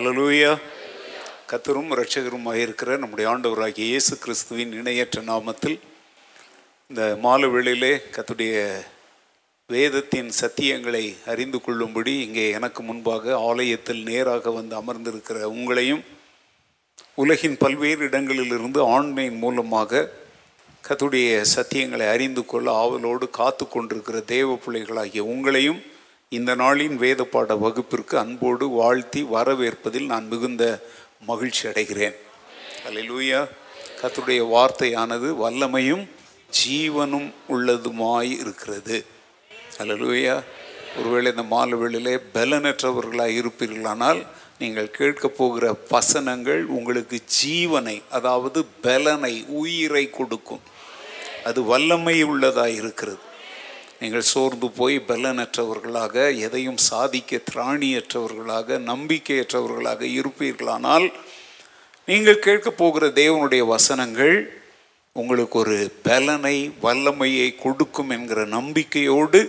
Hallelujah 0.00 0.50
கத்தரும் 1.46 1.90
ரட்சகருமாக 1.94 2.60
இருக்கிற 2.60 2.90
நம்முடைய 2.96 3.26
ஆண்டவராகிய 3.30 3.86
இயேசு 3.86 4.14
கிறிஸ்துவின் 4.16 4.72
இணையற்ற 4.72 5.18
நாமத்தில் 5.22 5.76
இந்த 6.90 7.02
மாலை 7.20 7.48
வேளையிலே 7.48 7.90
கத்துடைய 8.10 8.54
வேதத்தின் 9.70 10.30
சத்தியங்களை 10.40 11.04
அறிந்து 11.26 11.58
கொள்ளும்படி 11.60 12.14
இங்கே 12.20 12.46
எனக்கு 12.50 12.82
முன்பாக 12.82 13.36
ஆலயத்தில் 13.40 14.02
நேராக 14.02 14.52
வந்து 14.52 14.74
அமர்ந்திருக்கிற 14.76 15.42
உங்களையும் 15.52 16.02
உலகின் 17.14 17.58
பல்வேறு 17.58 18.02
இடங்களிலிருந்து 18.08 18.82
ஆன்லைன் 18.88 19.38
மூலமாக 19.38 20.08
கத்துடைய 20.84 21.42
சத்தியங்களை 21.54 22.08
அறிந்து 22.08 22.44
கொள்ள 22.44 22.70
ஆவலோடு 22.78 23.28
காத்து 23.32 23.66
கொண்டிருக்கிற 23.66 24.20
தேவ 24.26 24.58
பிள்ளைகளாகிய 24.64 25.24
உங்களையும் 25.26 25.82
இந்த 26.36 26.54
நாளின் 26.56 26.94
வேத 26.94 27.24
பாட 27.24 27.54
வகுப்பிற்கு 27.54 28.18
அன்போடு 28.18 28.68
வாழ்த்தி 28.68 29.22
வரவேற்பதில் 29.22 30.04
நான் 30.04 30.26
மிகுந்த 30.26 30.64
மகிழ்ச்சி 31.26 31.68
அடைகிறேன். 31.68 32.14
அல்லேலூயா 32.88 33.40
கத்துடைய 34.00 34.42
வார்த்தையானது 34.52 35.28
வல்லமையும் 35.40 36.04
ஜீவனும் 36.58 37.32
உள்ளதுமாய் 37.54 38.30
இருக்கிறது. 38.42 39.04
அல்லேலூயா 39.78 40.36
ஒருவேளை 40.98 41.30
இந்த 41.30 41.42
மாலை 41.42 41.78
வேளையிலே 41.78 42.14
பலனற்றவர்களாக 42.34 43.34
இருப்பீர்களானால் 43.40 44.26
நீங்கள் 44.58 44.90
கேட்கப் 44.90 45.36
போகிற 45.36 45.76
வசனங்கள் 45.88 46.62
உங்களுக்கு 46.64 47.20
ஜீவனை 47.40 48.02
அதாவது 48.10 48.64
பலனை 48.86 49.44
உயிரை 49.48 50.10
கொடுக்கும். 50.10 50.62
அது 51.44 51.62
வல்லமை 51.62 52.22
உள்ளதாக 52.22 52.70
இருக்கிறது. 52.70 53.20
நீங்கள் 54.00 54.22
சோர்ந்து 54.22 54.70
போய் 54.70 55.04
பலனற்றவர்களாக 55.08 56.38
எதையும் 56.38 56.76
சாதிக்க 56.76 57.40
திராணியற்றவர்களாக 57.52 58.78
நம்பிக்கையற்றவர்களாக 58.90 60.00
இருப்பீர்களானால் 60.18 61.12
நீங்கள் 62.04 62.38
கேட்கப் 62.38 62.76
போகிற 62.76 63.06
தேவனுடைய 63.06 63.66
வசனங்கள் 63.66 64.62
உங்களுக்கு 65.12 65.58
ஒரு 65.58 65.92
பலனை 66.02 66.70
வல்லமையை 66.80 67.56
கொடுக்கும் 67.56 68.10
என்கிற 68.10 68.44
நம்பிக்கையோடு 68.44 69.40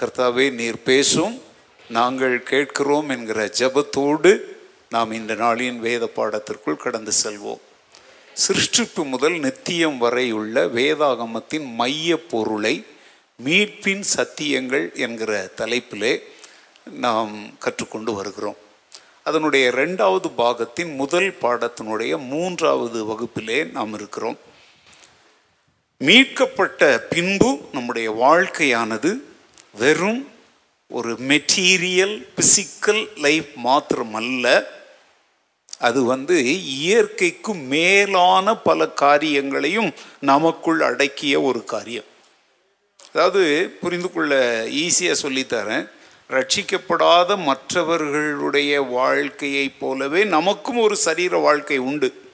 கர்த்தாவே 0.00 0.52
நீர் 0.52 0.82
பேசும். 0.82 1.40
நாங்கள் 1.88 2.42
கேட்கிறோம் 2.42 3.08
என்கிற 3.08 3.50
ஜெபத்தோடு 3.58 4.40
நாம் 4.90 5.12
இந்த 5.12 5.34
நாளின் 5.34 5.78
வேத 5.78 6.10
பாடத்திற்குள் 6.16 6.76
கடந்து 6.76 7.12
செல்வோம். 7.24 7.60
சிருஷ்டிப்பு 8.34 9.04
முதல் 9.04 9.38
நித்தியம் 9.38 9.98
வரை 9.98 10.32
உள்ள 10.32 10.66
வேதாகமத்தின் 10.66 11.66
மைய 11.74 12.22
பொருளை 12.22 12.84
மீட்பின் 13.44 14.02
சத்தியங்கள் 14.16 14.94
என்கிற 14.94 15.50
தலைப்பிலே 15.56 16.18
நாம் 16.90 17.58
கற்றுக்கொண்டு 17.58 18.14
வருகிறோம். 18.14 18.56
அதனுடைய 19.24 19.70
ரெண்டாவது 19.70 20.30
பாகத்தின் 20.36 20.94
முதல் 20.94 21.36
பாடத்தினுடைய 21.40 22.26
மூன்றாவது 22.26 23.04
வகுப்பிலே 23.04 23.70
நாம் 23.70 23.94
இருக்கிறோம். 23.94 24.38
மீட்கப்பட்ட 25.98 26.98
பின்பு 26.98 27.60
நம்முடைய 27.72 28.12
வாழ்க்கையானது 28.12 29.16
வெறும் 29.74 30.28
ஒரு 30.88 31.12
மெட்டீரியல் 31.12 32.26
பிசிக்கல் 32.36 33.16
லைஃப் 33.16 33.48
மாத்திரமல்ல. 33.64 34.62
அது 35.78 36.04
வந்து 36.04 36.64
இயற்கைக்கு 36.64 37.54
மேலான 37.54 38.56
பல 38.56 38.88
காரியங்களையும் 38.88 39.92
நமக்குள் 40.20 40.80
அடக்கிய 40.80 41.40
ஒரு 41.40 41.64
காரியம். 41.64 42.16
அதாவது 43.12 43.76
புரிந்து 43.80 44.12
கொள்ள 44.12 44.64
ஈஸியாக 44.64 45.16
சொல்லித்தரேன் 45.22 45.88
ரட்சிக்கப்படாத 46.30 47.36
மற்றவர்களுடைய 47.36 48.80
வாழ்க்கையைப் 48.80 49.80
போலவே 49.80 50.24
நமக்கும் 50.24 50.78
ஒரு 50.78 50.96
சரீர 50.96 51.36
வாழ்க்கை 51.36 51.78
உண்டு. 51.78 52.26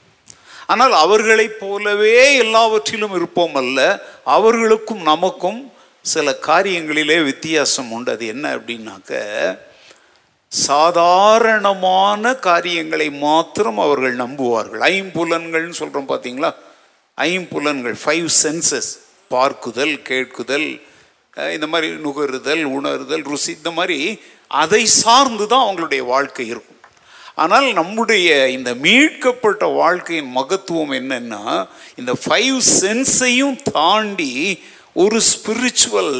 ஆனால் 0.66 0.92
அவர்களைப் 0.92 1.60
போலவே 1.60 2.36
எல்லாவற்றிலும் 2.36 3.14
இருப்போம் 3.14 3.54
அல்ல 3.54 4.02
அவர்களுக்கும் 4.24 5.02
நமக்கும் 5.02 5.72
சில 6.02 6.36
காரியங்களிலே 6.46 7.24
வித்தியாசம் 7.24 7.92
உண்டு. 7.92 8.12
அது 8.12 8.26
என்ன 8.26 8.56
அப்படின்னாக்க 8.56 9.12
சாதாரணமான 10.48 12.34
காரியங்களை 12.34 13.10
மாத்திரம் 13.10 13.78
அவர்கள் 13.78 14.16
நம்புவார்கள். 14.16 14.82
ஐம்புலன்கள்னு 14.94 15.78
சொல்கிறோம் 15.80 16.08
பார்த்தீங்களா 16.08 16.54
ஐம்புலன்கள் 17.16 17.96
ஃபைவ் 18.04 18.28
சென்சஸ் 18.42 18.92
பார்க்குதல் 19.34 19.94
கேட்குதல் 20.10 20.68
இந்த 21.54 21.66
மாதிரி 21.72 21.88
நுகருதல் 22.04 22.62
உணருதல் 22.76 23.24
ருசி 23.30 23.50
இந்த 23.60 23.70
மாதிரி 23.78 23.98
அதை 24.62 24.82
சார்ந்து 25.02 25.44
தான் 25.52 25.64
அவங்களுடைய 25.66 26.02
வாழ்க்கை 26.12 26.46
இருக்கும். 26.52 26.80
ஆனால் 27.42 27.66
நம்முடைய 27.78 28.28
இந்த 28.56 28.70
மீட்கப்பட்ட 28.84 29.64
வாழ்க்கையின் 29.80 30.30
மகத்துவம் 30.38 30.92
என்னன்னா 31.00 31.42
இந்த 32.00 32.12
ஃபைவ் 32.22 32.58
சென்ஸையும் 32.80 33.56
தாண்டி 33.76 34.32
ஒரு 35.04 35.18
ஸ்பிரிச்சுவல் 35.30 36.14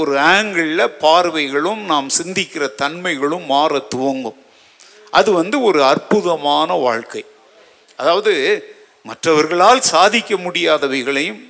ஒரு 0.00 0.12
ஆங்கிளில் 0.34 0.94
பார்வைகளும் 1.04 1.82
நாம் 1.92 2.08
சிந்திக்கிற 2.18 2.64
தன்மைகளும் 2.82 3.46
மாற 3.52 3.78
துவங்கும். 3.94 4.38
அது 5.18 5.30
வந்து 5.40 5.56
ஒரு 5.68 5.80
அற்புதமான 5.92 6.70
வாழ்க்கை. 6.86 7.24
அதாவது 8.00 8.32
மற்றவர்களால் 9.08 9.88
சாதிக்க 9.92 10.34
முடியாதவைகளையும் 10.46 11.40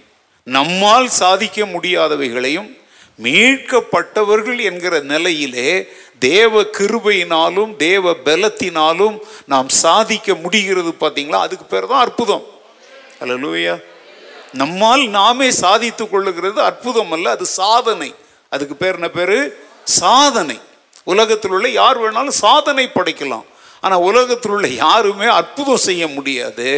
நம்மால் 0.44 1.08
சாதிக்க 1.08 1.64
முடியாதவைகளையும் 1.64 2.78
மீட்கப்பட்டவர்கள் 3.22 4.62
என்கிற 4.62 5.00
நிலையிலே 5.00 5.88
தேவ 6.18 6.62
கிருபையினாலும் 6.62 7.76
தேவ 7.76 8.10
பலத்தினாலும் 8.10 9.18
நாம் 9.46 9.68
சாதிக்க 9.68 10.34
முடிகிறது 10.34 10.90
பார்த்தீங்களா? 11.00 11.40
அதுக்கு 11.40 11.64
பேர் 11.64 11.86
தான் 11.86 12.00
அற்புதம். 12.00 12.44
அல்ல 13.20 13.80
நம்மால் 14.52 15.08
நாமே 15.08 15.50
சாதித்து 15.50 16.04
கொள்ளுகிறது 16.04 16.52
அற்புதம் 16.52 17.12
அல்ல 17.12 17.30
அது 17.30 17.46
சாதனை. 17.46 18.14
அதுக்கு 18.50 18.76
பேர் 18.76 18.94
என்ன 18.94 19.08
பேரு? 19.08 19.66
சாதனை. 19.84 20.60
உலகத்தில் 21.04 21.50
உள்ள 21.50 21.68
யார் 21.68 22.00
வேணாலும் 22.00 22.28
சாதனை 22.28 22.90
படைக்கலாம். 22.94 23.44
ஆனால் 23.84 24.04
உலகத்தில் 24.08 24.54
உள்ள 24.56 24.68
யாருமே 24.84 25.28
அற்புதம் 25.40 25.84
செய்ய 25.88 26.04
முடியாது. 26.16 26.68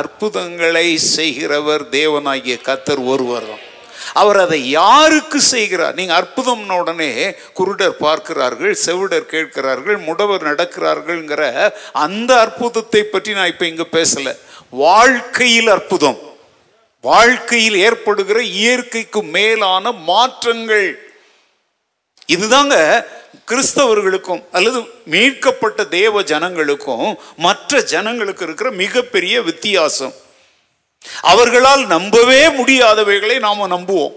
அற்புதங்களை 0.00 0.88
செய்கிறவர் 1.14 1.84
தேவனாகிய 1.96 2.56
கத்தர் 2.68 3.02
ஒருவர் 3.12 3.48
தான். 3.50 3.64
அவர் 4.20 4.38
அதை 4.44 4.58
யாருக்கு 4.70 5.38
செய்கிறார்? 5.54 5.96
நீங்கள் 5.98 6.18
அற்புதம்ன 6.20 6.76
உடனே 6.82 7.10
குருடர் 7.58 7.96
பார்க்கிறார்கள் 8.04 8.74
செவிடர் 8.84 9.32
கேட்கிறார்கள் 9.32 9.98
முடவர் 10.08 10.46
நடக்கிறார்கள்ங்கிற 10.50 11.42
அந்த 12.04 12.30
அற்புதத்தை 12.44 13.02
பற்றி 13.14 13.32
நான் 13.38 13.52
இப்போ 13.52 13.66
இங்கே 13.72 13.86
பேசலை. 13.98 14.34
வாழ்க்கையில் 14.84 15.70
அற்புதம். 15.76 16.20
வாழ்க்கையில் 17.04 17.76
ஏற்படுகிற 17.86 18.38
இயற்கைக்கு 18.60 19.20
மேலான 19.36 19.92
மாற்றங்கள். 20.10 20.88
இதுதாங்க 22.34 22.76
கிறிஸ்தவர்களுக்கும் 23.50 24.44
அல்லது 24.52 24.84
மீட்கப்பட்ட 25.04 25.84
தேவ 25.84 26.22
ஜனங்களுக்கும் 26.22 27.14
மற்ற 27.36 27.82
ஜனங்களுக்கு 27.82 28.44
இருக்கிற 28.44 28.70
மிகப்பெரிய 28.70 29.42
வித்தியாசம். 29.42 30.12
அவர்களால் 31.20 31.86
நம்பவே 31.86 32.46
முடியாதவைகளை 32.46 33.38
நாம் 33.38 33.70
நம்புவோம். 33.70 34.12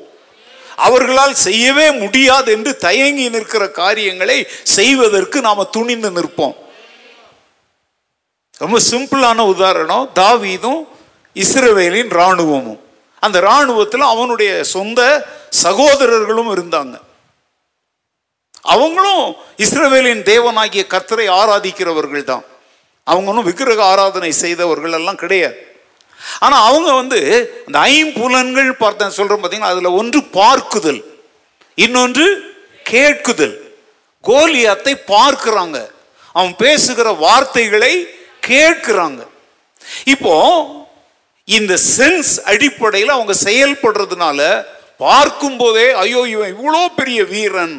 அவர்களால் 0.75 1.33
செய்யவே 1.33 1.91
முடியாது 1.91 2.51
என்று 2.51 2.77
தயங்கி 2.77 3.29
நிற்கிற 3.29 3.69
காரியங்களை 3.69 4.47
செய்வதற்கு 4.63 5.41
நாம் 5.41 5.69
துணிந்து 5.71 6.11
நிற்போம். 6.11 6.55
ரொம்ப 8.57 8.79
சிம்பிளான 8.91 9.37
உதாரணம் 9.37 10.09
தாவீதும் 10.15 10.87
இஸ்ரவேலின் 11.33 12.09
இராணுவமும். 12.09 12.79
அந்த 13.19 13.37
இராணுவத்தில் 13.37 14.01
அவனுடைய 14.01 14.63
சொந்த 14.63 15.27
சகோதரர்களும் 15.49 16.51
இருந்தாங்க. 16.55 16.99
அவங்களும் 18.73 19.25
இஸ்ரவேலின் 19.65 20.23
தேவனாகிய 20.31 20.83
கர்த்தரை 20.93 21.27
ஆராதிக்கிறவர்கள் 21.39 22.29
தான் 22.31 22.45
அவங்களும் 23.07 23.47
விக்கிரக 23.49 23.81
ஆராதனை 23.91 24.31
செய்தவர்கள் 24.43 24.95
எல்லாம் 24.99 25.21
கிடையாது. 25.23 25.57
ஆனால் 26.45 26.65
அவங்க 26.69 26.89
வந்து 27.01 27.19
அந்த 27.67 27.79
ஐம்புலன்கள் 27.93 28.69
பார்த்தேன் 28.83 29.15
சொல்கிறோம் 29.17 29.41
பார்த்தீங்கன்னா 29.41 29.73
அதில் 29.73 29.97
ஒன்று 29.99 30.19
பார்க்குதல் 30.39 31.01
இன்னொன்று 31.85 32.25
கேட்குதல். 32.91 33.55
கோலியாத்தை 34.23 34.93
பார்க்குறாங்க. 35.15 35.77
அவன் 36.35 36.53
பேசுகிற 36.63 37.07
வார்த்தைகளை 37.25 37.93
கேட்குறாங்க. 38.49 39.21
இப்போ 40.13 40.35
இந்த 41.47 41.73
சென்ஸ் 41.95 42.33
அடிப்படையில் 42.51 43.15
அவங்க 43.15 43.33
செயல்படுறதுனால 43.47 44.39
பார்க்கும்போதே 45.05 45.87
ஐயோ 46.03 46.21
இவன் 46.33 46.53
இவ்வளோ 46.55 46.81
பெரிய 46.99 47.19
வீரன். 47.33 47.77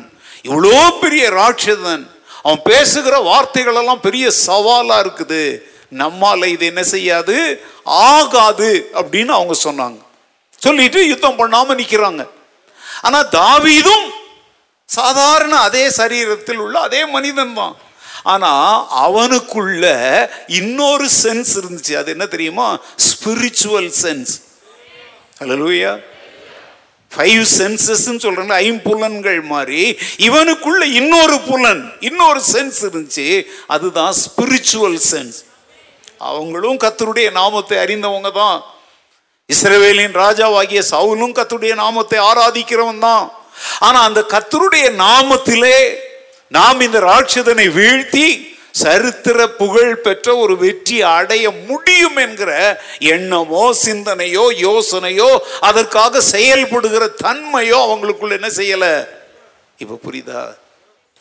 இவ்வளோ 0.48 0.76
பெரிய 1.02 1.24
ராட்சதன் 1.40 2.04
அவன் 2.44 2.62
பேசுகிற 2.70 3.14
வார்த்தைகள் 3.30 3.78
எல்லாம் 3.80 4.04
பெரிய 4.06 4.26
சவாலாக 4.46 5.02
இருக்குது. 5.04 5.42
நம்மால 6.02 6.46
இது 6.54 6.64
என்ன 6.72 6.82
செய்யாது? 6.94 7.36
ஆகாது 8.10 8.70
அப்படின்னு 9.00 9.32
அவங்க 9.38 9.54
சொன்னாங்க. 9.66 10.00
சொல்லிட்டு 10.64 11.00
யுத்தம் 11.12 11.38
பண்ணாமல் 11.40 11.78
நிற்கிறாங்க 11.80 12.22
ஆனால் 13.06 13.30
தாவீதும் 13.38 14.06
சாதாரண 14.88 15.54
அதே 15.68 15.84
சரீரத்தில் 16.00 16.60
உள்ள 16.64 16.76
அதே 16.88 17.02
மனிதன் 17.16 17.56
தான். 17.60 17.74
ஆனா 18.32 18.52
அவனுக்குள்ள 19.06 19.84
இன்னொரு 20.60 21.06
சென்ஸ் 21.22 21.52
இருந்துச்சு. 21.60 21.92
அது 22.00 22.08
என்ன 22.16 22.26
தெரியுமா? 22.36 22.68
ஸ்பிரிச்சுவல் 23.08 23.90
சென்ஸ் 24.04 24.32
ஹalleluya 25.40 25.90
ஃபைவ் 27.10 27.44
சென்சஸ்ன்னு 27.58 28.22
சொல்றாங்க 28.24 28.52
ஐம்புலன்கள் 28.62 29.42
மாதிரி 29.42 29.98
இவனுக்குள்ள 30.18 30.82
இன்னொரு 30.92 31.40
புலன் 31.40 31.92
இன்னொரு 32.00 32.40
சென்ஸ் 32.52 32.80
இருந்துச்சு 32.82 33.46
அதுதான் 33.66 34.12
ஸ்பிரிச்சுவல் 34.12 34.98
சென்ஸ் 35.10 35.38
அவங்களும் 36.20 36.76
கத்தருடைய 36.76 37.30
நாமத்தை 37.32 37.78
அறிந்தவங்க 37.78 38.32
தான். 38.32 38.58
இஸ்ரவேலின் 39.50 40.12
ராஜாவாகிய 40.12 40.82
சவுலும் 40.90 41.34
கத்தருடைய 41.34 41.74
நாமத்தை 41.74 42.18
ஆராதிக்கிறவன் 42.18 42.98
தான். 42.98 43.30
ஆனால் 43.78 44.02
அந்த 44.02 44.20
கத்தருடைய 44.20 44.90
நாமத்திலே 44.96 45.78
நாம் 46.48 46.80
இந்த 46.80 47.00
ராட்சதனை 47.00 47.68
வீழ்த்தி 47.68 48.49
சரித்திர 48.72 49.48
புகழ் 49.48 49.96
பெற்ற 49.96 50.36
ஒரு 50.36 50.56
வெற்றி 50.56 51.02
அடைய 51.02 51.50
முடியும் 51.50 52.16
என்கிற 52.16 52.80
எண்ணமோ 52.98 53.72
சிந்தனையோ 53.72 54.44
யோசனையோ 54.60 55.38
அதற்காக 55.60 56.20
செயல்படுகிற 56.20 57.06
தன்மையோ 57.24 57.78
அவங்களுக்குள்ள 57.86 58.30
என்ன 58.30 58.48
செய்யல? 58.48 59.06
இப்ப 59.78 59.98
புரியுதா? 60.04 60.54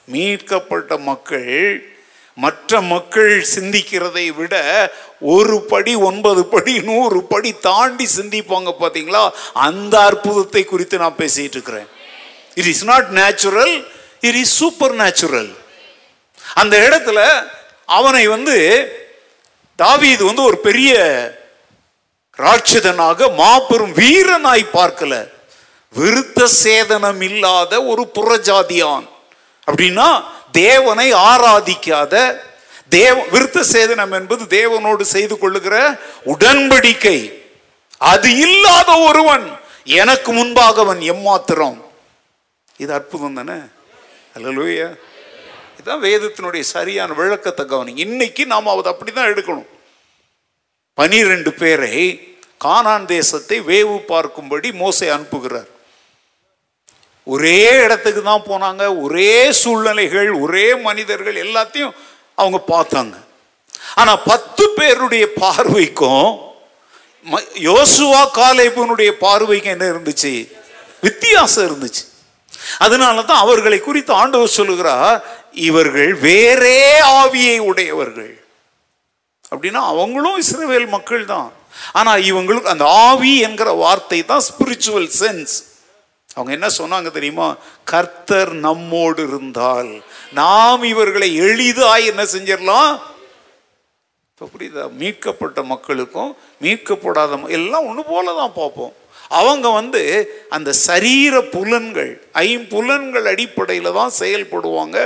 மீட்கப்பட்ட 0.05 0.97
மக்கள் 0.97 1.83
மற்ற 2.33 2.81
மக்கள் 2.81 3.45
சிந்திக்கிறதை 3.55 4.35
விட 4.35 4.55
ஒரு 5.19 5.61
படி 5.61 5.95
ஒன்பது 5.95 6.45
படி 6.45 6.79
நூறு 6.79 7.23
படி 7.23 7.53
தாண்டி 7.53 8.07
சிந்திப்பாங்க 8.17 8.73
பார்த்தீங்களா 8.79 9.29
அந்த 9.53 9.99
அற்புதத்தை 9.99 10.63
குறித்து 10.63 10.97
நான் 10.97 11.15
பேசிட்டு 11.17 11.57
இருக்கிறேன். 11.57 11.87
It 12.55 12.65
is 12.65 12.83
not 12.83 13.07
natural 13.07 13.87
it 14.19 14.35
is 14.35 14.55
supernatural 14.93 15.58
அந்த 16.53 16.77
இடத்துல 16.77 17.43
அவனை 17.85 18.27
வந்து 18.27 18.57
தாவீது 19.75 20.25
வந்து 20.25 20.43
ஒரு 20.43 20.57
பெரிய 20.57 20.97
ராட்சதனாக 22.37 23.33
மாபெரும் 23.35 23.93
வீரனாய் 23.93 24.65
பார்க்கல. 24.73 25.29
விருத்த 25.97 26.47
சேதனம் 26.63 27.21
இல்லாத 27.21 27.83
ஒரு 27.83 28.11
புறஜாதியான். 28.13 29.07
அப்படின்னா 29.71 30.23
தேவனை 30.51 31.13
ஆராதிக்காத 31.13 32.39
தேவ 32.89 33.25
விருத்த 33.25 33.63
சேதனம் 33.71 34.11
என்பது 34.11 34.43
தேவனோடு 34.43 35.01
செய்து 35.01 35.37
கொள்ளுகிற 35.37 35.99
உடன்படிக்கை. 36.25 37.33
அது 37.97 38.37
இல்லாத 38.37 38.97
ஒருவன் 38.97 39.59
எனக்கு 39.83 40.31
முன்பாக 40.31 40.81
அவன் 40.81 40.99
எம்மாத்திரம். 40.99 41.85
இது 42.77 42.93
அற்புதம் 42.93 43.33
தானே? 43.33 43.59
அல்லலூயா. 44.37 44.95
இதுதான் 45.79 46.03
வேதத்தினுடைய 46.03 46.59
சரியான 46.59 47.13
விளக்கத்தை 47.13 47.65
கவனிங்க 47.65 47.97
இன்னைக்கு 47.97 48.45
நாம் 48.45 48.67
அதை 48.67 48.83
அப்படி 48.83 49.11
தான் 49.11 49.33
எடுக்கணும். 49.33 49.65
பனிரெண்டு 50.93 51.53
பேரை 51.53 52.27
கானான் 52.63 53.05
தேசத்தை 53.05 53.61
வேவு 53.61 54.01
பார்க்கும்படி 54.07 54.71
மோசை 54.71 55.09
அனுப்புகிறார். 55.09 55.67
ஒரே 57.23 57.71
இடத்துக்கு 57.71 58.23
தான் 58.23 58.41
போனாங்க 58.41 59.01
ஒரே 59.01 59.51
சூழ்நிலைகள் 59.51 60.31
ஒரே 60.31 60.75
மனிதர்கள் 60.75 61.35
எல்லாத்தையும் 61.35 61.91
அவங்க 62.35 62.63
பார்த்தாங்க. 62.67 63.13
ஆனால் 63.95 64.21
பத்து 64.25 64.69
பேருடைய 64.69 65.27
பார்வைக்கும் 65.35 66.37
ம- 67.31 67.47
யோசுவா 67.55 68.27
காலேபனுடைய 68.33 69.11
பார்வைக்கு 69.11 69.69
என்ன 69.69 69.85
இருந்துச்சு? 69.85 70.53
வித்தியாசம் 71.01 71.67
இருந்துச்சு. 71.67 72.07
அதனால 72.77 73.21
தான் 73.21 73.37
அவர்களை 73.37 73.79
குறித்து 73.79 74.13
ஆண்டவர் 74.13 74.47
சொல்லுகிறார் 74.47 75.38
இவர்கள் 75.53 76.13
வேறே 76.13 76.99
ஆவியை 76.99 77.57
உடையவர்கள். 77.59 78.33
அப்படின்னா 79.51 79.81
அவங்களும் 79.93 80.37
இஸ்ரேவேல் 80.43 80.87
மக்கள் 80.87 81.25
தான் 81.25 81.49
ஆனா 81.93 82.11
இவங்களுக்கு 82.15 82.73
அந்த 82.73 82.85
ஆவி 82.87 83.39
என்கிற 83.39 83.71
வார்த்தை 83.71 84.25
தான் 84.25 84.45
ஸ்பிரிச்சுவல் 84.49 85.09
சென்ஸ் 85.21 85.55
அவங்க 86.35 86.51
என்ன 86.51 86.67
சொன்னாங்க 86.77 87.09
தெரியுமா? 87.11 87.55
கர்த்தர் 87.83 88.51
நம்மோடு 88.53 89.21
இருந்தால். 89.27 90.03
நாம் 90.33 90.83
இவர்களை 90.83 91.35
எளிதாய் 91.35 92.05
என்ன 92.05 92.23
செஞ்சிடலாம்? 92.23 92.91
இப்போ 94.31 94.45
புரியுதா? 94.53 94.83
மீட்கப்பட்ட 95.01 95.63
மக்களுக்கும் 95.63 96.37
மீட்கப்படாத 96.61 97.39
எல்லாம் 97.47 97.87
ஒன்று 97.89 98.03
போல 98.03 98.33
தான் 98.33 98.53
பார்ப்போம். 98.53 98.93
அவங்க 99.31 99.67
வந்து 99.69 100.01
அந்த 100.49 100.69
சரீர 100.73 101.41
புலன்கள் 101.55 102.11
ஐம்புலன்கள் 102.33 103.27
அடிப்படையில் 103.33 103.97
தான் 103.99 104.13
செயல்படுவாங்க 104.21 104.97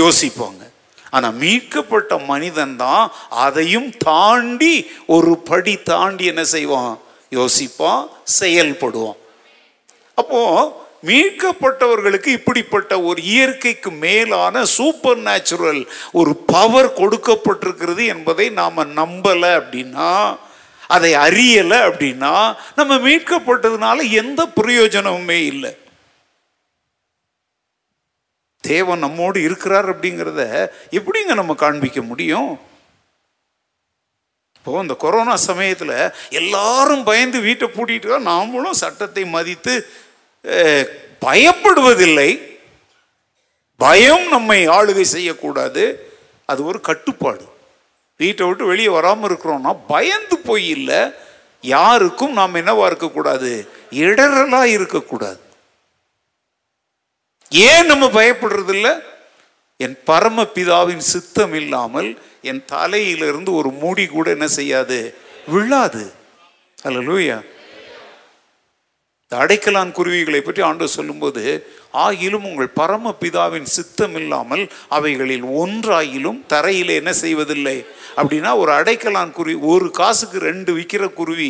யோசிப்பாங்க. 0.00 0.62
ஆனால் 1.10 1.38
மீட்கப்பட்ட 1.42 2.18
மனிதன் 2.32 2.76
தான் 2.76 3.04
அதையும் 3.44 3.90
தாண்டி 3.98 4.74
ஒரு 5.06 5.32
படி 5.50 5.74
தாண்டி 5.92 6.24
என்ன 6.32 6.44
செய்வான்? 6.44 6.92
யோசிப்பான் 7.32 8.04
செயல்படுவான். 8.40 9.18
அப்போ 10.14 10.42
மீட்கப்பட்டவர்களுக்கு 11.08 12.30
இப்படிப்பட்ட 12.38 12.92
ஒரு 13.02 13.20
இயற்கைக்கு 13.22 13.90
மேலான 13.90 14.64
சூப்பர் 14.76 15.20
நேச்சுரல் 15.28 15.82
ஒரு 16.12 16.32
பவர் 16.52 16.88
கொடுக்கப்பட்டிருக்கிறது 17.00 18.04
என்பதை 18.14 18.46
நாம் 18.60 18.80
நம்பலை 19.00 19.52
அப்படின்னா 19.60 20.10
அதை 20.94 21.10
அறியலை 21.26 21.78
அப்படின்னா 21.88 22.32
நம்ம 22.78 22.92
மீட்கப்பட்டதுனால 23.06 23.98
எந்த 24.20 24.40
பிரயோஜனமுமே 24.56 25.38
இல்லை. 25.52 25.72
தேவன் 28.64 29.04
நம்மோடு 29.04 29.38
இருக்கிறார் 29.46 29.88
அப்படிங்கிறத 29.92 30.42
எப்படிங்க 30.98 31.34
நம்ம 31.40 31.54
காண்பிக்க 31.62 32.00
முடியும்? 32.10 32.50
இப்போ 34.56 34.80
இந்த 34.80 34.94
கொரோனா 35.04 35.34
சமயத்தில் 35.48 35.94
எல்லாரும் 36.40 37.04
பயந்து 37.10 37.38
வீட்டை 37.46 37.68
பூட்டிட்டு 37.76 38.18
நாமளும் 38.30 38.80
சட்டத்தை 38.82 39.24
மதித்து 39.36 39.74
பயப்படுவதில்லை. 41.24 42.30
பயம் 43.80 44.26
நம்மை 44.34 44.60
ஆளுகை 44.76 45.06
செய்யக்கூடாது. 45.14 45.84
அது 46.46 46.60
ஒரு 46.70 46.80
கட்டுப்பாடு. 46.90 47.46
வீட்டை 48.20 48.46
விட்டு 48.46 48.64
வெளியே 48.64 48.88
வராமல் 48.88 49.30
இருக்கிறோம்னா 49.30 49.78
பயந்து 49.86 50.38
போய் 50.38 50.68
இல்லை. 50.68 51.10
யாருக்கும் 51.60 52.32
நாம் 52.32 52.54
என்னவா 52.54 52.86
இருக்கக்கூடாது? 52.86 53.68
இடரலா 53.90 54.62
இருக்கக்கூடாது. 54.62 55.40
ஏன் 57.50 57.86
நம்ம 57.86 58.06
பயப்படுறதில்ல? 58.06 59.00
என் 59.76 59.98
பரம 60.04 60.42
பிதாவின் 60.42 61.04
சித்தம் 61.12 61.54
இல்லாமல் 61.54 62.18
என் 62.42 62.64
தலையிலிருந்து 62.64 63.54
ஒரு 63.54 63.70
மூடி 63.70 64.06
கூட 64.06 64.30
என்ன 64.30 64.48
செய்யாது? 64.48 65.14
விழாது. 65.46 66.12
அல்ல 66.82 66.98
இந்த 69.32 69.42
அடைக்கலான் 69.44 69.90
குருவிகளை 69.96 70.38
பற்றி 70.44 70.62
ஆண்டு 70.68 70.86
சொல்லும்போது 70.94 71.42
ஆகிலும் 72.04 72.46
உங்கள் 72.48 72.70
பரம 72.78 73.12
பிதாவின் 73.20 73.68
சித்தம் 73.74 74.16
இல்லாமல் 74.20 74.62
அவைகளில் 74.96 75.44
ஒன்றாயிலும் 75.60 76.40
தரையிலே 76.52 76.94
என்ன 77.00 77.12
செய்வதில்லை? 77.20 77.76
அப்படின்னா 78.16 78.52
ஒரு 78.62 78.72
அடைக்கலான் 78.78 79.30
குருவி 79.36 79.54
ஒரு 79.74 79.86
காசுக்கு 80.00 80.40
ரெண்டு 80.48 80.74
விற்கிற 80.78 81.12
குருவி 81.20 81.48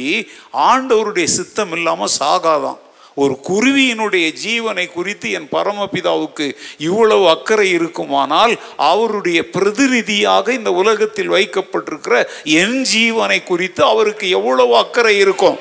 ஆண்டவருடைய 0.67 1.27
சித்தம் 1.39 1.73
இல்லாமல் 1.79 2.15
சாகாதான். 2.19 2.79
ஒரு 3.23 3.35
குருவியினுடைய 3.49 4.27
ஜீவனை 4.45 4.87
குறித்து 4.99 5.27
என் 5.39 5.51
பரமபிதாவுக்கு 5.57 6.47
இவ்வளவு 6.91 7.27
அக்கறை 7.35 7.69
இருக்குமானால் 7.79 8.55
அவருடைய 8.93 9.41
பிரதிநிதியாக 9.57 10.53
இந்த 10.61 10.73
உலகத்தில் 10.83 11.35
வைக்கப்பட்டிருக்கிற 11.39 12.17
என் 12.63 12.81
ஜீவனை 12.95 13.43
குறித்து 13.51 13.85
அவருக்கு 13.93 14.29
எவ்வளவு 14.39 14.75
அக்கறை 14.85 15.17
இருக்கும்? 15.27 15.61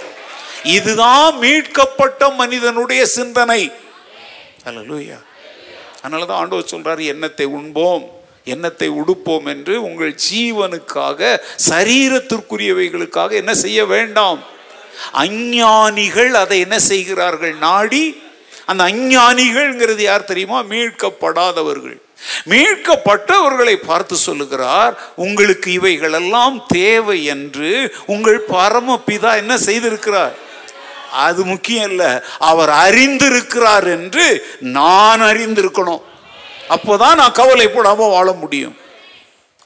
இதுதான் 0.64 1.38
மீட்கப்பட்ட 1.38 2.30
மனிதனுடைய 2.30 3.06
சிந்தனை. 3.06 3.72
அல்லேலூயா. 4.66 5.18
அதனால 6.02 6.26
தான் 6.26 6.38
ஆண்டவர் 6.38 6.72
சொல்றாரு 6.72 7.00
எண்ணத்தை 7.00 7.46
உண்போம் 7.46 8.18
எண்ணத்தை 8.46 8.90
உடுப்போம் 8.90 9.46
என்று 9.46 9.84
உங்கள் 9.84 10.16
ஜீவனுக்காக 10.32 11.42
சரீரத்திற்குரியவைகளுக்காக 11.70 13.32
என்ன 13.32 13.54
செய்ய 13.54 13.86
வேண்டாம். 13.86 14.44
அஞ்ஞானிகள் 15.12 16.34
அதை 16.34 16.60
என்ன 16.60 16.80
செய்கிறார்கள் 16.80 17.56
நாடி 17.58 18.22
அந்த 18.66 18.84
அஞ்ஞானிகள்ங்கிறது 18.84 20.02
யார் 20.02 20.24
தெரியுமா? 20.24 20.64
மீட்கப்படாதவர்கள். 20.64 21.98
மீட்கப்பட்டவர்களை 22.50 23.76
பார்த்து 23.76 24.16
சொல்லுகிறார் 24.16 24.98
உங்களுக்கு 25.16 25.72
இவைகளெல்லாம் 25.72 26.66
தேவை 26.68 27.26
என்று 27.26 27.94
உங்கள் 28.06 28.46
பரமபிதா 28.52 29.36
என்ன 29.36 29.58
செய்திருக்கிறார்? 29.58 30.36
அது 31.12 31.46
முக்கியம் 31.46 31.90
இல்லை. 31.90 32.20
அவர் 32.40 32.70
அறிந்திருக்கிறார் 32.70 33.88
என்று 33.88 34.46
நான் 34.60 35.22
அறிந்திருக்கணும். 35.22 36.02
அப்போதான் 36.70 37.16
நான் 37.16 37.32
கவலைப்படாமல் 37.32 38.10
வாழ 38.10 38.32
முடியும். 38.32 38.78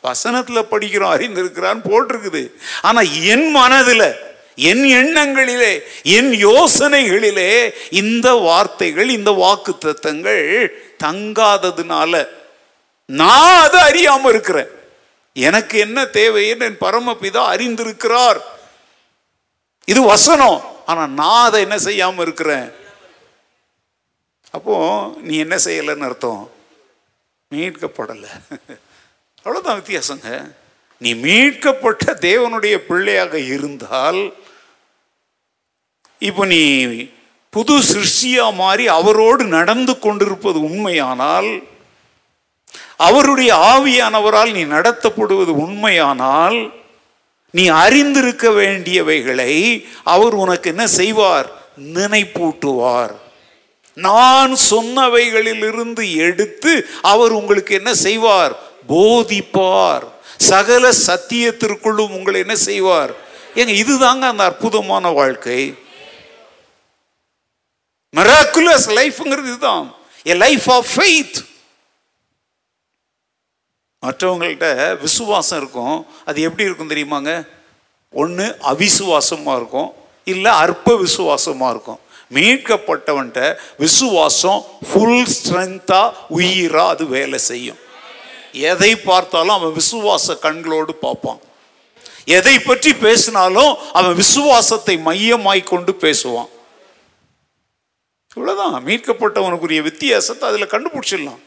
வசனத்தில் 0.01 0.69
படிக்கிறோம் 0.71 1.15
அறிந்திருக்கிறான்னு 1.15 1.81
போட்டிருக்குது. 1.89 2.51
ஆனால் 2.81 3.23
என் 3.23 3.51
மனதில் 3.51 4.15
என் 4.55 4.83
எண்ணங்களிலே 4.83 5.79
என் 6.03 6.31
யோசனைகளிலே 6.31 7.73
இந்த 7.89 8.33
வார்த்தைகள் 8.33 9.09
இந்த 9.09 9.31
வாக்கு 9.31 9.75
தத்தங்கள் 9.85 10.67
தங்காததுனால 11.03 12.27
நான் 13.05 13.61
அதை 13.61 13.79
அறியாமல் 13.79 14.31
இருக்கிறேன். 14.31 14.67
எனக்கு 15.33 15.79
என்ன 15.79 16.01
தேவைன்னு 16.01 16.59
என் 16.59 16.77
பரமபிதா 16.81 17.45
அறிந்திருக்கிறார். 17.53 18.37
இது 19.85 20.01
வசனம். 20.01 20.72
ஆனால் 20.85 21.15
நான் 21.19 21.45
அதை 21.47 21.61
என்ன 21.61 21.77
செய்யாமல் 21.77 22.25
இருக்கிறேன்? 22.25 22.67
அப்போ 24.51 24.75
நீ 25.17 25.37
என்ன 25.37 25.55
செய்யலைன்னு 25.55 26.07
அர்த்தம். 26.09 26.43
மீட்கப்படலை. 27.51 28.31
அவ்வளோதான் 29.43 29.79
வித்தியாசங்க. 29.79 30.29
நீ 31.01 31.11
மீட்கப்பட்ட 31.13 32.13
தேவனுடைய 32.29 32.75
பிள்ளையாக 32.89 33.33
இருந்தால் 33.39 34.21
இப்போ 36.19 36.43
நீ 36.45 36.61
புது 37.53 37.75
சிருஷ்டியா 37.89 38.45
மாறி 38.55 38.87
அவரோடு 38.87 39.43
நடந்து 39.57 39.93
கொண்டிருப்பது 39.99 40.59
உண்மையானால் 40.59 41.49
அவருடைய 43.07 43.51
ஆவியானவரால் 43.73 44.51
நீ 44.51 44.63
நடத்தப்படுவது 44.75 45.51
உண்மையானால் 45.65 46.59
நீ 47.53 47.67
அறிந்திருக்க 47.67 48.49
வேண்டியவைகளை 48.49 49.85
அவர் 50.03 50.33
உனக்கு 50.33 50.69
என்ன 50.69 50.87
செய்வார்? 50.87 51.51
நினைப்பூட்டுவார். 51.93 53.11
நான் 53.93 54.57
சொன்னவைகளிலிருந்து 54.69 56.15
எடுத்து 56.15 56.87
அவர் 57.01 57.31
உங்களுக்கு 57.31 57.75
என்ன 57.75 57.93
செய்வார்? 57.93 58.59
போதிப்பார். 58.89 60.03
சகல 60.37 60.89
சத்தியத்திற்குள்ளும் 61.07 62.09
உங்களை 62.09 62.39
என்ன 62.39 62.55
செய்வார்? 62.55 63.11
ஏங்க 63.55 63.73
இதுதாங்க 63.83 64.19
அந்த 64.19 64.43
அற்புதமான 64.43 65.09
வாழ்க்கை. 65.09 65.73
மெராக்குலஸ் 68.15 68.87
லைஃப்ங்கிறது 68.87 69.45
இதுதான். 69.45 69.95
ஏ 70.27 70.33
லைஃப் 70.33 70.71
ஆஃப் 70.71 70.87
ஃபெய்த் 70.95 71.45
மற்றவங்கள்ட்ட 74.03 74.67
விசுவாசம் 75.05 75.59
இருக்கும். 75.61 75.97
அது 76.29 76.41
எப்படி 76.47 76.67
இருக்கும் 76.67 76.93
தெரியுமாங்க? 76.93 77.33
ஒன்று 78.21 78.45
அவிசுவாசமாக 78.71 79.59
இருக்கும். 79.59 79.91
இல்லை 80.33 80.51
அற்ப 80.63 80.95
விசுவாசமாக 81.05 81.73
இருக்கும். 81.73 81.99
மீட்கப்பட்டவன்ட்ட 82.35 83.39
விசுவாசம் 83.83 84.59
ஃபுல் 84.89 85.25
ஸ்ட்ரென்த்தாக 85.35 86.13
உயிராக 86.37 86.93
அது 86.93 87.03
வேலை 87.15 87.39
செய்யும். 87.49 87.79
எதை 88.71 88.91
பார்த்தாலும் 89.09 89.55
அவன் 89.57 89.73
விசுவாச 89.79 90.35
கண்களோடு 90.45 90.93
பார்ப்பான். 91.05 91.41
எதை 92.37 92.55
பற்றி 92.59 92.91
பேசினாலும் 93.05 93.71
அவன் 93.99 94.15
விசுவாசத்தை 94.21 94.95
மையமாய் 95.07 95.63
கொண்டு 95.71 95.91
பேசுவான். 96.05 96.51
இவ்வளோதான் 98.35 98.77
மீட்கப்பட்டவனுக்குரிய 98.89 99.81
வித்தியாசத்தை 99.89 100.43
அதில் 100.49 100.71
கண்டுபிடிச்சிடலாம். 100.73 101.41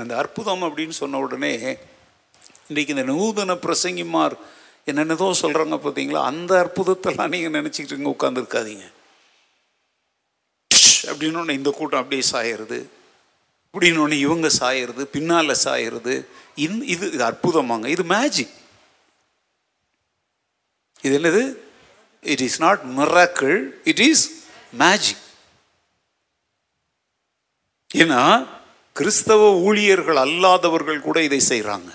அந்த 0.00 0.14
அற்புதம் 0.16 0.64
அப்படின்னு 0.66 0.96
சொன்ன 0.98 1.18
உடனே 1.18 1.52
இன்றைக்கு 2.68 2.94
இந்த 2.94 3.04
நூதன 3.10 3.56
பிரசங்கிமார் 3.62 4.34
என்னென்னதோ 4.86 5.26
சொல்கிறாங்க 5.40 5.76
பார்த்தீங்களா? 5.78 6.20
அந்த 6.24 6.52
அற்புதத்தெல்லாம் 6.62 7.32
நீங்கள் 7.32 7.56
நினச்சிக்கிட்டு 7.58 7.98
இங்கே 7.98 8.12
உட்காந்துருக்காதீங்க 8.12 8.86
அப்படின்னு 11.10 11.38
ஒன்று 11.38 11.58
இந்த 11.58 11.70
கூட்டம் 11.70 12.00
அப்படியே 12.00 12.24
சாயிறது 12.32 12.78
இப்படின்னு 13.74 14.16
இவங்க 14.18 14.48
சாயிறது 14.60 15.02
பின்னால் 15.14 15.60
சாயிறது 15.64 16.14
இந் 16.56 16.80
இது 16.84 17.04
இது 17.12 17.24
அற்புதமாங்க. 17.24 17.86
இது 17.86 18.04
மேஜிக் 18.10 18.54
இது 21.02 21.12
என்னது? 21.18 21.42
It 22.24 22.42
is 22.46 22.60
not 22.60 22.82
miracle 22.96 23.54
it 23.84 24.02
is 24.06 24.24
magic 24.74 25.22
ஏன்னா 27.90 28.22
கிறிஸ்தவ 29.00 29.42
ஊழியர்கள் 29.66 30.18
அல்லாதவர்கள் 30.26 31.06
கூட 31.08 31.22
இதை 31.22 31.40
செய்கிறாங்க 31.48 31.90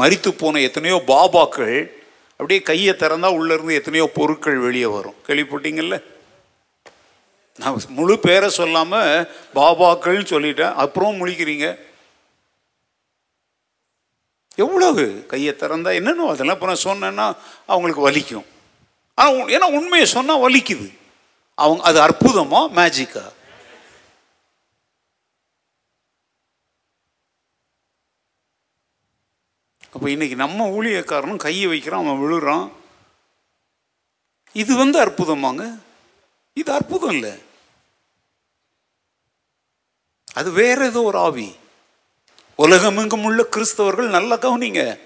மறித்து 0.00 0.30
போன 0.30 0.60
எத்தனையோ 0.60 0.96
பாபாக்கள் 1.06 2.04
அப்படியே 2.32 2.62
கையை 2.62 2.94
திறந்தா 2.94 3.28
உள்ளேருந்து 3.36 3.78
எத்தனையோ 3.78 4.06
பொருட்கள் 4.14 4.58
வெளியே 4.58 4.84
வரும். 4.84 5.14
கேள்விப்பட்டீங்கல்ல? 5.26 5.96
நான் 7.58 7.78
முழு 7.88 8.18
பேரை 8.18 8.48
சொல்லாமல் 8.48 9.28
பாபாக்கள்னு 9.54 10.26
சொல்லிட்டேன். 10.32 10.74
அப்புறம் 10.74 11.18
முழிக்கிறீங்க. 11.20 11.78
எவ்வளவு? 14.64 15.04
கையை 15.26 15.54
திறந்தா 15.54 15.90
என்னன்னு? 15.98 16.28
அதெல்லாம் 16.32 16.56
இப்போ 16.58 16.68
நான் 16.72 16.86
சொன்னேன்னா 16.88 17.26
அவங்களுக்கு 17.66 18.06
வலிக்கும். 18.08 18.46
ஆனால் 19.14 19.52
ஏன்னா 19.56 19.68
உண்மையை 19.78 20.06
சொன்னால் 20.16 20.44
வலிக்குது. 20.46 20.88
அவங்க 21.54 21.82
அது 21.82 22.00
அற்புதமாக 22.00 22.74
மேஜிக்கா 22.80 23.24
அப்போ 29.96 30.08
இன்றைக்கி 30.08 30.34
நம்ம 30.34 30.68
ஊழியக்காரனும் 30.68 31.36
கையை 31.36 31.66
வைக்கிறான் 31.66 32.06
அவன் 32.06 32.20
விழுறான். 32.22 32.72
இது 34.52 34.76
வந்து 34.76 35.04
அற்புதமாங்க. 35.04 35.78
இது 36.54 36.72
அற்புதம் 36.72 37.10
இல்லை. 37.10 37.32
அது 40.34 40.50
வேற 40.50 40.84
ஏதோ 40.84 41.02
ஒரு 41.02 41.18
ஆவி. 41.18 41.56
உலகமெங்கும் 42.56 43.24
உள்ள 43.24 43.46
கிறிஸ்தவர்கள் 43.50 44.08
நல்லா 44.08 44.36
கவனிங்க. 44.36 44.98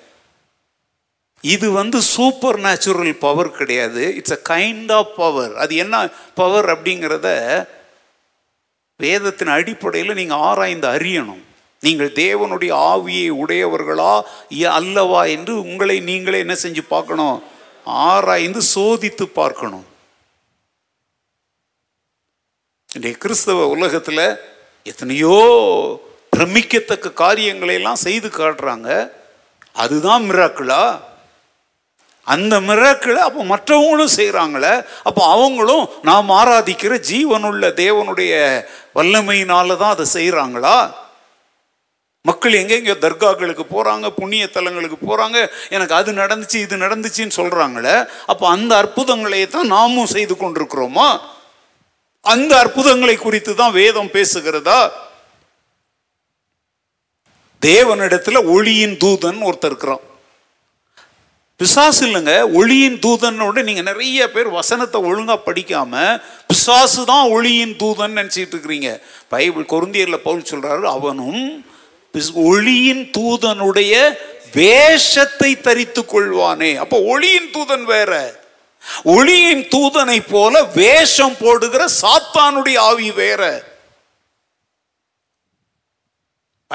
இது 1.41 1.71
வந்து 1.71 2.03
சூப்பர் 2.03 2.59
நேச்சுரல் 2.59 3.15
பவர் 3.15 3.51
கிடையாது. 3.51 4.15
It's 4.15 4.33
a 4.33 4.41
kind 4.49 4.93
of 4.93 5.17
power 5.17 5.57
அது 5.57 5.77
என்ன 5.77 6.09
பவர் 6.35 6.65
அப்படிங்கிறத 6.65 7.29
வேதத்தின் 8.97 9.49
அடிப்படையில் 9.49 10.15
நீங்கள் 10.15 10.39
ஆராய்ந்து 10.39 10.89
அறியணும். 10.89 11.49
நீங்கள் 11.83 12.17
தேவனுடைய 12.23 12.73
ஆவியை 12.93 13.29
உடையவர்களா? 13.43 14.23
அல்லவா 14.81 15.25
என்று 15.25 15.53
உங்களை 15.63 16.01
நீங்களே 16.01 16.39
என்ன 16.39 16.57
செஞ்சு 16.63 16.83
பார்க்கணும்? 16.89 17.43
ஆராய்ந்து 17.85 18.61
சோதித்து 18.75 19.23
பார்க்கணும். 19.23 19.87
இன்றைய 22.95 23.17
கிறிஸ்தவ 23.17 23.67
உலகத்தில் 23.69 24.25
எத்தனையோ 24.83 25.37
பிரமிக்கத்தக்க 26.37 27.13
காரியங்களை 27.13 27.75
எல்லாம் 27.75 28.05
செய்து 28.07 28.29
காட்டுறாங்க. 28.29 29.13
அதுதான் 29.73 30.23
மிராக்கிளா? 30.31 30.83
அந்த 32.27 32.55
மிராக்களை 32.61 33.21
அப்போ 33.27 33.43
மற்றவங்களும் 33.45 34.17
செய்கிறாங்களே 34.17 34.85
அப்போ 35.09 35.23
அவங்களும் 35.35 35.85
நாம் 36.03 36.29
ஆராதிக்கிற 36.31 36.95
ஜீவனுள்ள 37.11 37.67
தேவனுடைய 37.85 38.33
வல்லமையினால 38.95 39.77
தான் 39.77 39.95
அதை 39.95 40.07
செய்கிறாங்களா 40.13 40.77
மக்கள் 42.25 42.55
எங்கெங்க 42.61 42.95
தர்காக்களுக்கு 43.05 43.65
போகிறாங்க 43.75 44.07
புண்ணிய 44.11 44.47
தலங்களுக்கு 44.47 44.97
போகிறாங்க 45.09 45.39
எனக்கு 45.69 45.95
அது 45.99 46.11
நடந்துச்சு 46.13 46.59
இது 46.65 46.77
நடந்துச்சுன்னு 46.77 47.39
சொல்கிறாங்களே 47.41 47.95
அப்போ 48.27 48.45
அந்த 48.49 48.73
அற்புதங்களை 48.77 49.47
தான் 49.47 49.71
நாமும் 49.75 50.11
செய்து 50.15 50.35
கொண்டிருக்கிறோமா? 50.37 51.07
அந்த 52.25 52.53
அற்புதங்களை 52.59 53.15
குறித்து 53.17 53.55
தான் 53.55 53.73
வேதம் 53.73 54.13
பேசுகிறதா? 54.17 54.81
தேவனிடத்துல 57.63 58.39
ஒளியின் 58.57 58.95
தூதன் 59.05 59.41
ஒருத்தர் 59.49 59.73
இருக்கிறான். 59.73 60.05
பிசாசு 61.61 62.03
இல்லைங்க 62.07 62.35
ஒளியின் 62.59 63.01
தூதனோட 63.07 63.63
நீங்க 63.63 63.83
நிறைய 63.83 64.29
பேர் 64.35 64.49
வசனத்தை 64.59 64.99
ஒழுங்கா 65.09 65.37
படிக்காம 65.49 65.95
பிசாசு 66.47 67.03
தான் 67.05 67.27
ஒளியின் 67.31 67.75
தூதன் 67.83 68.17
நினைச்சிட்டு 68.19 68.55
இருக்கிறீங்க. 68.55 68.91
பைபிள் 69.29 69.73
கொருந்தியர்ல 69.75 70.17
பவுல் 70.29 70.49
சொல்றாரு 70.53 70.87
அவனும் 70.97 71.43
ஒளியின் 72.35 73.11
தூதனுடைய 73.19 74.19
வேஷத்தை 74.53 75.61
தரித்து 75.61 76.03
கொள்வானே. 76.03 76.77
அப்போ 76.77 77.01
ஒளியின் 77.03 77.51
தூதன் 77.53 77.83
வேற. 77.83 78.41
ஒளியின் 79.05 79.65
தூதனை 79.69 80.25
போல 80.31 80.65
வேஷம் 80.65 81.37
போடுகிற 81.41 81.89
சாத்தானுடைய 82.03 82.79
ஆவி 82.79 83.11
வேற. 83.11 83.69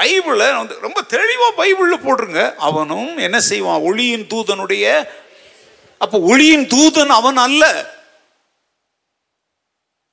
பைபிளை 0.00 0.56
வந்து 0.56 0.78
ரொம்ப 0.80 1.02
தெளிவா 1.08 1.50
பைபிளில் 1.56 2.04
போட்டுருங்க. 2.04 2.54
அவனும் 2.54 3.16
என்ன 3.16 3.40
செய்வான்? 3.40 3.80
ஒளியின் 3.80 4.26
தூதனுடைய 4.26 5.08
அப்ப 5.98 6.20
ஒளியின் 6.20 6.66
தூதன் 6.66 7.06
அவன் 7.06 7.36
அல்ல. 7.36 7.94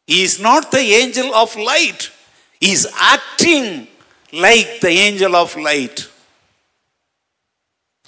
Is 0.06 0.40
not 0.40 0.70
the 0.70 0.82
angel 0.82 1.32
of 1.32 1.58
light 1.58 2.12
is 2.60 2.92
acting 2.92 3.90
like 4.34 4.72
the 4.82 4.90
angel 5.06 5.34
of 5.34 5.56
light 5.60 6.02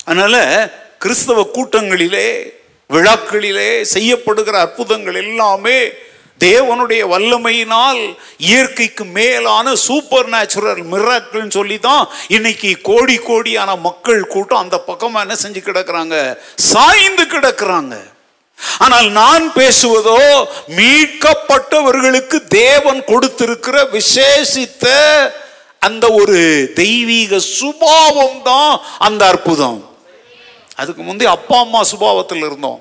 அதனால 0.08 0.36
கிறிஸ்தவ 1.02 1.44
கூட்டங்களிலே 1.56 2.28
விழாக்களிலே 2.90 3.70
செய்யப்படுகிற 3.94 4.56
அற்புதங்கள் 4.60 5.16
எல்லாமே 5.16 5.78
தேவனுடைய 6.42 7.02
வல்லமையினால் 7.12 8.02
இயற்கைக்கு 8.48 9.04
மேலான 9.18 9.76
சூப்பர் 9.84 10.30
நேச்சுரல் 10.30 10.82
மிராக்கிள்னு 10.84 11.52
சொல்லி 11.52 11.78
தான் 11.80 12.04
இன்னைக்கு 12.28 12.72
கோடி 12.82 13.16
கோடியான 13.28 13.78
மக்கள் 13.80 14.22
கூட்டம் 14.26 14.64
அந்த 14.64 14.78
பக்கமாக 14.90 15.26
என்ன 15.26 15.36
செஞ்சு 15.36 15.62
கிடக்குறாங்க? 15.62 16.16
சாய்ந்து 16.72 17.26
கிடக்குறாங்க. 17.26 17.96
ஆனால் 18.80 19.08
நான் 19.12 19.54
பேசுவதோ 19.54 20.20
மீட்கப்பட்டவர்களுக்கு 20.80 22.38
தேவன் 22.60 23.02
கொடுத்திருக்கிற 23.04 23.78
விசேஷித்த 23.92 24.86
அந்த 25.80 26.06
ஒரு 26.12 26.72
தெய்வீக 26.76 27.40
சுபாவம் 27.40 28.42
தான் 28.44 28.80
அந்த 28.98 29.28
அற்புதம். 29.28 29.98
அதுக்கு 30.76 31.02
முந்தைய 31.04 31.34
அப்பா 31.34 31.60
அம்மா 31.60 31.82
சுபாவத்தில் 31.92 32.46
இருந்தோம். 32.46 32.80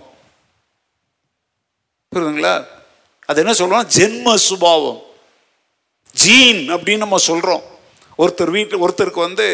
புரியுதுங்களா? 2.15 2.67
அது 3.27 3.47
என்ன 3.47 3.53
சொல்றோம் 3.59 3.87
ஜென்ம 3.97 4.35
சுபாவம். 4.35 5.01
ஜீன் 6.13 6.63
அப்படின்னு 6.75 7.05
நம்ம 7.05 7.19
சொல்றோம். 7.27 7.63
ஒருத்தர் 8.19 8.51
வீட்டில் 8.51 8.85
ஒருத்தருக்கு 8.87 9.27
வந்து 9.29 9.47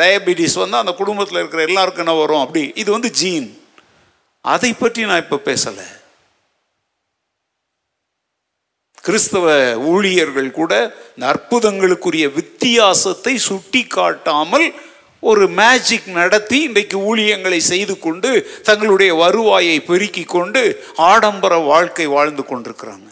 டயபிட்டிஸ் 0.00 0.58
வந்து 0.62 0.76
அந்த 0.76 0.92
குடும்பத்தில் 0.92 1.38
இருக்கிற 1.38 1.62
எல்லாருக்கும் 1.62 2.06
என்ன 2.06 2.18
வரும்? 2.20 2.40
அப்படி. 2.40 2.72
இது 2.74 2.90
வந்து 2.90 3.10
ஜீன். 3.10 3.48
அதை 4.40 4.72
பற்றி 4.72 5.04
நான் 5.04 5.22
இப்போ 5.22 5.36
பேசலை. 5.50 5.86
கிறிஸ்தவ 9.06 9.46
ஊழியர்கள் 9.92 10.50
கூட 10.58 10.72
இந்த 11.14 11.26
அற்புதங்களுக்குரிய 11.32 12.26
வித்தியாசத்தை 12.38 13.34
சுட்டி 13.48 13.82
காட்டாமல் 13.96 14.66
ஒரு 15.30 15.44
மேஜிக் 15.58 16.08
நடத்தி 16.18 16.58
இன்றைக்கு 16.68 16.96
ஊழியங்களை 17.10 17.60
செய்து 17.72 17.94
கொண்டு 17.98 18.30
தங்களுடைய 18.68 19.12
வருவாயை 19.22 19.76
பெருக்கி 19.90 20.24
கொண்டு 20.34 20.62
ஆடம்பர 21.10 21.56
வாழ்க்கை 21.70 22.06
வாழ்ந்து 22.16 22.42
கொண்டிருக்கிறாங்க. 22.42 23.08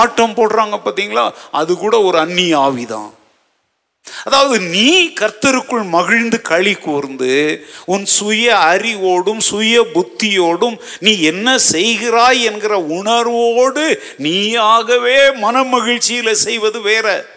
ஆட்டம் 0.00 0.36
போடுறாங்க 0.38 0.76
பார்த்தீங்களா 0.84 1.24
அது 1.60 1.72
கூட 1.84 1.94
ஒரு 2.08 2.18
அந்நிய 2.24 2.54
ஆவிதான். 2.66 3.10
அதாவது 4.24 4.60
நீ 4.60 5.08
கர்த்தருக்குள் 5.08 5.84
மகிழ்ந்து 5.84 6.40
களி 6.42 6.74
கூர்ந்து 6.74 7.64
உன் 7.84 8.06
சுய 8.06 8.58
அறிவோடும் 8.58 9.40
சுய 9.40 9.80
புத்தியோடும் 9.94 10.76
நீ 10.98 11.20
என்ன 11.22 11.58
செய்கிறாய் 11.72 12.42
என்கிற 12.42 12.78
உணர்வோடு 12.78 14.00
நீயாகவே 14.22 15.18
மனமகிழ்ச்சியில 15.42 16.30
செய்வது 16.30 16.80
வேற. 16.80 17.36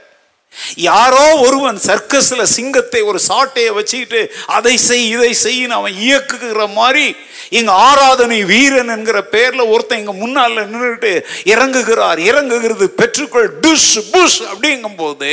யாரோ 0.76 1.26
ஒருவன் 1.36 1.80
சர்க்கஸில் 1.80 2.44
சிங்கத்தை 2.44 3.02
ஒரு 3.02 3.20
சாட்டையை 3.28 3.72
வச்சுக்கிட்டு 3.74 4.22
அதை 4.48 4.78
செய் 4.78 5.06
இதை 5.10 5.36
செய்யின்னு 5.44 5.70
அவன் 5.70 5.94
இயக்குகிற 5.94 6.74
மாதிரி 6.74 7.06
எங்கள் 7.50 7.74
ஆராதனை 7.74 8.44
வீரன் 8.44 8.88
என்கிற 8.88 9.24
பேரில் 9.24 9.64
ஒருத்தன் 9.64 10.00
இங்கே 10.00 10.12
முன்னால் 10.12 10.58
நின்றுட்டு 10.58 11.12
இறங்குகிறார். 11.44 12.20
இறங்குகிறது 12.20 12.86
பெற்றுக்கொள் 13.00 13.50
டுஷ் 13.62 13.98
புஷ் 14.12 14.40
அப்படிங்கும்போது 14.52 15.32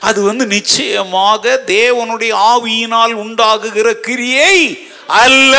அது 0.00 0.22
வந்து 0.22 0.46
நிச்சயமாக 0.46 1.62
தேவனுடைய 1.66 2.32
ஆவியினால் 2.52 3.14
உண்டாகுகிற 3.14 4.00
கிரியை 4.00 4.56
அல்ல. 5.06 5.54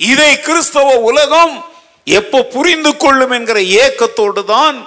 இதை 0.00 0.40
கிறிஸ்தவ 0.40 0.88
உலகம் 1.00 1.64
எப்போ 2.04 2.42
புரிந்து 2.42 2.96
கொள்ளும் 2.96 3.30
என்கிற 3.30 3.60
ஏக்கத்தோடு 3.60 4.44
தான் 4.44 4.78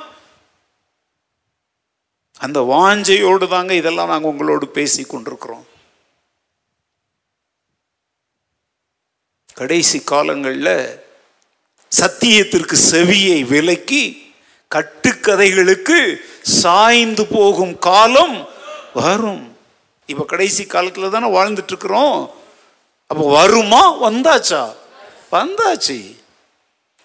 அந்த 2.43 2.61
வாஞ்சையோடு 2.61 3.47
தாங்க 3.47 3.73
இதெல்லாம் 3.73 4.07
நாங்கள் 4.07 4.31
உங்களோடு 4.31 4.67
பேசி 4.67 5.03
கொண்டிருக்கிறோம். 5.03 5.65
கடைசி 9.53 9.99
காலங்களில் 9.99 11.05
சத்தியத்திற்கு 12.01 12.75
செவியை 12.91 13.47
விலக்கி 13.47 14.33
கட்டுக்கதைகளுக்கு 14.75 16.15
சாய்ந்து 16.41 17.25
போகும் 17.25 17.79
காலம் 17.79 18.49
வரும். 18.93 19.57
இப்போ 20.05 20.25
கடைசி 20.25 20.65
காலத்தில் 20.65 21.09
தானே 21.09 21.27
வாழ்ந்துட்டு 21.37 21.71
இருக்கிறோம். 21.73 22.33
அப்போ 23.07 23.29
வருமா? 23.29 24.03
வந்தாச்சா? 24.03 24.75
வந்தாச்சு. 25.31 26.22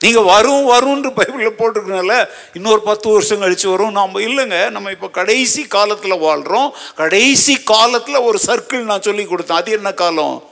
நீங்கள் 0.01 0.29
வரும் 0.33 0.67
வரும்னு 0.73 1.11
பைபிளில் 1.19 1.59
போட்டிருக்கனால 1.59 2.29
இன்னொரு 2.53 2.83
பத்து 2.83 3.09
வருஷம் 3.13 3.43
கழிச்சு 3.43 3.69
வரும். 3.71 3.91
நாம் 3.91 4.15
இல்லைங்க. 4.15 4.71
நம்ம 4.71 4.91
இப்போ 4.91 5.09
கடைசி 5.09 5.67
காலத்தில் 5.67 6.19
வாழ்கிறோம் 6.19 6.75
கடைசி 6.95 7.57
காலத்தில் 7.63 8.27
ஒரு 8.29 8.39
சர்க்கிள் 8.47 8.91
நான் 8.91 9.07
சொல்லி 9.09 9.25
கொடுத்தேன். 9.25 9.61
அது 9.63 9.73
என்ன 9.73 9.93
காலம்? 9.93 10.43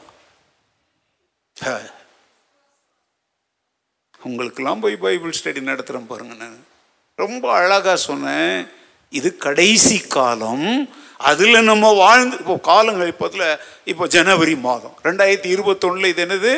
உங்களுக்கெல்லாம் 4.22 4.80
போய் 4.80 4.96
பைபிள் 4.96 5.34
ஸ்டடி 5.42 5.60
நடத்துகிறேன் 5.70 6.06
பாருங்க 6.06 6.34
நான். 6.34 6.66
ரொம்ப 7.14 7.52
அழகாக 7.52 7.96
சொன்னேன். 7.96 8.68
இது 9.08 9.36
கடைசி 9.36 9.98
காலம். 9.98 10.88
அதில் 11.16 11.62
நம்ம 11.62 11.92
வாழ்ந்து 11.92 12.36
இப்போ 12.38 12.56
காலங்கள் 12.56 13.12
இப்போத்தில் 13.12 13.58
இப்போ 13.84 14.06
ஜனவரி 14.06 14.56
மாதம். 14.56 14.98
ரெண்டாயிரத்தி 15.02 15.48
இருபத்தொன்னில் 15.56 16.04
இது 16.04 16.24
என்னது? 16.24 16.52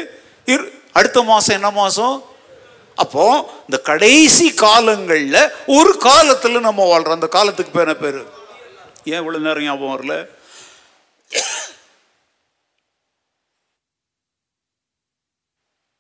இரு 0.45 0.83
அடுத்த 0.93 1.23
மாதம் 1.23 1.57
என்ன 1.57 1.71
மாதம் 1.71 2.25
அப்போ 2.99 3.25
இந்த 3.67 3.79
கடைசி 3.91 4.47
காலங்களில் 4.63 5.41
ஒரு 5.77 5.93
காலத்தில் 6.07 6.67
நம்ம 6.69 6.87
வாழ்கிறோம் 6.89 7.19
அந்த 7.19 7.29
காலத்துக்கு 7.37 7.75
பேர் 7.75 7.87
என்ன 7.87 7.97
பேர்? 7.97 8.21
ஏன் 9.11 9.21
இவ்வளோ 9.21 9.41
நேரம் 9.47 9.67
ஞாபகம் 9.67 9.95
வரல? 9.95 10.15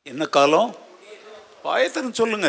என்ன 0.06 0.26
காலம்? 0.36 0.70
பாயத்தன் 1.64 2.18
சொல்லுங்க. 2.20 2.48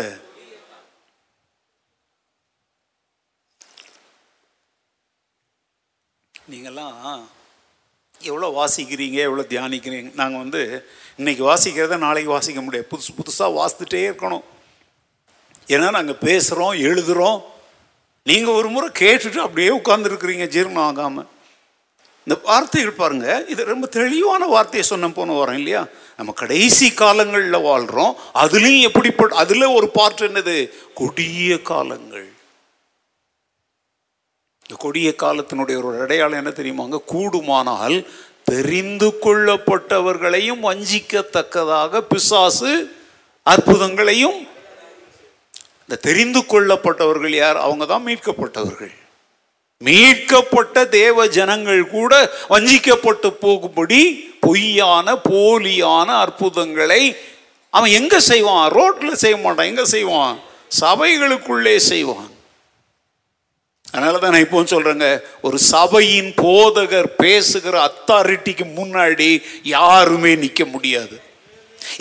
நீங்கள்லாம் 6.35 7.23
எவ்வளோ 8.21 8.47
வாசிக்கிறீங்க 8.59 9.17
எவ்வளோ 9.27 9.45
தியானிக்கிறீங்க? 9.49 10.09
நாங்கள் 10.15 10.39
வந்து 10.39 10.85
இன்றைக்கி 11.19 11.43
வாசிக்கிறத 11.49 11.97
நாளைக்கு 11.97 12.31
வாசிக்க 12.31 12.61
முடியாது. 12.61 12.87
புதுசு 12.91 13.11
புதுசாக 13.19 13.55
வாசித்துட்டே 13.59 14.01
இருக்கணும். 14.09 14.45
ஏன்னா 15.67 15.89
நாங்கள் 15.91 16.21
பேசுகிறோம் 16.21 16.75
எழுதுகிறோம் 16.89 17.41
நீங்கள் 18.23 18.53
ஒரு 18.53 18.67
முறை 18.67 18.89
கேட்டுட்டு 19.01 19.37
அப்படியே 19.37 19.69
உட்காந்துருக்குறீங்க 19.69 20.47
ஜீரணம் 20.55 20.87
ஆகாமல் 20.89 21.27
இந்த 22.27 22.41
வார்த்தைகள் 22.43 22.99
பாருங்கள் 23.01 23.45
இது 23.47 23.63
ரொம்ப 23.63 23.87
தெளிவான 23.87 24.45
வார்த்தையை 24.45 24.87
சொன்ன 24.87 25.09
போன 25.09 25.33
வரோம் 25.33 25.53
இல்லையா? 25.53 25.87
நம்ம 26.17 26.31
கடைசி 26.31 26.91
காலங்களில் 26.91 27.65
வாழ்கிறோம் 27.69 28.17
அதுலேயும் 28.33 28.87
எப்படிப்பட்ட 28.89 29.35
அதில் 29.35 29.73
ஒரு 29.77 29.89
பார்ட் 29.89 30.21
என்னது? 30.21 30.69
கொடிய 30.93 31.61
காலங்கள். 31.61 32.27
இந்த 34.69 34.81
கொடிய 34.81 35.13
காலத்தினுடைய 35.17 35.75
ஒரு 35.83 36.01
அடையாளம் 36.01 36.37
என்ன 36.37 36.49
தெரியுமாங்க 36.49 36.97
கூடுமானால் 37.05 38.07
தெரிந்து 38.43 39.13
கொள்ளப்பட்டவர்களையும் 39.21 40.59
வஞ்சிக்கத்தக்கதாக 40.59 42.01
பிசாசு 42.01 42.71
அற்புதங்களையும் 43.45 44.37
இந்த 45.81 45.95
தெரிந்து 45.95 46.39
கொள்ளப்பட்டவர்கள் 46.39 47.29
யார்? 47.29 47.57
அவங்க 47.57 47.85
தான் 47.85 48.05
மீட்கப்பட்டவர்கள். 48.07 48.93
மீட்கப்பட்ட 49.77 50.85
தேவ 50.85 51.27
ஜனங்கள் 51.27 51.87
கூட 51.87 52.31
வஞ்சிக்கப்பட்டு 52.49 53.29
போகும்படி 53.29 54.01
பொய்யான 54.39 55.15
போலியான 55.15 56.05
அற்புதங்களை 56.05 57.15
அவன் 57.69 57.91
எங்க 57.91 58.19
செய்வான்? 58.19 58.71
ரோட்ல 58.71 59.11
செய்ய 59.11 59.37
மாட்டான். 59.37 59.65
எங்க 59.65 59.85
செய்வான்? 59.85 60.39
சபைகளுக்குள்ளே 60.81 61.77
செய்வான். 61.77 62.29
அதனால 63.93 64.17
தான் 64.17 64.33
நான் 64.33 64.45
இப்போ 64.45 64.63
சொல்கிறேங்க 64.73 65.07
ஒரு 65.41 65.57
சபையின் 65.73 66.29
போதகர் 66.41 67.09
பேசுகிற 67.23 67.75
அத்தாரிட்டிக்கு 67.87 68.65
முன்னாடி 68.79 69.29
யாருமே 69.75 70.31
நிற்க 70.43 70.63
முடியாது. 70.65 71.15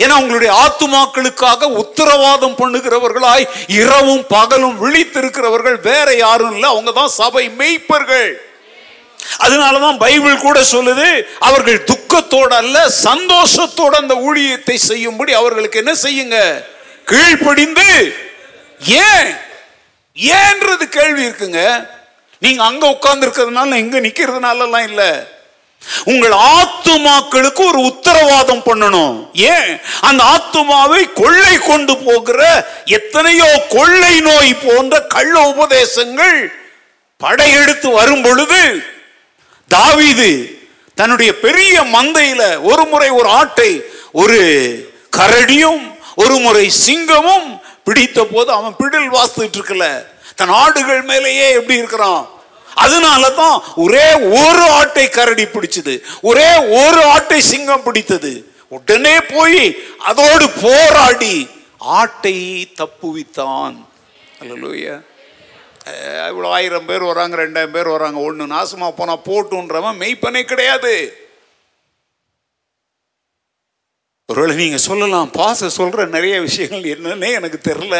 ஏன்னா 0.03 0.15
உங்களுடைய 0.21 0.51
ஆத்துமாக்களுக்காக 0.65 1.69
உத்தரவாதம் 1.83 2.59
பண்ணுகிறவர்களாய் 2.61 3.45
இரவும் 3.81 4.23
பகலும் 4.35 4.77
விழித்திருக்கிறவர்கள் 4.83 5.77
வேற 5.89 6.07
யாரும் 6.25 6.53
இல்லை 6.55 6.69
அவங்க 6.69 6.91
தான் 6.91 7.15
சபை 7.21 7.45
மெய்ப்பர்கள். 7.61 8.29
அதனாலதான் 9.45 9.97
பைபிள் 10.05 10.43
கூட 10.45 10.59
சொல்லுது 10.75 11.09
அவர்கள் 11.39 11.79
துக்கத்தோடு 11.91 12.55
அல்ல 12.61 12.77
சந்தோஷத்தோடு 13.07 13.95
அந்த 14.03 14.15
ஊழியத்தை 14.27 14.77
செய்யும்படி 14.89 15.31
அவர்களுக்கு 15.41 15.81
என்ன 15.83 15.93
செய்யுங்க? 16.05 16.37
கீழ்ப்படிந்து 17.11 17.89
ஏன்? 19.05 19.29
ஏன்றது 20.19 20.89
கேள்வி 20.89 21.25
இருக்குங்க? 21.25 21.87
நீங்க 22.39 22.63
அங்க 22.63 22.87
உட்கார்ந்து 22.87 23.27
இருக்கிறதுனால 23.27 23.73
இங்க 23.73 23.99
நிக்கிறதுனாலலாம் 23.99 24.83
இல்ல. 24.83 25.27
உங்கள் 26.03 26.31
ஆத்துமாக்களுக்கு 26.31 27.65
ஒரு 27.65 27.79
உத்தரவாதம் 27.79 28.63
பண்ணணும். 28.65 29.29
ஏன்? 29.33 29.79
அந்த 30.01 30.23
ஆத்துமாவை 30.23 31.13
கொள்ளை 31.13 31.57
கொண்டு 31.57 31.97
போகிற 31.97 32.65
எத்தனையோ 32.85 33.65
கொள்ளை 33.69 34.19
நோய் 34.19 34.53
போன்ற 34.55 35.01
கள்ள 35.01 35.39
உபதேசங்கள் 35.47 36.51
படையெடுத்து 37.17 37.89
வரும் 37.89 38.21
பொழுது 38.21 38.83
தாவிது 39.69 40.59
தன்னுடைய 40.95 41.39
பெரிய 41.39 41.81
மந்தையில 41.81 42.61
ஒரு 42.61 42.85
முறை 42.85 43.09
ஒரு 43.09 43.29
ஆட்டை 43.29 43.81
ஒரு 44.11 44.39
கரடியும் 45.17 45.95
ஒரு 46.15 46.35
முறை 46.35 46.71
சிங்கமும் 46.87 47.58
பிடித்த 47.89 48.19
போது 48.33 48.49
அவன் 48.59 48.79
பிடில் 48.81 49.13
வாசித்துட்டு 49.17 49.59
இருக்கல. 49.59 49.85
தன் 50.39 50.57
ஆடுகள் 50.63 51.01
மேலேயே 51.13 51.47
எப்படி 51.59 51.81
இருக்கிறான்? 51.81 52.23
அதனால 52.85 53.23
தான் 53.41 53.55
ஒரே 53.83 54.07
ஒரு 54.41 54.63
ஆட்டை 54.79 55.05
கரடி 55.09 55.45
பிடிச்சது. 55.53 55.93
ஒரே 56.29 56.49
ஒரு 56.81 57.01
ஆட்டை 57.13 57.39
சிங்கம் 57.51 57.85
பிடித்தது. 57.87 58.33
உடனே 58.77 59.13
போய் 59.35 59.61
அதோடு 60.09 60.45
போராடி 60.63 61.35
ஆட்டை 61.99 62.37
தப்புவித்தான். 62.81 63.77
அல்லேலூயா. 64.41 64.95
இவ்வளோ 66.31 66.49
ஆயிரம் 66.57 66.87
பேர் 66.89 67.03
வராங்க 67.11 67.35
ரெண்டாயிரம் 67.41 67.75
பேர் 67.77 67.93
வராங்க. 67.95 68.19
ஒன்று 68.27 68.45
நாசமாக 68.55 68.97
போனால் 68.99 69.25
போட்டுன்றவன் 69.29 69.99
மெய்ப்பனே 70.03 70.41
கிடையாது. 70.51 70.93
ஒருவேளை 74.29 74.55
நீங்கள் 74.55 74.79
சொல்லலாம் 74.79 75.31
பாச 75.37 75.67
சொல்கிற 75.67 76.05
நிறைய 76.05 76.41
விஷயங்கள் 76.41 76.91
என்னன்னே 76.95 77.31
எனக்கு 77.31 77.59
தெரில 77.69 77.95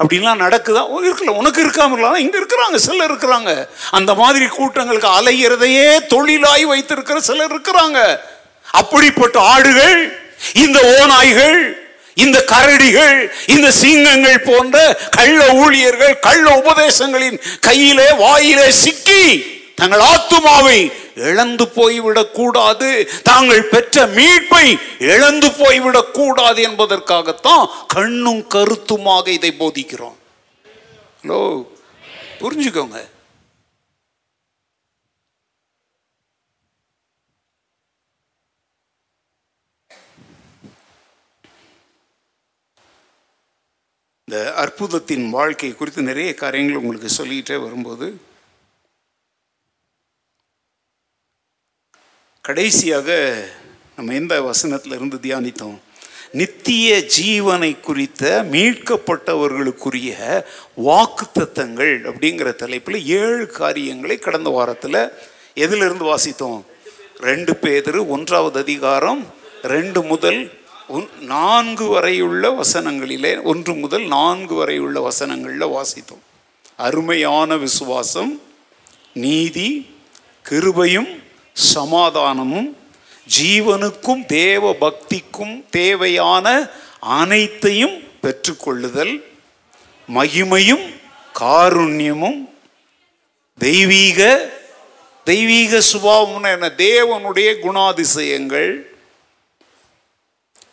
அப்படின்லாம் 0.00 0.40
நடக்குதா? 0.40 0.82
இருக்கல 1.08 1.30
உனக்கு 1.30 1.60
இருக்காம 1.64 1.92
இருக்கலாம். 1.92 2.16
இங்கே 2.16 2.38
இருக்கிறாங்க 2.38 2.74
சிலர் 2.74 3.10
இருக்கிறாங்க. 3.12 3.68
அந்த 3.90 4.14
மாதிரி 4.14 4.46
கூட்டங்களுக்கு 4.46 5.08
அலைகிறதையே 5.08 6.06
தொழிலாய் 6.06 6.64
வைத்திருக்கிற 6.64 7.20
சிலர் 7.20 7.52
இருக்கிறாங்க. 7.54 8.18
அப்படிப்பட்ட 8.64 9.40
ஆடுகள் 9.40 9.98
இந்த 10.54 10.78
ஓநாய்கள் 10.98 11.58
இந்த 12.14 12.44
கரடிகள் 12.48 13.30
இந்த 13.46 13.70
சிங்கங்கள் 13.70 14.40
போன்ற 14.40 14.76
கள்ள 15.10 15.52
ஊழியர்கள் 15.52 16.18
கள்ள 16.18 16.46
உபதேசங்களின் 16.60 17.38
கையிலே 17.60 18.12
வாயிலே 18.12 18.70
சிக்கி 18.70 19.53
தங்கள் 19.74 20.00
ஆத்துமாவை 20.00 20.92
இழந்து 21.14 21.64
போய்விடக் 21.64 22.30
கூடாது. 22.30 23.10
தாங்கள் 23.22 23.64
பெற்ற 23.64 24.06
மீட்பை 24.06 24.78
இழந்து 24.98 25.48
போய்விடக் 25.48 26.10
கூடாது 26.10 26.62
என்பதற்காகத்தான் 26.62 27.68
கண்ணும் 27.88 28.46
கருத்துமாக 28.46 29.30
இதை 29.30 29.54
போதிக்கிறோம். 29.58 30.14
ஹலோ 31.22 31.66
புரிஞ்சுக்கோங்க. 32.40 33.12
இந்த 44.24 44.54
அற்புதத்தின் 44.54 45.30
வாழ்க்கை 45.30 45.74
குறித்து 45.74 46.02
நிறைய 46.02 46.34
காரியங்கள் 46.34 46.76
உங்களுக்கு 46.76 47.08
சொல்லிக்கிட்டே 47.08 47.62
வரும்போது 47.62 48.20
கடைசியாக 52.44 53.42
நம்ம 53.96 54.12
எந்த 54.12 54.42
வசனத்தில் 54.42 54.92
இருந்து 54.92 55.16
தியானித்தோம்? 55.16 55.78
நித்திய 56.32 57.04
ஜீவனை 57.20 57.80
குறித்த 57.80 58.46
மீட்கப்பட்டவர்களுக்குரிய 58.50 60.44
வாக்குத்தத்தங்கள் 60.84 62.04
அப்படிங்கிற 62.04 62.54
தலைப்பில் 62.54 63.06
ஏழு 63.06 63.46
காரியங்களை 63.46 64.18
கடந்த 64.18 64.50
வாரத்தில் 64.50 65.08
எதிலிருந்து 65.54 66.04
வாசித்தோம்? 66.04 66.62
ரெண்டு 67.20 67.52
பேதரு 67.52 68.06
ஒன்றாவது 68.06 68.58
அதிகாரம் 68.58 69.34
ரெண்டு 69.62 70.02
முதல் 70.02 70.52
ஒன்- 70.88 71.20
நான்கு 71.20 71.88
வரையுள்ள 71.88 72.60
வசனங்களிலே 72.62 73.42
ஒன்று 73.42 73.74
முதல் 73.74 74.06
நான்கு 74.06 74.54
வரையுள்ள 74.54 75.08
வசனங்களில் 75.08 75.66
வாசித்தோம். 75.66 76.22
அருமையான 76.76 77.56
விசுவாசம் 77.56 78.42
நீதி 79.14 79.86
கிருபையும் 80.50 81.23
சமாதானமும் 81.54 82.76
ஜீவனுக்கும் 83.38 84.26
தேவ 84.26 84.76
பக்திக்கும் 84.80 85.64
தேவையான 85.70 86.68
அனைத்தையும் 87.00 88.02
பெற்றுக்கொள்ளுதல் 88.22 89.24
மகிமையும் 90.14 90.94
காருண்யமும் 91.40 92.48
தெய்வீக 93.58 94.50
தெய்வீக 95.24 95.82
சுபாவம்னு 95.92 96.52
என்ன? 96.52 96.72
தேவனுடைய 96.76 97.56
குணாதிசயங்கள். 97.62 98.80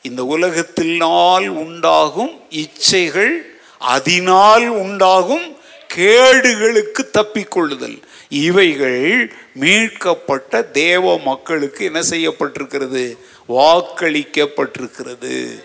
இந்த 0.02 0.24
உலகத்தினால் 0.24 1.48
உண்டாகும் 1.48 2.42
இச்சைகள் 2.50 3.38
அதனால் 3.80 4.68
உண்டாகும் 4.68 5.58
கேடுகளுக்கு 5.94 7.10
தப்பிக்கொள்ளுதல். 7.14 8.02
இவைகள் 8.32 9.34
மீட்கப்பட்ட 9.54 10.62
தேவ 10.62 11.20
மக்களுக்கு 11.20 11.86
என்ன 11.86 12.00
செய்யப்பட்டிருக்கிறது? 12.00 13.18
வாக்களிக்கப்பட்டிருக்கிறது. 13.50 15.64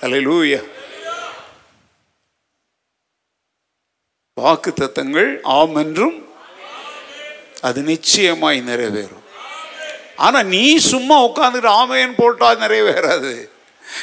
அலையூயா 0.00 0.64
வாக்கு 4.34 4.72
தத்தங்கள் 4.80 5.38
ஆம் 5.42 5.74
என்றும் 5.74 6.28
அது 7.60 7.82
நிச்சயமாய் 7.82 8.62
நிறைவேறும். 8.66 9.22
ஆனா 10.16 10.42
நீ 10.42 10.76
சும்மா 10.76 11.24
உட்காந்துட்டு 11.24 11.66
ஆமையன் 11.66 12.16
போட்டால் 12.16 12.58
நிறைவேறாது. 12.58 13.48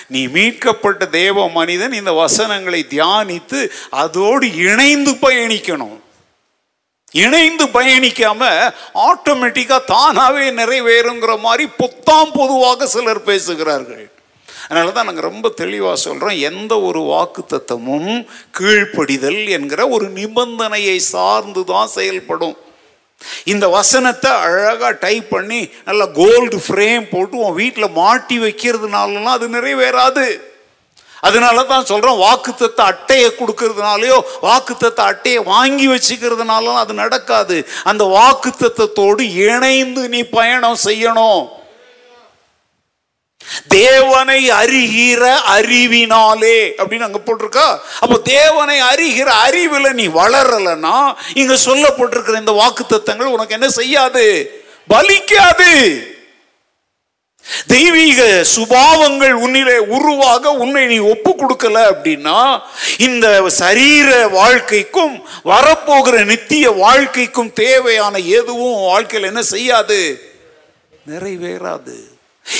நீ 0.07 0.27
மீட்கப்பட்ட 0.27 1.05
தேவ 1.05 1.49
மனிதன் 1.49 1.93
இந்த 1.93 2.11
வசனங்களை 2.11 2.85
தியானித்து 2.89 3.69
அதோடு 3.89 4.55
இணைந்து 4.55 5.11
பயணிக்கணும். 5.11 5.99
இணைந்து 7.23 7.65
பயணிக்காம 7.77 8.41
ஆட்டோமேட்டிக்கா 9.09 9.77
தானாவே 9.93 10.45
நிறைவேறுங்கிற 10.59 11.33
மாதிரி 11.47 11.65
பொத்தாம் 11.81 12.35
பொதுவாக 12.39 12.87
சிலர் 12.95 13.27
பேசுகிறார்கள். 13.29 14.05
அதனால 14.67 14.91
தான் 14.95 15.07
நாங்கள் 15.07 15.29
ரொம்ப 15.29 15.47
தெளிவாக 15.61 15.97
சொல்கிறோம் 16.05 16.39
எந்த 16.49 16.73
ஒரு 16.87 17.01
வாக்கு 17.11 17.41
தத்துவமும் 17.51 18.13
கீழ்ப்படிதல் 18.57 19.41
என்கிற 19.57 19.81
ஒரு 19.95 20.07
நிபந்தனையை 20.19 20.97
சார்ந்து 21.13 21.61
தான் 21.73 21.93
செயல்படும். 21.97 22.57
இந்த 23.51 23.65
வசனத்தை 23.75 24.31
அழகாக 24.47 24.91
டைப் 25.05 25.29
பண்ணி 25.35 25.61
நல்லா 25.87 26.05
கோல்டு 26.19 26.57
ஃப்ரேம் 26.65 27.05
போட்டு 27.13 27.37
உன் 27.45 27.57
வீட்டில் 27.61 27.95
மாட்டி 28.01 28.35
வைக்கிறதுனாலலாம் 28.43 29.35
அது 29.37 29.47
நிறைவேறாது. 29.55 30.25
அதனால 31.21 31.63
தான் 31.63 31.85
சொல்கிறோம் 31.85 32.21
வாக்குத்தத்த 32.21 32.81
அட்டையை 32.81 33.33
கொடுக்கறதுனாலையோ 33.39 34.21
வாக்குத்தத்த 34.41 34.95
அட்டையை 34.95 35.43
வாங்கி 35.43 35.87
வச்சுக்கிறதுனாலும் 35.87 36.75
அது 36.75 36.93
நடக்காது. 36.93 37.67
அந்த 37.83 38.03
வாக்குத்தத்தோடு 38.03 39.19
இணைந்து 39.19 40.09
நீ 40.09 40.23
பயணம் 40.23 40.77
செய்யணும். 40.83 41.55
தேவனை 43.67 44.49
அறிகிற 44.49 45.35
அறிவினாலே 45.45 46.73
அப்படின்னு 46.77 47.07
அங்க 47.07 47.19
போட்டிருக்கா? 47.25 47.77
அப்போ 47.99 48.17
தேவனை 48.17 48.81
அறிகிற 48.81 49.25
அறிவில் 49.25 49.93
நீ 49.93 50.07
வளரலன்னா 50.07 51.15
இங்க 51.33 51.53
சொல்லப்பட்டிருக்கிற 51.53 52.35
இந்த 52.39 52.51
வாக்குத்தத்தங்கள் 52.51 53.33
உனக்கு 53.35 53.53
என்ன 53.53 53.69
செய்யாது? 53.69 54.25
பலிக்காது. 54.89 56.15
தெய்வீக 57.67 58.43
சுபாவங்கள் 58.55 59.31
உன்னிலே 59.31 59.77
உருவாக 59.77 60.51
உன்னை 60.51 60.85
நீ 60.85 60.97
ஒப்பு 60.97 61.35
கொடுக்கல 61.39 61.93
அப்படின்னா 61.93 62.61
இந்த 62.97 63.49
சரீர 63.49 64.27
வாழ்க்கைக்கும் 64.27 65.25
வரப்போகிற 65.45 66.25
நித்திய 66.25 66.71
வாழ்க்கைக்கும் 66.71 67.53
தேவையான 67.53 68.17
எதுவும் 68.17 68.81
வாழ்க்கையில் 68.81 69.27
என்ன 69.27 69.41
செய்யாது? 69.41 70.21
நிறைவேறாது. 71.09 71.95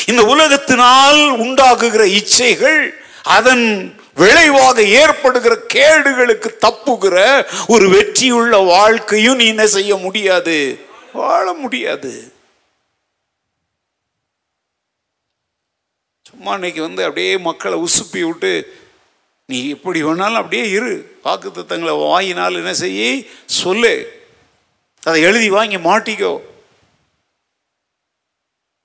இந்த 0.06 0.24
உலகத்தினால் 0.24 1.32
உண்டாகுகிற 1.38 2.04
இச்சைகள் 2.04 2.94
அதன் 3.24 3.96
விளைவாக 4.16 4.82
ஏற்படுகிற 4.82 5.58
கேடுகளுக்கு 5.74 6.50
தப்புகிற 6.60 7.48
ஒரு 7.68 7.90
வெற்றியுள்ள 7.90 8.58
வாழ்க்கையும் 8.58 9.36
நீ 9.36 9.48
என்ன 9.48 9.68
செய்ய 9.68 9.96
முடியாது? 9.96 10.80
வாழ 11.14 11.54
முடியாது. 11.54 12.36
சும்மா 16.28 16.54
இன்னைக்கு 16.54 16.82
வந்து 16.82 17.04
அப்படியே 17.04 17.38
மக்களை 17.38 17.78
உசுப்பி 17.80 18.22
விட்டு 18.26 18.52
நீ 19.46 19.70
எப்படி 19.70 20.04
வேணாலும் 20.04 20.40
அப்படியே 20.42 20.70
இரு. 20.70 21.18
வாக்குத்தத்தங்களை 21.24 21.94
வாங்கினால் 22.00 22.60
என்ன 22.62 22.74
செய்ய 22.74 23.24
சொல்லு. 23.46 23.94
அதை 25.04 25.22
எழுதி 25.22 25.50
வாங்கி 25.50 25.78
மாட்டிக்கோ. 25.78 26.42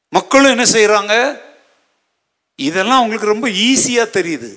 மக்களும் 0.09 0.51
என்ன 0.51 0.65
செய்கிறாங்க 0.73 1.15
இதெல்லாம் 2.57 2.97
அவங்களுக்கு 2.97 3.33
ரொம்ப 3.33 3.49
ஈஸியாக 3.49 4.15
தெரியுது. 4.19 4.51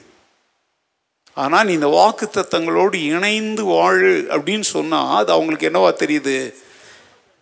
ஆனால் 1.34 1.66
நீ 1.66 1.74
இந்த 1.74 1.88
வாக்கு 1.88 2.30
தத்தங்களோடு 2.34 2.94
இணைந்து 2.94 3.64
வாழு 3.64 4.28
அப்படின்னு 4.30 4.68
சொன்னால் 4.76 5.16
அது 5.16 5.32
அவங்களுக்கு 5.32 5.70
என்னவா 5.70 5.92
தெரியுது? 6.04 6.54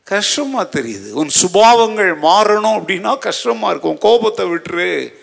கஷ்டமாக 0.03 0.79
தெரியுது. 0.79 1.09
உன் 1.11 1.31
சுபாவங்கள் 1.41 2.13
மாறணும் 2.27 2.77
அப்படின்னா 2.79 3.17
கஷ்டமாக 3.17 3.73
இருக்கும். 3.73 3.97
கோபத்தை 3.97 4.45
விட்டுரு. 4.45 5.21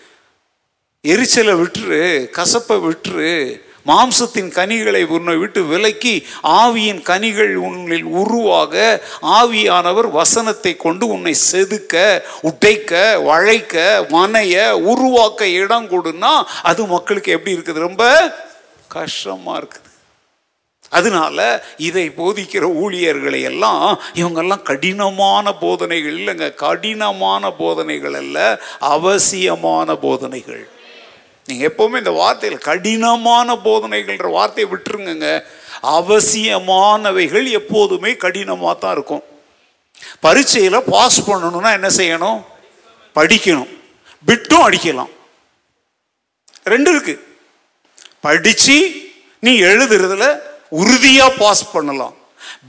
எரிச்சலை 1.03 1.53
விட்டுரு 1.53 1.99
கசப்பை 2.37 2.75
விட்டுரு 2.83 3.61
மாம்சத்தின் 3.87 4.51
கனிகளை 4.51 5.03
உன்னை 5.03 5.35
விட்டு 5.35 5.63
விலக்கி 5.63 6.25
ஆவியின் 6.43 7.01
கனிகள் 7.01 7.55
உன்னில் 7.55 8.03
உருவாக 8.03 9.01
ஆவியானவர் 9.21 10.09
வசனத்தை 10.11 10.77
கொண்டு 10.77 11.07
உன்னை 11.07 11.35
செதுக்க 11.51 12.23
உடைக்க 12.41 13.19
வளைக்க 13.19 14.05
மனைய 14.09 14.71
உருவாக்க 14.71 15.47
இடம் 15.47 15.89
கொடுன்னா 15.89 16.43
அது 16.61 16.85
மக்களுக்கு 16.85 17.31
எப்படி 17.31 17.55
இருக்குது? 17.55 17.73
ரொம்ப 17.73 18.03
கஷ்டமா 18.87 19.57
இருக்குது. 19.57 19.89
அதனால 20.89 21.63
இதை 21.77 22.09
போதிக்கிற 22.09 22.61
ஊழியர்களை 22.61 23.41
எல்லாம் 23.41 23.99
இவங்கெல்லாம் 24.13 24.61
கடினமான 24.61 25.53
போதனைகள் 25.53 26.19
இல்லைங்க. 26.19 26.55
கடினமான 26.55 27.51
போதனைகள் 27.51 28.13
அல்ல 28.13 28.61
அவசியமான 28.79 29.95
போதனைகள். 29.95 30.63
நீங்கள் 31.51 31.71
எப்போவுமே 31.71 31.97
இந்த 31.97 32.11
வார்த்தையில் 32.11 32.57
கடினமான 32.57 33.55
போதனைகள்ன்ற 33.55 34.31
வார்த்தையை 34.31 34.73
விட்டுருங்க 34.73 35.43
அவசியமானவைகள் 35.83 37.49
எப்போதுமே 37.51 38.15
கடினமாக 38.15 38.79
தான் 38.79 38.91
இருக்கும். 38.91 39.23
பரீட்சையில் 40.19 40.83
பாஸ் 40.83 41.31
பண்ணணும்னா 41.31 41.71
என்ன 41.71 41.87
செய்யணும்? 41.87 42.45
படிக்கணும். 43.15 43.79
பிட்டும் 44.25 44.69
அடிக்கலாம். 44.69 45.09
ரெண்டு 46.63 46.91
இருக்கு. 46.91 47.27
படித்து 48.21 48.91
நீ 49.39 49.61
எழுதுறதுல 49.61 50.39
உறுதியாக 50.69 51.33
பாஸ் 51.33 51.71
பண்ணலாம். 51.71 52.15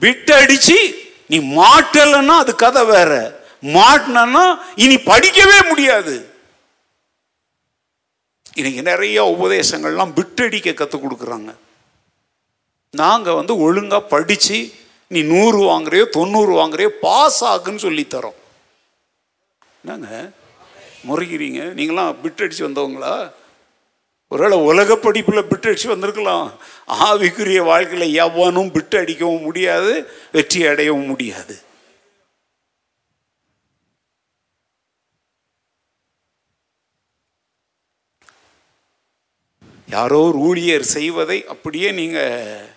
பிட் 0.01 0.33
அடித்து 0.33 0.95
நீ 1.27 1.38
மாட்டலைன்னா 1.38 2.27
அது 2.27 2.55
கதை 2.55 2.85
வேற. 2.85 3.40
மாட்டினா 3.62 4.59
இனி 4.75 4.95
படிக்கவே 4.95 5.68
முடியாது. 5.68 6.32
இன்னைக்கு 8.55 8.83
நிறைய 8.83 9.19
உபதேசங்கள்லாம் 9.38 10.12
விட்டடிக்க 10.19 10.75
கற்றுக் 10.75 11.05
கொடுக்குறாங்க. 11.05 11.55
நாங்கள் 12.91 13.35
வந்து 13.35 13.59
ஒழுங்காக 13.59 14.03
படித்து 14.05 14.73
நீ 15.07 15.23
நூறு 15.23 15.59
வாங்குறியோ 15.59 16.09
தொண்ணூறு 16.09 16.53
வாங்குறியோ 16.53 16.91
பாஸ் 17.01 17.45
ஆகுன்னு 17.45 17.85
சொல்லித்தரோம் 17.87 18.38
என்னங்க? 19.85 20.31
முறைகிறீங்க 21.09 21.61
நீங்களாம் 21.79 22.15
பிட் 22.23 22.43
அடித்து 22.43 22.69
வந்தவங்களா? 22.69 23.33
ஒருவேளை 24.29 24.59
உலக 24.59 24.97
படிப்பில் 24.97 25.45
பிட்டு 25.45 25.88
வந்திருக்கலாம். 25.88 26.53
ஆவிக்குரிய 26.88 27.65
வாழ்க்கையில் 27.65 28.15
எவனும் 28.15 28.71
பிட்டு 28.73 28.99
அடிக்கவும் 28.99 29.43
முடியாது 29.43 30.09
வெற்றி 30.33 30.62
அடையவும் 30.62 31.07
முடியாது. 31.07 31.61
யாரோ 39.94 40.18
ஒரு 40.28 40.38
ஊழியர் 40.48 40.85
செய்வதை 40.96 41.38
அப்படியே 41.52 41.88
நீங்கள் 42.00 42.68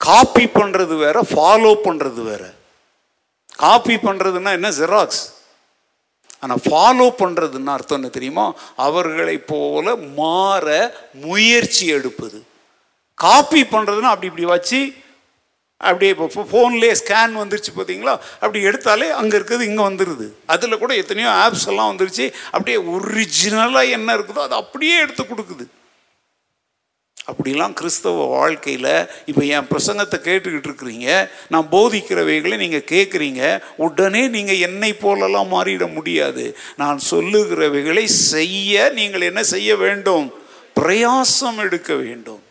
காப்பி 0.00 0.44
பண்ணுறது 0.58 0.94
வேற 1.04 1.18
ஃபாலோ 1.32 1.72
பண்ணுறது 1.86 2.20
வேற. 2.30 2.44
காப்பி 3.62 3.96
பண்ணுறதுன்னா 4.06 4.52
என்ன? 4.58 4.68
ஜெராக்ஸ் 4.80 5.22
ஆனால் 6.44 6.62
ஃபாலோ 6.66 7.06
பண்ணுறதுன்னு 7.20 7.74
அர்த்தம் 7.74 7.98
என்ன 8.00 8.10
தெரியுமா? 8.16 8.46
அவர்களை 8.86 9.36
போல 9.52 9.94
மாற 10.20 10.66
முயற்சி 11.26 11.84
எடுப்பது. 11.96 12.38
காப்பி 13.24 13.60
பண்ணுறதுன்னா 13.74 14.12
அப்படி 14.12 14.30
இப்படி 14.30 14.48
வச்சு 14.54 14.80
அப்படியே 15.88 16.10
இப்போ 16.14 16.44
ஃபோன்லேயே 16.50 16.94
ஸ்கேன் 17.02 17.38
வந்துருச்சு 17.42 17.72
பார்த்தீங்களா? 17.76 18.14
அப்படி 18.42 18.58
எடுத்தாலே 18.70 19.06
அங்கே 19.20 19.36
இருக்கிறது 19.38 19.68
இங்கே 19.70 19.84
வந்துடுது 19.88 20.26
அதில் 20.54 20.80
கூட 20.82 20.92
எத்தனையோ 21.02 21.30
ஆப்ஸ் 21.44 21.68
எல்லாம் 21.70 21.90
வந்துருச்சு. 21.92 22.26
அப்படியே 22.54 22.78
ஒரிஜினலாக 22.94 23.94
என்ன 23.98 24.16
இருக்குதோ 24.18 24.42
அதை 24.48 24.58
அப்படியே 24.64 24.96
எடுத்து 25.04 25.24
கொடுக்குது. 25.24 25.66
அப்படிலாம் 27.30 27.72
கிறிஸ்தவ 27.72 28.24
வாழ்க்கையில் 28.24 29.08
இப்போ 29.26 29.44
என் 29.44 29.68
பிரசங்கத்தை 29.70 30.18
கேட்டுக்கிட்டு 30.28 30.68
இருக்கிறீங்க. 30.70 31.28
நான் 31.48 31.68
போதிக்கிறவைகளை 31.70 32.56
நீங்கள் 32.56 32.88
கேட்குறீங்க 32.90 33.62
உடனே 33.76 34.28
நீங்கள் 34.28 34.58
என்னை 34.58 34.92
போலெல்லாம் 34.92 35.52
மாறிட 35.52 35.92
முடியாது. 35.92 36.56
நான் 36.76 36.98
சொல்லுகிறவைகளை 37.10 38.04
செய்ய 38.04 38.90
நீங்கள் 38.94 39.20
என்ன 39.20 39.42
செய்ய 39.42 39.76
வேண்டும்? 39.76 40.32
பிரயாசம் 40.80 41.56
எடுக்க 41.56 41.94
வேண்டும். 41.94 42.42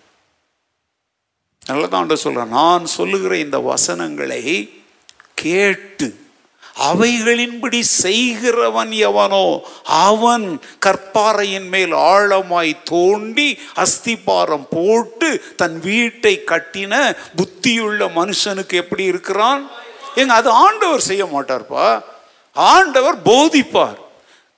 நல்லதான் 1.68 2.16
சொல்கிறேன் 2.16 2.48
நான் 2.48 2.86
சொல்லுகிற 2.86 3.38
இந்த 3.38 3.60
வசனங்களை 3.60 4.44
கேட்டு 5.34 6.21
அவைகளின்படி 6.90 7.80
செய்கிறவன் 8.04 8.92
எவனோ 8.92 9.62
அவன் 9.84 10.60
கற்பாறையின் 10.86 11.68
மேல் 11.68 11.94
ஆழமாய் 11.94 12.74
தோண்டி 12.84 13.60
அஸ்திபாரம் 13.76 14.66
போட்டு 14.70 15.44
தன் 15.56 15.80
வீட்டை 15.80 16.42
கட்டின 16.46 17.16
புத்தியுள்ள 17.36 18.08
மனுஷனுக்கு 18.16 18.74
எப்படி 18.74 19.04
இருக்கிறான்? 19.04 19.70
ஏங்க 20.16 20.36
அது 20.40 20.50
ஆண்டவர் 20.50 21.00
செய்ய 21.00 21.26
மாட்டார்ப்பா. 21.26 22.02
ஆண்டவர் 22.54 23.22
போதிப்பார். 23.22 24.00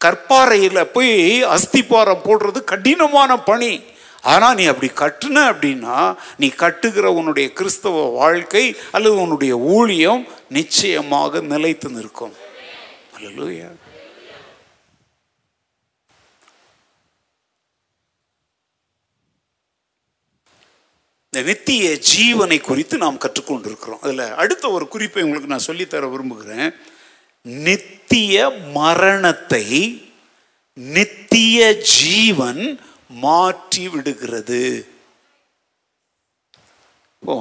கற்பாறையில் 0.05 0.83
போய் 0.83 1.43
அஸ்திபாரம் 1.43 2.23
போடுறது 2.23 2.63
கடினமான 2.63 3.37
பணி. 3.37 3.83
ஆனால் 4.23 4.55
நீ 4.55 4.65
அப்படி 4.65 4.89
கட்டுன 4.91 5.37
அப்படின்னா 5.51 5.97
நீ 6.37 6.47
கட்டுகிற 6.47 7.05
உன்னுடைய 7.19 7.53
கிறிஸ்தவ 7.53 8.05
வாழ்க்கை 8.07 8.65
அல்லது 8.91 9.15
உன்னுடைய 9.15 9.57
ஊழியம் 9.57 10.27
நிச்சயமாக 10.49 11.41
நிலைத்து 11.53 11.89
நிற்கும். 11.89 12.35
அல்லேலூயா. 13.17 13.69
இந்த 21.25 21.45
நித்திய 21.45 21.97
ஜீவனை 22.15 22.61
குறித்து 22.61 22.97
நாம் 22.97 23.19
கற்றுக்கொண்டிருக்கிறோம். 23.19 24.01
அதில் 24.01 24.25
அடுத்த 24.33 24.71
ஒரு 24.71 24.87
குறிப்பை 24.87 25.23
உங்களுக்கு 25.23 25.53
நான் 25.53 25.67
சொல்லித்தர 25.67 26.09
விரும்புகிறேன். 26.09 26.73
நித்திய 27.41 28.49
மரணத்தை 28.49 29.65
நித்திய 30.73 31.77
ஜீவன் 31.77 32.63
மாற்றி 33.25 33.83
விடுகிறது 33.93 34.61
இப்போ 37.15 37.35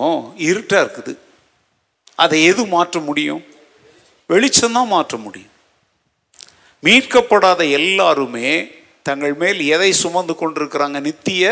இருட்டாக 0.48 0.82
இருக்குது. 0.84 1.12
அதை 2.24 2.38
எது 2.50 2.62
மாற்ற 2.74 3.00
முடியும்? 3.08 3.42
வெளிச்சம்தான் 4.32 4.92
மாற்ற 4.94 5.16
முடியும். 5.24 5.54
மீட்கப்படாத 6.84 7.60
எல்லாருமே 7.78 8.48
தங்கள் 9.08 9.34
மேல் 9.42 9.60
எதை 9.74 9.90
சுமந்து 10.02 10.34
கொண்டிருக்கிறாங்க? 10.40 11.00
நித்திய 11.08 11.50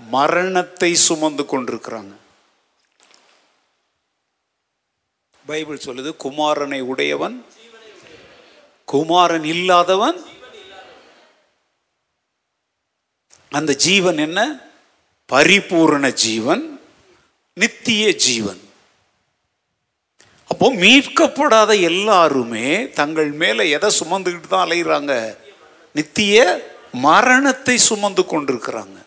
மரணத்தை 0.00 0.90
சுமந்து 1.06 1.44
கொண்டிருக்கிறாங்க. 1.52 2.12
பைபிள் 5.50 5.84
சொல்லுது 5.86 6.10
குமாரனை 6.24 6.80
உடையவன் 6.92 7.36
குமாரன் 8.92 9.46
இல்லாதவன் 9.54 10.18
அந்த 13.52 13.72
ஜீவன் 13.86 14.18
என்ன? 14.18 14.40
பரிபூரண 15.32 16.04
ஜீவன் 16.24 16.64
நித்திய 17.56 18.04
ஜீவன். 18.26 18.60
அப்போ 20.50 20.66
மீட்கப்படாத 20.82 21.70
எல்லாருமே 21.90 22.66
தங்கள் 22.98 23.30
மேல 23.42 23.64
எதை 23.76 23.90
சுமந்துக்கிட்டு 24.00 24.48
தான் 24.48 24.66
அலைகிறாங்க 24.66 25.12
நித்திய 25.98 26.36
மரணத்தை 27.06 27.76
சுமந்து 27.88 28.22
கொண்டிருக்கிறாங்க. 28.22 28.98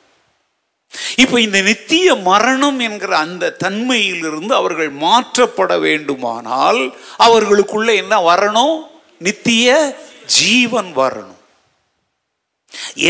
இப்போ 1.24 1.38
இந்த 1.42 1.60
நித்திய 1.62 2.16
மரணம் 2.16 2.80
என்கிற 2.80 3.14
அந்த 3.18 3.56
தன்மையிலிருந்து 3.64 4.54
அவர்கள் 4.62 4.92
மாற்றப்பட 5.06 5.80
வேண்டுமானால் 5.80 6.82
அவர்களுக்குள்ள 7.18 7.90
என்ன 7.94 8.16
வரணும்? 8.30 8.76
நித்திய 9.18 9.98
ஜீவன் 10.38 10.92
வரணும். 10.96 11.35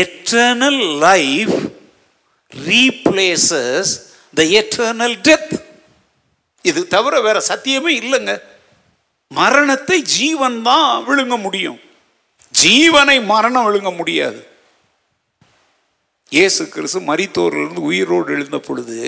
Eternal 0.02 0.98
life 0.98 1.56
replaces 2.52 3.92
the 4.34 4.42
eternal 4.60 5.16
death 5.28 5.54
இது 6.62 6.86
தவிர 6.86 7.20
வேற 7.20 7.38
சத்தியமே 7.48 7.90
இல்லைங்க. 8.02 8.40
மரணத்தை 9.28 10.02
ஜீவன் 10.02 10.62
தான் 10.62 11.04
விழுங்க 11.08 11.36
முடியும். 11.40 11.80
ஜீவனை 12.62 13.24
மரணம் 13.24 13.66
விழுங்க 13.66 13.96
முடியாது. 13.96 14.40
இயேசு 16.30 16.68
கிறிஸ்து 16.68 17.00
மரித்தோரிலிருந்து 17.00 17.82
உயிரோடு 17.90 18.32
எழுந்த 18.32 18.58
பொழுது 18.58 19.00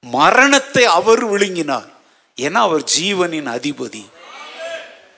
மரணத்தை 0.00 0.84
அவர் 0.84 1.22
விழுங்கினார். 1.32 1.88
ஏன்னா 2.36 2.60
அவர் 2.68 2.84
ஜீவனின் 2.96 3.48
அதிபதி. 3.56 4.04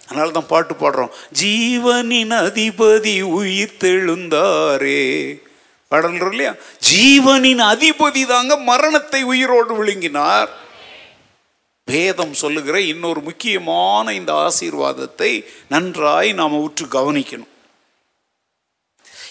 அதனால 0.09 0.31
தான் 0.31 0.47
பாட்டு 0.47 0.75
பாடுறோம். 0.75 1.11
ஜீவனின் 1.43 2.31
அதிபதி 2.31 3.21
உயிர் 3.21 3.77
தெழுந்தாரே. 3.81 5.41
பாடல்றோம் 5.91 6.31
இல்லையா? 6.31 6.55
ஜீவனின் 6.93 7.61
அதிபதி 7.61 8.27
தாங்க 8.27 8.57
மரணத்தை 8.57 9.23
உயிரோடு 9.23 9.85
விழுங்கினார். 9.85 10.49
வேதம் 11.87 12.33
சொல்லுகிற 12.33 12.81
இன்னொரு 12.81 13.21
முக்கியமான 13.21 14.15
இந்த 14.15 14.33
ஆசீர்வாதத்தை 14.33 15.45
நன்றாய் 15.69 16.33
நாம் 16.33 16.61
உற்று 16.61 16.87
கவனிக்கணும். 16.87 17.49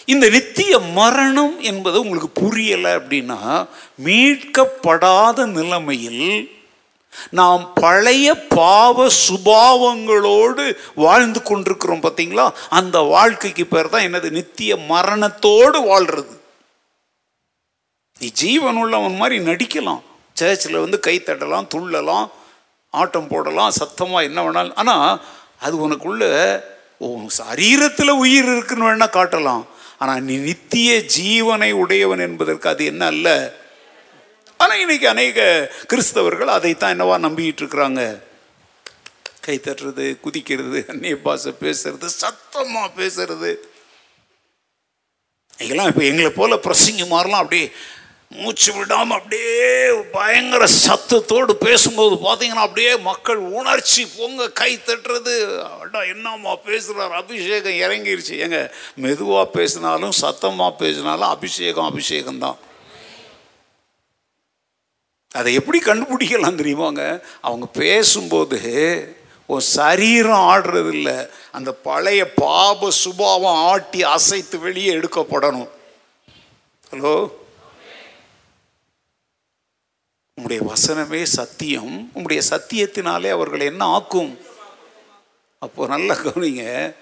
இந்த 0.06 0.28
நித்திய 0.28 0.78
மரணம் 0.78 1.60
என்பது 1.60 2.00
உங்களுக்கு 2.00 2.30
புரியலை 2.40 2.90
அப்படின்னா 3.00 3.66
மீட்கப்படாத 4.04 5.46
நிலைமையில் 5.46 6.50
நாம் 7.30 7.72
பழைய 7.74 8.46
பாவ 8.46 9.06
சுபாவங்களோடு 9.26 10.76
வாழ்ந்து 10.94 11.42
கொண்டிருக்கிறோம் 11.42 12.02
பார்த்தீங்களா? 12.02 12.52
அந்த 12.68 12.98
வாழ்க்கைக்கு 12.98 13.66
பேர் 13.66 13.88
தான் 13.88 14.06
என்னது? 14.08 14.30
நித்திய 14.30 14.76
மரணத்தோடு 14.76 15.80
வாழ்றது. 15.92 16.34
நீ 18.20 18.30
ஜீவன் 18.30 18.76
உள்ளவன் 18.76 19.16
மாதிரி 19.16 19.38
நடிக்கலாம். 19.38 20.02
சர்ச்சில் 20.32 20.82
வந்து 20.84 21.00
கை 21.00 21.16
தட்டலாம் 21.18 21.70
துள்ளலாம் 21.74 22.26
ஆட்டம் 22.90 23.28
போடலாம் 23.28 23.70
சத்தமாக 23.70 24.24
என்ன 24.24 24.42
வேணாலும். 24.42 24.74
ஆனால் 24.74 25.22
அது 25.58 25.88
உனக்குள்ள 25.88 26.24
உன் 26.98 27.28
சரீரத்தில் 27.38 28.08
உயிர் 28.08 28.44
இருக்குன்னு 28.44 28.88
வேணால் 28.88 29.16
காட்டலாம். 29.18 29.64
ஆனால் 29.98 30.20
நீ 30.20 30.36
நித்திய 30.36 30.96
ஜீவனை 31.18 31.72
உடையவன் 31.72 32.18
என்பதற்கு 32.18 32.68
அது 32.68 32.84
என்ன 32.84 33.06
அல்ல? 33.06 33.54
ஆனால் 34.68 34.82
இன்னைக்கு 34.84 35.06
அநேக 35.12 35.42
கிறிஸ்தவர்கள் 35.90 36.50
அதைத்தான் 36.54 36.92
என்னவா 36.94 37.14
நம்பிக்கிட்டு 37.24 37.62
இருக்கிறாங்க 37.62 38.02
கை 39.46 39.54
தட்டுறது 39.66 40.06
குதிக்கிறது 40.24 40.80
அந்நிய 40.92 41.16
பாசை 41.26 41.52
பேசுறது 41.62 42.08
சத்தமாக 42.22 42.88
பேசுறது. 42.98 43.52
இதெல்லாம் 45.58 45.88
இப்போ 45.92 46.04
எங்களை 46.10 46.32
போல 46.40 46.58
பிரசங்க 46.66 47.06
மாறலாம் 47.14 47.42
அப்படியே 47.44 47.66
மூச்சு 48.42 48.70
விடாமல் 48.76 49.18
அப்படியே 49.18 49.64
பயங்கர 50.18 50.64
சத்தத்தோடு 50.84 51.56
பேசும்போது 51.66 52.14
பார்த்தீங்கன்னா 52.26 52.68
அப்படியே 52.68 52.92
மக்கள் 53.10 53.42
உணர்ச்சி 53.58 54.04
பொங்க 54.18 54.52
கை 54.62 54.72
தட்டுறது. 54.88 55.36
அடா 55.82 56.02
என்னம்மா 56.14 56.54
பேசுகிறார் 56.70 57.18
அபிஷேகம் 57.24 57.82
இறங்கிருச்சு. 57.84 58.36
ஏங்க 58.44 58.60
மெதுவாக 59.06 59.48
பேசினாலும் 59.58 60.16
சத்தமாக 60.22 60.80
பேசினாலும் 60.84 61.30
அபிஷேகம் 61.36 61.90
அபிஷேகம் 61.92 62.44
தான் 62.46 62.58
அதை 65.32 65.54
எப்படி 65.54 65.78
கண்டுபிடிக்கலாம் 65.78 66.58
தெரியுமாங்க? 66.58 67.22
அவங்க 67.40 67.66
பேசும்போது 67.66 69.16
உன் 69.46 69.60
சரீரம் 69.60 70.38
ஆடுறது 70.38 70.88
இல்லை 70.88 71.26
அந்த 71.52 71.72
பழைய 71.72 72.32
பாப 72.32 72.90
சுபாவம் 72.90 73.56
ஆட்டி 73.56 74.02
அசைத்து 74.02 74.58
வெளியே 74.58 74.94
எடுக்கப்படணும். 74.94 75.68
ஹலோ? 76.90 77.30
உங்களுடைய 80.34 80.74
வசனமே 80.74 81.22
சத்தியம். 81.22 82.10
உங்களுடைய 82.14 82.42
சத்தியத்தினாலே 82.50 83.30
அவர்கள் 83.30 83.60
என்ன 83.60 83.84
ஆக்கும்? 83.84 84.38
அப்போ 85.58 85.86
நல்ல 85.86 86.14
கவனிங்க. 86.14 86.94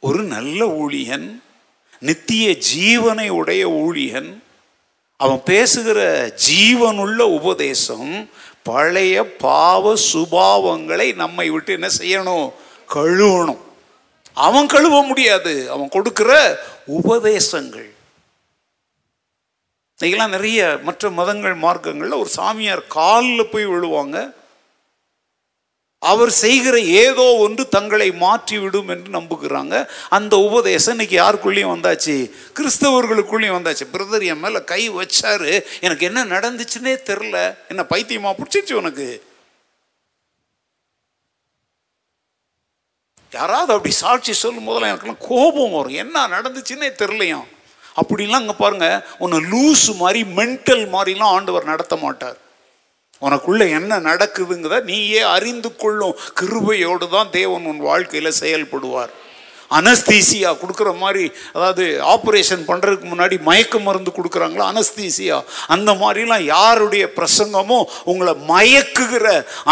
ஒரு 0.00 0.22
நல்ல 0.22 0.66
ஊழியன் 0.66 1.42
நித்திய 1.98 2.56
ஜீவனை 2.74 3.28
உடைய 3.28 3.68
ஊழியன் 3.68 4.38
அவன் 5.22 5.42
பேசுகிற 5.44 6.30
ஜீவனுள்ள 6.50 7.18
உபதேசம் 7.18 8.30
பழைய 8.62 9.36
பாவ 9.36 9.94
சுபாவங்களை 10.12 11.14
நம்மை 11.14 11.50
விட்டு 11.50 11.72
என்ன 11.72 11.88
செய்யணும்? 11.98 12.52
கழுவணும். 12.94 13.58
அவன் 14.32 14.66
கழுவ 14.66 15.02
முடியாது. 15.02 15.70
அவன் 15.70 15.88
கொடுக்கிற 15.88 16.60
உபதேசங்கள். 16.86 17.90
இன்னைக்கெல்லாம் 19.96 20.28
நிறைய 20.28 20.78
மற்ற 20.82 21.10
மதங்கள் 21.10 21.58
மார்க்கங்களில் 21.58 22.18
ஒரு 22.18 22.28
சாமியார் 22.28 22.86
காலில் 22.86 23.48
போய் 23.48 23.66
விழுவாங்க. 23.66 24.34
அவர் 26.00 26.30
செய்கிற 26.30 26.80
ஏதோ 26.80 27.24
ஒன்று 27.44 27.68
தங்களை 27.68 28.10
மாற்றிவிடும் 28.10 28.90
என்று 28.94 29.10
நம்புகிறாங்க. 29.20 29.88
அந்த 30.08 30.38
உபதேசம் 30.38 30.98
இன்னைக்கு 30.98 31.16
யாருக்குள்ளேயும் 31.22 31.72
வந்தாச்சு? 31.74 32.30
கிறிஸ்தவர்களுக்குள்ளேயும் 32.58 33.56
வந்தாச்சு. 33.58 33.86
பிரதர் 33.92 34.24
என் 34.24 34.38
மேலே 34.38 34.64
கை 34.64 34.90
வச்சாரு. 34.90 35.64
எனக்கு 35.80 36.06
என்ன 36.06 36.24
நடந்துச்சுன்னே 36.24 36.94
தெரில 37.10 37.56
என்ன 37.68 37.84
பைத்தியமா 37.90 38.32
பிடிச்சிருச்சு 38.38 38.72
உனக்கு? 38.72 39.26
யாராவது 43.30 43.72
அப்படி 43.72 43.94
சாட்சி 43.94 44.32
சொல்லும் 44.32 44.64
போதெல்லாம் 44.64 44.92
எனக்குலாம் 44.92 45.26
கோபம் 45.28 45.72
வரும். 45.72 46.00
என்ன 46.04 46.26
நடந்துச்சுன்னே 46.28 46.90
தெரிலையாம் 47.02 47.48
அப்படிலாம் 48.00 48.42
அங்கே 48.42 48.52
பாருங்க 48.52 49.06
உன்னை 49.18 49.38
லூஸ் 49.52 49.96
மாதிரி 49.96 50.22
மென்டல் 50.22 50.84
மாதிரிலாம் 50.94 51.34
ஆண்டவர் 51.36 51.64
நடத்த 51.64 51.96
மாட்டார். 51.96 52.38
உனக்குள்ள 53.22 53.70
என்ன 53.70 54.00
நடக்குதுங்கிறத 54.00 54.82
நீயே 54.82 55.20
அறிந்து 55.20 55.76
கொள்ளும். 55.76 56.18
கிருபையோடு 56.40 57.08
தான் 57.08 57.30
தேவன் 57.30 57.64
உன் 57.64 57.80
வாழ்க்கையில் 57.90 58.38
செயல்படுவார். 58.42 59.12
அனஸ்தீசியா 59.70 60.50
கொடுக்குற 60.60 60.96
மாதிரி 60.96 61.32
அதாவது 61.52 61.84
ஆப்ரேஷன் 62.14 62.62
பண்ணுறதுக்கு 62.68 63.06
முன்னாடி 63.10 63.36
மயக்க 63.42 63.78
மருந்து 63.78 64.10
கொடுக்குறாங்களா? 64.10 64.68
அனஸ்தீசியா. 64.72 65.44
அந்த 65.66 65.92
மாதிரிலாம் 65.92 66.44
யாருடைய 66.44 67.12
பிரசங்கமும் 67.16 67.88
உங்களை 68.04 68.34
மயக்குகிற 68.48 69.26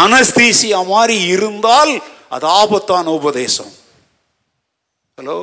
அனஸ்தீசியா 0.05 0.85
மாதிரி 0.85 1.21
இருந்தால் 1.21 2.01
அது 2.29 2.45
ஆபத்தான 2.47 3.11
உபதேசம். 3.11 3.73
ஹலோ? 5.17 5.39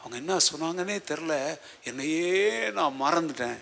அவங்க 0.00 0.16
என்ன 0.16 0.36
சொன்னாங்கன்னே 0.52 0.98
தெரில 1.10 1.58
என்னையே 1.82 2.70
நான் 2.70 3.00
மறந்துட்டேன். 3.04 3.58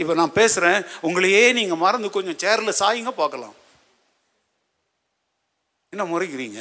இப்போ 0.00 0.12
நான் 0.20 0.38
பேசுகிறேன் 0.40 0.80
உங்களையே 1.06 1.42
நீங்கள் 1.58 1.82
மறந்து 1.84 2.16
கொஞ்சம் 2.16 2.40
சேரில் 2.44 2.78
சாயுங்க 2.82 3.12
பார்க்கலாம். 3.22 3.56
என்ன 5.92 6.04
முறைக்கிறீங்க? 6.12 6.60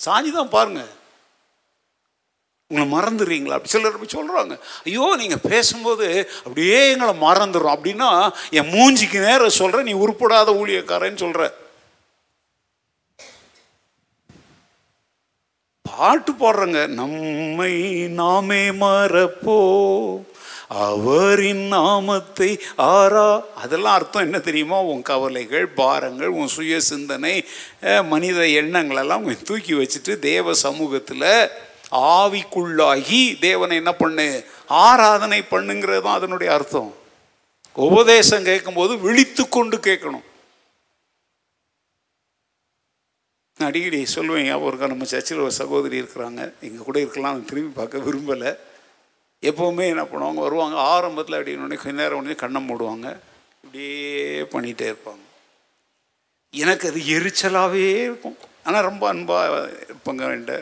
சாஞ்சி 0.00 0.30
தான் 0.38 0.54
பாருங்க. 0.56 0.82
உங்களை 2.70 2.86
மறந்துடுறீங்களா? 2.94 3.56
அப்படி 3.56 3.72
சிலர் 3.72 3.94
அப்படி 3.96 4.10
சொல்கிறாங்க 4.14 4.54
ஐயோ 4.88 5.06
நீங்கள் 5.20 5.44
பேசும்போது 5.50 6.06
அப்படியே 6.44 6.80
எங்களை 6.94 7.14
மறந்துடும் 7.26 7.74
அப்படின்னா 7.74 8.10
என் 8.58 8.72
மூஞ்சிக்கு 8.74 9.20
நேரம் 9.28 9.58
சொல்கிறேன் 9.60 9.88
நீ 9.90 9.94
உருப்படாத 10.04 10.52
ஊழியக்காரன்னு 10.60 11.22
சொல்கிற 11.24 11.46
பாட்டு 15.86 16.32
பாடுறங்க. 16.40 16.80
நம்மை 17.00 17.72
நாமே 18.20 18.62
மறப்போ 18.84 19.58
அவரின் 20.68 21.62
நாமத்தை 21.74 22.48
ஆரா 22.76 23.28
அதெல்லாம் 23.62 23.96
அர்த்தம் 23.98 24.26
என்ன 24.26 24.38
தெரியுமா? 24.48 24.78
உன் 24.92 25.02
கவலைகள் 25.10 25.66
பாரங்கள் 25.80 26.34
உன் 26.38 26.52
சுய 26.56 26.80
சிந்தனை 26.90 27.34
மனித 28.12 28.38
எண்ணங்களெல்லாம் 28.60 29.24
தூக்கி 29.50 29.74
வச்சுட்டு 29.80 30.14
தேவ 30.30 30.54
சமூகத்தில் 30.66 31.30
ஆவிக்குள்ளாகி 32.20 33.22
தேவனை 33.46 33.76
என்ன 33.82 33.92
பண்ணு? 34.02 34.28
ஆராதனை 34.68 35.40
பண்ணுங்கிறது 35.52 36.02
தான் 36.06 36.18
அதனுடைய 36.20 36.52
அர்த்தம். 36.58 36.90
உபதேசம் 37.88 38.48
கேட்கும்போது 38.50 38.92
விழித்து 39.06 39.44
கொண்டு 39.48 39.76
கேட்கணும். 39.88 40.26
நான் 43.58 43.68
அடிக்கடி 43.70 44.00
சொல்லுவேன் 44.16 44.64
ஒரு 44.66 44.88
நம்ம 44.92 45.06
சர்ச்சில் 45.12 45.44
ஒரு 45.46 45.54
சகோதரி 45.62 45.96
இருக்கிறாங்க. 46.02 46.42
எங்கள் 46.66 46.88
கூட 46.88 46.98
இருக்கலாம் 47.04 47.46
திரும்பி 47.50 47.72
பார்க்க 47.78 48.06
விரும்பலை. 48.08 48.52
எப்போவுமே 49.42 49.84
என்ன 49.92 50.04
பண்ணுவாங்க 50.10 50.40
வருவாங்க 50.46 50.76
ஆரம்பத்தில் 50.94 51.38
அப்படின்னு 51.38 51.82
கொஞ்ச 51.82 51.96
நேரம் 52.00 52.18
உடனே 52.20 52.36
கண்ணை 52.42 52.60
மூடுவாங்க. 52.68 53.08
இப்படியே 53.64 54.42
பண்ணிகிட்டே 54.52 54.86
இருப்பாங்க. 54.92 55.24
எனக்கு 56.54 56.88
அது 56.90 57.00
எரிச்சலாகவே 57.16 57.84
இருக்கும். 58.08 58.38
ஆனால் 58.66 58.86
ரொம்ப 58.88 59.04
அன்பாக 59.12 59.70
இருப்பாங்க 59.88 60.22
என்கிட்ட. 60.34 60.56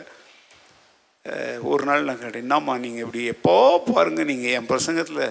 ஒரு 1.71 1.83
நாள் 1.87 2.07
நான் 2.07 2.19
கேட்டேன் 2.19 2.43
என்னம்மா 2.45 2.73
நீங்கள் 2.83 3.03
இப்படி 3.05 3.23
எப்போ 3.33 3.55
பாருங்கள் 3.87 4.29
நீங்கள் 4.31 4.53
என் 4.57 4.69
பிரசங்கத்தில் 4.69 5.23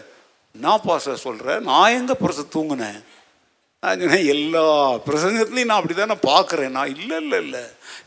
நான் 0.55 0.85
பாச 0.87 1.15
சொல்கிறேன் 1.27 1.63
நான் 1.71 1.95
எங்கே 1.99 2.15
பிரச 2.23 2.43
தூங்கினேன்? 2.55 2.99
நான் 3.83 4.01
சொன்னேன் 4.03 4.29
எல்லா 4.35 4.65
பிரசங்கத்துலையும் 5.07 5.71
நான் 5.71 5.81
அப்படி 5.81 5.97
தானே 5.97 6.17
பார்க்குறேன் 6.31 6.75
நான் 6.77 6.93
இல்லை 6.97 7.19
இல்லை 7.23 7.39
இல்லை. 7.45 7.65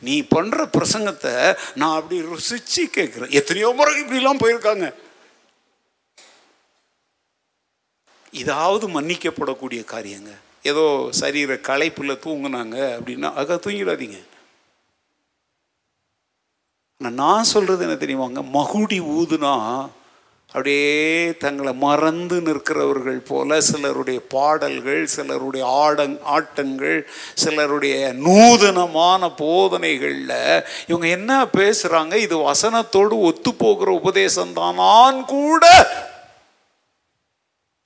நீ 0.08 0.16
பண்ணுற 0.36 0.66
பிரசங்கத்தை 0.78 1.34
நான் 1.82 1.98
அப்படி 1.98 2.20
ருசிச்சு 2.32 2.84
கேட்குறேன் 2.98 3.36
எத்தனையோ 3.40 3.72
முறை 3.80 3.94
இப்படிலாம் 4.02 4.44
போயிருக்காங்க. 4.44 4.88
இதாவது 8.34 9.02
மன்னிக்கப்படக்கூடிய 9.02 9.84
காரியங்க. 9.84 10.30
ஏதோ 10.64 11.08
சரீர 11.10 11.54
களைப்பில் 11.54 12.22
தூங்குனாங்க 12.24 13.00
அப்படின்னா 13.00 13.32
அதுக்காக 13.38 13.60
தூங்கிடாதீங்க. 13.68 14.28
நான் 16.98 17.44
சொல்கிறது 17.44 17.90
என்ன 17.90 17.96
தெரியுமாங்க? 17.96 18.46
மகுடி 18.54 19.00
ஊதுனா 19.02 19.90
அப்படியே 20.48 21.34
தங்களை 21.38 21.74
மறந்து 21.74 22.42
நிற்கிறவர்கள் 22.42 23.18
போல 23.18 23.62
சிலருடைய 23.62 24.20
பாடல்கள் 24.30 25.06
சிலருடைய 25.06 25.68
ஆடங் 25.68 26.20
ஆட்டங்கள் 26.24 27.08
சிலருடைய 27.34 28.14
நூதனமான 28.14 29.30
போதனைகளில் 29.30 30.64
இவங்க 30.88 31.08
என்ன 31.08 31.46
பேசுகிறாங்க 31.46 32.14
இது 32.14 32.52
வசனத்தோடு 32.52 33.22
ஒத்து 33.22 33.54
போகிற 33.54 33.92
உபதேசம் 33.92 35.26
கூட 35.26 35.68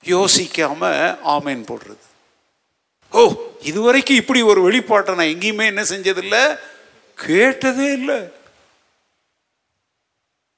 யோசிக்காம 0.04 0.90
ஆமேன் 1.24 1.64
போடுறது. 1.70 2.04
ஓ 3.10 3.32
இதுவரைக்கும் 3.60 4.16
இப்படி 4.16 4.42
ஒரு 4.42 4.70
வெளிப்பாட்டை 4.70 5.14
நான் 5.14 5.26
எங்கேயுமே 5.26 5.66
என்ன 5.66 5.82
செஞ்சதில்லை? 5.82 6.58
கேட்டதே 7.14 7.92
இல்லை. 7.92 8.28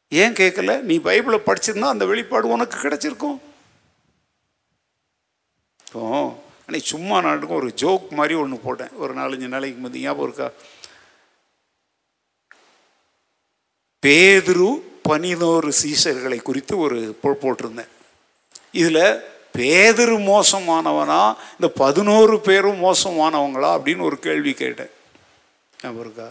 ஏன் 0.09 0.33
கேட்கல? 0.33 0.81
நீ 0.81 0.99
பைபிளை 0.99 1.41
படிச்சிருந்தா 1.47 1.89
அந்த 1.89 2.07
வெளிப்பாடு 2.07 2.49
உனக்கு 2.49 2.79
கிடைச்சிருக்கும். 2.79 3.41
இப்போ 5.87 6.03
அன்னைக்கு 6.67 6.91
சும்மா 6.91 7.21
நாட்டுக்கும் 7.21 7.57
ஒரு 7.57 7.73
ஜோக் 7.75 8.11
மாதிரி 8.11 8.35
ஒன்று 8.35 8.59
போட்டேன். 8.59 8.93
ஒரு 8.93 9.15
நாலஞ்சு 9.15 9.49
நாளைக்கு 9.49 9.81
முந்தைய 9.81 10.07
ஞாபகம் 10.07 10.33
இருக்கா? 10.33 10.51
பேதுரு 14.07 14.83
பனினோரு 15.09 15.73
சீசர்களை 15.83 16.43
குறித்து 16.43 16.79
ஒரு 16.79 17.19
போட்டிருந்தேன். 17.23 17.89
இதில் 18.73 19.35
பேதர் 19.57 20.17
மோசமானவனா? 20.27 21.21
இந்த 21.53 21.69
பதினோரு 21.77 22.41
பேரும் 22.41 22.83
மோசமானவங்களா? 22.83 23.71
அப்படின்னு 23.77 24.03
ஒரு 24.03 24.19
கேள்வி 24.19 24.53
கேட்டேன். 24.55 24.93
ஞாபகம் 25.81 26.01
இருக்கா? 26.01 26.29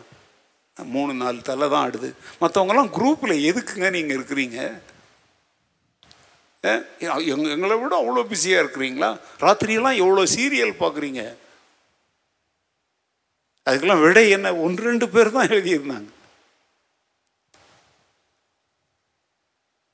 மூணு 0.77 1.13
நாலு 1.13 1.41
தலை 1.41 1.69
தான் 1.69 1.85
ஆடுது. 1.85 2.09
மற்றவங்கலாம் 2.41 2.89
குரூப்பில் 2.91 3.43
எதுக்குங்க 3.45 3.89
நீங்கள் 3.91 4.17
இருக்கிறீங்க? 4.17 4.59
அஹ், 6.63 6.83
எங்க 7.27 7.49
எங்களை 7.49 7.75
விட 7.77 7.95
அவ்வளோ 7.97 8.23
பிஸியாக 8.25 8.63
இருக்கிறீங்களா? 8.63 9.09
ராத்திரியெல்லாம் 9.39 9.97
எவ்வளோ 9.97 10.25
சீரியல் 10.25 10.79
பார்க்குறீங்க? 10.79 11.23
அதுக்கெல்லாம் 13.65 14.01
விடை 14.01 14.29
என்ன? 14.29 14.55
ஒன்று 14.57 14.83
ரெண்டு 14.83 15.09
பேர் 15.09 15.31
தான் 15.31 15.47
எழுதியிருந்தாங்க. 15.47 16.09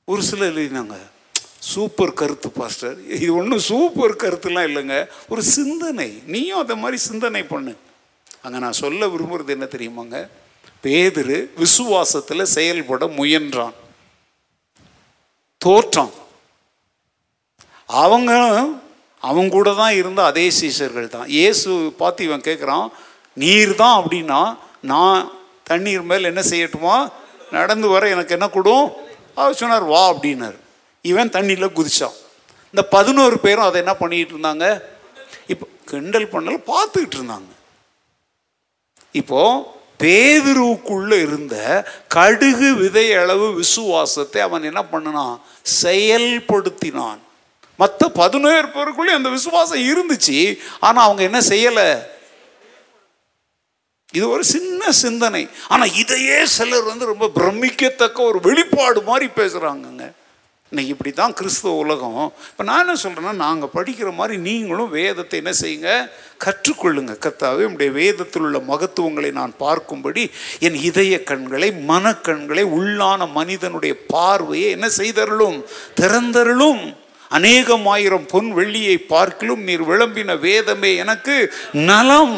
ஒரு 0.08 0.22
சிலர் 0.22 0.52
எழுதினாங்க. 0.52 0.96
சூப்பர் 1.70 2.14
கருத்து 2.20 2.48
பாஸ்டர். 2.50 2.96
இது 3.08 3.34
ஒன்றும் 3.40 3.64
சூப்பர் 3.70 4.20
கருத்துலாம் 4.22 4.68
இல்லைங்க. 4.68 4.96
ஒரு 5.28 5.42
சிந்தனை. 5.42 6.22
நீயும் 6.26 6.58
அதை 6.58 6.76
மாதிரி 6.76 6.98
சிந்தனை 7.02 7.42
பண்ணு. 7.42 7.72
அங்கே 8.42 8.58
நான் 8.58 8.80
சொல்ல 8.82 9.06
விரும்புகிறது 9.06 9.54
என்ன 9.56 9.66
தெரியுமாங்க? 9.74 10.28
பேதிரு 10.84 11.38
விசுவாசத்தில் 11.58 12.52
செயல்பட 12.56 13.06
முயன்றான். 13.06 13.74
தோற்றான். 15.64 16.12
அவங்க 17.86 18.32
அவங்க 19.22 19.54
கூட 19.56 19.74
தான் 19.74 19.94
இருந்த 19.94 20.24
அதே 20.24 20.50
சீசர்கள் 20.50 21.08
தான். 21.08 21.28
இயேசு 21.28 21.70
பார்த்து 21.98 22.24
இவன் 22.24 22.46
கேட்குறான் 22.48 22.86
நீர் 23.36 23.74
தான் 23.74 23.96
அப்படின்னா 24.00 24.40
நான் 24.92 25.30
தண்ணீர் 25.62 26.02
மேல் 26.02 26.24
என்ன 26.24 26.42
செய்யட்டுமா? 26.50 26.96
நடந்து 27.50 27.88
வர 27.88 28.08
எனக்கு 28.08 28.36
என்ன 28.36 28.46
கொடும் 28.46 28.86
அவர் 29.34 29.60
சொன்னார் 29.60 29.82
வா 29.82 30.02
அப்படின்னார். 30.12 30.58
இவன் 31.10 31.34
தண்ணியில் 31.36 31.74
குதிச்சான். 31.78 32.16
இந்த 32.70 32.82
பதினோரு 32.96 33.36
பேரும் 33.38 33.64
அதை 33.64 33.80
என்ன 33.80 33.94
பண்ணிட்டு 33.94 34.34
இருந்தாங்க? 34.36 34.66
இப்போ 35.46 35.66
கிண்டல் 35.90 36.32
பண்ணல 36.34 36.58
பார்த்துக்கிட்டு 36.72 37.16
இருந்தாங்க. 37.20 37.50
இப்போ 39.20 39.40
பேதுருவுக்குள்ள 40.02 41.12
இருந்த 41.26 41.56
கடுகு 42.14 42.74
விதை 42.74 43.14
அளவு 43.14 43.54
விசுவாசத்தை 43.54 44.40
அவன் 44.42 44.62
என்ன 44.62 44.84
பண்ணினான்? 44.84 45.34
செயல்படுத்தினான். 45.82 47.20
மற்ற 47.76 48.08
பதினோரு 48.08 48.68
பேருக்குள்ளே 48.76 49.12
அந்த 49.18 49.28
விசுவாசம் 49.28 49.84
இருந்துச்சு. 49.90 50.38
ஆனால் 50.80 51.04
அவங்க 51.04 51.22
என்ன 51.22 51.40
செய்யலை? 51.48 51.88
இது 54.12 54.24
ஒரு 54.28 54.44
சின்ன 54.44 54.90
சிந்தனை. 55.04 55.48
ஆனால் 55.68 55.94
இதையே 56.02 56.44
சிலர் 56.56 56.90
வந்து 56.90 57.04
ரொம்ப 57.04 57.28
பிரமிக்கத்தக்க 57.36 58.18
ஒரு 58.22 58.40
வெளிப்பாடு 58.40 59.02
மாதிரி 59.02 59.28
பேசுகிறாங்கங்க 59.38 60.06
இன்னைக்கு 60.72 60.94
இப்படி 60.96 61.12
தான் 61.14 61.34
கிறிஸ்துவ 61.38 61.74
உலகம். 61.74 62.32
இப்போ 62.50 62.64
நான் 62.64 62.82
என்ன 62.82 63.00
சொல்கிறேன்னா 63.02 63.34
நாங்கள் 63.34 63.72
படிக்கிற 63.74 64.14
மாதிரி 64.14 64.36
நீங்களும் 64.40 64.90
வேதத்தை 64.90 65.40
என்ன 65.42 65.52
செய்யுங்க? 65.60 66.10
கற்றுக்கொள்ளுங்க. 66.44 67.14
கத்தாவே 67.24 67.64
உடைய 67.72 67.92
வேதத்தில் 67.92 68.42
உள்ள 68.42 68.58
மகத்துவங்களை 68.58 69.30
நான் 69.32 69.52
பார்க்கும்படி 69.60 70.30
என் 70.58 70.74
இதய 70.74 71.22
கண்களை 71.22 71.68
மனக்கண்களை 71.88 72.64
உள்ளான 72.78 73.30
மனிதனுடைய 73.32 73.96
பார்வையை 74.06 74.70
என்ன 74.70 74.88
செய்தருளும்? 74.96 75.58
திறந்தருளும். 76.00 76.82
அநேகம் 77.28 77.86
ஆயிரம் 77.86 78.26
பொன் 78.26 78.50
வெள்ளியை 78.56 78.96
பார்க்கிலும் 79.14 79.62
நீர் 79.62 79.88
விளம்பின 79.90 80.38
வேதமே 80.38 80.96
எனக்கு 80.96 81.36
நலம். 81.72 82.36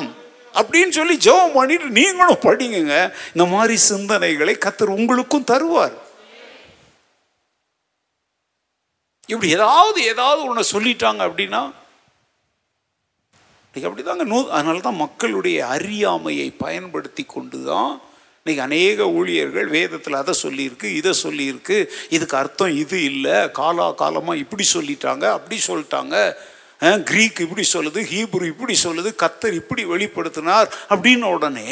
அப்படின்னு 0.60 0.90
சொல்லி 0.90 1.14
ஜெபம் 1.16 1.54
பண்ணிட்டு 1.54 1.84
நீங்களும் 2.00 2.44
படிங்க 2.48 3.12
இந்த 3.34 3.46
மாதிரி 3.54 3.76
சிந்தனைகளை 3.90 4.56
கத்தர் 4.66 4.96
உங்களுக்கும் 4.98 5.50
தருவார். 5.52 6.02
இப்படி 9.32 9.48
ஏதாவது 9.58 9.98
ஏதாவது 10.12 10.40
ஒன்று 10.48 10.72
சொல்லிட்டாங்க 10.74 11.20
அப்படின்னா 11.28 11.62
அப்படி 13.66 13.88
அப்படிதாங்க. 13.88 14.24
நூ 14.32 14.38
அதனால 14.56 14.82
தான் 14.88 15.02
மக்களுடைய 15.04 15.58
அறியாமையை 15.74 16.48
பயன்படுத்தி 16.64 17.22
கொண்டு 17.34 17.58
தான் 17.70 17.92
இன்னைக்கு 18.40 18.62
அநேக 18.66 19.06
ஊழியர்கள் 19.18 19.68
வேதத்தில் 19.76 20.20
அதை 20.20 20.34
சொல்லியிருக்கு 20.42 20.88
இதை 21.00 21.12
சொல்லியிருக்கு. 21.22 21.76
இதுக்கு 22.16 22.36
அர்த்தம் 22.40 22.74
இது 22.82 22.98
இல்லை 23.10 23.36
காலா 23.58 23.86
காலமாக 24.02 24.42
இப்படி 24.42 24.64
சொல்லிட்டாங்க 24.74 25.24
அப்படி 25.36 25.58
சொல்லிட்டாங்க. 25.68 26.16
கிரீக் 27.10 27.38
இப்படி 27.46 27.64
சொல்லுது 27.72 28.00
ஹீப்ரு 28.12 28.46
இப்படி 28.52 28.74
சொல்லுது 28.84 29.10
கத்தர் 29.22 29.58
இப்படி 29.60 29.82
வெளிப்படுத்தினார் 29.92 30.68
அப்படின்ன 30.92 31.30
உடனே 31.36 31.68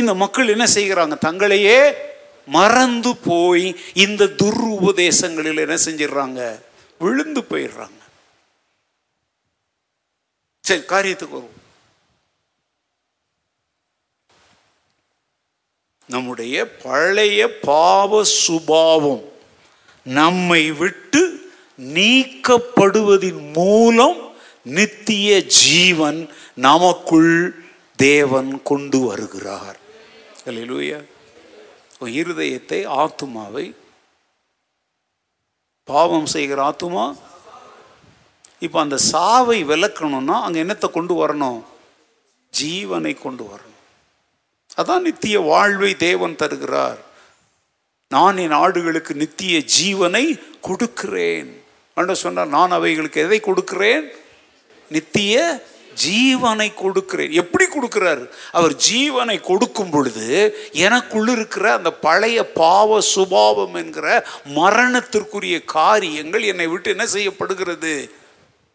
இந்த 0.00 0.12
மக்கள் 0.24 0.52
என்ன 0.56 0.66
செய்கிறாங்க? 0.78 1.14
தங்களையே 1.28 1.80
மறந்து 2.58 3.12
போய் 3.30 3.66
இந்த 4.04 4.32
துர் 4.40 4.62
உபதேசங்களில் 4.76 5.64
என்ன 5.66 5.76
செஞ்சிடுறாங்க? 5.86 6.40
விழுந்து 6.98 7.40
போயிடுறாங்க. 7.40 8.00
சரி 10.60 10.80
காரியத்துக்கு 10.80 11.36
வருவோம். 11.36 11.62
நம்முடைய 16.06 16.76
பழைய 16.76 17.58
பாவ 17.58 18.24
சுபாவம் 18.24 19.32
நம்மை 20.04 20.70
விட்டு 20.70 21.52
நீக்கப்படுவதின் 21.80 23.52
மூலம் 23.52 24.36
நித்திய 24.62 25.44
ஜீவன் 25.44 26.28
நமக்குள் 26.54 27.64
தேவன் 27.96 28.62
கொண்டு 28.62 28.98
வருகிறார். 28.98 29.78
அல்லேலூயா 30.44 31.04
இருதயத்தை 32.00 32.80
ஆத்துமாவை 33.00 33.74
பாவம் 35.84 36.26
செய்கிற 36.26 36.58
ஆத்துமா? 36.70 37.16
இப்போ 38.58 38.80
அந்த 38.80 38.96
சாவை 38.96 39.64
விளக்கணும்னா 39.64 40.36
அங்கே 40.42 40.62
என்னத்தை 40.62 40.90
கொண்டு 40.90 41.14
வரணும்? 41.14 41.64
ஜீவனை 42.52 43.18
கொண்டு 43.18 43.44
வரணும். 43.44 43.80
அதான் 44.76 45.00
நித்திய 45.00 45.40
வாழ்வை 45.40 45.96
தேவன் 45.96 46.36
தருகிறார். 46.36 46.98
நான் 48.08 48.36
என் 48.36 48.52
ஆடுகளுக்கு 48.52 49.14
நித்திய 49.14 49.62
ஜீவனை 49.80 50.40
கொடுக்கிறேன். 50.60 51.62
ஆண்டவர் 51.94 52.22
சொன்னார் 52.22 52.46
நான் 52.46 52.70
அவைகளுக்கு 52.70 53.20
எதை 53.20 53.40
கொடுக்கிறேன்? 53.40 54.06
நித்திய 54.90 55.64
ஜீவனை 56.08 56.74
கொடுக்கிறேன். 56.74 57.30
எப்படி 57.30 57.64
கொடுக்கிறார்? 57.64 58.28
அவர் 58.52 58.76
ஜீவனை 58.92 59.40
கொடுக்கும் 59.40 59.90
பொழுது 59.90 60.56
எனக்குள்ள 60.72 61.32
இருக்கிற 61.32 61.72
அந்த 61.72 61.92
பழைய 61.92 62.52
பாவ 62.52 63.00
சுபாவம் 63.00 63.74
என்கிற 63.74 64.26
மரணத்திற்குரிய 64.54 65.64
காரியங்கள் 65.64 66.42
என்னை 66.42 66.66
விட்டு 66.66 66.90
என்ன 66.90 67.06
செய்யப்படுகிறது? 67.06 68.14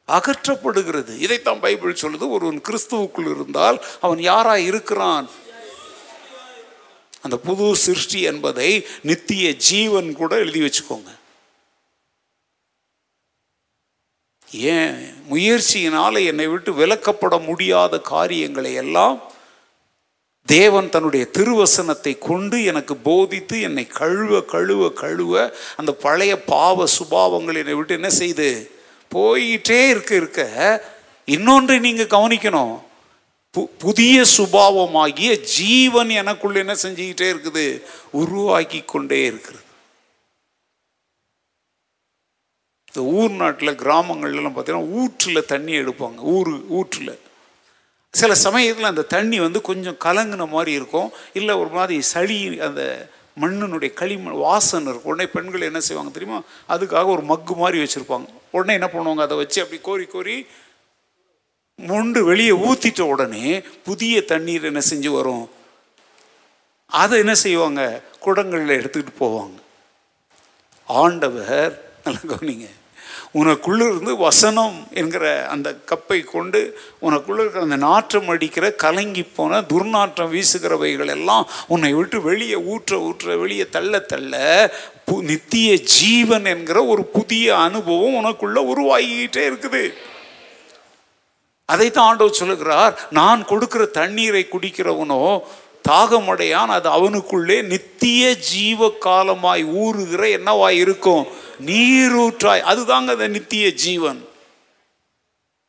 அகற்றப்படுகிறது. 0.07 1.19
இதைத்தான் 1.19 1.59
பைபிள் 1.59 1.97
சொல்லுது. 2.01 2.29
ஒருவன் 2.29 2.61
கிறிஸ்துவுக்குள் 2.69 3.35
இருந்தால் 3.35 3.85
அவன் 4.01 4.19
யாராக 4.19 4.59
இருக்கிறான்? 4.59 5.29
அந்த 7.21 7.37
புது 7.37 7.75
சிருஷ்டி 7.75 8.21
என்பதை 8.21 8.87
நித்திய 9.01 9.55
ஜீவன் 9.55 10.13
கூட 10.13 10.35
எழுதி 10.35 10.59
வச்சுக்கோங்க. 10.59 11.18
ஏன் 14.51 15.13
முயற்சியினால் 15.29 16.25
என்னை 16.25 16.47
விட்டு 16.47 16.71
விலக்கப்பட 16.71 17.45
முடியாத 17.45 17.99
காரியங்களை 17.99 18.73
எல்லாம் 18.73 19.21
தேவன் 20.45 20.89
தன்னுடைய 20.89 21.27
திருவசனத்தை 21.37 22.17
கொண்டு 22.17 22.63
எனக்கு 22.63 22.95
போதித்து 22.95 23.61
என்னை 23.61 23.87
கழுவ 23.87 24.41
கழுவ 24.41 24.89
கழுவ 24.89 25.53
அந்த 25.75 25.93
பழைய 25.93 26.43
பாவ 26.43 26.85
சுபாவங்கள் 26.99 27.55
என்னை 27.55 27.73
விட்டு 27.73 27.93
என்ன 27.93 28.09
செய்து? 28.09 28.71
போயிட்டே 29.15 29.89
இருக்க 29.89 30.15
இருக்க 30.15 30.83
இன்னொன்றை 31.25 31.79
நீங்கள் 31.79 32.07
கவனிக்கணும். 32.07 32.81
பு- 33.57 33.69
புதிய 33.77 34.23
சுபாவமாகிய 34.37 35.39
ஜீவன் 35.39 36.09
எனக்குள்ள 36.09 36.59
என்ன 36.59 36.73
செஞ்சுக்கிட்டே 36.73 37.33
இருக்குது? 37.33 37.81
உருவாக்கி 38.11 38.83
கொண்டே 38.85 39.25
இருக்கிறது. 39.25 39.63
இந்த 42.93 43.09
ஊர் 43.09 43.31
நாட்டில் 43.31 43.79
கிராமங்கள்லாம் 43.79 44.53
பார்த்தீங்கன்னா 44.55 44.89
ஊற்றில் 44.89 45.45
தண்ணி 45.45 45.73
எடுப்பாங்க. 45.77 46.17
ஊர் 46.17 46.65
ஊற்றில். 46.69 47.19
சில 48.11 48.35
சமயத்தில் 48.35 48.83
அந்த 48.83 49.01
தண்ணி 49.01 49.39
வந்து 49.39 49.61
கொஞ்சம் 49.61 49.97
கலங்கின 50.05 50.47
மாதிரி 50.47 50.71
இருக்கும். 50.71 51.11
இல்லை 51.33 51.55
ஒரு 51.55 51.69
மாதிரி 51.69 52.01
சளி 52.01 52.59
அந்த 52.59 53.09
மண்ணினுடைய 53.41 53.93
களிமண் 53.93 54.33
வாசனை 54.33 54.87
இருக்கும். 54.89 55.11
உடனே 55.11 55.29
பெண்கள் 55.29 55.61
என்ன 55.61 55.79
செய்வாங்க 55.79 56.11
தெரியுமா? 56.11 56.41
அதுக்காக 56.69 57.05
ஒரு 57.05 57.21
மக்கு 57.21 57.55
மாதிரி 57.55 57.83
வச்சுருப்பாங்க. 57.83 58.25
உடனே 58.51 58.73
என்ன 58.73 58.89
பண்ணுவாங்க? 58.93 59.21
அதை 59.21 59.37
வச்சு 59.37 59.61
அப்படி 59.61 59.81
கோரி 59.81 60.05
கோரி 60.05 60.47
மொண்டு 61.75 62.23
வெளியே 62.23 62.49
ஊற்றிட்ட 62.49 63.01
உடனே 63.01 63.61
புதிய 63.83 64.23
தண்ணீர் 64.23 64.63
என்ன 64.63 64.81
செஞ்சு 64.89 65.07
வரும்? 65.07 65.49
அதை 66.85 67.19
என்ன 67.19 67.35
செய்வாங்க? 67.35 68.01
குடங்களில் 68.25 68.79
எடுத்துக்கிட்டு 68.79 69.13
போவாங்க. 69.19 69.57
ஆண்டவர் 70.85 71.87
நல்லா 72.03 72.19
கவனிங்க. 72.27 72.69
உனக்குள்ளிருந்து 73.35 74.17
வசனம் 74.17 74.87
என்கிற 74.91 75.23
அந்த 75.47 75.75
கப்பை 75.87 76.23
கொண்டு 76.25 76.61
உனக்குள்ள 77.01 77.39
இருக்கிற 77.39 77.61
அந்த 77.61 77.75
நாற்றம் 77.81 78.27
அடிக்கிற 78.27 78.71
கலங்கி 78.75 79.23
போன 79.31 79.61
துர்நாற்றம் 79.69 80.31
வீசுகிறவைகள் 80.31 81.07
எல்லாம் 81.07 81.45
உன்னை 81.67 81.93
விட்டு 81.93 82.21
வெளியே 82.21 82.55
ஊற்ற 82.69 82.95
ஊற்ற 82.99 83.37
வெளியே 83.37 83.69
தள்ள 83.69 83.99
தள்ள 84.05 84.33
பு- 85.07 85.23
நித்திய 85.23 85.75
ஜீவன் 85.93 86.45
என்கிற 86.45 86.85
ஒரு 86.85 87.03
புதிய 87.11 87.57
அனுபவம் 87.57 88.15
உனக்குள்ள 88.15 88.57
உருவாகிக்கிட்டே 88.71 89.43
இருக்குது. 89.45 89.83
அதைத்தான் 91.69 92.05
ஆண்டவர் 92.05 92.33
சொல்லுகிறார் 92.33 92.93
நான் 93.09 93.45
கொடுக்கிற 93.45 93.85
தண்ணீரை 93.93 94.47
குடிக்கிறவனோ 94.51 95.23
தாகமடையான் 95.89 96.67
அது 96.69 96.89
அவனுக்குள்ளே 96.89 97.61
நித்திய 97.63 98.33
ஜீவ 98.45 98.89
காலமாய் 98.99 99.63
ஊறுகிற 99.77 100.23
என்னவாய் 100.37 100.77
இருக்கும் 100.77 101.23
நீரூற்றாய். 101.65 102.63
அதுதாங்க 102.71 103.09
அந்த 103.15 103.27
நித்திய 103.27 103.73
ஜீவன். 103.73 104.27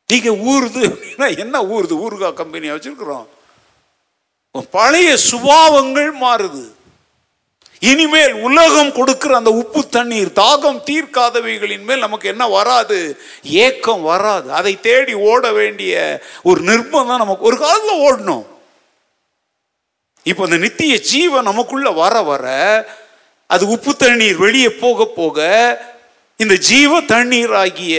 நீங்க 0.07 0.29
ஊறுது 0.29 0.81
அப்படின்னா 0.81 1.37
என்ன 1.37 1.61
ஊறுது 1.61 2.07
ஊறுகாய் 2.07 2.33
கம்பெனியா 2.33 2.73
வச்சிருக்கிறோம். 2.73 3.27
பழைய 4.71 5.17
சுபாவங்கள் 5.31 6.11
மாறுது. 6.21 6.65
இனிமேல் 7.79 8.33
உலகம் 8.33 8.91
கொடுக்கிற 8.91 9.35
அந்த 9.35 9.51
உப்பு 9.51 9.89
தண்ணீர் 9.89 10.27
தாகம் 10.27 10.81
தீர்க்காதவைகளின் 10.85 11.83
மேல் 11.83 11.99
நமக்கு 11.99 12.27
என்ன 12.29 12.47
வராது? 12.47 13.19
ஏக்கம் 13.43 14.01
வராது. 14.01 14.53
அதை 14.53 14.79
தேடி 14.79 15.13
ஓட 15.13 15.51
வேண்டிய 15.51 16.21
ஒரு 16.43 16.61
நிர்பந்தம் 16.61 17.23
நமக்கு. 17.23 17.45
ஒரு 17.45 17.57
காலத்தில் 17.57 17.99
ஓடணும். 17.99 18.45
இப்போ 20.23 20.43
இந்த 20.43 20.57
நித்திய 20.57 20.99
ஜீவன் 20.99 21.43
நமக்குள்ள 21.43 21.89
வர 21.89 22.21
வர 22.21 22.45
அது 23.51 23.67
உப்பு 23.67 23.95
தண்ணீர் 23.95 24.37
வெளியே 24.37 24.69
போக 24.69 25.05
போக 25.05 25.39
இந்த 26.35 26.55
ஜீவ 26.55 27.01
தண்ணீர் 27.01 27.53
ஆகிய 27.53 27.95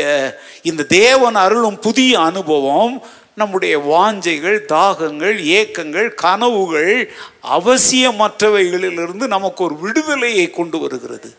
இந்த 0.63 0.83
தேவன் 0.83 1.35
அருளும் 1.35 1.79
புதிய 1.79 2.21
அனுபவம் 2.21 2.95
நம்முடைய 3.35 3.75
வாஞ்சைகள் 3.79 4.59
தாகங்கள் 4.65 5.37
ஏக்கங்கள் 5.59 6.09
கனவுகள் 6.15 7.13
அவசியமற்றவைகளிலிருந்து 7.57 9.27
நமக்கு 9.27 9.65
ஒரு 9.65 9.77
விடுதலையை 9.85 10.51
கொண்டு 10.51 10.79
வருகிறது. 10.79 11.31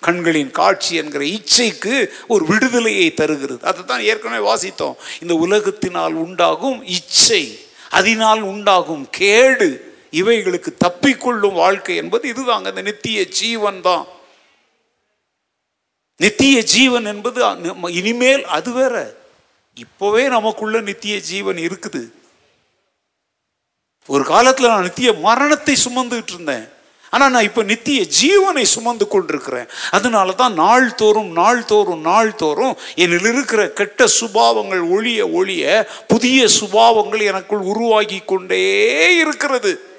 கண்களின் 0.00 0.50
காட்சி 0.50 0.92
என்கிற 0.94 1.22
இச்சைக்கு 1.24 1.94
ஒரு 2.26 2.44
விடுதலையை 2.44 3.14
தருகிறது. 3.14 3.62
அதை 3.62 3.82
தான் 3.84 4.00
ஏற்கனவே 4.00 4.42
வாசித்தோம். 4.50 4.96
இந்த 5.22 5.34
உலகத்தினால் 5.46 6.16
உண்டாகும் 6.24 6.78
இச்சை 6.98 7.44
அதனால் 7.90 8.42
உண்டாகும் 8.42 9.04
கேடு 9.10 9.87
இவைகளுக்கு 10.12 10.76
தப்பிக்கொள்ளும் 10.84 11.52
வாழ்க்கை 11.52 11.96
என்பது 11.96 12.32
இதுதாங்க. 12.32 12.68
இந்த 12.68 12.82
நித்திய 12.82 13.24
ஜீவன் 13.24 13.80
தான். 13.80 14.06
நித்திய 16.16 16.62
ஜீவன் 16.62 17.04
என்பது 17.04 17.40
இனிமேல் 17.88 18.44
அது 18.44 18.72
வேற. 18.72 19.14
இப்போவே 19.76 20.28
நமக்குள்ள 20.28 20.80
நித்திய 20.80 21.20
ஜீவன் 21.20 21.56
இருக்குது. 21.56 22.10
ஒரு 24.06 24.24
காலத்தில் 24.24 24.68
நான் 24.68 24.82
நித்திய 24.82 25.12
மரணத்தை 25.12 25.76
சுமந்துட்டு 25.84 26.32
இருந்தேன். 26.32 26.68
ஆனால் 27.10 27.30
நான் 27.30 27.42
இப்போ 27.42 27.62
நித்திய 27.62 28.06
ஜீவனை 28.20 28.62
சுமந்து 28.62 29.08
கொண்டிருக்கிறேன். 29.08 29.68
அதனால 29.90 30.32
தான் 30.32 30.54
நாள் 30.54 30.94
தோறும் 30.94 31.32
நாள் 31.32 31.56
நாள்தோறும் 31.58 32.00
நாள்தோறும் 32.00 32.76
என்னில் 32.94 33.28
இருக்கிற 33.32 33.68
கெட்ட 33.68 34.06
சுபாவங்கள் 34.20 34.90
ஒழிய 34.90 35.28
ஒழிய 35.28 35.88
புதிய 36.06 36.46
சுபாவங்கள் 36.60 37.22
எனக்குள் 37.22 37.58
உருவாகி 37.58 38.22
கொண்டே 38.24 39.18
இருக்கிறது. 39.18 39.97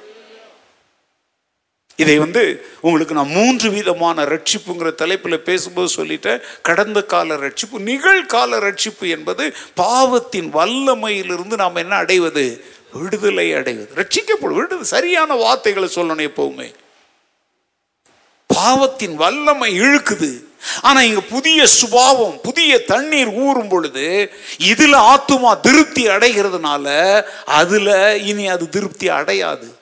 இதை 1.99 2.17
வந்து 2.17 2.65
உங்களுக்கு 2.81 3.13
நான் 3.13 3.27
மூன்று 3.27 3.71
விதமான 3.71 4.23
ரட்சிப்புங்கிற 4.23 4.95
தலைப்பில் 4.95 5.39
பேசும்போது 5.39 5.93
சொல்லிட்டேன். 5.95 6.41
கடந்த 6.61 7.03
கால 7.03 7.35
ரட்சிப்பு 7.35 7.79
நிகழ்கால 7.79 8.59
ரட்சிப்பு 8.59 9.09
என்பது 9.09 9.55
பாவத்தின் 9.75 10.53
வல்லமையிலிருந்து 10.53 11.55
நாம் 11.55 11.75
என்ன 11.75 11.95
அடைவது? 11.95 12.63
விடுதலை 12.93 13.53
அடைவது. 13.53 13.89
ரட்சிக்கப்படும். 13.95 14.53
விடுதலை 14.53 14.83
சரியான 14.83 15.33
வார்த்தைகளை 15.33 15.89
சொல்லணும் 15.95 16.27
எப்பவுமே. 16.27 16.73
பாவத்தின் 18.47 19.15
வல்லமை 19.15 19.79
இழுக்குது. 19.81 20.43
ஆனா 20.81 21.01
இங்க 21.01 21.19
புதிய 21.19 21.65
சுபாவம் 21.65 22.39
புதிய 22.43 22.83
தண்ணீர் 22.83 23.27
ஊறும் 23.27 23.67
பொழுது 23.67 24.31
இதுல 24.57 25.15
ஆத்துமா 25.15 25.59
திருப்தி 25.59 26.07
அடைகிறதுனால 26.07 27.21
அதுல 27.45 28.17
இனி 28.17 28.47
அது 28.47 28.69
திருப்தி 28.69 29.09
அடையாது. 29.09 29.77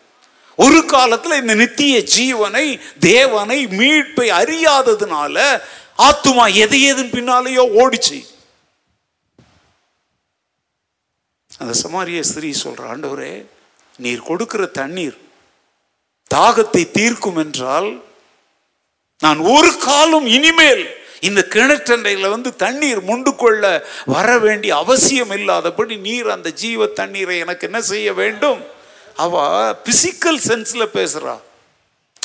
ஒரு 0.57 0.85
காலத்தில் 0.85 1.39
இந்த 1.39 1.55
நித்திய 1.55 1.99
ஜீவனை 2.13 2.65
தேவனை 2.99 3.59
மீட்பை 3.79 4.27
அறியாததுனால 4.37 5.35
ஆத்துமா 5.99 6.45
எதை 6.55 6.79
எதன் 6.83 7.13
பின்னாலேயோ 7.13 7.63
ஓடிச்சு. 7.81 8.17
அந்த 11.49 11.73
சமாரிய 11.75 12.19
ஸ்திரீ 12.21 12.49
சொல்ற 12.63 12.81
ஆண்டவரே 12.89 13.31
நீர் 13.95 14.21
கொடுக்கிற 14.21 14.65
தண்ணீர் 14.75 15.17
தாகத்தை 16.31 16.83
தீர்க்கும் 16.91 17.37
என்றால் 17.37 17.89
நான் 19.21 19.39
ஒரு 19.53 19.71
காலம் 19.79 20.27
இனிமேல் 20.27 20.83
இந்த 21.21 21.41
கிணற்றண்டையில் 21.53 22.29
வந்து 22.29 22.55
தண்ணீர் 22.55 23.01
முண்டு 23.01 23.35
கொள்ள 23.35 23.63
வர 24.05 24.37
வேண்டிய 24.37 24.75
அவசியம் 24.75 25.31
இல்லாதபடி 25.31 25.95
நீர் 25.99 26.27
அந்த 26.29 26.49
ஜீவ 26.55 26.87
தண்ணீரை 26.99 27.37
எனக்கு 27.37 27.67
என்ன 27.67 27.81
செய்ய 27.83 28.13
வேண்டும்? 28.13 28.59
அவ 29.17 29.71
பிசிக்கல் 29.71 30.39
சென்ஸில் 30.47 30.93
பேசுகிறா 30.93 31.39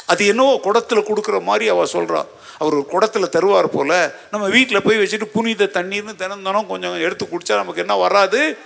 அது 0.06 0.26
என்னவோ 0.26 0.58
குடத்தில் 0.62 0.98
கொடுக்குற 0.98 1.42
மாதிரி 1.42 1.68
அவள் 1.68 1.92
சொல்கிறா 1.92 2.26
அவர் 2.58 2.74
ஒரு 2.74 2.86
குடத்தில் 2.86 3.30
தருவார் 3.30 3.64
போல் 3.64 4.14
நம்ம 4.30 4.48
வீட்டில் 4.48 4.82
போய் 4.82 4.96
வச்சுட்டு 4.96 5.24
புனித 5.24 5.64
தண்ணீர்னு 5.64 6.14
தினம் 6.14 6.42
தினம் 6.42 6.66
கொஞ்சம் 6.66 7.00
எடுத்து 7.00 7.26
குடித்தா 7.26 7.54
நமக்கு 7.54 7.80
என்ன 7.80 7.96
வராது? 7.96 8.58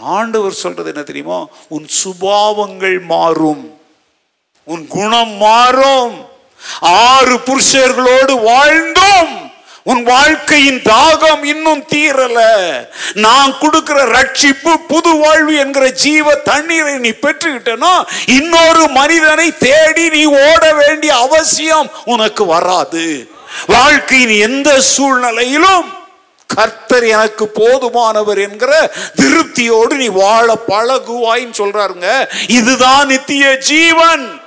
ஆண்டவர் 0.00 0.52
சொல்றது 0.52 0.88
என்ன 0.88 1.02
தெரியுமா? 1.02 1.46
உன் 1.68 1.86
சுபாவங்கள் 2.04 3.04
மாறும். 3.04 3.80
உன் 4.64 4.86
குணம் 4.86 5.30
மாறும். 5.30 6.28
ஆறு 6.80 7.36
புருஷர்களோடு 7.36 8.34
வாழ்ந்தோம். 8.48 9.51
உன் 9.84 10.02
வாழ்க்கையின் 10.02 10.80
தாகம் 10.80 11.44
இன்னும் 11.44 11.84
தீரல. 11.94 12.40
நான் 13.14 13.58
கொடுக்கிற 13.58 14.04
ரட்சிப்பு 14.04 14.74
புது 14.88 15.16
வாழ்வு 15.16 15.56
என்கிற 15.56 15.90
ஜீவ 15.90 16.34
தண்ணீரை 16.34 16.98
நீ 16.98 17.08
பெற்றுக்கிட்டனா? 17.08 18.04
இன்னொரு 18.26 18.88
மனிதனை 18.88 19.58
தேடி 19.58 20.08
நீ 20.08 20.24
ஓட 20.24 20.72
வேண்டிய 20.72 21.16
அவசியம் 21.16 21.90
உனக்கு 22.04 22.46
வராது. 22.46 23.30
வாழ்க்கையின் 23.66 24.38
எந்த 24.38 24.80
சூழ்நிலையிலும் 24.80 25.92
கர்த்தர் 26.46 27.04
எனக்கு 27.04 27.50
போதுமானவர் 27.54 28.50
என்கிற 28.50 28.92
திருப்தியோடு 29.16 29.94
நீ 29.94 30.06
வாழ 30.06 30.58
பழகுவாயின்னு 30.68 31.54
சொல்றாருங்க. 31.58 32.28
இதுதான் 32.46 33.06
நித்திய 33.06 33.58
ஜீவன். 33.58 34.40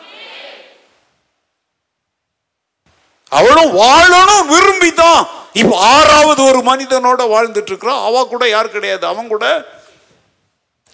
அவளும் 3.38 3.72
வாழணும் 3.84 4.50
விரும்பி 4.54 4.92
தான் 5.04 5.22
இப்போ 5.62 5.76
ஆறாவது 5.94 6.42
ஒரு 6.50 6.60
மனிதனோட 6.72 7.22
வாழ்ந்துட்டு 7.34 7.72
இருக்கிறான் 7.72 8.04
அவ 8.08 8.24
கூட 8.34 8.44
யார் 8.50 8.76
கிடையாது. 8.76 9.04
அவன் 9.12 9.32
கூட 9.34 9.46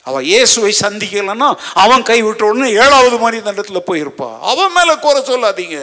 அவ 0.10 0.20
இயேசுவை 0.32 0.72
சந்திக்கலன்னா 0.84 1.48
அவன் 1.84 2.04
கைவிட்ட 2.10 2.44
உடனே 2.50 2.68
ஏழாவது 2.84 3.18
மனிதனிடத்துல 3.26 3.82
போயிருப்பா. 3.90 4.30
அவன் 4.52 4.72
மேல 4.78 4.92
குறை 5.06 5.22
சொல்லாதீங்க. 5.32 5.80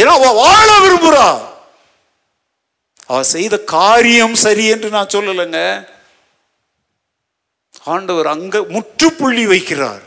ஏன்னா 0.00 0.12
அவ 0.20 0.30
வாழ 0.42 0.68
விரும்புறா. 0.84 1.26
அவ 3.10 3.18
செய்த 3.34 3.54
காரியம் 3.76 4.36
சரி 4.44 4.64
என்று 4.74 4.88
நான் 4.96 5.14
சொல்லலைங்க. 5.16 5.60
ஆண்டவர் 7.94 8.28
அங்க 8.34 8.62
முற்றுப்புள்ளி 8.74 9.46
வைக்கிறார். 9.46 10.04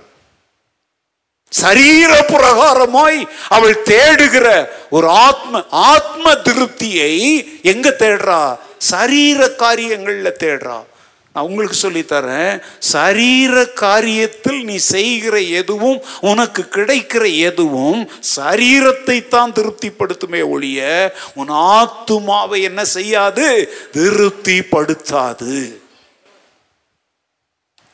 சரீர 1.52 2.26
பிரகாரமாய் 2.28 3.28
அவள் 3.48 3.82
தேடுகிற 3.82 4.70
ஒரு 4.90 5.10
ஆத்ம 5.10 5.66
ஆத்ம 5.70 6.34
திருப்தியை 6.34 7.14
எங்க 7.62 7.90
தேடுறா? 7.90 8.58
சரீர 8.78 9.46
காரியங்கள்ல 9.46 10.32
தேடுறா. 10.44 10.86
நான் 11.34 11.46
உங்களுக்கு 11.46 11.78
சொல்லித்தரேன். 11.82 12.62
சரீர 12.80 13.64
காரியத்தில் 13.64 14.64
நீ 14.64 14.76
செய்கிற 14.76 15.40
எதுவும் 15.40 16.02
உனக்கு 16.22 16.68
கிடைக்கிற 16.72 17.38
எதுவும் 17.38 18.10
சரீரத்தை 18.36 19.28
தான் 19.28 19.54
திருப்திப்படுத்துமே 19.54 20.50
ஒழிய 20.50 21.14
உன் 21.34 21.48
ஆத்துமாவை 21.48 22.62
என்ன 22.62 22.86
செய்யாது? 22.86 23.46
திருப்திப்படுத்தாது. 23.94 25.80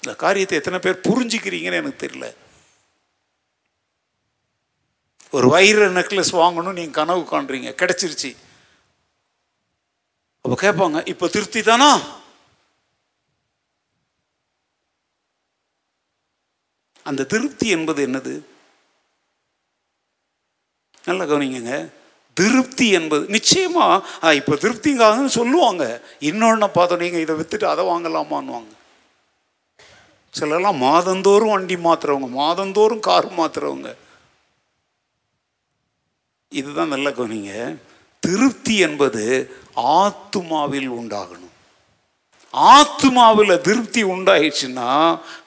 இந்த 0.03 0.15
காரியத்தை 0.15 0.57
எத்தனை 0.57 0.79
பேர் 0.79 1.05
புரிஞ்சுக்கிறீங்கன்னு 1.09 1.81
எனக்கு 1.83 2.07
தெரியல. 2.07 2.29
ஒரு 5.37 5.47
வைர 5.53 5.85
நெக்லஸ் 5.97 6.31
வாங்கணும் 6.41 6.77
நீங்கள் 6.79 6.97
கனவு 6.99 7.21
காண்றீங்க. 7.31 7.69
கிடைச்சிருச்சு. 7.81 8.31
அப்போ 10.45 10.55
கேட்பாங்க 10.63 10.99
இப்போ 11.13 11.25
திருப்தி 11.35 11.61
தானா? 11.69 11.91
அந்த 17.09 17.21
திருப்தி 17.33 17.67
என்பது 17.77 18.01
என்னது? 18.07 18.33
நல்லா 21.07 21.23
கவனிங்க 21.31 21.73
திருப்தி 22.37 22.85
என்பது 22.97 23.23
நிச்சயமா 23.35 23.87
இப்போ 24.39 24.53
திருப்திங்காதுன்னு 24.63 25.31
சொல்லுவாங்க. 25.39 25.83
இன்னொன்று 26.29 26.69
பார்த்தோம் 26.77 27.03
நீங்கள் 27.03 27.23
இதை 27.25 27.33
விற்றுட்டு 27.39 27.67
அதை 27.71 27.83
வாங்கலாமான்னுவாங்க. 27.89 28.71
சிலர்லாம் 30.37 30.79
மாதந்தோறும் 30.87 31.53
வண்டி 31.55 31.75
மாத்துறவங்க 31.87 32.29
மாதந்தோறும் 32.41 33.03
கார் 33.09 33.29
மாத்துறவங்க. 33.41 33.89
இதுதான் 36.59 36.93
நல்ல 36.95 37.09
கவனிங்க. 37.09 37.53
திருப்தி 38.23 38.75
என்பது 38.87 39.23
ஆத்துமாவில் 40.01 40.89
உண்டாகணும். 40.99 41.51
ஆத்துமாவில் 42.53 43.61
திருப்தி 43.67 44.01
உண்டாயிடுச்சுன்னா 44.03 44.89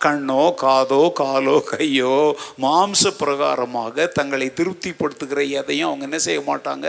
கண்ணோ 0.05 0.45
காதோ 0.63 1.03
காலோ 1.21 1.57
கையோ 1.71 2.17
மாம்ச 2.65 3.13
பிரகாரமாக 3.21 4.07
தங்களை 4.19 4.49
திருப்திப்படுத்துகிற 4.61 5.43
எதையும் 5.61 5.89
அவங்க 5.89 6.07
என்ன 6.09 6.19
செய்ய 6.27 6.41
மாட்டாங்க? 6.49 6.87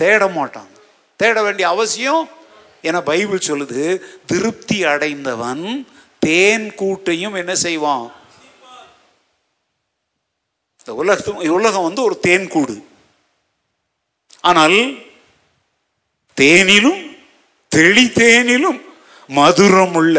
தேட 0.00 0.26
மாட்டாங்க. 0.38 0.74
தேட 1.20 1.36
வேண்டிய 1.42 1.68
அவசியம்? 1.68 2.24
என 2.88 3.02
பைபிள் 3.02 3.46
சொல்லுது 3.50 3.84
திருப்தி 4.26 4.78
அடைந்தவன் 4.92 5.64
தேன் 6.26 6.66
கூட்டையும் 6.80 7.38
என்ன 7.42 7.54
செய்வான்? 7.66 8.06
இந்த 10.80 10.94
உலகத்து 11.02 11.54
உலகம் 11.58 11.86
வந்து 11.88 12.02
ஒரு 12.08 12.16
தேன் 12.26 12.48
கூடு. 12.48 12.76
ஆனால் 14.46 14.78
தேனிலும் 16.36 17.02
தெளித்தேனிலும் 17.72 18.80
மதுரமுள்ள 19.28 20.16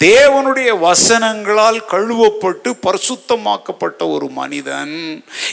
தேவனுடைய 0.00 0.70
வசனங்களால் 0.78 1.78
கழுவப்பட்டு 1.90 2.70
பரிசுத்தமாக்கப்பட்ட 2.86 4.00
ஒரு 4.08 4.28
மனிதன் 4.30 4.94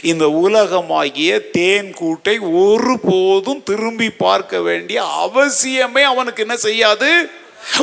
இந்த 0.01 0.25
உலகமாகிய 0.39 1.39
தேன் 1.51 1.91
கூட்டை 1.93 2.35
ஒருபோதும் 2.61 3.63
திரும்பி 3.63 4.09
பார்க்க 4.17 4.61
வேண்டிய 4.61 5.01
அவசியமே 5.21 6.03
அவனுக்கு 6.03 6.43
என்ன 6.43 6.57
செய்யாது? 6.57 7.11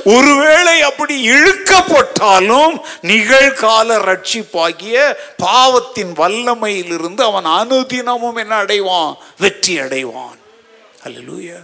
ஒருவேளை 0.05 0.81
அப்படி 0.81 1.31
இழுக்கப்பட்டாலும் 1.31 2.81
நிகழ்கால 3.03 3.99
ரட்சிப்பாகிய 4.11 5.17
பாவத்தின் 5.37 6.13
வல்லமையிலிருந்து 6.13 7.21
அவன் 7.21 7.45
அனுதினமும் 7.45 8.37
என்ன 8.37 8.65
அடைவான்? 8.65 9.17
வெற்றி 9.39 9.81
அடைவான். 9.81 10.39
அல்லேலூயா 11.05 11.59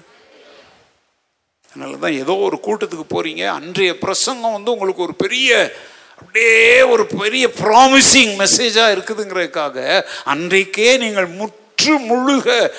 அதனால 1.72 1.96
தான் 1.96 2.12
ஏதோ 2.12 2.36
ஒரு 2.36 2.60
கூட்டத்துக்கு 2.62 3.06
போறீங்க. 3.14 3.46
அன்றைய 3.46 3.98
பிரசங்கம் 3.98 4.52
வந்து 4.52 4.70
உங்களுக்கு 4.70 5.02
ஒரு 5.02 5.14
பெரிய 5.14 5.74
அப்படியே 6.18 6.82
ஒரு 6.82 7.06
பெரிய 7.06 7.50
ப்ராமிசிங் 7.62 8.34
மெசேஜாக 8.42 8.94
இருக்குதுங்கிறதுக்காக 8.94 10.04
அன்றைக்கே 10.24 10.96
நீங்கள் 10.96 11.26
முற்று 11.26 11.94
முழுக 12.10 12.70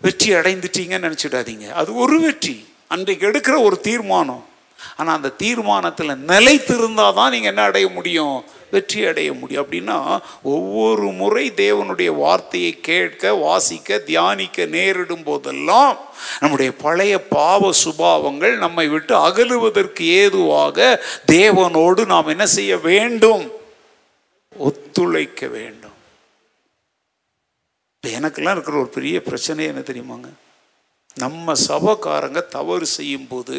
வெற்றி 0.00 0.34
அடைந்துட்டீங்கன்னு 0.34 1.06
நினச்சிடாதீங்க. 1.06 1.70
அது 1.70 1.94
ஒரு 1.94 2.20
வெற்றி. 2.20 2.68
அன்றைக்கு 2.88 3.28
எடுக்கிற 3.30 3.62
ஒரு 3.62 3.80
தீர்மானம். 3.80 4.44
ஆனால் 4.96 5.16
அந்த 5.16 5.34
தீர்மானத்தில் 5.42 6.22
நிலைத்திருந்தால் 6.32 7.14
தான் 7.14 7.30
நீங்கள் 7.30 7.52
என்ன 7.52 7.62
அடைய 7.62 7.88
முடியும்? 7.88 8.38
வெற்றி 8.70 9.00
அடைய 9.06 9.32
முடியும். 9.32 9.64
அப்படின்னா 9.64 9.98
ஒவ்வொரு 10.42 11.06
முறை 11.20 11.44
தேவனுடைய 11.50 12.10
வார்த்தையை 12.16 12.80
கேட்க 12.80 13.34
வாசிக்க 13.34 13.98
தியானிக்க 13.98 14.66
நேரிடும் 14.66 15.22
போதெல்லாம் 15.22 15.98
நம்முடைய 16.40 16.72
பழைய 16.72 17.14
பாவ 17.28 17.70
சுபாவங்கள் 17.84 18.54
நம்மை 18.56 18.88
விட்டு 18.88 19.14
அகலுவதற்கு 19.14 20.04
ஏதுவாக 20.22 21.00
தேவனோடு 21.32 22.06
நாம் 22.06 22.26
என்ன 22.26 22.46
செய்ய 22.46 22.76
வேண்டும்? 22.76 23.44
ஒத்துழைக்க 24.56 25.46
வேண்டும். 25.46 25.96
இப்போ 27.94 28.08
எனக்கெல்லாம் 28.18 28.56
இருக்கிற 28.56 28.78
ஒரு 28.78 28.88
பெரிய 28.88 29.16
பிரச்சனை 29.22 29.66
என்ன 29.66 29.80
தெரியுமாங்க? 29.80 30.28
நம்ம 31.14 31.52
சபக்காரங்க 31.68 32.40
தவறு 32.56 32.86
செய்யும்போது 32.86 33.58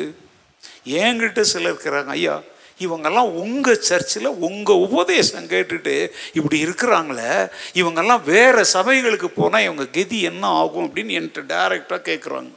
என்கிட்ட 0.86 1.42
சிலர் 1.42 1.74
இருக்கிறாங்க 1.74 2.14
ஐயா 2.18 2.36
இவங்கெல்லாம் 2.80 3.32
உங்கள் 3.42 3.84
சர்ச்சில் 3.90 4.28
உங்கள் 4.48 4.84
உபதேசம் 4.86 5.50
கேட்டுட்டு 5.54 5.96
இப்படி 6.34 6.58
இருக்கிறாங்களே 6.66 7.34
இவங்கெல்லாம் 7.80 8.24
வேறு 8.24 8.64
சபைகளுக்கு 8.76 9.28
போனால் 9.28 9.66
இவங்க 9.68 9.86
கதி 9.98 10.20
என்ன 10.22 10.44
ஆகும்? 10.62 10.86
அப்படின்னு 10.88 11.18
என்கிட்ட 11.18 11.44
டைரெக்டாக 11.52 12.02
கேட்குறாங்க 12.10 12.52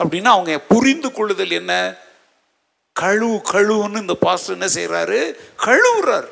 அப்படின்னா 0.00 0.30
அவங்க 0.36 0.58
புரிந்து 0.72 1.08
கொள்ளுதல் 1.12 1.54
என்ன? 1.60 1.74
கழு 2.96 3.30
கழுவுன்னு 3.52 4.02
இந்த 4.04 4.16
பாஸ்டர் 4.24 4.56
என்ன 4.56 4.68
செய்கிறாரு 4.74 5.20
கழுவுறார். 5.66 6.28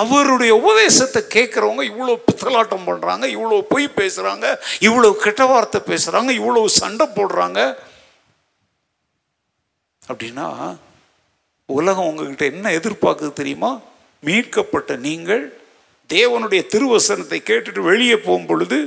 அவருடைய 0.00 0.52
உபதேசத்தை 0.54 1.20
கேட்குறவங்க 1.34 1.82
இவ்வளோ 1.90 2.14
பித்தலாட்டம் 2.26 2.86
பண்ணுறாங்க 2.88 3.24
இவ்வளோ 3.36 3.60
பொய் 3.72 3.88
பேசுகிறாங்க 4.00 4.46
இவ்வளோ 4.88 5.10
கெட்ட 5.24 5.44
வார்த்தை 5.46 5.80
பேசுகிறாங்க 5.90 6.30
இவ்வளோ 6.40 6.64
சண்டை 6.80 7.06
போடுறாங்க. 7.16 7.60
அப்படின்னா 10.08 10.76
உலகம் 11.66 12.06
உங்ககிட்ட 12.06 12.44
என்ன 12.44 12.70
எதிர்பார்க்குது 12.70 13.32
தெரியுமா? 13.32 13.80
மீட்கப்பட்ட 14.20 14.96
நீங்கள் 14.96 15.44
தேவனுடைய 16.08 16.66
திருவசனத்தை 16.66 17.38
கேட்டுட்டு 17.40 17.80
வெளியே 17.80 18.16
போகும் 18.16 18.46
பொழுது 18.46 18.78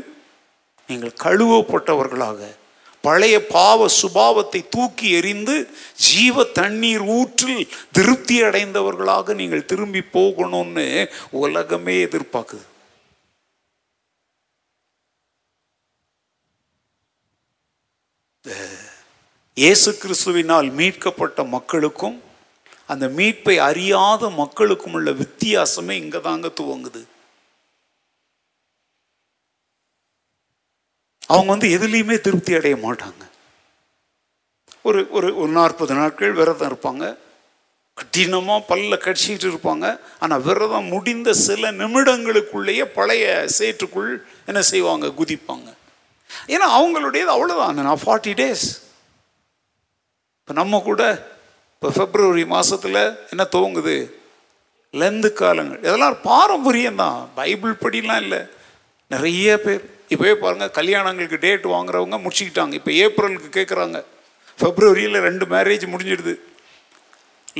நீங்கள் 0.87 1.13
கழுவப்பட்டவர்களாக 1.23 2.55
பழைய 3.01 3.47
பாவ 3.47 3.87
சுபாவத்தை 4.01 4.65
தூக்கி 4.69 5.09
எறிந்து 5.09 5.69
ஜீவ 5.95 6.43
தண்ணீர் 6.43 7.01
ஊற்றில் 7.01 7.67
திருப்தி 7.91 8.43
அடைந்தவர்களாக 8.43 9.33
நீங்கள் 9.33 9.65
திரும்பி 9.65 10.01
போகணும்னு 10.13 11.09
உலகமே 11.29 12.05
எதிர்பார்க்குது. 12.05 12.65
இயேசு 19.63 19.89
கிறிஸ்துவினால் 19.99 20.69
மீட்கப்பட்ட 20.77 21.43
மக்களுக்கும் 21.53 22.15
அந்த 22.93 23.05
மீட்பை 23.17 23.55
அறியாத 23.67 24.29
மக்களுக்கும் 24.39 24.95
உள்ள 24.97 25.09
வித்தியாசமே 25.19 25.93
இங்கே 26.01 26.19
தாங்க 26.25 26.47
துவங்குது. 26.57 27.01
அவங்க 31.33 31.49
வந்து 31.53 31.69
எதுலேயுமே 31.77 32.17
திருப்தி 32.25 32.53
அடைய 32.59 32.75
மாட்டாங்க. 32.83 33.23
ஒரு 34.89 35.01
ஒரு 35.17 35.29
ஒரு 35.41 35.51
நாற்பது 35.59 35.93
நாட்கள் 36.01 36.37
விரதம் 36.41 36.69
இருப்பாங்க. 36.71 37.05
கடினமாக 37.97 38.67
பல்ல 38.71 38.93
கடிச்சிக்கிட்டு 39.05 39.51
இருப்பாங்க. 39.53 39.87
ஆனால் 40.19 40.45
விரதம் 40.47 40.91
முடிந்த 40.95 41.33
சில 41.47 41.71
நிமிடங்களுக்குள்ளேயே 41.81 42.87
பழைய 42.99 43.25
சேற்றுக்குள் 43.59 44.11
என்ன 44.51 44.61
செய்வாங்க? 44.71 45.07
குதிப்பாங்க. 45.21 45.69
ஏன்னா 46.55 46.67
அவங்களுடையது 46.79 47.31
அவ்வளோதான் 47.35 47.87
நான் 47.89 48.03
ஃபார்ட்டி 48.05 48.33
டேஸ் 48.41 48.67
இப்போ 50.45 50.55
நம்ம 50.59 50.79
கூட 50.87 51.03
இப்போ 51.75 51.89
பிப்ரவரி 51.95 52.43
மாதத்தில் 52.51 52.99
என்ன 53.31 53.43
துவங்குது? 53.53 53.95
லெந்து 55.01 55.29
காலங்கள். 55.39 55.79
இதெல்லாம் 55.85 56.17
பாரம்பரியம் 56.27 56.99
தான். 57.03 57.17
பைபிள் 57.37 57.73
படிலாம் 57.83 58.21
இல்லை. 58.23 58.39
நிறைய 59.13 59.55
பேர். 59.63 59.81
இப்போவே 60.13 60.33
பாருங்கள் 60.43 60.71
கல்யாணங்களுக்கு 60.77 61.39
டேட் 61.45 61.65
வாங்குறவங்க 61.73 62.17
முடிச்சுக்கிட்டாங்க. 62.23 62.73
இப்போ 62.79 62.91
ஏப்ரலுக்கு 63.05 63.49
கேட்குறாங்க 63.57 63.99
பிப்ரவரியில் 64.61 65.19
ரெண்டு 65.27 65.47
மேரேஜ் 65.55 65.85
முடிஞ்சிடுது. 65.93 66.35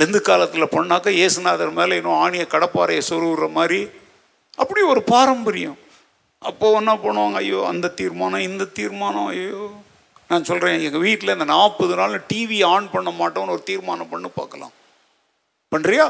லெந்து 0.02 0.22
காலத்தில் 0.30 0.74
பொண்ணாக்க 0.76 1.18
இயேசுநாதர் 1.22 1.74
மேலே 1.80 1.98
இன்னும் 2.02 2.22
ஆணிய 2.26 2.46
கடப்பாறையை 2.54 3.04
சொருகிற 3.10 3.50
மாதிரி 3.58 3.82
அப்படி 4.58 4.84
ஒரு 4.94 5.04
பாரம்பரியம். 5.14 5.78
அப்போது 6.42 6.80
என்ன 6.84 6.96
பண்ணுவாங்க? 7.08 7.42
ஐயோ 7.46 7.62
அந்த 7.72 7.94
தீர்மானம் 8.02 8.48
இந்த 8.50 8.70
தீர்மானம் 8.80 9.30
ஐயோ. 9.34 9.66
நான் 10.30 10.48
சொல்கிறேன் 10.50 10.84
எங்கள் 10.88 11.04
வீட்டில் 11.08 11.34
இந்த 11.34 11.48
நாற்பது 11.56 11.94
நாள் 12.00 12.16
டிவி 12.32 12.60
ஆன் 12.74 12.88
பண்ண 12.94 13.10
மாட்டோம்னு 13.20 13.54
ஒரு 13.56 13.64
தீர்மானம் 13.72 14.12
பண்ணு 14.14 14.30
பார்க்கலாம். 14.40 14.74
பண்ணுறியா 15.74 16.06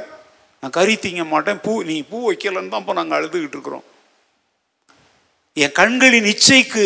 நான் 0.62 0.76
கறி 0.78 0.96
திங்க 1.04 1.24
மாட்டேன் 1.34 1.60
பூ 1.66 1.74
நீ 1.90 1.98
பூ 2.12 2.18
வைக்கலன்னு 2.30 2.72
தான் 2.74 2.84
இப்போ 2.84 2.96
நாங்கள் 3.00 3.18
அழுதுகிட்டு 3.18 3.58
இருக்கிறோம். 3.58 3.86
என் 5.64 5.78
கண்களின் 5.82 6.30
இச்சைக்கு 6.34 6.86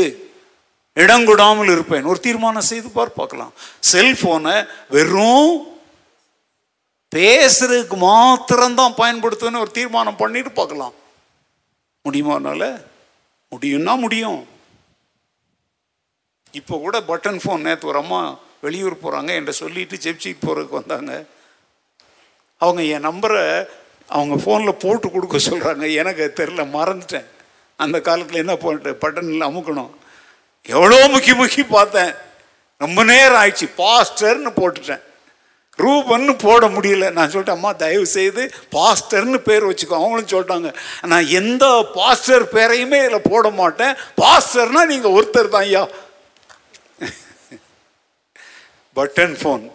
இடங்கொடாமல் 1.03 1.71
இருப்பேன். 1.75 2.07
ஒரு 2.11 2.19
தீர்மானம் 2.27 2.69
செய்து 2.71 2.89
பார் 2.97 3.17
பார்க்கலாம். 3.19 3.51
செல்ஃபோனை 3.91 4.55
வெறும் 4.95 5.51
பேசுறதுக்கு 7.11 7.97
மாத்திரம்தான் 8.07 8.97
பயன்படுத்துவேன்னு 9.01 9.63
ஒரு 9.65 9.71
தீர்மானம் 9.77 10.21
பண்ணிட்டு 10.21 10.51
பார்க்கலாம். 10.59 10.95
முடியுமா 12.05 12.33
அதனால் 12.37 12.69
முடியும்னா 13.53 13.93
முடியும். 14.05 14.41
இப்போ 16.51 16.77
கூட 16.77 16.99
பட்டன் 16.99 17.41
ஃபோன் 17.43 17.65
நேற்று 17.67 17.87
ஒரு 17.87 17.97
அம்மா 17.97 18.37
வெளியூர் 18.61 18.95
போகிறாங்க 19.03 19.29
என்கிட்ட 19.35 19.49
சொல்லிட்டு 19.49 19.95
ஜெப்சிக்கு 20.05 20.41
போகிறதுக்கு 20.45 20.79
வந்தாங்க. 20.81 21.25
அவங்க 22.57 22.81
என் 22.81 23.07
நம்பரை 23.09 23.67
அவங்க 24.09 24.35
ஃபோனில் 24.43 24.81
போட்டு 24.83 25.11
கொடுக்க 25.11 25.37
சொல்கிறாங்க 25.37 25.93
எனக்கு 25.93 26.33
தெரில 26.39 26.63
மறந்துட்டேன். 26.77 27.27
அந்த 27.75 28.01
காலத்தில் 28.01 28.41
என்ன 28.43 28.55
போட்டு 28.55 28.97
பட்டனில் 29.03 29.49
அமுக்கணும். 29.49 29.91
எவ்வளோ 30.65 31.07
முக்கி 31.07 31.33
முக்கி 31.41 31.63
பார்த்தேன். 31.67 32.11
ரொம்ப 32.77 33.03
நேரம் 33.03 33.39
ஆயிடுச்சு. 33.41 33.67
பாஸ்டர்னு 33.77 34.51
போட்டுட்டேன். 34.59 35.03
ரூபன்னு 35.79 36.33
போட 36.37 36.67
முடியல. 36.67 37.11
நான் 37.11 37.31
சொல்லிட்டேன் 37.31 37.57
அம்மா 37.59 37.71
தயவு 37.71 38.05
செய்து 38.05 38.51
பாஸ்டர்னு 38.71 39.37
பேர் 39.37 39.69
வச்சுக்கோ. 39.69 39.99
அவங்களும் 39.99 40.31
சொல்லிட்டாங்க 40.33 40.73
நான் 41.11 41.27
எந்த 41.27 41.65
பாஸ்டர் 41.93 42.45
பேரையுமே 42.57 42.99
இதில் 43.05 43.27
போட 43.31 43.49
மாட்டேன். 43.49 43.95
பாஸ்டர்னால் 44.23 44.91
நீங்கள் 44.93 45.11
ஒருத்தர் 45.11 45.53
தான் 45.55 45.61
ஐயா. 45.61 45.87
பட்டன் 48.99 49.35
ஃபோன் 49.41 49.65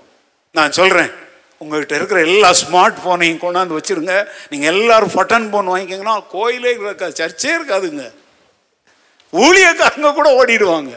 நான் 0.55 0.77
சொல்கிறேன் 0.81 1.13
உங்கள்கிட்ட 1.61 1.95
இருக்கிற 1.99 2.19
எல்லா 2.29 2.49
ஸ்மார்ட் 2.61 2.99
ஃபோனையும் 3.03 3.43
கொண்டாந்து 3.43 3.77
வச்சுருங்க. 3.77 4.15
நீங்கள் 4.51 4.71
எல்லோரும் 4.73 5.15
பட்டன் 5.17 5.49
ஃபோன் 5.51 5.71
வாங்கிக்கிங்கன்னா 5.73 6.17
கோயிலே 6.35 6.73
இருக்காது 6.75 7.19
சர்ச்சே 7.21 7.51
இருக்காதுங்க. 7.57 8.05
ஊழியக்காரங்க 9.33 10.11
கூட 10.19 10.29
ஓடிடுவாங்க. 10.41 10.93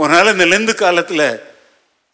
ஒரு 0.00 0.10
நாள் 0.14 0.32
இந்த 0.34 0.46
லெந்து 0.52 0.74
காலத்தில் 0.82 1.26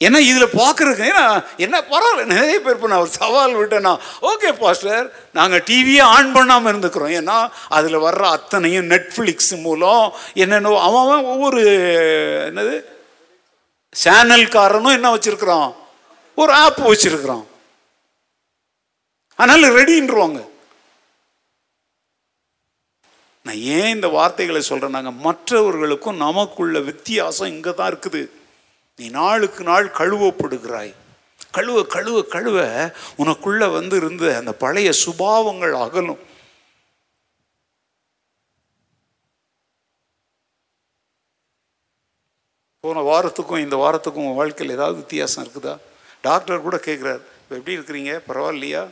ஏன்னா 0.01 0.21
இதில் 0.29 0.57
பார்க்குறதுக்கு 0.61 1.05
ஏன்னா 1.11 1.27
என்ன 1.65 1.77
பரவாயில்ல 1.91 2.25
நிறைய 2.33 2.57
பேர் 2.63 2.77
இப்போ 2.77 2.89
நான் 2.93 3.03
ஒரு 3.05 3.13
சவால் 3.21 3.59
விட்டேன்னா 3.59 3.93
ஓகே 4.31 4.49
பாஸ்டர் 4.63 5.05
நாங்கள் 5.39 5.63
டிவியை 5.69 6.05
ஆன் 6.15 6.33
பண்ணாமல் 6.37 6.71
இருந்துக்கிறோம். 6.73 7.13
ஏன்னா 7.21 7.37
அதில் 7.77 8.05
வர்ற 8.07 8.25
அத்தனையும் 8.37 8.91
நெட்ஃப்ளிக்ஸ் 8.95 9.55
மூலம் 9.67 10.07
என்னென்ன 10.43 10.75
அவன் 10.89 11.05
அவன் 11.05 11.31
ஒவ்வொரு 11.35 11.63
என்னது 12.49 12.77
சேனல்காரனும் 14.03 14.97
என்ன 14.99 15.09
வச்சிருக்கிறான்? 15.15 15.75
ஒரு 16.35 16.53
ஆப் 16.53 16.81
வச்சிருக்கிறான். 16.89 17.45
அதனால 19.37 19.69
ரெடின்றுவாங்க 19.69 20.41
நான் 23.47 23.63
ஏன் 23.79 23.95
இந்த 23.95 24.09
வார்த்தைகளை 24.09 24.63
சொல்றேன் 24.63 25.17
மற்றவர்களுக்கும் 25.27 26.23
நமக்குள்ள 26.27 26.79
வித்தியாசம் 26.91 27.53
இங்கே 27.55 27.75
தான் 27.75 27.93
இருக்குது. 27.95 28.23
நீ 28.97 29.09
நாளுக்கு 29.09 29.65
நாள் 29.65 29.97
கழுவப்படுகிறாய். 29.99 30.93
கழுவ 31.57 31.83
கழுவ 31.95 32.23
கழுவ 32.35 32.59
உனக்குள்ள 33.23 33.73
வந்து 33.73 33.97
இருந்த 33.97 34.25
அந்த 34.37 34.53
பழைய 34.53 34.91
சுபாவங்கள் 35.05 35.75
அகலும். 35.85 36.23
போன 42.85 43.03
வாரத்துக்கும் 43.11 43.63
இந்த 43.65 43.77
வாரத்துக்கும் 43.83 44.25
உங்கள் 44.25 44.41
வாழ்க்கையில் 44.41 44.75
ஏதாவது 44.77 44.97
வித்தியாசம் 44.97 45.43
இருக்குதா? 45.45 45.75
டாக்டர் 46.23 46.65
கூட 46.67 46.77
கேட்குறாரு 46.77 47.23
இப்போ 47.43 47.55
எப்படி 47.59 47.77
இருக்கிறீங்க? 47.77 48.13
பரவாயில்லையா? 48.29 48.83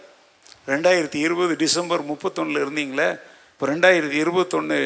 ரெண்டாயிரத்தி 0.70 1.14
இருபது 1.14 1.56
டிசம்பர் 1.56 2.02
முப்பத்தொன்னில் 2.10 2.62
இருந்தீங்களே 2.64 3.08
இப்போ 3.52 3.66
ரெண்டாயிரத்தி 3.72 4.18
இருபத்தொன்று 4.24 4.78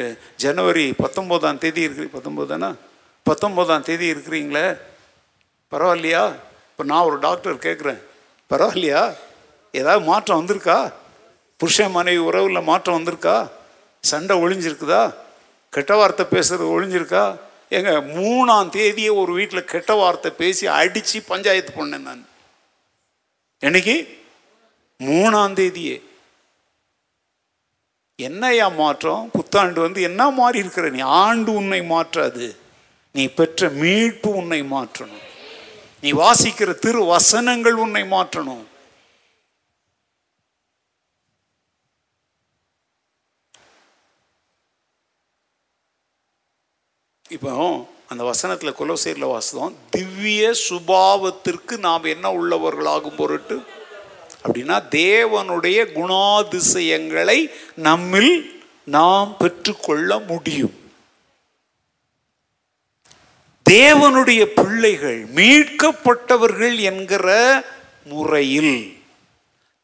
ஜனவரி 0.43 0.93
பத்தொம்போதாம் 1.03 1.57
தேதி 1.57 1.81
இருக்கு 1.81 2.09
பத்தொம்போது 2.17 2.47
தானே? 2.47 2.69
பத்தொம்போதாம் 3.25 3.87
தேதி 3.89 4.05
இருக்கிறீங்களே 4.13 4.67
பரவாயில்லையா? 5.71 6.23
இப்போ 6.71 6.83
நான் 6.83 7.07
ஒரு 7.09 7.19
டாக்டர் 7.19 7.65
கேட்குறேன் 7.67 8.01
பரவாயில்லையா? 8.51 9.15
ஏதாவது 9.73 10.05
மாற்றம் 10.11 10.39
வந்திருக்கா? 10.41 10.91
புருஷன் 11.59 11.91
மனைவி 11.91 12.17
உறவில் 12.17 12.67
மாற்றம் 12.71 12.97
வந்திருக்கா? 12.99 13.49
சண்டை 14.03 14.35
ஒழிஞ்சிருக்குதா? 14.43 15.03
கெட்ட 15.69 15.95
வார்த்தை 15.95 16.25
பேசுகிறது 16.35 16.73
ஒழிஞ்சிருக்கா? 16.75 17.25
ஏங்க 17.69 18.01
மூணாம் 18.15 18.69
தேதியே 18.69 19.15
ஒரு 19.15 19.33
வீட்டில் 19.33 19.65
கெட்ட 19.65 19.93
வார்த்தை 19.93 20.31
பேசி 20.31 20.65
அடித்து 20.65 21.21
பஞ்சாயத்து 21.21 21.85
பண்ணேன் 21.85 21.99
நான். 21.99 22.27
என்னைக்கு? 23.65 24.17
மூணாம் 25.03 25.53
தேதியே. 25.53 26.01
என்னையா 28.15 28.67
மாற்றம்? 28.67 29.29
புத்தாண்டு 29.33 29.81
வந்து 29.81 30.01
என்ன 30.01 30.29
மாறி 30.29 30.59
இருக்கிற 30.59 30.89
நீ? 30.89 30.99
ஆண்டு 30.99 31.53
உன்னை 31.53 31.81
மாற்றாது. 31.81 32.55
நீ 33.13 33.27
பெற்ற 33.27 33.69
மீட்பு 33.69 34.29
உன்னை 34.29 34.61
மாற்றணும். 34.61 35.25
நீ 36.01 36.13
வாசிக்கிற 36.13 36.73
திரு 36.73 37.03
வசனங்கள் 37.03 37.73
உன்னை 37.73 38.03
மாற்றணும். 38.03 38.65
இப்போ 47.29 47.53
அந்த 48.07 48.23
வசனத்தில் 48.23 48.77
குலசேரில் 48.79 49.27
வாசம் 49.27 49.75
திவ்ய 49.89 50.53
சுபாவத்திற்கு 50.69 51.77
நாம் 51.77 52.03
என்ன 52.03 52.29
உள்ளவர்களாகும் 52.29 53.15
பொருட்டு? 53.15 53.61
அப்படின்னா 54.43 54.77
தேவனுடைய 54.91 55.79
குணாதிசயங்களை 55.95 57.51
நம்மில் 57.75 58.61
நாம் 58.85 59.35
பெற்றுக்கொள்ள 59.37 60.19
முடியும். 60.19 60.75
தேவனுடைய 63.69 64.45
பிள்ளைகள் 64.45 65.25
மீட்கப்பட்டவர்கள் 65.25 66.79
என்கிற 66.79 67.27
முறையில் 68.03 68.95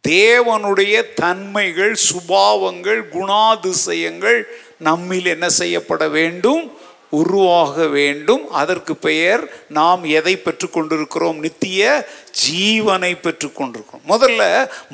தேவனுடைய 0.08 1.14
தன்மைகள் 1.14 1.96
சுபாவங்கள் 2.12 3.02
குணாதிசயங்கள் 3.10 4.44
நம்மில் 4.80 5.26
என்ன 5.26 5.50
செய்யப்பட 5.50 6.10
வேண்டும்? 6.10 6.82
உருவாக 7.20 7.88
வேண்டும். 7.88 8.44
அதற்கு 8.62 8.94
பெயர் 9.08 9.44
நாம் 9.70 10.04
எதை 10.18 10.34
பெற்றுக்கொண்டிருக்கிறோம்? 10.46 11.40
நித்திய 11.46 11.82
ஜீவனை 12.44 13.12
பெற்றுக்கொண்டிருக்கிறோம். 13.24 14.06
முதல்ல 14.08 14.44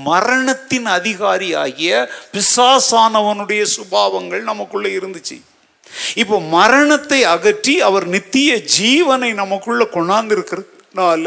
மரணத்தின் 0.09 0.87
அதிகாரி 0.99 1.49
ஆகிய 1.53 2.09
பிசாசானவனுடைய 2.33 3.63
சுபாவங்கள் 3.75 4.49
நமக்குள்ளே 4.51 4.91
இருந்துச்சு. 4.97 5.37
இப்போ 6.15 6.37
மரணத்தை 6.39 7.19
அகற்றி 7.33 7.75
அவர் 7.81 8.07
நித்திய 8.15 8.49
ஜீவனை 8.79 9.29
நமக்குள்ள 9.33 9.83
கொண்டாந்திருக்கிறதுனால 9.93 11.25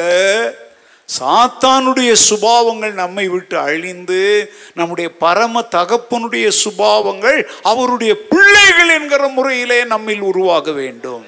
சாத்தானுடைய 1.19 2.17
சுபாவங்கள் 2.29 2.93
நம்மை 2.93 3.29
விட்டு 3.29 3.59
அழிந்து 3.59 4.53
நம்முடைய 4.75 5.17
பரம 5.17 5.65
தகப்பனுடைய 5.71 6.53
சுபாவங்கள் 6.65 7.45
அவருடைய 7.63 8.27
பிள்ளைகள் 8.29 8.89
என்கிற 8.89 9.29
முறையிலே 9.29 9.85
நம்மில் 9.85 10.21
உருவாக 10.21 10.73
வேண்டும். 10.73 11.25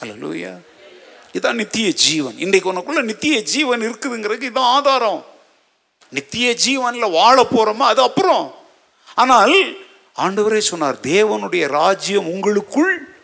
அல்லூயா 0.00 0.60
இதான் 1.32 1.52
நித்திய 1.52 1.92
ஜீவன். 1.92 2.38
இன்றைக்கு 2.38 2.72
உனக்குள்ள 2.72 3.02
நித்திய 3.02 3.42
ஜீவன் 3.42 3.80
இருக்குதுங்கிறதுக்கு 3.80 4.50
இதான் 4.52 4.70
ஆதாரம். 4.76 5.24
நித்திய 6.10 6.56
ஜீவனில் 6.66 7.10
வாழ 7.10 7.46
போகிறோமா 7.54 7.86
அது 7.92 8.02
அப்புறம். 8.02 8.54
ஆனால் 9.14 9.76
ஆண்டவரே 10.18 10.58
சொன்னார் 10.58 10.96
தேவனுடைய 11.02 11.66
ராஜ்யம் 11.66 12.26
உங்களுக்குள் 12.26 13.14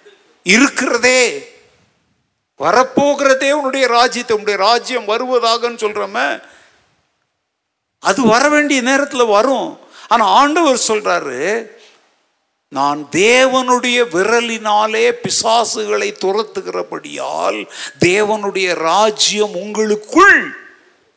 இருக்கிறதே. 0.43 1.53
வரப்போகிற 2.59 3.31
தேவனுடைய 3.47 3.87
ராஜ்யத்தை 3.87 4.37
உன்னுடைய 4.37 4.61
ராஜ்யம் 4.61 5.09
வருவதாகன்னு 5.09 5.83
சொல்கிறோம 5.85 6.43
அது 7.99 8.27
வர 8.27 8.49
வேண்டிய 8.49 8.81
நேரத்தில் 8.81 9.25
வரும். 9.25 9.79
ஆனால் 10.09 10.29
ஆண்டவர் 10.29 10.87
சொல்கிறாரு 10.89 11.67
நான் 12.69 13.09
தேவனுடைய 13.13 13.99
விரலினாலே 14.13 15.13
பிசாசுகளை 15.23 16.09
துரத்துகிறபடியால் 16.25 17.69
தேவனுடைய 18.01 18.75
ராஜ்யம் 18.75 19.55
உங்களுக்குள். 19.55 20.67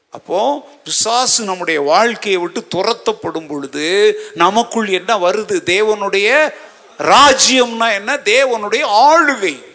அப்போ 0.10 0.70
பிசாசு 0.84 1.44
நம்முடைய 1.44 1.82
வாழ்க்கையை 1.82 2.42
விட்டு 2.42 2.68
துரத்தப்படும் 2.76 3.48
பொழுது 3.48 4.20
நமக்குள் 4.34 4.88
என்ன 4.88 5.18
வருது? 5.18 5.58
தேவனுடைய 5.66 6.54
ராஜ்யம்னா 6.98 7.94
என்ன? 7.94 8.16
தேவனுடைய 8.16 8.84
ஆளுகை. 8.86 9.71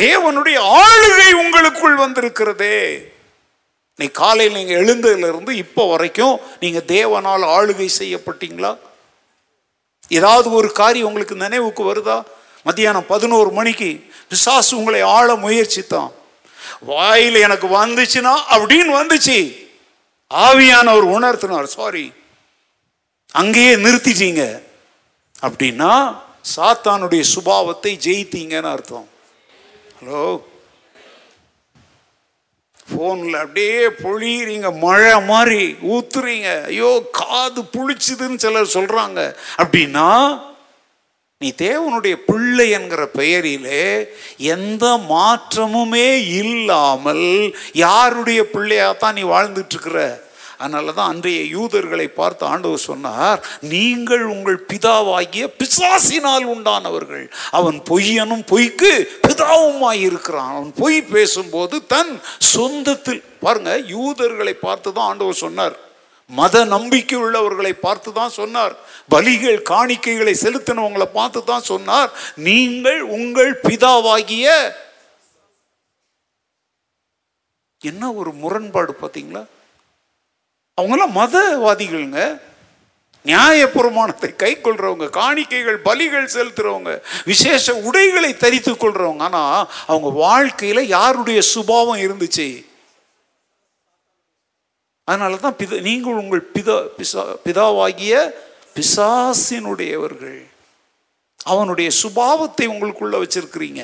தேவனுடைய 0.00 0.84
ஆளுகை 0.84 1.32
உங்களுக்குள் 1.32 1.96
வந்திருக்கிறதே. 1.96 3.10
நீ 3.96 4.06
காலையில் 4.06 4.64
நீங்க 4.64 4.74
எழுந்ததுலேருந்து 4.74 5.50
இப்போ 5.50 5.88
வரைக்கும் 5.90 6.40
நீங்க 6.60 6.82
தேவனால் 6.86 7.44
ஆளுகை 7.56 7.88
செய்யப்பட்டீங்களா? 7.98 8.78
ஏதாவது 10.08 10.52
ஒரு 10.52 10.72
காரியம் 10.72 11.06
உங்களுக்கு 11.06 11.34
நினைவுக்கு 11.34 11.94
வருதா? 11.94 12.22
மத்தியானம் 12.64 13.06
பதினோரு 13.06 13.50
மணிக்கு 13.50 14.06
பிசாசு 14.28 14.76
உங்களை 14.76 15.00
ஆள 15.00 15.34
முயற்சித்தான். 15.34 16.12
வாயில் 16.80 17.34
எனக்கு 17.34 17.66
வந்துச்சுன்னா 17.66 18.34
அப்படின்னு 18.50 18.92
வந்துச்சு. 19.00 19.68
ஆவியானவர் 20.34 21.08
உணர்த்தினார் 21.16 21.64
சாரி 21.64 22.12
அங்கேயே 23.32 23.74
நிறுத்திட்டீங்க. 23.74 24.62
அப்படின்னா 25.42 26.16
சாத்தானுடைய 26.56 27.24
சுபாவத்தை 27.34 27.98
ஜெயித்தீங்கன்னு 28.04 28.70
அர்த்தம். 28.70 29.08
ஹலோ 30.02 30.22
ஃபோனில் 32.88 33.36
அப்படியே 33.36 33.86
பொழியிறீங்க 34.02 34.78
மழை 34.78 35.20
மாதிரி 35.22 35.60
ஊத்துறீங்க. 35.88 36.48
ஐயோ 36.64 36.88
காது 37.10 37.60
புளிச்சுதுன்னு 37.74 38.36
சிலர் 38.36 38.74
சொல்கிறாங்க 38.74 39.20
அப்படின்னா 39.56 40.08
நீ 41.40 41.52
தேவனுடைய 41.58 42.14
பிள்ளை 42.26 42.70
என்கிற 42.70 43.06
பெயரிலே 43.06 43.84
எந்த 44.38 44.84
மாற்றமுமே 45.08 46.08
இல்லாமல் 46.40 47.26
யாருடைய 47.74 48.42
பிள்ளையாக 48.50 48.92
தான் 48.92 49.14
நீ 49.14 49.22
வாழ்ந்துட்டுருக்கிற 49.22 50.02
அதனால 50.62 50.92
தான் 50.98 51.10
அன்றைய 51.12 51.40
யூதர்களை 51.56 52.06
பார்த்து 52.18 52.44
ஆண்டவர் 52.52 52.86
சொன்னார் 52.90 53.40
நீங்கள் 53.72 54.24
உங்கள் 54.34 54.58
பிதாவாகிய 54.70 55.44
பிசாசினால் 55.60 56.46
உண்டானவர்கள். 56.54 57.24
அவன் 57.58 57.78
பொய்யனும் 57.90 58.44
பொய்க்கு 58.52 58.92
பிதாவுமாய் 59.26 60.02
இருக்கிறான். 60.08 60.50
அவன் 60.56 60.72
பொய் 60.82 60.98
பேசும்போது 61.14 61.78
தன் 61.94 62.12
சொந்தத்தில் 62.54 63.24
பாருங்க 63.46 63.72
யூதர்களை 63.94 64.54
பார்த்து 64.66 64.88
தான் 64.92 65.08
ஆண்டவர் 65.12 65.42
சொன்னார். 65.44 65.76
மத 66.30 66.56
நம்பிக்கை 66.74 67.16
உள்ளவர்களை 67.24 67.72
பார்த்து 67.86 68.10
தான் 68.18 68.36
சொன்னார். 68.38 68.74
பலிகள் 69.14 69.58
காணிக்கைகளை 69.70 70.34
செலுத்தினவங்களை 70.44 71.08
பார்த்து 71.18 71.40
தான் 71.50 71.66
சொன்னார். 71.72 72.10
நீங்கள் 72.46 73.00
உங்கள் 73.18 73.52
பிதாவாகிய 73.66 74.46
என்ன 77.90 78.12
ஒரு 78.20 78.30
முரண்பாடு 78.42 78.92
பார்த்தீங்களா? 79.00 79.42
அவங்கெல்லாம் 80.80 81.16
மதவாதிகள்ங்க. 81.20 82.20
நியாயபுரமானத்தை 83.24 84.36
கை 84.36 84.56
கொள்றவங்க 84.56 85.06
காணிக்கைகள் 85.10 85.78
பலிகள் 85.84 86.32
செலுத்துறவங்க 86.36 87.02
விசேஷ 87.24 87.74
உடைகளை 87.74 88.36
தரித்து 88.36 88.72
கொள்றவங்க. 88.72 89.18
ஆனா 89.18 89.42
அவங்க 89.86 90.08
வாழ்க்கையில 90.26 90.80
யாருடைய 90.80 91.40
சுபாவம் 91.40 92.02
இருந்துச்சு? 92.06 92.64
அதனால 95.04 95.36
தான் 95.36 95.58
பித 95.58 95.80
நீங்கள் 95.80 96.20
உங்கள் 96.22 96.50
பிதா 96.54 96.76
பிசா 96.98 97.22
பிதாவாகிய 97.44 98.32
பிசாசினுடையவர்கள். 98.74 100.40
அவனுடைய 101.44 101.90
சுபாவத்தை 102.02 102.66
உங்களுக்குள்ள 102.74 103.16
வச்சிருக்கிறீங்க. 103.22 103.82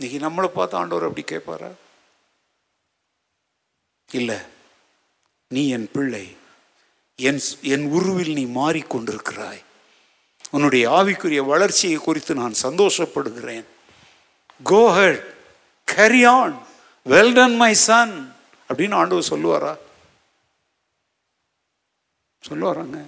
இன்னைக்கு 0.00 0.28
நம்மளை 0.28 0.46
பார்த்து 0.46 0.76
ஆண்டவர் 0.76 1.08
அப்படி 1.08 1.26
கேட்பாரா? 1.26 1.72
இல்லை. 4.12 4.36
நீ 5.48 5.68
என் 5.68 5.90
பிள்ளை. 5.92 6.36
என் 7.16 7.40
என் 7.62 7.90
உருவில் 7.90 8.32
நீ 8.32 8.44
மாறிக்கொண்டிருக்கிறாய். 8.44 9.62
உன்னுடைய 10.50 10.90
ஆவிக்குரிய 10.90 11.44
வளர்ச்சியை 11.46 11.98
குறித்து 11.98 12.34
நான் 12.34 12.54
சந்தோஷப்படுகிறேன். 12.62 13.64
Go ahead 14.64 15.34
carry 15.84 16.24
on 16.24 16.62
well 17.04 17.32
done 17.32 17.56
my 17.56 17.74
son 17.74 18.36
அப்படின்னு 18.68 18.94
ஆண்டவர் 18.94 19.26
சொல்லுவாரா? 19.30 19.78
சொல்லுவாராங்க. 22.48 23.06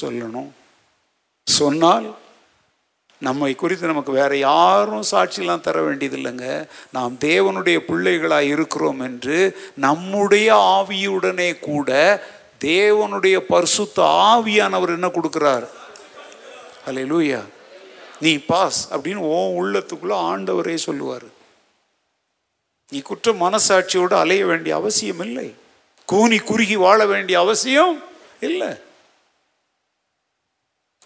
சொல்லணும். 0.00 0.50
சொன்னால் 1.44 2.18
நம்மை 3.24 3.54
குறித்து 3.54 3.86
நமக்கு 3.86 4.12
வேறு 4.12 4.38
யாரும் 4.38 5.08
சாட்சியெலாம் 5.10 5.64
தர 5.66 5.76
வேண்டியதில்லைங்க. 5.86 6.46
நாம் 6.92 7.16
தேவனுடைய 7.20 7.78
பிள்ளைகளாக 7.78 8.50
இருக்கிறோம் 8.54 9.00
என்று 9.00 9.38
நம்முடைய 9.76 10.48
ஆவியுடனே 10.74 11.50
கூட 11.58 11.90
தேவனுடைய 12.64 13.36
பரிசுத்த 13.52 14.02
ஆவியானவர் 14.02 14.94
என்ன 14.96 15.06
கொடுக்கிறார்? 15.06 15.66
அல்லேலூயா 16.86 17.42
நீ 18.20 18.32
பாஸ் 18.38 18.80
அப்படின்னு 18.94 19.22
ஓ 19.34 19.38
உள்ளத்துக்குள்ள 19.62 20.14
ஆண்டவரே 20.30 20.74
சொல்லுவார். 20.74 21.26
நீ 22.92 22.98
குற்ற 23.00 23.32
மனசாட்சியோடு 23.32 24.14
அலைய 24.14 24.46
வேண்டிய 24.46 24.74
அவசியம் 24.74 25.20
இல்லை. 25.20 25.48
கூனி 26.06 26.38
குறுகி 26.38 26.76
வாழ 26.76 27.06
வேண்டிய 27.06 27.36
அவசியம் 27.38 27.94
இல்லை. 28.40 28.72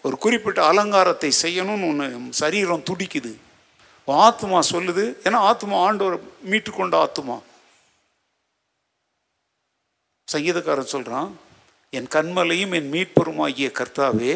ஒரு 0.01 0.17
குறிப்பிட்ட 0.17 0.59
அலங்காரத்தை 0.65 1.29
செய்யணும்னு 1.41 1.87
ஒன்று 1.89 2.07
சரீரம் 2.41 2.87
துடிக்குது. 2.89 3.31
ஆத்மா 4.05 4.59
சொல்லுது. 4.71 5.03
ஏன்னா 5.23 5.39
ஆத்மா 5.51 5.75
ஆண்டவர் 5.87 6.19
மீட்டுக்கொண்ட 6.49 6.95
ஆத்மா 6.95 7.35
சங்கீதக்காரன் 10.27 10.93
சொல்கிறான் 10.95 11.29
என் 11.97 12.09
கண்மலையும் 12.15 12.73
என் 12.77 12.91
மீட்பருமாகிய 12.95 13.69
கர்த்தாவே 13.79 14.33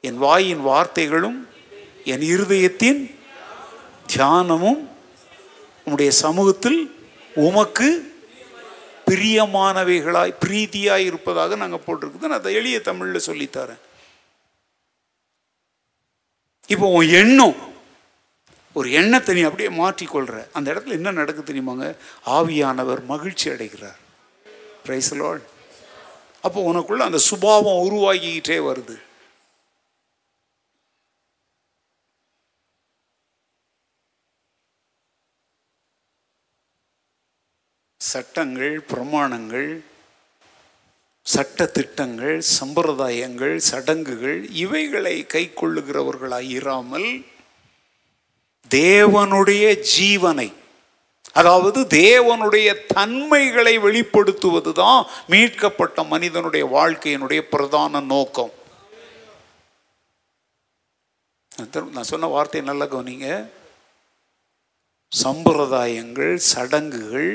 என் 0.00 0.18
வாயின் 0.18 0.62
வார்த்தைகளும் 0.66 1.38
என் 2.12 2.24
இருதயத்தின் 2.32 3.00
தியானமும் 4.12 4.82
உம்முடைய 5.86 6.08
சமூகத்தில் 6.08 6.80
உமக்கு 7.34 7.88
பிரியமானவைகளாய் 9.06 10.38
பிரீதியாய் 10.44 11.06
இருப்பதாக 11.10 11.56
நாங்கள் 11.56 11.84
போட்டிருக்குது. 11.86 12.30
நான் 12.30 12.40
அதை 12.40 12.54
எளிய 12.54 12.80
தமிழில் 12.80 13.26
சொல்லித்தரேன் 13.26 13.82
இப்போ 16.72 16.86
உன் 16.88 17.08
எண்ணம் 17.08 17.56
ஒரு 18.74 18.90
எண்ணத்தை 18.90 19.34
நீ 19.34 19.42
அப்படியே 19.42 19.68
மாற்றிக்கொள்கிற 19.82 20.48
அந்த 20.52 20.72
இடத்துல 20.72 20.96
என்ன 20.98 21.10
நடக்கு 21.10 21.42
தெரியுமாங்க? 21.42 21.86
ஆவியானவர் 22.26 23.04
மகிழ்ச்சி 23.04 23.50
அடைகிறார். 23.50 23.98
பிரைஸ் 24.84 25.12
அப்போ 26.46 26.72
உனக்குள்ள 26.72 27.02
அந்த 27.08 27.18
சுபாவம் 27.18 27.82
உருவாகிக்கிட்டே 27.86 28.58
வருது. 28.68 28.96
சட்டங்கள் 38.00 38.80
பிரமாணங்கள் 38.80 39.84
சட்ட 41.32 41.66
திட்டங்கள் 41.76 42.36
சம்பிரதாயங்கள் 42.58 43.56
சடங்குகள் 43.70 44.38
இவைகளை 44.64 45.16
கை 45.26 45.44
இராமல் 46.58 47.10
தேவனுடைய 48.70 49.64
ஜீவனை 49.96 50.48
அதாவது 51.32 51.80
தேவனுடைய 52.04 52.68
தன்மைகளை 52.94 53.74
வெளிப்படுத்துவது 53.78 54.72
தான் 54.72 55.00
மீட்கப்பட்ட 55.28 56.02
மனிதனுடைய 56.12 56.64
வாழ்க்கையினுடைய 56.76 57.40
பிரதான 57.52 58.00
நோக்கம். 58.14 58.52
நான் 61.52 61.90
நான் 61.90 62.10
சொன்ன 62.12 62.26
வார்த்தையை 62.26 62.64
நல்லா 62.68 62.86
கவனிங்க. 62.94 63.28
சம்பிரதாயங்கள் 65.12 66.34
சடங்குகள் 66.50 67.30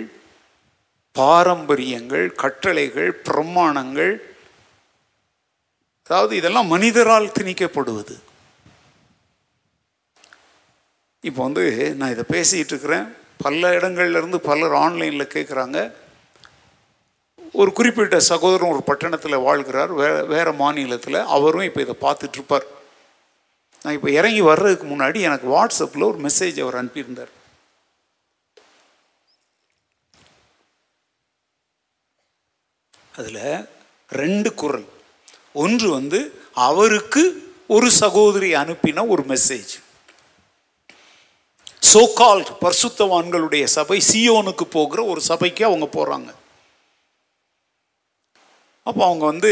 பாரம்பரியங்கள் 1.20 2.28
கட்டளைகள் 2.43 3.09
பிரமாணங்கள் 3.28 4.14
அதாவது 6.05 6.34
இதெல்லாம் 6.39 6.72
மனிதரால் 6.74 7.34
திணிக்கப்படுவது. 7.39 8.16
இப்போ 11.30 11.41
வந்து 11.43 11.64
நான் 11.99 12.14
இதை 12.16 12.26
பேசிகிட்டு 12.36 12.74
இருக்கிறேன் 12.74 13.05
பல 13.43 13.70
இடங்கள்லேருந்து 13.80 14.39
பலர் 14.49 14.74
ஆன்லைனில் 14.86 15.34
கேட்குறாங்க. 15.36 15.78
ஒரு 17.61 17.72
குறிப்பிட்ட 17.78 18.20
சகோதரன் 18.32 18.74
ஒரு 18.76 18.84
பட்டணத்தில் 18.89 19.43
வாழ்கிறார். 19.47 19.91
வே 19.99 20.09
வேறு 20.34 20.53
மாநிலத்தில். 20.53 21.20
அவரும் 21.36 21.68
இப்போ 21.70 21.82
இதை 21.82 21.95
பார்த்துட்ருப்பார். 22.05 22.68
நான் 23.84 23.95
இப்போ 23.97 24.09
இறங்கி 24.20 24.41
வர்றதுக்கு 24.41 24.88
முன்னாடி 24.93 25.20
எனக்கு 25.30 25.47
வாட்ஸ்அப்பில் 25.55 26.09
ஒரு 26.11 26.20
மெசேஜ் 26.28 26.59
அவர் 26.66 26.80
அனுப்பியிருந்தார். 26.82 27.32
அதில் 33.18 33.70
ரெண்டு 34.22 34.49
குரல். 34.61 34.86
ஒன்று 35.64 35.88
வந்து 35.89 36.20
அவருக்கு 36.70 37.24
ஒரு 37.76 37.88
சகோதரி 38.03 38.49
அனுப்பின 38.61 39.07
ஒரு 39.07 39.24
மெசேஜ் 39.34 39.74
சோகால்ட் 41.93 42.51
பர்சுத்தவான்களுடைய 42.64 43.64
சபை 43.78 43.97
சியோனுக்கு 44.11 44.66
போகிற 44.78 44.99
ஒரு 45.05 45.22
சபைக்கு 45.22 45.64
அவங்க 45.66 45.88
போகிறாங்க 45.97 46.30
அப்போ 48.88 49.01
அவங்க 49.05 49.26
வந்து 49.26 49.51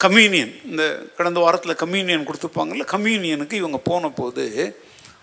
கம்யூனியன் 0.00 0.52
இந்த 0.70 0.84
கடந்த 1.16 1.38
வாரத்தில் 1.40 1.80
கம்யூனியன் 1.82 2.26
கொடுத்துருப்பாங்கல்ல 2.26 2.84
கம்யூனியனுக்கு 2.94 3.52
இவங்க 3.52 3.78
போன 3.90 4.10
போது 4.10 4.44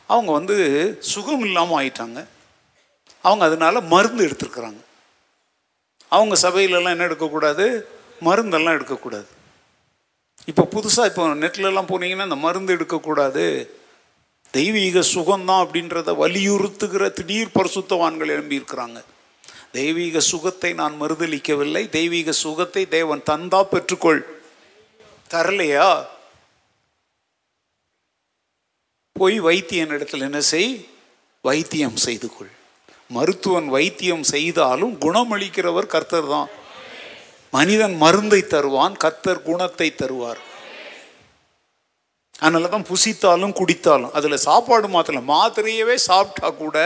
அவங்க 0.07 0.31
வந்து 0.31 0.57
சுகம் 1.11 1.43
இல்லாமல் 1.47 1.77
ஆயிட்டாங்க. 1.79 2.19
அவங்க 3.21 3.43
அதனால 3.45 3.81
மருந்து 3.93 4.25
எடுத்துருக்குறாங்க. 4.27 4.81
அவங்க 6.11 6.35
சபையிலலாம் 6.35 6.95
என்ன 6.95 7.03
எடுக்கக்கூடாது? 7.03 7.65
மருந்தெல்லாம் 8.21 8.77
எடுக்கக்கூடாது. 8.77 9.29
இப்போ 10.45 10.67
புதுசாக 10.71 11.05
இப்போ 11.05 11.27
நெட்லலாம் 11.27 11.89
போனீங்கன்னா 11.91 12.23
இந்த 12.23 12.35
மருந்து 12.35 12.73
எடுக்கக்கூடாது. 12.73 13.45
தெய்வீக 14.51 14.99
சுகம்தான் 14.99 15.63
அப்படின்றத 15.65 16.13
வலியுறுத்துகிற 16.23 17.09
திடீர் 17.09 17.55
பரிசுத்தவான்கள் 17.57 18.33
எழும்பியிருக்கிறாங்க 18.35 18.99
தெய்வீக 19.71 20.19
சுகத்தை 20.19 20.73
நான் 20.73 21.01
மறுதளிக்கவில்லை 21.01 21.89
தெய்வீக 21.89 22.31
சுகத்தை 22.31 22.87
தேவன் 22.87 23.21
தந்தா 23.29 23.59
பெற்றுக்கொள். 23.73 24.21
தரலையா? 25.33 26.05
போய் 29.15 29.39
வைத்தியன் 29.39 29.89
இடத்துல 29.89 30.19
என்ன 30.19 30.41
செய்? 30.41 30.71
வைத்தியம் 31.41 31.95
செய்து 31.95 32.29
கொள் 32.29 32.51
மருத்துவன் 33.17 33.67
வைத்தியம் 33.75 34.25
செய்தாலும் 34.33 34.93
குணமளிக்கிறவர் 35.05 35.93
கர்த்தர் 35.95 36.29
தான். 36.35 36.49
மனிதன் 37.57 37.95
மருந்தை 38.03 38.41
தருவான் 38.53 38.95
கர்த்தர் 39.03 39.45
குணத்தை 39.49 39.87
தருவார். 40.01 40.41
அதனால 42.43 42.69
தான் 42.73 42.87
புசித்தாலும் 42.91 43.57
குடித்தாலும் 43.57 44.13
அதில் 44.17 44.43
சாப்பாடு 44.45 44.87
மாத்திரம் 44.93 45.27
மாத்திரையவே 45.33 45.95
சாப்பிட்டா 46.09 46.49
கூட 46.61 46.77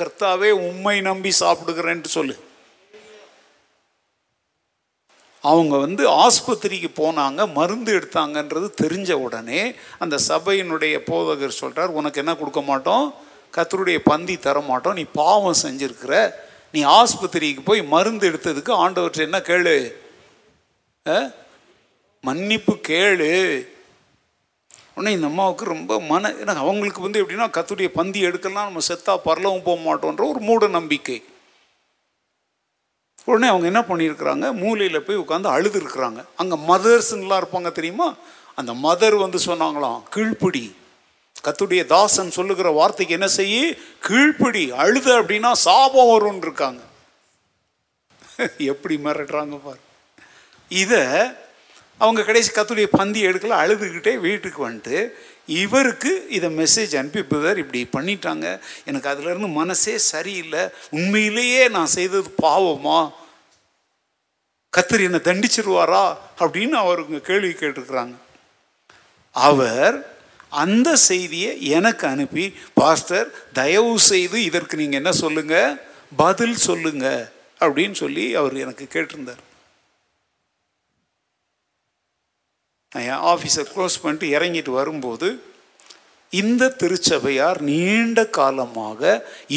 கர்த்தாவே 0.00 0.50
உண்மை 0.68 0.96
நம்பி 1.08 1.32
சாப்பிடுகிறேன்ட்டு 1.42 2.14
சொல்லு. 2.16 2.34
அவங்க 5.50 5.74
வந்து 5.84 6.02
ஆஸ்பத்திரிக்கு 6.24 6.90
போனாங்க 7.00 7.40
மருந்து 7.58 7.90
எடுத்தாங்கன்றது 7.98 8.68
தெரிஞ்ச 8.82 9.12
உடனே 9.26 9.62
அந்த 10.04 10.16
சபையினுடைய 10.30 10.94
போதகர் 11.10 11.60
சொல்கிறார் 11.62 11.96
உனக்கு 12.00 12.20
என்ன 12.22 12.34
கொடுக்க 12.40 12.60
மாட்டோம்? 12.70 13.06
கத்தருடைய 13.56 13.98
பந்தி 14.10 14.36
தர 14.46 14.60
மாட்டோம் 14.70 14.98
நீ 15.00 15.04
பாவம் 15.20 15.62
செஞ்சுருக்கிற. 15.62 16.14
நீ 16.72 16.80
ஆஸ்பத்திரிக்கு 16.98 17.62
போய் 17.64 17.82
மருந்து 17.94 18.24
எடுத்ததுக்கு 18.30 18.72
ஆண்டவற்றை 18.84 19.22
என்ன 19.28 19.38
கேளு? 19.50 19.76
மன்னிப்பு 22.24 22.74
கேளு. 22.88 23.30
உடனே 24.96 25.12
இந்த 25.14 25.26
அம்மாவுக்கு 25.30 25.64
ரொம்ப 25.64 25.92
மன 26.10 26.30
ஏன்னா 26.40 26.52
அவங்களுக்கு 26.64 27.00
வந்து 27.06 27.20
எப்படின்னா 27.22 27.46
கத்துடைய 27.56 27.88
பந்தி 27.98 28.20
எடுக்கலாம் 28.28 28.68
நம்ம 28.68 28.82
செத்தா 28.88 29.14
பரலவும் 29.24 29.64
போக 29.68 29.78
மாட்டோன்ற 29.86 30.22
ஒரு 30.32 30.40
மூட 30.48 30.66
நம்பிக்கை 30.78 31.18
உடனே 33.24 33.48
அவங்க 33.52 33.66
என்ன 33.70 33.80
பண்ணியிருக்கிறாங்க? 33.88 34.46
மூலையில் 34.62 35.04
போய் 35.06 35.20
உட்காந்து 35.22 35.48
அழுது 35.56 35.78
இருக்கிறாங்க 35.82 36.20
அங்கே 36.40 36.56
மதர்ஸ்லாம் 36.70 37.40
இருப்பாங்க 37.42 37.70
தெரியுமா? 37.78 38.08
அந்த 38.60 38.72
மதர் 38.86 39.16
வந்து 39.24 39.38
சொன்னாங்களாம் 39.46 40.00
கீழ்ப்பிடி 40.14 40.64
கத்துடைய 41.42 41.86
தாசன் 41.86 42.30
சொல்லுகிற 42.30 42.70
வார்த்தைக்கு 42.70 43.14
என்ன 43.14 43.26
செய்யி? 43.36 43.78
கீழ்ப்படி 44.08 44.68
அழுத 44.68 45.22
அப்படின்னா 45.22 45.52
சாபம் 45.52 46.06
வரும்னு 46.06 46.36
இருக்காங்க. 46.36 46.82
எப்படி 48.58 48.96
மிரட்டுறாங்க 48.96 49.60
பாரு. 49.64 49.78
இதை 50.68 51.06
அவங்க 51.98 52.22
கடைசி 52.22 52.52
கத்துடைய 52.52 52.86
பந்தி 52.90 53.26
எடுக்கல 53.26 53.54
அழுதுகிட்டே 53.54 54.18
வீட்டுக்கு 54.18 54.70
வந்துட்டு 54.70 55.10
இவருக்கு 55.46 56.26
இதை 56.28 56.56
மெசேஜ் 56.58 56.96
அனுப்பி 56.96 57.20
பிரதர் 57.20 57.56
இப்படி 57.56 57.88
பண்ணிட்டாங்க. 57.96 58.60
எனக்கு 58.84 59.08
அதுலேருந்து 59.08 59.52
மனசே 59.52 59.98
சரியில்லை. 59.98 60.68
உண்மையிலேயே 60.90 61.68
நான் 61.68 61.86
செய்தது 61.86 62.34
பாவமா? 62.42 63.12
கத்தர் 64.76 65.04
என்னை 65.04 65.20
தண்டிச்சிருவாரா? 65.24 66.16
அப்படின்னு 66.38 66.76
அவருங்க 66.84 67.18
கேள்வி 67.18 67.52
கேட்டிருக்கிறாங்க. 67.52 68.14
அவர் 69.30 70.13
அந்த 70.54 70.96
செய்தியை 70.96 71.52
எனக்கு 71.68 72.06
அனுப்பி 72.06 72.44
பாஸ்டர் 72.74 73.28
தயவு 73.52 73.98
செய்து 73.98 74.42
இதற்கு 74.42 74.76
நீங்கள் 74.76 75.00
என்ன 75.02 75.12
சொல்லுங்க? 75.12 75.54
பதில் 76.16 76.56
சொல்லுங்க. 76.56 77.32
அப்படின்னு 77.60 77.92
சொல்லி 77.92 78.34
அவர் 78.34 78.56
எனக்கு 78.56 78.84
கேட்டிருந்தார். 78.92 79.42
நான் 82.92 83.06
என் 83.10 83.24
ஆஃபீஸை 83.32 83.62
க்ளோஸ் 83.74 84.00
பண்ணிட்டு 84.02 84.38
இறங்கிட்டு 84.38 84.70
வரும்போது 84.70 85.28
இந்த 86.42 86.68
திருச்சபையார் 86.80 87.60
நீண்ட 87.70 88.18
காலமாக 88.38 89.00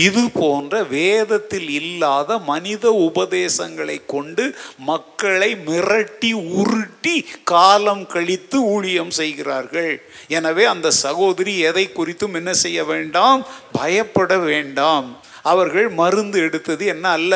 இது 0.08 0.24
போன்ற 0.40 0.84
வேதத்தில் 0.96 1.70
இல்லாத 1.80 2.38
மனித 2.52 2.92
உபதேசங்களை 3.08 3.98
கொண்டு 4.14 4.46
மக்களை 4.90 5.52
மிரட்டி 5.70 6.32
உருட்டி 6.62 7.16
காலம் 7.54 8.04
கழித்து 8.16 8.60
ஊழியம் 8.74 9.14
செய்கிறார்கள். 9.20 9.94
எனவே 10.38 10.66
அந்த 10.74 10.92
சகோதரி 11.06 11.54
எதை 11.70 11.86
குறித்தும் 12.00 12.38
என்ன 12.42 12.54
செய்ய 12.66 12.80
வேண்டாம்? 12.92 13.42
பயப்பட 13.80 14.38
வேண்டாம். 14.50 15.08
அவர்கள் 15.52 15.90
மருந்து 16.02 16.38
எடுத்தது 16.48 16.84
என்ன 16.94 17.06
அல்ல? 17.18 17.36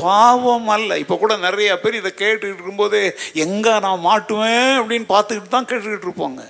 பாவம் 0.00 0.68
அல்ல. 0.76 0.98
இப்போ 1.02 1.16
கூட 1.16 1.34
நிறைய 1.46 1.70
பேர் 1.82 2.00
இதை 2.00 2.12
கேட்டுக்கிட்டு 2.16 2.58
இருக்கும்போது 2.58 3.00
எங்கே 3.44 3.74
நான் 3.86 4.06
மாட்டுவேன்? 4.08 4.72
அப்படின்னு 4.80 5.08
பார்த்துக்கிட்டு 5.14 5.56
தான் 5.56 5.68
கேட்டுக்கிட்டு 5.70 6.08
இருப்போங்க. 6.08 6.42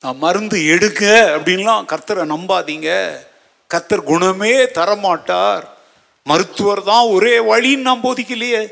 நான் 0.00 0.16
மருந்து 0.16 0.66
எடுக்க 0.66 1.04
அப்படின்லாம் 1.38 1.84
கர்த்தரை 1.84 2.24
நம்பாதீங்க. 2.32 3.18
கர்த்தர் 3.66 4.02
குணமே 4.02 4.64
தரமாட்டார். 4.64 5.68
மருத்துவர் 6.24 6.82
தான் 6.82 7.06
ஒரே 7.06 7.38
வழின்னு 7.38 7.80
நான் 7.80 8.02
போதிக்கலையே. 8.02 8.68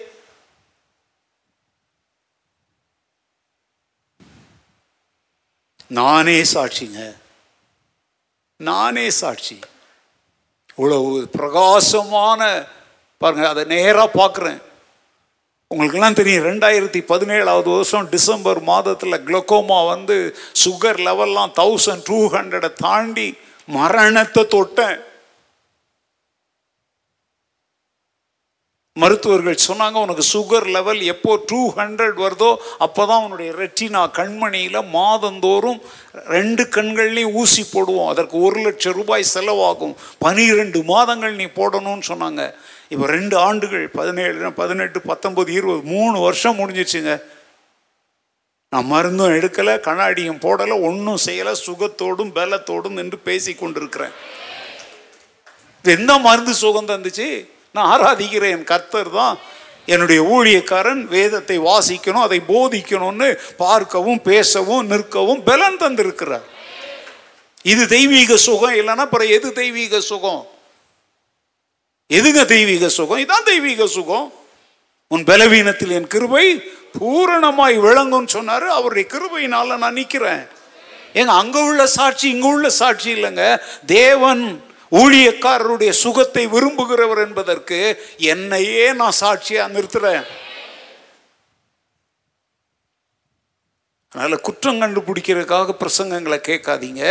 நானே 5.87 6.43
சாட்சிங்க. 6.43 7.16
நானே 8.57 9.11
சாட்சி. 9.11 9.59
இவ்வளவு 10.77 11.29
பிரகாசமான 11.29 12.66
பாருங்க 13.18 13.49
அதை 13.49 13.64
நேராக 13.64 14.11
பார்க்குறேன். 14.14 14.62
உங்களுக்கெல்லாம் 15.75 16.18
தெரியும் 16.18 16.45
ரெண்டாயிரத்தி 16.49 17.01
பதினேழாவது 17.12 17.68
வருஷம் 17.77 18.09
டிசம்பர் 18.12 18.61
மாதத்தில் 18.68 19.22
குளோக்கோமா 19.29 19.79
வந்து 19.93 20.16
சுகர் 20.64 21.01
லெவல்லாம் 21.07 21.55
தௌசண்ட் 21.61 22.05
டூ 22.09 22.18
ஹண்ட்ரடை 22.35 22.70
தாண்டி 22.85 23.27
மரணத்தை 23.77 24.43
தொட்டேன். 24.55 25.01
மருத்துவர்கள் 29.03 29.57
சொன்னாங்க 29.67 29.97
உனக்கு 30.05 30.25
சுகர் 30.33 30.67
லெவல் 30.75 31.01
எப்போ 31.13 31.31
டூ 31.51 31.61
ஹண்ட்ரட் 31.79 32.19
வருதோ 32.25 32.51
அப்போ 32.85 33.05
தான் 33.11 33.23
உன்னுடைய 33.25 33.53
ரெட்டினா 33.61 34.03
கண்மணியில் 34.19 34.79
மாதந்தோறும் 34.93 35.81
ரெண்டு 36.35 36.63
கண்கள்லையும் 36.77 37.33
ஊசி 37.41 37.63
போடுவோம். 37.73 38.11
அதற்கு 38.13 38.37
ஒரு 38.49 38.61
லட்சம் 38.67 38.95
ரூபாய் 38.99 39.25
செலவாகும். 39.33 39.95
பனிரெண்டு 40.25 40.81
மாதங்கள் 40.93 41.35
நீ 41.41 41.47
போடணும்னு 41.57 42.07
சொன்னாங்க. 42.11 42.43
இப்போ 42.93 43.07
ரெண்டு 43.15 43.37
ஆண்டுகள் 43.47 43.87
பதினேழு 43.97 44.53
பதினெட்டு 44.61 45.01
பத்தொம்பது 45.11 45.51
இருபது 45.59 45.83
மூணு 45.95 46.17
வருஷம் 46.27 46.59
முடிஞ்சிச்சுங்க. 46.61 47.15
நான் 48.73 48.89
மருந்தும் 48.95 49.35
எடுக்கலை 49.39 49.75
கண்ணாடியும் 49.89 50.41
போடலை 50.47 50.77
ஒன்றும் 50.91 51.21
செய்யலை 51.27 51.55
சுகத்தோடும் 51.67 52.33
பலத்தோடும் 52.39 53.01
என்று 53.05 53.19
பேசி 53.31 53.55
கொண்டிருக்கிறேன் 53.65 54.15
எந்த 55.85 56.13
மருந்து 56.29 56.55
சுகம் 56.63 56.91
தந்துச்சு? 56.93 57.29
நான் 57.75 57.91
ஆராதிக்கிறேன் 57.95 58.64
கர்த்தர் 58.64 59.11
தான் 59.11 59.39
என்னுடைய 59.87 60.20
ஊழியக்காரன் 60.22 61.01
வேதத்தை 61.14 61.59
வாசிக்கணும் 61.59 62.27
அதை 62.27 62.41
போதிக்கணும்னு 62.49 63.39
பார்க்கவும் 63.57 64.22
பேசவும் 64.22 64.91
நிற்கவும் 64.91 65.43
பலன் 65.45 65.77
தந்திருக்கிறார். 65.77 66.47
இது 67.62 67.87
தெய்வீக 67.89 68.37
சுகம் 68.37 68.75
இல்லைன்னா 68.75 69.05
அப்புறம் 69.07 69.29
எது 69.29 69.53
தெய்வீக 69.53 70.01
சுகம்? 70.01 70.47
எதுங்க 72.11 72.45
தெய்வீக 72.45 72.89
சுகம்? 72.89 73.18
இதான் 73.18 73.43
தெய்வீக 73.45 73.87
சுகம். 73.87 74.33
உன் 75.09 75.25
பலவீனத்தில் 75.25 75.91
என் 75.91 76.07
கிருபை 76.07 76.47
பூரணமாய் 76.99 77.77
விளங்கும்னு 77.79 78.35
சொன்னாரு. 78.39 78.66
அவருடைய 78.79 79.09
கிருபையினால 79.14 79.77
நான் 79.77 79.93
நிற்கிறேன் 79.93 80.45
ஏங்க 81.14 81.27
அங்க 81.27 81.59
உள்ள 81.61 81.87
சாட்சி 81.87 82.31
இங்க 82.31 82.47
உள்ள 82.47 82.68
சாட்சி 82.70 83.12
இல்லைங்க. 83.14 83.61
தேவன் 83.87 84.64
ஊழியக்காரருடைய 85.01 85.93
சுகத்தை 86.05 86.45
விரும்புகிறவர் 86.55 87.21
என்பதற்கு 87.27 87.79
என்னையே 88.33 88.87
நான் 89.01 89.21
சாட்சியாக 89.23 89.73
நிறுத்துறேன். 89.75 90.25
அதனால 94.13 94.37
குற்றம் 94.47 94.81
கண்டுபிடிக்கிறதுக்காக 94.81 95.75
பிரசங்கங்களை 95.83 96.39
கேட்காதீங்க. 96.49 97.05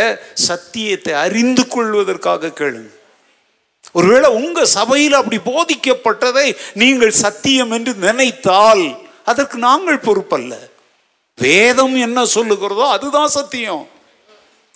சத்தியத்தை 0.48 1.12
அறிந்து 1.24 1.64
கொள்வதற்காக 1.68 2.52
கேளுங்க. 2.60 2.92
ஒருவேளை 3.92 4.28
உங்க 4.40 4.64
சபையில் 4.64 5.16
அப்படி 5.20 5.38
போதிக்கப்பட்டதை 5.50 6.46
நீங்கள் 6.82 7.18
சத்தியம் 7.24 7.70
என்று 7.70 7.92
நினைத்தால் 8.06 8.84
அதற்கு 9.30 9.58
நாங்கள் 9.58 10.04
பொறுப்பல்ல. 10.06 10.54
வேதம் 11.38 11.96
என்ன 12.06 12.24
சொல்லுகிறதோ 12.36 12.86
அதுதான் 12.96 13.34
சத்தியம். 13.38 13.84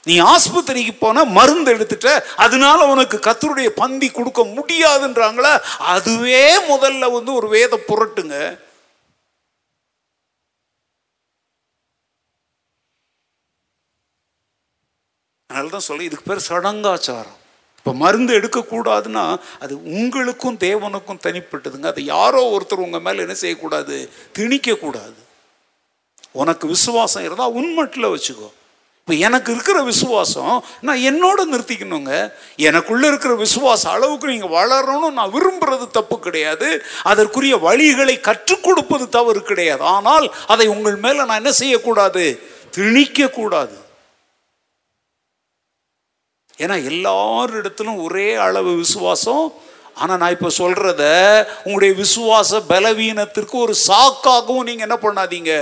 நீ 0.07 0.21
ஆஸ்பத்திரிக்கு 0.21 0.93
போன 0.99 1.25
மருந்து 1.25 1.71
எடுத்துட்ட 1.77 2.11
அதனால 2.37 2.87
உனக்கு 2.93 3.17
கத்தருடைய 3.27 3.69
பந்தி 3.81 4.09
கொடுக்க 4.11 4.43
முடியாதுன்றாங்களா? 4.59 5.53
அதுவே 5.79 6.45
முதல்ல 6.73 7.13
வந்து 7.13 7.31
ஒரு 7.35 7.49
வேத 7.49 7.77
புரட்டுங்க. 7.89 8.37
அதனால 15.51 15.71
தான் 15.75 15.87
சொல்ல 15.89 16.03
இதுக்கு 16.03 16.27
பேர் 16.31 16.49
சடங்காச்சாரம். 16.49 17.39
இப்போ 17.79 17.93
மருந்து 17.95 18.33
எடுக்கக்கூடாதுன்னா 18.39 19.25
அது 19.61 19.75
உங்களுக்கும் 19.83 20.59
தேவனுக்கும் 20.59 21.23
தனிப்பட்டதுங்க. 21.27 21.87
அதை 21.87 22.05
யாரோ 22.05 22.41
ஒருத்தர் 22.55 22.87
உங்கள் 22.87 23.01
மேலே 23.01 23.21
என்ன 23.21 23.35
செய்யக்கூடாது? 23.35 24.11
திணிக்கக்கூடாது. 24.39 25.21
உனக்கு 26.33 26.67
விசுவாசம் 26.69 27.25
இருந்தால் 27.25 27.57
உண்மட்டில் 27.61 28.13
வச்சுக்கோ. 28.15 28.49
இப்போ 29.09 29.21
எனக்கு 29.27 29.51
இருக்கிற 29.53 29.79
விசுவாசம் 29.83 30.57
நான் 30.87 31.05
என்னோட 31.11 31.39
நிறுத்திக்கணுங்க. 31.53 32.13
எனக்குள்ளே 32.69 33.07
இருக்கிற 33.11 33.35
விசுவாச 33.35 33.83
அளவுக்கு 33.93 34.27
நீங்கள் 34.33 34.53
வளரணும் 34.57 35.15
நான் 35.19 35.31
விரும்புறது 35.37 35.87
தப்பு 35.95 36.17
கிடையாது. 36.27 36.69
அதற்குரிய 37.11 37.57
வழிகளை 37.57 38.21
கற்றுக் 38.27 38.65
கொடுப்பது 38.67 39.09
தவறு 39.09 39.41
கிடையாது. 39.51 39.83
ஆனால் 39.83 40.27
அதை 40.55 40.67
உங்கள் 40.75 40.99
மேலே 41.05 41.21
நான் 41.29 41.41
என்ன 41.43 41.53
செய்யக்கூடாது? 41.61 42.25
திணிக்கக்கூடாது. 42.77 43.77
ஏன்னா 46.65 46.77
எல்லாரிடத்திலும் 46.91 48.03
ஒரே 48.09 48.29
அளவு 48.49 48.75
விசுவாசம். 48.75 49.47
ஆனால் 49.95 50.21
நான் 50.25 50.37
இப்போ 50.37 50.51
சொல்கிறத 50.63 51.03
உங்களுடைய 51.65 51.95
விசுவாச 52.03 52.61
பலவீனத்திற்கு 52.75 53.57
ஒரு 53.65 53.77
சாக்காகவும் 53.89 54.69
நீங்கள் 54.71 54.89
என்ன 54.89 54.99
பண்ணாதீங்க. 55.07 55.55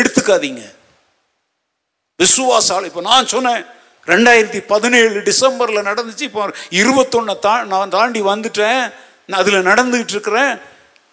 எடுத்துக்காதீங்க. 0.00 0.64
விசுவாசால் 2.20 2.84
இப்போ 2.84 3.00
நான் 3.00 3.26
சொன்னேன் 3.26 3.62
ரெண்டாயிரத்தி 4.06 4.60
பதினேழு 4.66 5.22
டிசம்பரில் 5.22 5.86
நடந்துச்சு 5.88 6.24
இப்போ 6.30 6.42
இருபத்தொன்னை 6.70 7.34
தா 7.40 7.54
நான் 7.64 7.88
தாண்டி 7.88 8.20
வந்துட்டேன் 8.20 8.82
நான் 9.28 9.40
அதில் 9.40 9.66
நடந்துக்கிட்டு 9.66 10.10
இருக்கிறேன் 10.10 10.52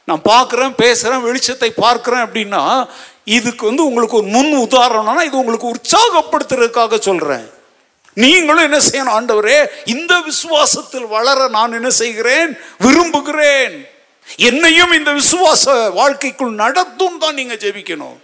நான் 0.07 0.21
பார்க்குறேன் 0.25 0.73
பேசுகிறேன் 0.75 1.23
வெளிச்சத்தை 1.27 1.69
பார்க்குறேன் 1.85 2.23
அப்படின்னா 2.25 2.61
இதுக்கு 3.37 3.63
வந்து 3.65 3.83
உங்களுக்கு 3.83 4.15
ஒரு 4.15 4.25
முன் 4.25 4.53
உதாரணம்னா 4.65 5.23
இது 5.23 5.37
உங்களுக்கு 5.37 5.67
உற்சாகப்படுத்துறதுக்காக 5.67 6.99
சொல்கிறேன் 6.99 7.45
நீங்களும் 8.17 8.67
என்ன 8.67 8.79
செய்யணும் 8.79 9.15
ஆண்டவரே 9.17 9.57
இந்த 9.85 10.13
விசுவாசத்தில் 10.19 11.07
வளர 11.07 11.47
நான் 11.47 11.73
என்ன 11.73 11.89
செய்கிறேன் 11.89 12.49
விரும்புகிறேன். 12.79 13.75
என்னையும் 14.39 14.93
இந்த 14.93 15.11
விசுவாச 15.11 15.63
வாழ்க்கைக்குள் 15.99 16.59
நடத்தும் 16.63 17.17
தான் 17.17 17.33
நீங்க 17.33 17.55
ஜெபிக்கணும். 17.55 18.17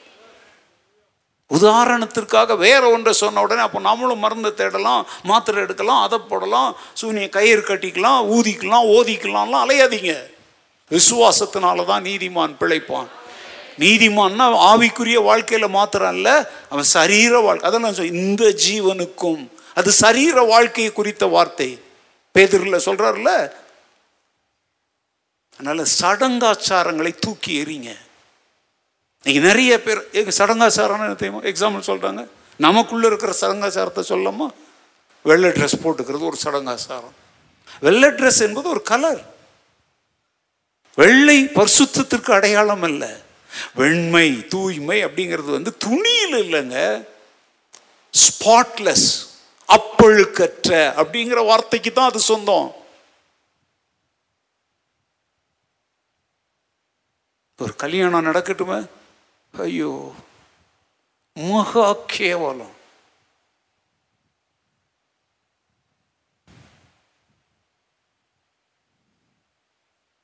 உதாரணத்திற்காக 1.56 2.56
வேற 2.64 2.84
ஒன்றை 2.96 3.12
சொன்ன 3.20 3.42
உடனே 3.46 3.62
அப்போ 3.66 3.80
நம்மளும் 3.80 4.24
மருந்து 4.26 4.50
தேடலாம் 4.54 5.04
மாத்திரை 5.30 5.60
எடுக்கலாம் 5.66 6.02
அதை 6.06 6.18
போடலாம் 6.32 6.72
சூனிய 7.00 7.28
கயிறு 7.36 7.62
கட்டிக்கலாம் 7.68 8.20
ஊதிக்கலாம் 8.36 8.88
ஓதிக்கலாம்லாம் 8.96 9.64
அலையாதீங்க. 9.66 10.14
விசுவாசத்தினால 10.92 11.86
தான் 11.92 12.06
நீதிமான் 12.10 12.58
பிழைப்பான். 12.62 13.10
நீதிமான்னா 13.84 14.46
ஆவிக்குரிய 14.72 15.18
வாழ்க்கையில் 15.30 15.76
மாத்திரம் 15.78 16.16
இல்லை 16.18 16.36
அவன் 16.74 16.90
சரீர 16.96 17.40
வாழ்க்கை. 17.46 17.68
அதெல்லாம் 17.70 18.12
இந்த 18.24 18.44
ஜீவனுக்கும் 18.66 19.44
அது 19.80 19.90
சரீர 20.04 20.44
வாழ்க்கையை 20.54 20.92
குறித்த 20.94 21.26
வார்த்தை. 21.36 21.70
பேதரில் 22.36 22.86
சொல்றாருல 22.88 23.32
அதனால் 25.60 25.92
சடங்காச்சாரங்களை 26.00 27.12
தூக்கி 27.26 27.54
எறிங்க. 27.62 27.92
இன்னைக்கு 29.24 29.48
நிறைய 29.48 29.82
பேர் 29.84 30.02
எங்க 30.12 30.32
சடங்காச்சாரம்னு 30.38 31.16
தெரியுமா? 31.16 31.42
எக்ஸாம்பிள் 31.52 31.88
சொல்கிறாங்க 31.90 32.28
நமக்குள்ளே 32.58 33.08
இருக்கிற 33.08 33.34
சடங்காச்சாரத்தை 33.42 34.04
சொல்லாமா 34.12 34.48
வெள்ளை 35.24 35.50
ட்ரெஸ் 35.50 35.82
போட்டுக்கிறது 35.84 36.30
ஒரு 36.32 36.38
சடங்காச்சாரம். 36.44 37.16
வெள்ளை 37.80 38.10
ட்ரெஸ் 38.10 38.42
என்பது 38.42 38.70
ஒரு 38.70 38.82
கலர் 38.82 39.22
வெள்ளை 40.96 41.46
பரிசுத்தத்திற்கு 41.46 42.32
அடையாளம் 42.32 42.82
அல்ல. 42.82 43.04
வெண்மை 43.76 44.48
தூய்மை 44.48 45.06
அப்படிங்கிறது 45.06 45.52
வந்து 45.58 45.78
துணியில் 45.78 46.38
இல்லைங்க. 46.44 46.78
ஸ்பாட்லெஸ் 48.14 49.08
அப்பழுக்கற்ற 49.76 50.70
அப்படிங்கிற 51.02 51.46
வார்த்தைக்கு 51.46 51.92
தான் 51.92 52.10
அது 52.10 52.20
சொந்தம். 52.20 52.68
ஒரு 57.60 57.76
கல்யாணம் 57.76 58.26
நடக்கட்டுமே? 58.26 58.80
ஐயோ 59.54 59.92
மகா 61.38 61.88
கேவலம் 62.16 62.76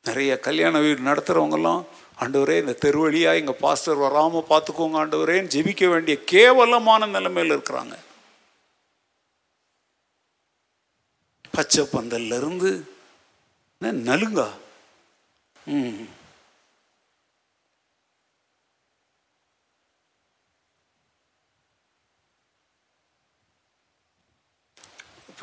நிறைய 0.03 0.32
கல்யாண 0.47 0.80
வீடு 0.80 1.07
நடத்துகிறவங்கெல்லாம் 1.09 1.84
ஆண்டவரே 2.24 2.55
இந்த 2.61 2.74
தெருவழியாக 2.86 3.39
எங்கள் 3.41 3.61
பாஸ்டர் 3.65 4.03
வராமல் 4.05 4.49
பார்த்துக்கோங்க 4.49 4.97
ஆண்டவரேன்னு 5.01 5.53
ஜெபிக்க 5.55 5.89
வேண்டிய 5.89 6.15
கேவலமான 6.34 7.07
நிலைமையில் 7.15 7.55
இருக்கிறாங்க. 7.55 7.95
பச்சை 11.55 11.84
பந்தல்லருந்து 11.93 12.71
நலுங்கா. 14.09 14.47
ம் 15.67 16.03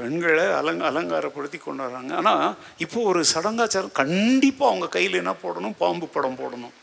பெண்களை 0.01 0.45
அலங்க 0.59 0.85
அலங்காரப்படுத்தி 0.91 1.59
கொண்டு 1.63 1.83
வராங்க 1.87 2.13
ஆனால் 2.21 2.45
இப்போ 2.85 2.99
ஒரு 3.13 3.23
சடங்காச்சாரம் 3.33 3.99
கண்டிப்பாக 4.03 4.71
அவங்க 4.71 4.89
கையில் 4.97 5.21
என்ன 5.23 5.35
போடணும்? 5.43 5.79
பாம்பு 5.83 6.09
படம் 6.17 6.41
போடணும். 6.43 6.75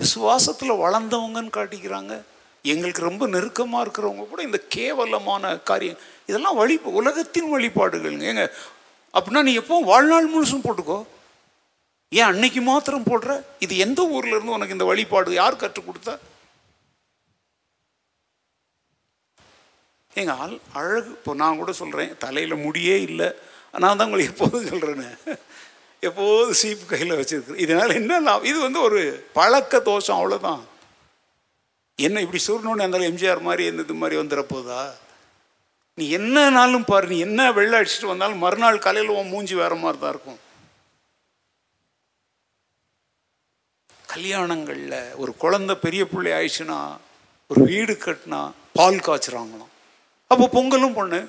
விசுவாசத்தில் 0.00 0.80
வளர்ந்தவங்கன்னு 0.82 1.56
காட்டிக்கிறாங்க. 1.56 2.14
எங்களுக்கு 2.72 3.02
ரொம்ப 3.08 3.24
நெருக்கமாக 3.34 3.82
இருக்கிறவங்க 3.84 4.24
கூட 4.30 4.40
இந்த 4.46 4.58
கேவலமான 4.74 5.50
காரியம் 5.70 6.00
இதெல்லாம் 6.28 6.58
வழி 6.60 6.74
உலகத்தின் 7.00 7.52
வழிபாடுகள்ங்க. 7.54 8.24
ஏங்க 8.32 8.44
அப்படின்னா 9.16 9.42
நீ 9.48 9.52
எப்பவும் 9.60 9.88
வாழ்நாள் 9.92 10.32
முழுசும் 10.34 10.64
போட்டுக்கோ. 10.66 10.98
ஏன் 12.18 12.28
அன்னைக்கு 12.30 12.60
மாத்திரம் 12.70 13.06
போடுற? 13.10 13.32
இது 13.64 13.74
எந்த 13.84 14.00
ஊர்லேருந்து 14.16 14.56
உனக்கு 14.56 14.76
இந்த 14.76 14.86
வழிபாடு 14.90 15.38
யார் 15.40 15.60
கற்றுக் 15.62 15.88
கொடுத்தா? 15.88 16.14
எங்கள் 20.22 20.40
ஆள் 20.42 20.54
அழகு 20.80 21.10
இப்போ 21.16 21.32
நான் 21.42 21.60
கூட 21.60 21.72
சொல்கிறேன் 21.80 22.12
தலையில் 22.24 22.62
முடியே 22.66 22.96
இல்லை. 23.08 23.28
நான் 23.82 23.98
தான் 23.98 24.06
உங்களுக்கு 24.08 24.32
எப்போதும் 24.34 24.68
சொல்கிறேன்னு. 24.70 25.10
எப்போது 26.08 26.54
சீப்பு 26.60 26.84
கையில் 26.90 27.18
வச்சுருக்குறேன். 27.18 27.62
இதனால் 27.66 27.98
என்ன 28.00 28.20
லாபம்? 28.26 28.48
இது 28.50 28.58
வந்து 28.66 28.80
ஒரு 28.88 29.00
பழக்க 29.38 29.80
தோஷம் 29.90 30.18
அவ்வளோதான். 30.18 30.62
என்ன 32.06 32.20
இப்படி 32.24 32.40
சொல்லணும்னு 32.48 32.82
இருந்தாலும் 32.82 33.10
எம்ஜிஆர் 33.10 33.46
மாதிரி 33.46 33.62
எந்த 33.70 33.86
இது 33.86 33.94
மாதிரி 34.02 34.16
வந்துட 34.20 34.42
போதா? 34.54 34.80
நீ 35.98 36.04
என்னனாலும் 36.18 36.88
பாரு 36.90 37.06
நீ 37.12 37.16
என்ன 37.28 37.50
வெள்ளை 37.56 37.76
அடிச்சுட்டு 37.78 38.12
வந்தாலும் 38.12 38.44
மறுநாள் 38.44 38.84
காலையில் 38.84 39.16
உன் 39.20 39.32
மூஞ்சி 39.32 39.54
வேற 39.62 39.74
மாதிரி 39.84 39.98
தான் 40.02 40.12
இருக்கும். 40.14 40.40
கல்யாணங்களில் 44.12 45.00
ஒரு 45.22 45.32
குழந்தை 45.42 45.74
பெரிய 45.86 46.02
பிள்ளை 46.12 46.30
ஆயிடுச்சுன்னா 46.36 46.78
ஒரு 47.50 47.60
வீடு 47.72 47.94
கட்டினா 48.04 48.40
பால் 48.78 49.04
காய்ச்சுறாங்களாம். 49.06 49.72
அப்போ 50.32 50.46
பொங்கலும் 50.54 50.96
பொண்ணு. 50.96 51.20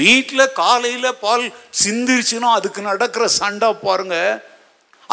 வீட்டில் 0.00 0.52
காலையில் 0.52 1.18
பால் 1.20 1.44
சிந்திருச்சுன்னா 1.82 2.48
அதுக்கு 2.58 2.80
நடக்கிற 2.82 3.24
சண்டை 3.40 3.68
பாருங்க. 3.86 4.16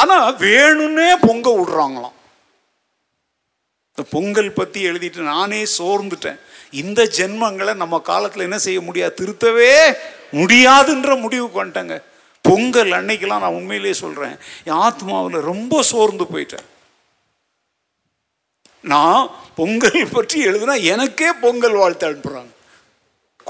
ஆனால் 0.02 0.36
வேணும்னே 0.44 1.08
பொங்க 1.26 1.48
விடுறாங்களாம். 1.58 2.16
இந்த 3.90 4.02
பொங்கல் 4.10 4.56
பற்றி 4.58 4.80
எழுதிட்டு 4.90 5.20
நானே 5.34 5.60
சோர்ந்துட்டேன். 5.78 6.40
இந்த 6.82 7.00
ஜென்மங்களை 7.18 7.74
நம்ம 7.82 8.00
காலத்தில் 8.10 8.46
என்ன 8.48 8.58
செய்ய 8.66 8.80
முடியாது? 8.80 9.18
திருத்தவே 9.20 9.72
முடியாதுன்ற 10.40 11.20
முடிவுக்கு 11.24 11.62
வந்துட்டேங்க. 11.62 11.96
பொங்கல் 12.48 12.92
அன்னைக்கெல்லாம் 12.98 13.44
நான் 13.44 13.58
உண்மையிலேயே 13.60 13.94
சொல்கிறேன் 14.02 14.36
என் 14.68 14.80
ஆத்மாவில் 14.86 15.46
ரொம்ப 15.50 15.82
சோர்ந்து 15.92 16.24
போயிட்டேன். 16.24 16.66
நான் 18.92 19.24
பொங்கல் 19.58 20.12
பற்றி 20.12 20.38
எழுதுனா 20.48 20.74
எனக்கே 20.92 21.28
பொங்கல் 21.44 21.80
வாழ்த்து 21.80 22.08
அனுப்புகிறாங்க 22.08 22.52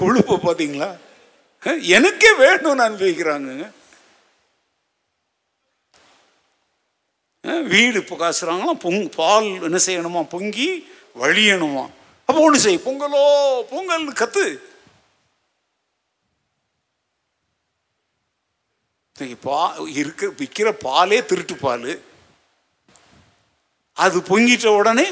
கொழுப்பு 0.01 0.35
பார்த்தீங்களா 0.43 0.89
எனக்கே 1.97 2.29
வேணும்னு 2.41 2.85
அனுபவிக்கிறாங்க. 2.87 3.51
வீடு 7.71 7.97
இப்போ 8.01 8.15
காசுறாங்களா 8.21 8.73
பொங் 8.85 9.03
பால் 9.17 9.47
என்ன 9.67 9.79
செய்யணுமா? 9.85 10.21
பொங்கி 10.33 10.67
வழியணுமா? 11.21 11.85
அப்போ 12.27 12.39
ஒன்று 12.45 12.63
செய் 12.65 12.85
பொங்கலோ 12.87 13.23
பொங்கல் 13.71 14.19
கத்து. 14.21 14.45
பா 19.45 19.57
இருக்க 20.01 20.27
விற்கிற 20.39 20.67
பாலே 20.83 21.17
திருட்டு 21.29 21.55
பால். 21.63 21.89
அது 24.03 24.17
பொங்கிட்ட 24.29 24.67
உடனே 24.81 25.07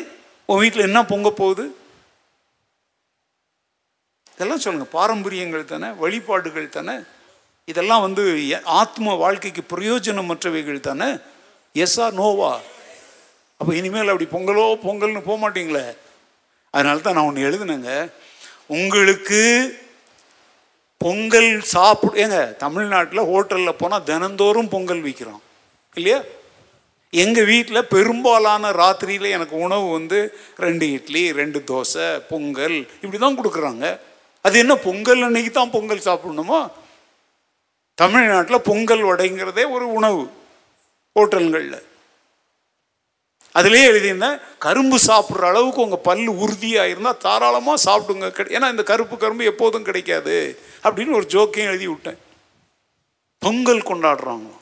உன் 0.50 0.60
வீட்டில் 0.60 0.82
என்ன 0.82 1.06
பொங்க 1.06 1.32
போகுது? 1.32 1.78
இதெல்லாம் 4.34 4.60
சொல்லுங்கள் 4.60 4.92
பாரம்பரியங்கள் 4.92 5.66
தானே 5.66 5.90
வழிபாடுகள் 5.90 6.70
தானே. 6.70 7.00
இதெல்லாம் 7.66 8.02
வந்து 8.02 8.50
எ- 8.50 8.62
ஆத்ம 8.64 9.14
வாழ்க்கைக்கு 9.14 9.78
பிரயோஜனமற்றவைகள் 9.78 10.80
தானே. 10.80 11.18
எஸ்ஆ 11.74 12.12
நோவா 12.12 12.60
அப்போ 13.58 13.76
இனிமேல் 13.76 14.08
அப்படி 14.08 14.26
பொங்கலோ 14.26 14.76
பொங்கல்னு 14.84 15.22
போக 15.22 15.50
மாட்டீங்களே? 15.50 15.98
அதனால 16.70 17.00
தான் 17.00 17.14
நான் 17.14 17.24
ஒன்று 17.24 17.50
எழுதுனேங்க. 17.50 18.12
உங்களுக்கு 18.68 19.42
பொங்கல் 20.98 21.62
சாப்பிடு 21.62 22.26
ஏங்க 22.26 22.56
தமிழ்நாட்டில் 22.56 23.20
ஹோட்டலில் 23.20 23.78
போனால் 23.78 24.04
தினந்தோறும் 24.04 24.70
பொங்கல் 24.70 25.04
விற்கிறோம் 25.04 25.42
இல்லையா? 25.96 26.22
எங்கள் 27.10 27.46
வீட்டில் 27.46 27.86
பெரும்பாலான 27.86 28.72
ராத்திரியில் 28.72 29.30
எனக்கு 29.30 29.56
உணவு 29.56 29.92
வந்து 29.92 30.38
ரெண்டு 30.58 30.92
இட்லி 30.92 31.32
ரெண்டு 31.32 31.64
தோசை 31.68 32.22
பொங்கல் 32.30 32.88
இப்படி 33.02 33.18
தான் 33.18 33.40
கொடுக்குறாங்க. 33.40 34.00
அது 34.42 34.60
என்ன 34.60 34.76
பொங்கல் 34.76 35.22
அன்னைக்கு 35.22 35.52
தான் 35.52 35.72
பொங்கல் 35.72 35.98
சாப்பிடணுமா? 35.98 36.72
தமிழ்நாட்டில் 37.94 38.62
பொங்கல் 38.62 39.04
வடைங்கிறதே 39.04 39.70
ஒரு 39.70 39.94
உணவு 39.94 40.30
ஹோட்டல்களில். 41.20 41.82
அதுலேயே 43.56 43.88
எழுதியிருந்தேன் 43.88 44.42
கரும்பு 44.60 44.98
சாப்பிட்ற 45.08 45.40
அளவுக்கு 45.40 45.82
உங்கள் 45.82 46.00
பல் 46.00 46.28
உறுதியாக 46.28 46.88
இருந்தால் 46.88 47.18
தாராளமாக 47.18 47.92
சாப்பிடுங்க. 47.92 48.28
கிடை- 48.30 48.52
ஏன்னா 48.52 48.70
இந்த 48.70 48.84
கருப்பு 48.84 49.18
கரும்பு 49.18 49.44
எப்போதும் 49.44 49.84
கிடைக்காது 49.84 50.60
அப்படின்னு 50.84 51.14
ஒரு 51.14 51.26
ஜோக்கையும் 51.30 51.58
எழுதி 51.58 51.88
விட்டேன். 51.88 52.18
பொங்கல் 53.40 53.82
கொண்டாடுறாங்க. 53.82 54.57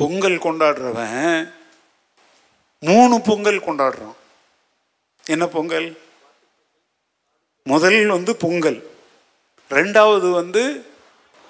பொங்கல் 0.00 0.38
கொண்டாடுறவன் 0.44 1.48
மூணு 2.82 3.14
பொங்கல் 3.28 3.60
கொண்டாடுறான். 3.66 4.16
என்ன 5.24 5.44
பொங்கல்? 5.54 5.86
முதல் 7.70 8.00
வந்து 8.16 8.32
பொங்கல் 8.42 8.78
ரெண்டாவது 9.70 10.28
வந்து 10.40 10.62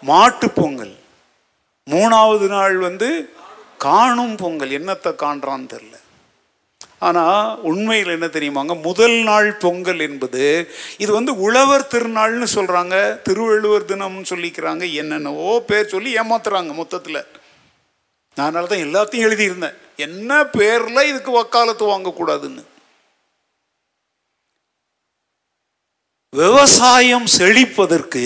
மாட்டு 0.03 0.49
பொங்கல் 0.59 0.95
மூணாவது 1.87 2.47
நாள் 2.55 2.77
வந்து 2.87 3.09
காணும் 3.87 4.37
பொங்கல். 4.43 4.73
என்னத்தை 4.79 5.11
காண்றான்னு 5.23 5.73
தெரில 5.73 5.95
ஆனால் 7.07 7.59
உண்மையில் 7.71 8.15
என்ன 8.17 8.29
தெரியுமாங்க? 8.37 8.75
முதல் 8.89 9.17
நாள் 9.31 9.49
பொங்கல் 9.65 10.01
என்பது 10.09 10.45
இது 11.03 11.11
வந்து 11.19 11.33
உழவர் 11.47 11.91
திருநாள்னு 11.95 12.49
சொல்கிறாங்க 12.55 12.95
திருவள்ளுவர் 13.27 13.91
தினம்னு 13.91 14.31
சொல்லிக்கிறாங்க. 14.33 14.85
என்னென்னவோ 15.03 15.51
பேர் 15.71 15.93
சொல்லி 15.95 16.13
ஏமாத்துறாங்க 16.23 16.75
மொத்தத்தில். 16.81 17.21
நான் 18.37 18.47
அதனால 18.49 18.69
தான் 18.71 18.85
எல்லாத்தையும் 18.87 19.27
எழுதியிருந்தேன். 19.27 19.77
என்ன 20.07 20.31
பேரில் 20.57 21.09
இதுக்கு 21.11 21.31
வக்காலத்து 21.37 21.85
வாங்கக்கூடாதுன்னு. 21.93 22.63
விவசாயம் 26.33 27.29
செழிப்பதற்கு 27.39 28.25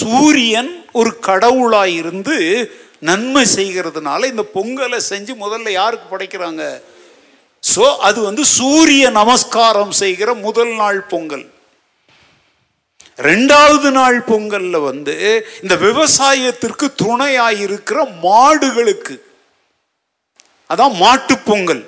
சூரியன் 0.00 0.70
ஒரு 1.00 1.10
கடவுளாக 1.28 1.96
இருந்து 2.00 2.36
நன்மை 3.08 3.42
செய்கிறதுனால 3.56 4.28
இந்த 4.32 4.44
பொங்கலை 4.56 4.98
செஞ்சு 5.12 5.32
முதல்ல 5.44 5.70
யாருக்கு 5.80 6.06
படைக்கிறாங்க? 6.10 6.64
ஸோ 7.62 7.84
அது 8.08 8.18
வந்து 8.28 8.44
சூரிய 8.58 9.04
நமஸ்காரம் 9.20 9.94
செய்கிற 10.02 10.28
முதல் 10.46 10.74
நாள் 10.82 11.00
பொங்கல். 11.14 11.46
ரெண்டாவது 13.28 13.88
நாள் 13.98 14.18
பொங்கல்ல 14.30 14.76
வந்து 14.90 15.16
இந்த 15.62 15.74
விவசாயத்திற்கு 15.86 16.86
துணையாக 17.02 17.60
இருக்கிற 17.66 17.98
மாடுகளுக்கு 18.26 19.16
அதான் 20.70 20.94
மாட்டு 20.96 21.34
பொங்கல். 21.48 21.82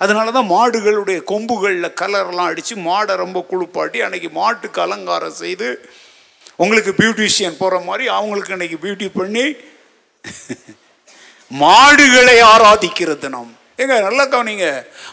அதனால 0.00 0.32
தான் 0.32 0.50
மாடுகளுடைய 0.50 1.18
கொம்புகளில் 1.24 1.96
கலர்லாம் 2.00 2.50
அடித்து 2.50 2.74
மாடை 2.88 3.14
ரொம்ப 3.16 3.38
குளிப்பாட்டி 3.50 3.98
அன்றைக்கி 4.06 4.28
மாட்டுக்கு 4.32 4.80
அலங்காரம் 4.80 5.38
செய்து 5.42 5.68
உங்களுக்கு 6.58 6.92
பியூட்டிஷியன் 6.94 7.56
போகிற 7.58 7.78
மாதிரி 7.80 8.04
அவங்களுக்கு 8.08 8.54
அன்றைக்கி 8.56 8.78
பியூட்டி 8.84 9.08
பண்ணி 9.12 9.46
மாடுகளை 11.60 12.36
ஆராதிக்கிற 12.52 13.10
தினம் 13.18 13.50
ஏங்க 13.78 13.96
நல்லா 14.00 14.24
கவனிங்க. 14.24 14.68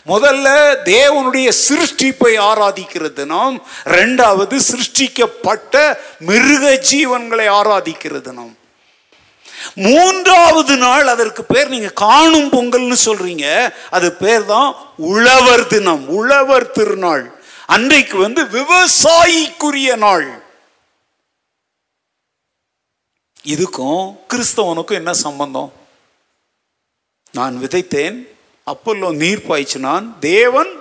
முதல்ல 0.07 0.47
தேவனுடைய 0.85 1.47
சிருஷ்டிப்பை 1.59 2.33
ஆராதிக்கிற 2.49 3.07
தினம் 3.13 3.55
ரெண்டாவது 3.89 4.57
சிருஷ்டிக்கப்பட்ட 4.69 5.75
மிருக 6.21 6.65
ஜீவன்களை 6.89 7.47
ஆராதிக்கிற 7.59 8.21
தினம் 8.21 8.53
மூன்றாவது 9.75 10.75
நாள் 10.77 11.07
அதற்கு 11.07 11.43
பேர் 11.43 11.73
நீங்க 11.75 11.89
காணும் 12.05 12.49
பொங்கல்னு 12.55 12.97
சொல்றீங்க. 13.05 13.73
அது 13.89 14.13
பேர் 14.13 14.45
தான் 14.45 14.69
உழவர் 14.97 15.67
தினம் 15.67 16.07
உழவர் 16.07 16.71
திருநாள். 16.71 17.25
அன்றைக்கு 17.65 18.17
வந்து 18.17 18.41
விவசாயிக்குரிய 18.57 19.95
நாள். 19.95 20.27
இதுக்கும் 23.53 24.03
கிறிஸ்தவனுக்கும் 24.33 24.99
என்ன 25.01 25.13
சம்பந்தம்? 25.13 25.73
நான் 27.31 27.55
விதைத்தேன் 27.61 28.17
அப்பல்லோ 28.67 29.07
நீர் 29.15 29.47
பாய்ச்சினான் 29.47 30.05
தேவன் 30.19 30.71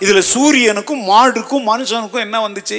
இதுல 0.00 0.20
சூரியனுக்கும் 0.34 1.02
மாடுக்கும் 1.12 1.68
மனுஷனுக்கும் 1.72 2.24
என்ன 2.26 2.48
வந்துச்சு? 2.48 2.78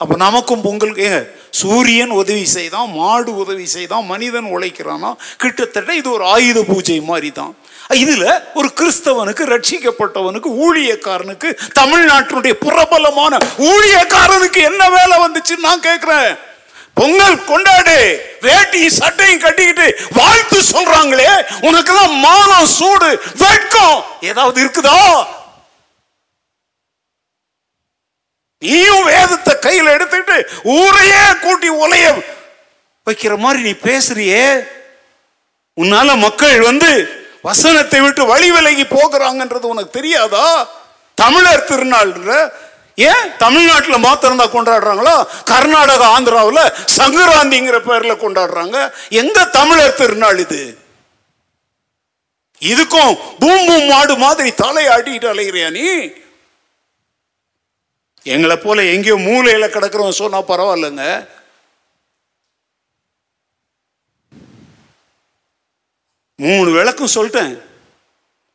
அப்போ 0.00 0.14
நமக்கும் 0.18 0.62
பொங்கலுக்கு 0.62 1.08
சூரியன் 1.60 2.12
உதவி 2.18 2.44
செய்தான் 2.50 2.90
மாடு 2.92 3.30
உதவி 3.42 3.66
செய்தான் 3.68 4.04
மனிதன் 4.06 4.46
உழைக்கிறானா? 4.52 5.10
கிட்டத்தட்ட 5.42 5.90
இது 5.94 6.08
ஒரு 6.10 6.24
ஆயுத 6.26 6.58
பூஜை 6.68 6.98
மாதிரி 7.08 7.30
தான் 7.30 7.52
இதுல 7.96 8.24
ஒரு 8.54 8.68
கிறிஸ்தவனுக்கு 8.78 9.44
ரட்சிக்கப்பட்டவனுக்கு 9.52 10.50
ஊழியக்காரனுக்கு 10.64 11.48
தமிழ்நாட்டினுடைய 11.80 12.54
பிரபலமான 12.62 13.32
ஊழியக்காரனுக்கு 13.70 14.62
என்ன 14.70 14.82
வேலை 14.90 15.16
வந்துச்சுன்னு 15.24 15.66
நான் 15.68 15.86
கேட்கிறேன் 15.88 16.30
பொங்கல் 16.96 17.36
கொண்டாடு 17.44 17.98
வேட்டி 18.42 18.80
சட்டையும் 18.96 19.42
கட்டிக்கிட்டு 19.42 19.86
வாழ்த்து 20.16 20.60
சொல்றாங்களே 20.70 21.28
உனக்கெல்லாம் 21.68 22.16
மானம் 22.24 22.72
சூடு 22.78 23.10
வெட்கம் 23.42 23.98
ஏதாவது 24.22 24.58
இருக்குதா? 24.62 24.96
நீயும் 28.62 29.06
வேதத்தை 29.08 29.52
கையில் 29.58 29.94
எடுத்துக்கிட்டு 29.94 30.38
ஊரையே 30.78 31.22
கூட்டி 31.44 31.68
உலைய 31.84 32.06
வைக்கிற 33.06 33.34
மாதிரி 33.38 33.60
நீ 33.62 33.72
பேசுறியே? 33.86 34.44
உன்னால 35.76 36.16
மக்கள் 36.16 36.58
வந்து 36.60 36.90
வசனத்தை 37.44 38.00
விட்டு 38.00 38.22
வழி 38.26 38.48
விலகி 38.50 38.84
போகிறாங்கன்றது 38.86 39.66
உனக்கு 39.66 39.96
தெரியாதா? 39.98 40.44
தமிழர் 41.18 41.68
திருநாள்ன்ற 41.70 42.32
ஏன் 43.08 43.26
தமிழ்நாட்டில் 43.38 44.04
மாத்திரம் 44.06 44.40
தான் 44.42 44.54
கொண்டாடுறாங்களோ? 44.54 45.16
கர்நாடகா 45.50 46.06
ஆந்திராவில் 46.16 46.62
சங்கராந்திங்கிற 46.98 47.78
பேரில் 47.88 48.22
கொண்டாடுறாங்க. 48.24 48.76
எங்க 49.22 49.44
தமிழர் 49.58 49.98
திருநாள் 50.00 50.38
இது? 50.38 50.62
இதுக்கும் 52.62 53.12
பூம் 53.38 53.66
பூம் 53.68 53.86
மாடு 53.86 54.14
மாதிரி 54.16 54.50
தலையாட்டிட்டு 54.62 55.28
அலைகிறியா 55.34 55.68
நீ? 55.70 55.86
எங்களை 58.22 58.56
போல 58.56 58.84
எங்கேயோ 58.84 59.16
மூலையில் 59.16 59.72
கிடக்கிறவன் 59.72 60.10
சொன்னால் 60.10 60.48
பரவாயில்லைங்க. 60.48 61.28
மூணு 66.34 66.70
விளக்கம் 66.70 67.14
சொல்லிட்டேன். 67.14 67.62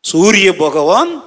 சூரிய 0.02 0.56
பகவான் 0.56 1.24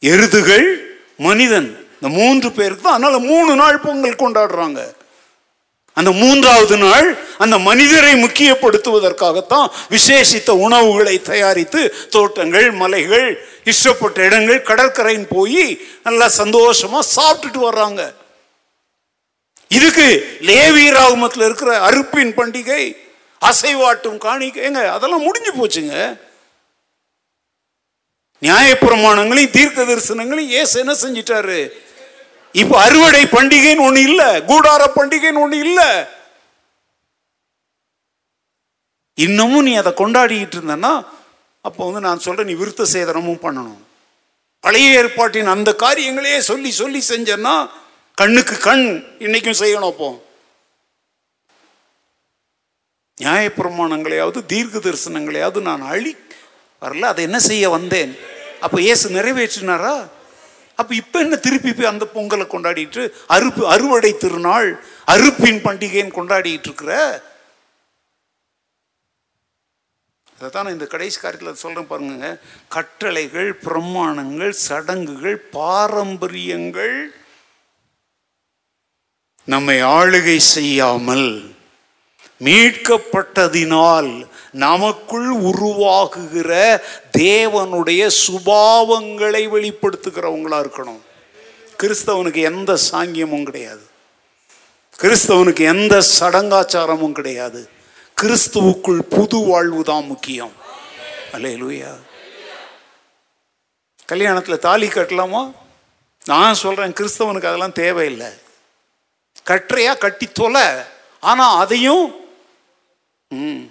எருதுகள் 0.00 0.96
மனிதன். 1.16 1.86
இந்த 1.94 2.08
மூன்று 2.08 2.52
பேருக்கு 2.52 2.82
தான் 2.82 2.92
அதனால 2.92 3.18
மூணு 3.18 3.54
நாள் 3.54 3.78
பொங்கல் 3.78 4.20
கொண்டாடுறாங்க. 4.22 4.95
அந்த 5.98 6.10
மூன்றாவது 6.22 6.76
நாள் 6.76 7.06
அந்த 7.44 7.56
மனிதரை 7.68 8.12
முக்கியப்படுத்துவதற்காகத்தான் 8.22 9.68
விசேஷித்த 9.94 10.50
உணவுகளை 10.66 11.14
தயாரித்து 11.30 11.80
தோட்டங்கள் 12.14 12.68
மலைகள் 12.82 13.28
இஷ்டப்பட்ட 13.72 14.18
இடங்கள் 14.28 14.66
கடற்கரைன்னு 14.70 15.28
போய் 15.30 15.64
நல்லா 16.06 16.26
சந்தோஷமா 16.40 17.00
சாப்பிட்டுட்டு 17.16 17.60
வர்றாங்க. 17.68 18.02
இதுக்கு 19.78 20.08
லேவி 20.48 20.84
ராகுமத்தில் 20.98 21.46
இருக்கிற 21.48 21.70
அறுப்பின் 21.88 22.36
பண்டிகை 22.38 22.84
அசைவாட்டும் 23.48 24.20
காணிக்கைங்க 24.26 24.82
அதெல்லாம் 24.96 25.26
முடிஞ்சு 25.28 25.52
போச்சுங்க. 25.52 25.96
நியாயப்பிரமாணங்களையும் 28.42 29.56
தீர்க்க 29.56 29.82
தரிசனங்களையும் 29.82 30.54
ஏசு 30.60 30.74
என்ன 30.82 30.94
செஞ்சிட்டாரு? 31.02 31.60
இப்ப 32.56 32.82
அறுவடை 32.82 33.22
பண்டிகைன்னு 33.24 33.86
ஒண்ணு 33.88 33.96
இல்ல 33.96 34.40
கூடார 34.40 34.82
பண்டிகைன்னு 34.96 35.42
ஒண்ணு 35.44 35.52
இல்ல. 35.52 35.80
இன்னமும் 39.14 39.64
நீ 39.64 39.74
அதை 39.74 39.92
கொண்டாடிக்கிட்டு 39.92 40.56
இருந்தன்னா 40.58 41.06
அப்போ 41.64 41.84
வந்து 41.84 42.00
நான் 42.00 42.18
சொல்றேன் 42.18 42.46
நீ 42.46 42.54
விருத்த 42.54 42.82
சேதனமும் 42.92 43.44
பண்ணணும். 43.46 43.80
பழைய 44.60 44.98
ஏற்பாட்டின் 44.98 45.46
அந்த 45.46 45.72
காரியங்களையே 45.72 46.38
சொல்லி 46.38 46.70
சொல்லி 46.70 47.02
செஞ்சேன்னா 47.08 47.70
கண்ணுக்கு 48.14 48.58
கண் 48.58 48.86
இன்னைக்கும் 49.18 49.60
செய்யணும் 49.60 49.92
அப்போ. 49.92 50.08
நியாயப்பிரமாணங்களையாவது 53.20 54.46
தீர்க்க 54.46 54.78
தரிசனங்களையாவது 54.78 55.60
நான் 55.60 55.82
அழி 55.82 56.16
வரல 56.82 57.00
அதை 57.00 57.24
என்ன 57.24 57.38
செய்ய 57.38 57.68
வந்தேன்? 57.70 58.12
அப்போ 58.60 58.80
இயேசு 58.80 59.10
நிறைவேற்றினாரா? 59.10 60.08
அப்போ 60.78 60.92
இப்போ 60.94 61.18
என்ன 61.20 61.36
திருப்பி 61.36 61.70
போய் 61.72 61.90
அந்த 61.90 62.04
பொங்கலை 62.14 62.46
கொண்டாடிட்டு 62.46 63.02
அறுப்பு 63.28 63.62
அறுவடை 63.66 64.12
திருநாள் 64.16 64.68
அறுப்பின் 65.08 65.60
பண்டிகைன்னு 65.64 66.16
கொண்டாடிட்டு 66.16 66.68
இருக்கிற? 66.68 66.92
அதை 70.38 70.48
தான் 70.50 70.72
இந்த 70.72 70.86
கடைசி 70.86 71.16
காரியத்தில் 71.18 71.60
சொல்கிறேன் 71.60 71.90
பாருங்க. 71.90 72.26
கட்டளைகள் 72.68 73.50
பிரமாணங்கள் 73.62 74.52
சடங்குகள் 74.64 75.38
பாரம்பரியங்கள் 75.54 76.96
நம்மை 79.48 79.76
ஆளுகை 79.94 80.38
செய்யாமல் 80.54 81.28
மீட்கப்பட்டதினால் 82.40 84.10
நமக்குள் 84.56 85.30
உருவாகுகிற 85.36 86.80
தேவனுடைய 87.18 88.10
சுபாவங்களை 88.26 89.42
வெளிப்படுத்துகிறவங்களா 89.48 90.58
இருக்கணும். 90.64 91.02
கிறிஸ்தவனுக்கு 91.82 92.42
எந்த 92.42 92.78
சாங்கியமும் 92.90 93.42
கிடையாது. 93.42 93.84
கிறிஸ்தவனுக்கு 95.00 95.60
எந்த 95.60 96.02
சடங்காச்சாரமும் 96.20 97.12
கிடையாது. 97.12 97.68
கிறிஸ்துவுக்குள் 98.20 98.98
புது 98.98 99.36
வாழ்வு 99.36 99.82
தான் 99.84 100.06
முக்கியம். 100.06 100.52
அல்லேலூயா. 101.32 101.92
கல்யாணத்தில் 104.12 104.58
தாலி 104.58 104.88
கட்டலாமா? 104.88 105.50
நான் 106.24 106.54
சொல்கிறேன் 106.54 106.92
கிறிஸ்தவனுக்கு 106.92 107.50
அதெல்லாம் 107.50 107.72
தேவையில்லை. 107.72 108.28
கட்டுறையா 109.46 109.98
கட்டி 109.98 110.26
தொலை. 110.26 110.66
ஆனால் 111.20 111.58
அதையும் 111.58 112.04
ம் 113.28 113.62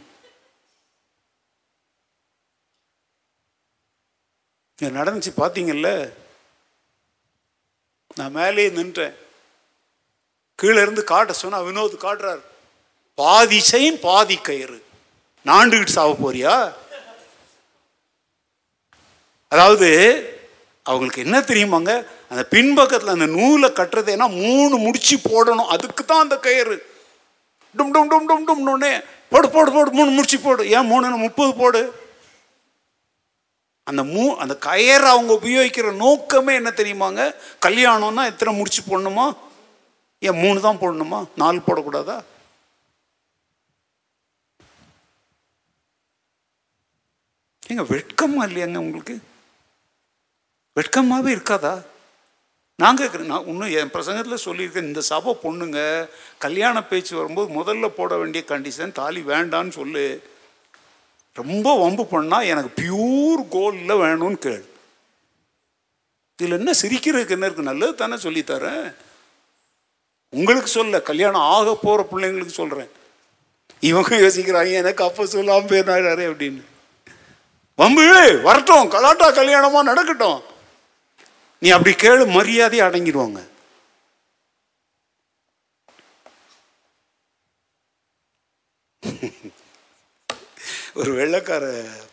இங்க 4.82 5.04
நடந்துச்சு 5.04 5.32
பார்த்தீங்கல்ல 5.38 6.14
நான் 8.16 8.32
மேலேயே 8.32 8.70
நின்றேன். 8.70 9.14
கீழே 10.56 10.82
இருந்து 10.82 11.04
காட்ட 11.04 11.34
சொன்னா 11.34 11.62
வினோத் 11.62 12.02
காட்டுறார். 12.02 12.42
பாதி 13.16 13.64
செயின் 13.72 14.00
பாதி 14.00 14.38
கயிறு. 14.38 14.86
நாண்டுகிட்டு 15.46 15.88
சாவ 15.88 16.16
போறியா? 16.24 16.74
அதாவது 19.48 19.90
அவங்களுக்கு 20.84 21.22
என்ன 21.22 21.40
தெரியுமாங்க? 21.40 22.08
அந்த 22.30 22.44
பின்பக்கத்தில் 22.50 23.16
அந்த 23.16 23.26
நூலை 23.26 23.70
கட்டுறது 23.70 24.14
ஏன்னா 24.16 24.30
மூணு 24.44 24.78
முடிச்சு 24.78 25.18
போடணும். 25.18 25.68
அதுக்கு 25.76 26.06
தான் 26.06 26.22
அந்த 26.22 26.38
கயிறு. 26.38 26.86
டும் 27.78 27.94
டும் 27.96 28.10
டும் 28.12 28.44
டும் 28.48 28.68
டும்னே 28.68 29.04
போடு 29.30 29.50
போடு 29.50 29.72
போடு 29.72 29.92
மூணு 29.92 30.10
முடிச்சு 30.10 30.40
போடு. 30.40 30.70
ஏன் 30.70 30.86
மூணு 30.86 31.10
முப்பது 31.10 31.54
போடு? 31.54 32.05
அந்த 33.90 34.04
மூ 34.04 34.24
அந்த 34.36 34.54
கயர் 34.62 35.04
அவங்க 35.14 35.32
உபயோகிக்கிற 35.34 35.96
நோக்கமே 35.96 36.54
என்ன 36.56 36.70
தெரியுமாங்க? 36.70 37.22
கல்யாணம்னா 37.66 38.24
எத்தனை 38.26 38.54
முடிச்சு 38.56 38.82
போடணுமா? 38.82 39.26
ஏன் 40.20 40.40
மூணு 40.44 40.62
தான் 40.62 40.80
போடணுமா? 40.84 41.20
நாலு 41.36 41.60
போடக்கூடாதா? 41.68 42.18
ஏங்க 47.70 47.84
வெட்கமா 47.94 48.42
இல்லையாங்க 48.48 48.78
உங்களுக்கு? 48.78 49.16
வெட்கமாகவே 50.78 51.30
இருக்காதா? 51.38 51.76
நான் 52.82 52.98
கேட்குறேன் 52.98 53.32
நான் 53.32 53.46
இன்னும் 53.46 53.74
என் 53.80 53.92
பிரசங்கத்தில் 53.94 54.46
சொல்லியிருக்கேன் 54.46 54.90
இந்த 54.92 55.02
சபை 55.02 55.38
பொண்ணுங்க 55.44 56.10
கல்யாண 56.38 56.84
பேச்சு 56.84 57.14
வரும்போது 57.16 57.48
முதல்ல 57.60 57.88
போட 57.88 58.18
வேண்டிய 58.18 58.44
கண்டிஷன் 58.48 58.92
தாலி 58.92 59.22
வேண்டான்னு 59.22 59.70
சொல்லு. 59.70 60.06
ரொம்ப 61.40 61.68
வம்பு 61.84 62.04
பண்ணால் 62.12 62.50
எனக்கு 62.52 62.72
பியூர் 62.82 63.42
கோல்டில் 63.56 64.00
வேணும்னு 64.04 64.40
கேள். 64.46 64.66
இதில் 66.40 66.58
என்ன 66.60 66.72
சிரிக்கிறதுக்கு 66.82 67.36
என்ன 67.38 67.48
இருக்குது 67.50 67.70
நல்லது 67.72 67.96
தானே 67.96 68.16
சொல்லித்தரேன் 68.26 68.86
உங்களுக்கு 70.34 70.70
சொல்ல 70.70 71.02
கல்யாணம் 71.10 71.48
ஆக 71.56 71.76
போகிற 71.76 72.06
பிள்ளைங்களுக்கு 72.12 72.60
சொல்கிறேன் 72.62 72.92
இவங்க 73.90 74.18
யோசிக்கிறாங்க 74.24 74.72
எனக்கு 74.82 75.04
அப்போ 75.04 75.26
சொல்லாமல் 75.26 75.70
போயிடாரு 75.72 76.26
அப்படின்னு. 76.32 76.64
வம்பு 77.80 78.06
வரட்டும் 78.48 78.92
கலாட்டா 78.96 79.28
கல்யாணமாக 79.32 79.90
நடக்கட்டும். 79.92 80.40
நீ 81.62 81.70
அப்படி 81.78 81.96
கேளு 81.96 82.26
மரியாதை 82.38 82.80
அடங்கிடுவாங்க. 82.88 83.42
ஒரு 91.00 91.12
வெள்ளைக்கார 91.20 91.66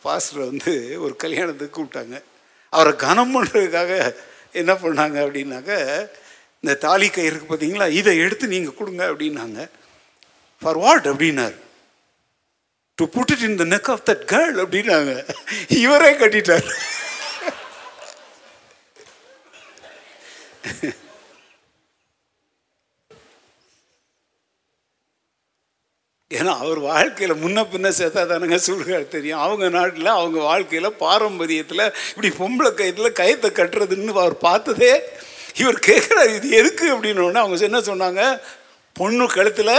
பாஸ்டர் 0.05 0.41
வந்து 0.51 0.73
ஒரு 1.05 1.15
கல்யாணத்துக்கு 1.25 1.77
கூப்பிட்டாங்க. 1.77 2.17
அவரை 2.77 2.93
கனம் 3.03 3.35
பண்ணுறதுக்காக 3.35 3.93
என்ன 4.61 4.73
பண்ணாங்க 4.85 5.17
அப்படின்னாக்க 5.25 5.73
இந்த 6.63 6.75
தாலி 6.87 7.09
கயிறுக்கு 7.09 7.47
பார்த்தீங்களா 7.51 7.87
இதை 8.01 8.13
எடுத்து 8.25 8.47
நீங்கள் 8.55 8.79
கொடுங்க 8.81 9.03
அப்படின்னாங்க. 9.11 9.61
ஃபார் 10.63 10.81
வாட் 10.85 11.07
அப்படின்னாரு. 11.13 11.57
To 12.99 13.05
put 13.17 13.33
it 13.35 13.47
in 13.49 13.61
the 13.63 13.67
neck 13.75 13.91
of 13.95 14.05
that 14.11 14.25
girl 14.33 14.59
அப்படின்னாங்க. 14.65 15.13
இவரே 15.85 16.11
கட்டிட்டார். 16.23 16.69
ஏன்னா 26.33 26.53
அவர் 26.65 26.79
வாழ்க்கையில் 26.79 27.37
முன்ன 27.37 27.63
பின்ன 27.73 27.89
சேர்த்தா 27.99 28.23
தானுங்க 28.29 28.59
சுடுகாடு 28.67 29.09
தெரியும். 29.09 29.39
அவங்க 29.39 29.69
நாட்டில் 29.69 30.07
அவங்க 30.07 30.41
வாழ்க்கையில் 30.41 30.99
பாரம்பரியத்தில் 31.01 31.93
இப்படி 32.09 32.29
பொம்பளை 32.39 32.71
கயத்தில் 32.75 33.19
கயத்தை 33.21 33.49
கட்டுறதுன்னு 33.51 34.09
அவர் 34.09 34.39
பார்த்ததே 34.39 35.03
இவர் 35.57 35.81
கேட்குறாரு 35.87 36.35
இது 36.35 36.51
எதுக்கு 36.51 36.87
அப்படின்னு 36.95 37.33
அவங்க 37.33 37.57
என்ன 37.57 37.81
சொன்னாங்க? 37.81 38.41
பொண்ணு 38.93 39.27
கழுத்தில் 39.29 39.77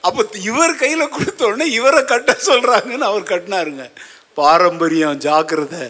அப்போ 0.00 0.26
இவர் 0.32 0.74
கையில் 0.76 1.08
கொடுத்த 1.08 1.46
உடனே 1.46 1.70
இவரை 1.70 2.04
கட்ட 2.04 2.36
சொல்கிறாங்கன்னு 2.46 3.08
அவர் 3.10 3.22
கட்டினாருங்க. 3.22 3.90
பாரம்பரியம் 4.34 5.18
ஜாக்கிரதை. 5.18 5.84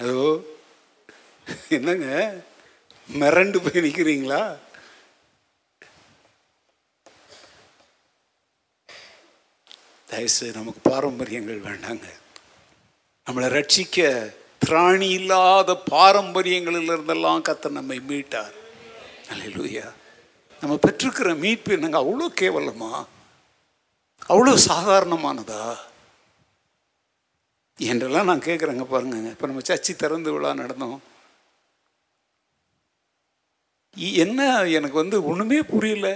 ஹலோ? 0.00 0.42
என்னங்க? 1.68 2.34
மிரண்டு 3.18 3.58
போய் 3.64 3.84
நிற்கிறீங்களா 3.84 4.42
தயவுசெய்து 10.12 10.58
நமக்கு 10.58 10.80
பாரம்பரியங்கள் 10.90 11.60
வேண்டாங்க. 11.68 12.06
நம்மளை 13.26 13.48
ரட்சிக்க 13.56 13.98
திராணி 14.64 15.08
இல்லாத 15.18 15.70
பாரம்பரியங்களில் 15.94 16.92
இருந்தெல்லாம் 16.96 17.46
கத்த 17.48 17.70
நம்மை 17.78 17.98
மீட்டார். 18.08 18.56
அல்லேலூயா 19.32 19.86
நம்ம 20.62 20.74
பெற்றிருக்கிற 20.86 21.30
மீட்பு 21.44 21.70
என்னங்க? 21.76 21.98
அவ்வளோ 22.04 22.26
கேவலமா? 22.40 22.90
அவ்வளோ 24.28 24.52
சாதாரணமானதா? 24.68 25.62
என்றெல்லாம் 27.76 28.28
நான் 28.30 28.46
கேட்குறேங்க 28.48 28.84
பாருங்க 28.90 29.16
இப்போ 29.34 29.46
நம்ம 29.46 29.62
சர்ச்சி 29.70 29.92
திறந்து 30.02 30.32
விழா 30.32 30.50
நடந்தோம். 30.60 30.98
என்ன 34.24 34.40
எனக்கு 34.76 34.96
வந்து 35.02 35.16
ஒன்றுமே 35.30 35.58
புரியல. 35.72 36.08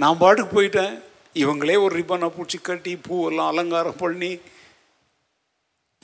நான் 0.00 0.20
பாட்டுக்கு 0.22 0.52
போயிட்டேன். 0.56 0.94
இவங்களே 1.42 1.76
ஒரு 1.84 1.92
ரிப்பனை 2.00 2.28
பூச்சி 2.36 2.58
கட்டி 2.58 2.92
பூவெல்லாம் 3.06 3.50
அலங்காரம் 3.52 4.00
பண்ணி. 4.02 4.32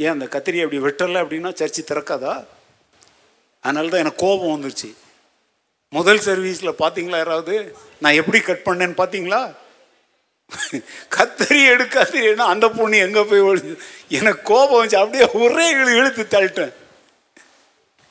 ஏன் 0.04 0.14
அந்த 0.14 0.26
கத்திரி 0.34 0.58
அப்படி 0.62 0.80
வெட்டலை 0.86 1.18
அப்படின்னா 1.22 1.50
சர்ச்சு 1.60 1.82
திறக்காதா? 1.90 2.34
அதனால 3.64 3.90
தான் 3.92 4.02
எனக்கு 4.04 4.22
கோபம் 4.24 4.54
வந்துருச்சு. 4.54 4.90
முதல் 5.96 6.24
சர்வீஸில் 6.26 6.80
பார்த்தீங்களா 6.82 7.20
யாராவது? 7.20 7.54
நான் 8.02 8.18
எப்படி 8.20 8.40
கட் 8.48 8.66
பண்ணேன்னு 8.66 8.98
பார்த்தீங்களா 9.02 9.40
கத்தரி 11.14 11.60
எடுக்காதீங்கன்னா 11.74 12.46
அந்த 12.54 12.66
பொண்ணு 12.74 12.96
எங்கே 13.06 13.22
போய் 13.30 13.46
ஒழிஞ்சு 13.46 13.72
எனக்கு 14.18 14.42
கோபம் 14.50 14.76
வந்துச்சு. 14.78 15.00
அப்படியே 15.02 15.24
ஒரே 15.44 15.66
இழு 15.78 15.92
இழுத்து 16.00 16.24
தள்ளிட்டேன். 16.34 16.74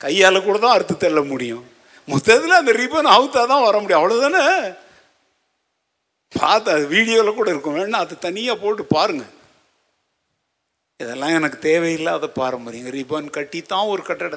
கையால் 0.00 0.46
கூட 0.48 0.56
தான் 0.64 0.74
அறுத்து 0.76 0.96
தள்ள 1.04 1.20
முடியும். 1.32 1.64
மொத்தத்தில் 2.08 2.60
அந்த 2.62 2.72
ரிப்பன் 2.80 3.14
அவுத்தா 3.14 3.44
தான் 3.52 3.64
வர 3.68 3.76
முடியும். 3.80 4.00
அவ்வளோதானே 4.00 4.44
பார்த்து 6.32 6.74
அது 6.74 6.84
வீடியோவில் 6.96 7.38
கூட 7.38 7.48
இருக்கும். 7.52 7.78
வேணா 7.78 8.00
அது 8.04 8.14
தனியாக 8.26 8.60
போட்டு 8.62 8.84
பாருங்கள் 8.96 9.32
இதெல்லாம் 11.00 11.36
எனக்கு 11.38 11.58
தேவையில்லாத 11.58 12.26
பாரம்பரியம். 12.40 12.92
ரிபன் 12.98 13.34
கட்டி 13.36 13.62
தான் 13.62 13.90
ஒரு 13.94 14.02
கட்டட 14.02 14.36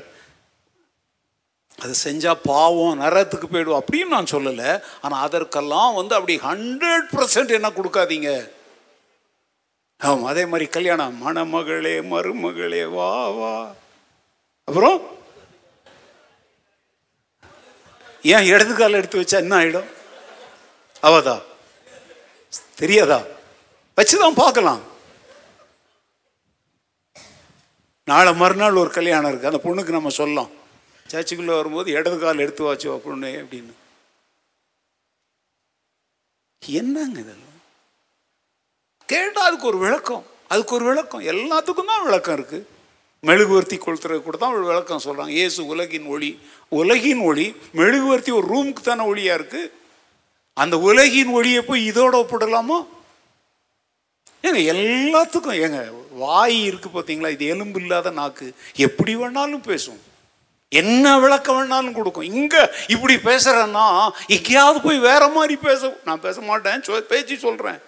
அது 1.83 1.93
செஞ்சால் 2.05 2.41
பாவம் 2.47 3.01
நரத்துக்கு 3.01 3.47
போயிடும் 3.51 3.79
அப்படின்னு 3.81 4.13
நான் 4.15 4.31
சொல்லலை. 4.31 4.71
ஆனால் 5.01 5.23
அதற்கெல்லாம் 5.25 5.93
வந்து 5.99 6.13
அப்படி 6.17 6.35
ஹண்ட்ரட் 6.47 7.07
பர்சன்ட் 7.17 7.55
என்ன 7.57 7.69
கொடுக்காதீங்க. 7.77 8.31
ஆமாம் 9.99 10.29
அதே 10.31 10.43
மாதிரி 10.45 10.65
கல்யாணம். 10.75 11.15
மணமகளே 11.25 11.95
மருமகளே 12.11 12.83
வா 12.95 13.11
வா. 13.37 13.53
அப்புறம்? 14.67 14.99
ஏன் 18.33 18.49
இடது 18.53 18.73
கால 18.75 18.99
எடுத்து 19.01 19.21
வச்சா 19.21 19.43
என்ன 19.43 19.55
ஆகிடும் 19.59 19.89
அவதான். 21.03 21.43
தெரியாதா? 22.75 23.23
வச்சுதான் 23.97 24.39
பார்க்கலாம். 24.43 24.81
நாளை 28.03 28.35
மறுநாள் 28.35 28.73
ஒரு 28.73 28.89
கல்யாணம் 28.89 29.31
இருக்கு. 29.31 29.49
அந்த 29.51 29.61
பொண்ணுக்கு 29.63 29.89
நம்ம 29.89 30.09
சொல்லலாம். 30.09 30.49
சர்ச்சுக்குள்ளே 31.11 31.55
வரும்போது 31.55 31.91
இடது 31.91 32.19
கால் 32.19 32.37
எடுத்து 32.37 32.73
வாச்சோ 32.73 32.97
பொண்ணு 32.97 33.27
அப்படின்னு. 33.27 33.73
என்னங்க 36.61 37.19
இதெல்லாம்? 37.19 37.61
கேட்டால் 39.05 39.47
அதுக்கு 39.47 39.67
ஒரு 39.67 39.77
விளக்கம். 39.77 40.25
அதுக்கு 40.47 40.75
ஒரு 40.75 40.85
விளக்கம். 40.85 41.21
எல்லாத்துக்கும் 41.21 41.91
தான் 41.91 42.03
விளக்கம் 42.03 42.33
இருக்கு. 42.33 42.69
மெழுகுவர்த்தி 43.23 43.77
கொளுத்துறது 43.77 44.21
கூட 44.21 44.37
தான் 44.37 44.53
ஒரு 44.53 44.65
விளக்கம் 44.65 45.01
சொல்கிறாங்க 45.03 45.27
இயேசு 45.27 45.65
உலகின் 45.65 46.05
ஒளி 46.05 46.39
உலகின் 46.69 47.19
ஒளி 47.19 47.55
மெழுகுவர்த்தி 47.71 48.31
ஒரு 48.31 48.47
ரூமுக்கு 48.47 48.81
தானே 48.81 49.03
ஒளியாக 49.11 49.39
இருக்குது 49.39 49.71
அந்த 50.59 50.79
உலகின் 50.79 51.27
ஒளியை 51.27 51.61
போய் 51.61 51.91
இதோட 51.91 52.23
ஒப்பிடலாமோ? 52.23 52.87
ஏங்க 54.43 54.59
எல்லாத்துக்கும் 54.59 55.55
ஏங்க 55.55 55.93
வாய் 56.11 56.65
இருக்கு 56.65 56.89
பார்த்தீங்களா 56.89 57.29
இது 57.29 57.45
எலும்பு 57.45 57.79
இல்லாத 57.79 58.09
நாக்கு. 58.09 58.53
எப்படி 58.75 59.15
வேணாலும் 59.15 59.61
பேசும். 59.61 60.01
என்ன 60.69 61.19
விளக்கம் 61.19 61.57
வேணாலும் 61.57 61.91
கொடுக்கும். 61.91 62.23
இங்க 62.23 62.75
இப்படி 62.87 63.15
பேசுறேன்னா 63.15 64.09
எங்கேயாவது 64.27 64.81
போய் 64.81 64.99
வேற 64.99 65.27
மாதிரி 65.27 65.55
பேச 65.55 65.99
நான் 66.05 66.21
பேச 66.21 66.41
மாட்டேன். 66.41 66.81
சொ- 66.81 66.99
பேச்சு 66.99 67.37
சொல்றேன். 67.37 67.79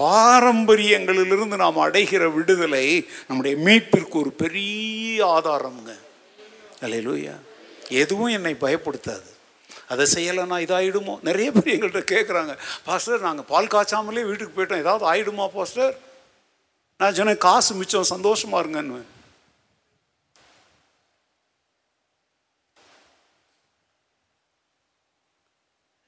பாரம்பரியங்களிலிருந்து 0.00 1.56
நாம் 1.56 1.76
அடைகிற 1.76 2.32
விடுதலை 2.32 3.08
நம்முடைய 3.28 3.56
மீட்பிற்கு 3.56 4.18
ஒரு 4.18 4.32
பெரிய 4.32 5.26
ஆதாரம்ங்க. 5.26 5.98
அலையிலூயா 6.80 7.40
எதுவும் 7.88 8.26
என்னை 8.26 8.56
பயப்படுத்தாது. 8.60 9.29
அதை 9.92 10.04
செய்யலைன்னா 10.14 10.56
இதாயிடுமோ? 10.64 11.14
நிறைய 11.28 11.48
பேர் 11.54 11.72
எங்கள்கிட்ட 11.74 12.02
கேட்குறாங்க 12.14 12.52
பாஸ்டர் 12.88 13.26
நாங்கள் 13.28 13.48
பால் 13.52 13.72
காய்ச்சாமலே 13.74 14.26
வீட்டுக்கு 14.28 14.56
போயிட்டோம். 14.56 14.82
ஏதாவது 14.84 15.04
ஆகிடுமா 15.12 15.46
பாஸ்டர்? 15.56 15.94
நான் 17.00 17.16
சொன்னேன் 17.18 17.44
காசு 17.46 17.74
மிச்சம் 17.80 18.12
சந்தோஷமா 18.14 18.58
இருங்கன்னு. 18.62 19.00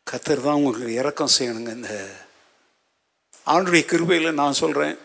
கத்தர் 0.06 0.44
தான் 0.46 0.58
உங்களுக்கு 0.60 0.98
இறக்கம் 1.00 1.34
செய்யணுங்க 1.38 1.70
இந்த 1.78 1.92
ஆண்டுடைய 3.52 3.82
கிருபையில் 3.92 4.38
நான் 4.40 4.60
சொல்கிறேன் 4.62 4.96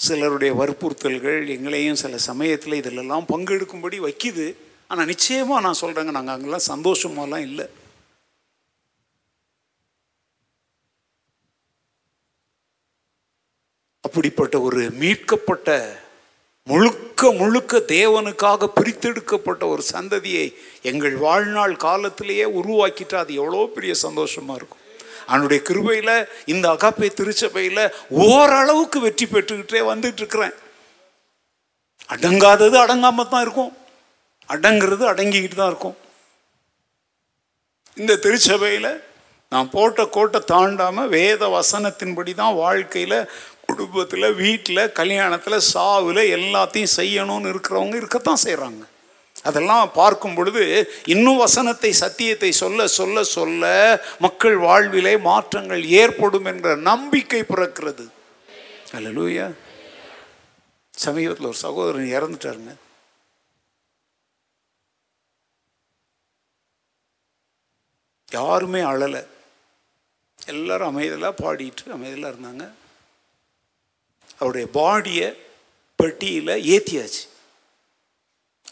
சிலருடைய 0.00 0.52
வற்புறுத்தல்கள் 0.60 1.40
எங்களையும் 1.54 1.98
சில 2.02 2.18
சமயத்தில் 2.28 2.78
இதிலெல்லாம் 2.80 3.26
பங்கெடுக்கும்படி 3.32 3.98
வைக்குது. 4.06 4.46
ஆனால் 4.90 5.10
நிச்சயமாக 5.12 5.64
நான் 5.64 5.80
சொல்கிறேங்க 5.82 6.12
நாங்கள் 6.16 6.34
அங்கெல்லாம் 6.34 6.70
சந்தோஷமாலாம் 6.72 7.46
இல்லை. 7.48 7.66
அப்படிப்பட்ட 14.06 14.56
ஒரு 14.66 14.82
மீட்கப்பட்ட 15.02 15.68
முழுக்க 16.70 17.30
முழுக்க 17.38 17.78
தேவனுக்காக 17.92 18.68
பிரித்தெடுக்கப்பட்ட 18.76 19.62
ஒரு 19.72 19.82
சந்ததியை 19.94 20.44
எங்கள் 20.90 21.16
வாழ்நாள் 21.24 21.74
காலத்திலேயே 21.84 22.46
உருவாக்கிட்டா 22.58 23.16
அது 23.22 23.32
எவ்வளோ 23.40 23.66
பெரிய 23.76 23.94
சந்தோஷமாக 24.04 24.58
இருக்கும். 24.60 24.82
அவனுடைய 25.30 25.60
கிருபையில் 25.68 26.28
இந்த 26.52 26.66
அகாப்பை 26.74 27.08
திருச்சபையில் 27.18 27.82
ஓரளவுக்கு 28.26 29.00
வெற்றி 29.06 29.26
பெற்றுக்கிட்டே 29.32 29.82
வந்துட்டு 29.90 30.20
இருக்கிறேன். 30.22 30.54
அடங்காதது 32.14 32.76
அடங்காமல் 32.84 33.32
தான் 33.32 33.44
இருக்கும். 33.46 33.72
அடங்கிறது 34.48 35.04
அடங்கிக்கிட்டு 35.12 35.58
தான் 35.60 35.72
இருக்கும். 35.72 35.96
இந்த 38.00 38.12
திருச்சபையில் 38.24 38.92
நான் 39.52 39.72
போட்ட 39.74 40.04
கோட்டை 40.14 40.40
தாண்டாமல் 40.52 41.12
வேத 41.16 41.48
வசனத்தின்படி 41.58 42.32
தான் 42.34 42.54
வாழ்க்கையில் 42.62 43.18
குடும்பத்தில் 43.68 44.36
வீட்டில் 44.40 44.92
கல்யாணத்தில் 44.98 45.66
சாவில் 45.72 46.22
எல்லாத்தையும் 46.36 46.96
செய்யணும்னு 46.98 47.50
இருக்கிறவங்க 47.52 47.96
இருக்கத்தான் 48.00 48.44
செய்கிறாங்க 48.46 48.82
அதெல்லாம் 49.48 49.92
பார்க்கும் 49.92 50.34
பொழுது 50.34 50.62
இன்னும் 51.14 51.40
வசனத்தை 51.44 51.90
சத்தியத்தை 52.02 52.50
சொல்ல 52.52 52.86
சொல்ல 52.98 53.22
சொல்ல 53.36 53.64
மக்கள் 54.18 54.56
வாழ்விலே 54.66 55.14
மாற்றங்கள் 55.28 55.82
ஏற்படும் 56.02 56.48
என்ற 56.52 56.76
நம்பிக்கை 56.90 57.42
பிறக்கிறது. 57.50 58.04
அல்லேலூயா. 58.96 59.46
சமீபத்தில் 60.94 61.50
ஒரு 61.52 61.60
சகோதரன் 61.66 62.14
இறந்துட்டாருங்க. 62.16 62.74
யாருமே 68.38 68.80
அழலை. 68.90 69.22
எல்லாரும் 70.52 70.90
அமைதியாக 70.90 71.38
பாடிட்டு 71.42 71.94
அமைதலாக 71.96 72.32
இருந்தாங்க. 72.32 72.64
அவருடைய 74.40 74.66
பாடியை 74.80 75.28
பெட்டியில் 75.98 76.54
ஏற்றியாச்சு 76.74 77.22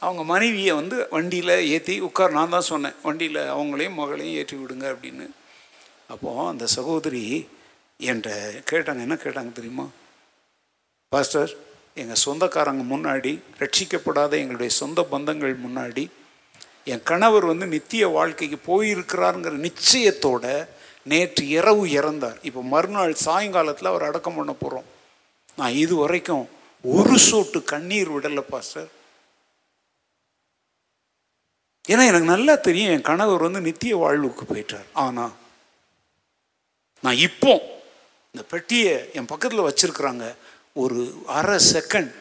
அவங்க 0.04 0.22
மனைவியை 0.30 0.72
வந்து 0.78 0.96
வண்டியில் 1.14 1.54
ஏற்றி 1.74 1.94
உட்கார் 2.06 2.36
நான் 2.36 2.54
தான் 2.54 2.70
சொன்னேன். 2.70 2.96
வண்டியில் 3.06 3.40
அவங்களையும் 3.54 3.98
மகளையும் 4.00 4.38
ஏற்றி 4.40 4.56
விடுங்க 4.60 4.86
அப்படின்னு. 4.94 5.26
அப்போது 6.12 6.48
அந்த 6.52 6.64
சகோதரி 6.76 7.24
என்கிட்ட 8.08 8.30
கேட்டாங்க 8.70 9.00
என்ன 9.06 9.16
கேட்டாங்க 9.24 9.52
தெரியுமா? 9.58 9.86
பாஸ்டர் 11.12 11.52
எங்கள் 12.02 12.22
சொந்தக்காரங்க 12.24 12.84
முன்னாடி 12.92 13.32
ரட்சிக்கப்படாத 13.62 14.32
எங்களுடைய 14.42 14.72
சொந்த 14.80 15.00
பந்தங்கள் 15.12 15.54
முன்னாடி 15.66 16.04
என் 16.90 17.02
கணவர் 17.10 17.44
வந்து 17.50 17.66
நித்திய 17.66 18.04
வாழ்க்கைக்கு 18.16 18.58
போயிருக்கிறாருங்கிற 18.70 19.54
நிச்சயத்தோட 19.66 20.46
நேற்று 21.10 21.44
இரவு 21.58 21.84
இறந்தார். 21.98 22.38
இப்போ 22.48 22.60
மறுநாள் 22.72 23.14
சாயங்காலத்தில் 23.26 23.90
அவர் 23.90 24.08
அடக்கம் 24.08 24.38
பண்ண 24.38 24.52
போகிறோம் 24.52 24.88
நான் 25.60 25.78
இது 25.84 25.94
வரைக்கும் 25.96 26.44
ஒரு 26.84 27.16
சொட்டு 27.28 27.58
கண்ணீர் 27.72 28.10
விடலை 28.14 28.44
பாஸ்டர். 28.52 28.88
ஏன்னா 31.84 32.04
எனக்கு 32.10 32.32
நல்லா 32.34 32.54
தெரியும் 32.66 32.92
என் 32.94 33.08
கணவர் 33.10 33.46
வந்து 33.46 33.60
நித்திய 33.68 33.94
வாழ்வுக்கு 33.96 34.44
போயிட்டார். 34.52 34.88
ஆனா 35.04 35.24
நான் 37.04 37.22
இப்போ 37.28 37.52
இந்த 38.34 38.42
பெட்டியை 38.52 38.92
என் 39.18 39.30
பக்கத்தில் 39.30 39.66
வச்சிருக்கிறாங்க. 39.68 40.26
ஒரு 40.82 41.00
அரை 41.38 41.58
செகண்ட் 41.72 42.12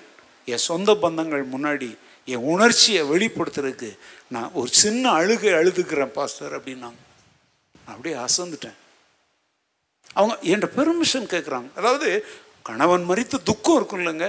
என் 0.46 0.66
சொந்த 0.70 0.94
பந்தங்கள் 1.04 1.44
முன்னாடி 1.54 1.90
என் 2.28 2.48
உணர்ச்சியை 2.54 3.02
வெளிப்படுத்துறதுக்கு 3.12 3.90
நான் 4.34 4.54
ஒரு 4.60 4.70
சின்ன 4.82 5.04
அழுகை 5.20 5.52
அழுதுக்கிறேன் 5.60 6.14
பாஸ்டர் 6.18 6.54
அப்படின்னாங்க. 6.58 7.02
நான் 7.84 7.96
அப்படியே 7.96 8.16
அசந்துட்டேன். 8.26 8.78
அவங்க 10.18 10.36
என்கிட்ட 10.52 10.70
பெர்மிஷன் 10.78 11.28
கேட்குறாங்க 11.34 11.70
அதாவது 11.80 12.08
கணவன் 12.70 13.08
மறித்து 13.10 13.38
துக்கம் 13.50 13.78
இருக்கும் 13.80 14.02
இல்லைங்க. 14.02 14.28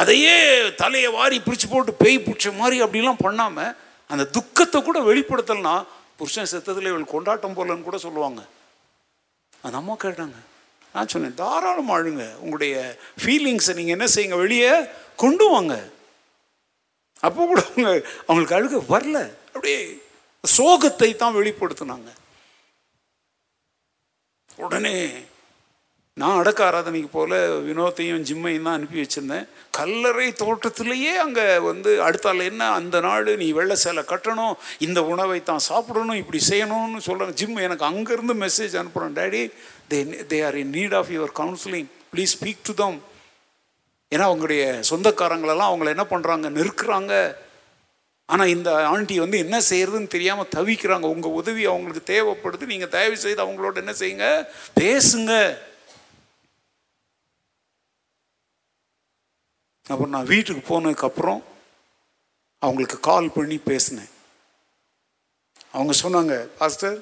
அதையே 0.00 0.34
தலையை 0.82 1.10
வாரி 1.18 1.36
பிரித்து 1.44 1.66
போட்டு 1.68 1.92
பேய் 2.02 2.24
பிடிச்ச 2.26 2.48
மாதிரி 2.60 2.76
அப்படிலாம் 2.84 3.24
பண்ணாமல் 3.26 3.72
அந்த 4.10 4.24
துக்கத்தை 4.36 4.78
கூட 4.82 4.98
வெளிப்படுத்தலைன்னா 5.10 5.76
புருஷன் 6.18 6.50
செத்ததில் 6.52 6.90
இவள் 6.90 7.12
கொண்டாட்டம் 7.14 7.56
போலன்னு 7.56 7.88
கூட 7.88 7.98
சொல்லுவாங்க. 8.06 8.40
அந்த 9.64 9.76
அம்மா 9.80 9.94
கேட்டாங்க 10.04 10.38
நான் 10.94 11.10
சொன்னேன் 11.12 11.38
தாராளம் 11.42 11.94
அழுங்க. 11.96 12.24
உங்களுடைய 12.44 12.74
ஃபீலிங்ஸை 13.22 13.74
நீங்கள் 13.78 13.96
என்ன 13.96 14.06
செய்யுங்க 14.14 14.38
வெளியே 14.44 14.72
கொண்டு 15.22 15.46
வாங்க. 15.54 15.74
அப்போ 17.26 17.42
கூட 17.50 17.60
அவங்க 17.68 17.90
அவங்களுக்கு 18.28 18.58
அழுக 18.58 18.80
வரல. 18.94 19.18
அப்படியே 19.54 19.78
சோகத்தை 20.44 21.10
தான் 21.22 21.36
வெளிப்படுத்தினாங்க. 21.38 22.08
உடனே 24.64 24.96
நான் 26.16 26.40
அடக்க 26.40 26.60
ஆராதனைக்கு 26.64 27.08
போல 27.14 27.38
வினோத்தையும் 27.68 28.24
ஜிம்மையும் 28.28 28.66
தான் 28.66 28.76
அனுப்பி 28.78 28.98
வச்சுருந்தேன். 29.00 29.46
கல்லறை 29.78 30.26
தோட்டத்திலேயே 30.42 31.14
அங்கே 31.22 31.46
வந்து 31.68 31.90
அடுத்தால 32.08 32.44
என்ன 32.50 32.68
அந்த 32.78 32.96
நாள் 33.06 33.30
நீ 33.40 33.48
வெள்ளை 33.56 33.76
சேலை 33.84 34.02
கட்டணும் 34.12 34.54
இந்த 34.86 35.02
உணவை 35.12 35.38
தான் 35.50 35.64
சாப்பிடணும் 35.70 36.20
இப்படி 36.20 36.40
செய்யணும்னு 36.50 37.00
சொல்கிறாங்க 37.08 37.34
ஜிம் 37.40 37.64
எனக்கு 37.68 37.88
அங்கேருந்து 37.90 38.36
மெசேஜ் 38.44 38.76
அனுப்புகிறேன் 38.82 39.16
daddy 39.20 39.42
they 39.92 40.00
they 40.32 40.40
are 40.48 40.58
in 40.62 40.72
need 40.78 40.96
of 41.00 41.10
your 41.16 41.34
counselling 41.40 41.90
please 42.12 42.34
speak 42.36 42.64
to 42.70 42.74
them 42.82 42.98
ஏன்னா 44.14 44.26
அவங்களுடைய 44.30 44.64
சொந்தக்காரங்களெல்லாம் 44.90 45.70
அவங்கள 45.70 45.88
என்ன 45.94 46.06
பண்ணுறாங்க 46.10 46.48
நிற்கிறாங்க 46.58 47.14
ஆனால் 48.32 48.52
இந்த 48.56 48.70
ஆண்டி 48.90 49.14
வந்து 49.22 49.38
என்ன 49.44 49.56
செய்யறதுன்னு 49.70 50.14
தெரியாமல் 50.14 50.52
தவிக்கிறாங்க. 50.56 51.06
உங்கள் 51.14 51.36
உதவி 51.40 51.62
அவங்களுக்கு 51.70 52.02
தேவைப்படுது. 52.12 52.70
நீங்கள் 52.72 52.92
தயவு 52.94 53.16
செய்து 53.24 53.44
அவங்களோட 53.44 53.76
என்ன 53.82 53.92
செய்யுங்க? 54.02 54.28
பேசுங்க. 54.80 55.32
அப்புறம் 59.86 60.14
நான் 60.16 60.30
வீட்டுக்கு 60.32 60.62
போனதுக்கப்புறம் 60.70 61.40
அவங்களுக்கு 62.64 62.98
கால் 63.10 63.34
பண்ணி 63.34 63.56
பேசினேன். 63.70 64.12
அவங்க 65.76 65.92
சொன்னாங்க 66.02 66.34
பாஸ்டர் 66.60 66.96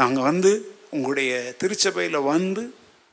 நாங்கள் 0.00 0.28
வந்து 0.30 0.50
உங்களுடைய 0.96 1.32
திருச்சபையில் 1.60 2.26
வந்து 2.32 2.62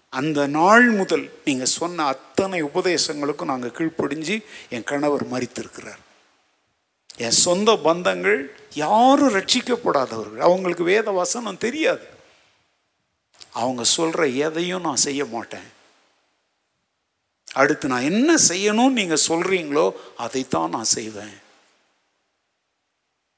அந்த 0.10 0.48
நாள் 0.48 0.90
முதல் 0.90 1.40
நீங்கள் 1.46 1.74
சொன்ன 1.80 2.06
அத்தனை 2.06 2.64
உபதேசங்களுக்கும் 2.64 3.52
நாங்கள் 3.52 3.76
கீழ்ப்படிஞ்சு 3.78 4.44
என் 4.70 4.84
கணவர் 4.84 5.32
மறித்திருக்கிறார். 5.32 6.02
என் 7.18 7.40
சொந்த 7.46 7.74
பந்தங்கள் 7.74 8.48
யாரும் 8.74 9.34
ரட்சிக்கப்படாதவர்கள். 9.34 10.38
அவங்களுக்கு 10.38 10.84
வேத 10.84 11.12
வசனம் 11.12 11.58
தெரியாது. 11.58 12.08
அவங்க 13.52 13.84
சொல்கிற 13.84 14.28
எதையும் 14.28 14.82
நான் 14.82 14.96
செய்ய 14.96 15.26
மாட்டேன். 15.26 15.68
அடுத்து 17.54 17.88
நான் 17.88 18.10
என்ன 18.12 18.36
செய்யணும்னு 18.48 18.98
நீங்கள் 19.00 19.26
சொல்கிறீங்களோ 19.28 19.92
அதைத்தான் 20.18 20.70
நான் 20.70 20.94
செய்வேன். 20.98 21.36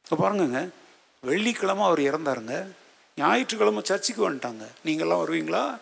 இப்போ 0.03 0.15
பாருங்கங்க 0.15 0.69
வெள்ளிக்கிழமை 1.19 1.85
அவர் 1.85 1.99
இறந்தாருங்க. 1.99 2.67
ஞாயிற்றுக்கிழமை 3.17 3.81
சர்ச்சுக்கு 3.83 4.31
வந்துட்டாங்க. 4.31 4.65
நீங்கள்லாம் 4.85 5.23
வருவீங்களா? 5.23 5.79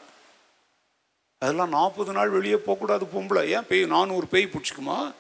அதெல்லாம் 1.39 1.69
நாற்பது 1.69 2.11
நாள் 2.11 2.30
வெளியே 2.30 2.55
போகக்கூடாது 2.55 3.05
பொம்பளை. 3.05 3.47
ஏன்? 3.47 3.68
பேய் 3.68 3.85
நானூறு 3.85 4.27
பேய் 4.27 4.49
பிடிச்சிக்குமா? 4.53 5.14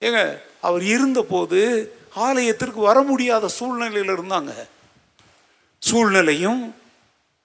ஏங்க 0.00 0.40
அவர் 0.60 0.82
இருந்தபோது 0.82 1.92
ஆலயத்திற்கு 2.14 2.80
வர 2.80 3.02
முடியாத 3.02 3.48
சூழ்நிலையில் 3.48 4.14
இருந்தாங்க. 4.14 4.52
சூழ்நிலையும் 5.78 6.74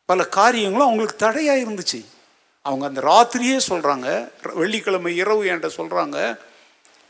பல 0.06 0.26
காரியங்களும் 0.26 0.86
அவங்களுக்கு 0.86 1.16
தடையாக 1.16 1.60
இருந்துச்சு. 1.60 2.06
அவங்க 2.62 2.86
அந்த 2.86 3.02
ராத்திரியே 3.02 3.60
சொல்கிறாங்க 3.68 4.30
வெள்ளிக்கிழமை 4.54 5.16
இரவு 5.16 5.44
என்கிட்ட 5.44 5.70
சொல்கிறாங்க 5.78 6.38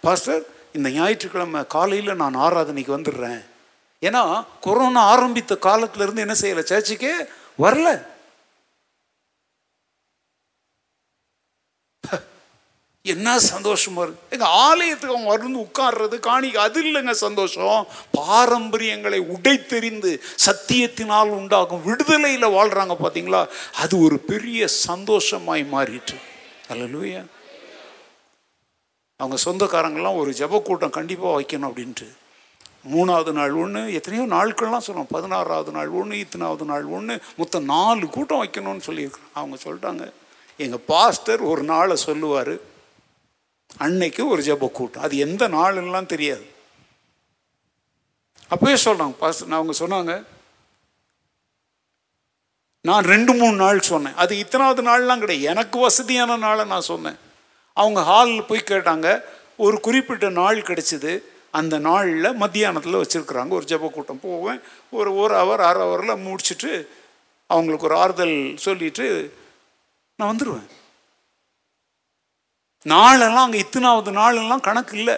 பாஸ்டர் 0.02 0.42
இந்த 0.74 0.90
ஞாயிற்றுக்கிழமை 0.90 1.68
காலையில் 1.68 2.16
நான் 2.16 2.36
ஆராதனைக்கு 2.36 2.98
வந்துடுறேன். 2.98 3.46
ஏன்னா 4.02 4.46
கொரோனா 4.62 5.02
ஆரம்பித்த 5.02 5.58
காலத்திலேருந்து 5.62 6.18
என்ன 6.18 6.36
செய்யலை? 6.42 6.64
சர்ச்சுக்கே 6.64 7.28
வரல. 7.60 8.06
என்ன 13.06 13.38
சந்தோஷமா 13.38 14.02
இருக்கு. 14.02 14.28
எங்க 14.30 14.46
ஆலயத்துக்கு 14.46 15.16
அவங்க 15.16 15.30
வந்து 15.36 15.60
உட்கார்றது 15.60 16.18
காணிக்க 16.28 16.56
அது 16.56 16.84
இல்லைங்க 16.84 17.12
சந்தோஷம். 17.12 17.88
பாரம்பரியங்களை 18.18 19.20
உடைத்தெறிந்து 19.36 20.22
சத்தியத்தினால் 20.46 21.30
உண்டாகும் 21.30 21.84
விடுதலையில் 21.86 22.54
வாழ்றாங்க 22.58 22.96
பார்த்தீங்களா 23.04 23.48
அது 23.76 24.00
ஒரு 24.00 24.20
பெரிய 24.20 24.68
சந்தோஷமாய் 24.68 25.66
மாறிட்டு. 25.74 26.18
அல்லேலூயா. 26.70 27.26
அவங்க 29.18 29.38
சொந்தக்காரங்கெல்லாம் 29.46 30.16
ஒரு 30.16 30.32
ஜெப 30.32 30.62
கூட்டம் 30.62 30.90
கண்டிப்பாக 30.90 31.42
வைக்கணும் 31.42 31.70
அப்படின்ட்டு. 31.72 32.08
மூணாவது 32.94 33.32
நாள் 33.32 33.52
ஒன்று 33.52 33.94
எத்தனையோ 33.94 34.36
நாட்கள்லாம் 34.36 34.86
சொல்கிறோம் 34.86 35.12
பதினாறாவது 35.12 35.72
நாள் 35.72 35.88
ஒன்று 35.88 36.16
இத்தனாவது 36.18 36.66
நாள் 36.66 36.84
ஒன்று 36.84 37.22
மொத்தம் 37.38 37.66
நாலு 37.66 38.08
கூட்டம் 38.10 38.44
வைக்கணும்னு 38.44 38.88
சொல்லியிருக்கிறோம் 38.88 39.34
அவங்க 39.34 39.58
சொல்லிட்டாங்க. 39.64 40.12
எங்கள் 40.62 40.86
பாஸ்டர் 40.86 41.42
ஒரு 41.42 41.64
நாளை 41.64 41.96
சொல்லுவார் 41.96 42.54
அன்னைக்கு 43.78 44.28
ஒரு 44.28 44.42
ஜப 44.44 44.72
கூட்டம். 44.72 45.04
அது 45.04 45.18
எந்த 45.18 45.48
நாளுன்னெலாம் 45.48 46.12
தெரியாது. 46.14 46.46
அப்பவே 48.48 48.74
சொல்கிறாங்க 48.74 49.12
பாஸ்டர் 49.12 49.52
அவங்க 49.52 49.74
சொன்னாங்க 49.80 50.24
நான் 52.82 53.04
ரெண்டு 53.04 53.34
மூணு 53.34 53.56
நாள் 53.56 53.80
சொன்னேன். 53.80 54.16
அது 54.16 54.36
இத்தனாவது 54.36 54.82
நாள்லாம் 54.90 55.20
கிடையாது. 55.20 55.50
எனக்கு 55.50 55.80
வசதியான 55.80 56.38
நாளை 56.38 56.66
நான் 56.66 56.82
சொன்னேன். 56.82 57.18
அவங்க 57.74 58.02
ஹாலில் 58.02 58.44
போய் 58.44 58.70
கேட்டாங்க 58.72 59.22
ஒரு 59.58 59.80
குறிப்பிட்ட 59.80 60.30
நாள் 60.30 60.62
கிடைச்சிது. 60.62 61.20
அந்த 61.52 61.78
நாளில் 61.78 62.40
மத்தியானத்தில் 62.40 62.96
வச்சுருக்குறாங்க. 62.96 63.50
ஒரு 63.50 63.66
ஜப 63.68 63.90
கூட்டம் 63.90 64.20
போவேன். 64.20 64.60
ஒரு 64.92 65.16
ஒரு 65.16 65.36
ஹவர் 65.36 65.64
அரை 65.70 65.82
ஹவரில் 65.82 66.22
முடிச்சுட்டு 66.28 66.88
அவங்களுக்கு 67.48 67.86
ஒரு 67.86 67.96
ஆறுதல் 67.96 68.58
சொல்லிட்டு 68.58 69.34
நான் 70.22 70.32
வந்துடுவேன் 70.32 70.70
நாளெல்லாம் 72.86 73.46
அங்கே 73.46 73.64
இத்தனாவது 73.64 74.12
நாளெல்லாம் 74.12 74.62
கணக்கு 74.62 74.98
இல்லை. 74.98 75.16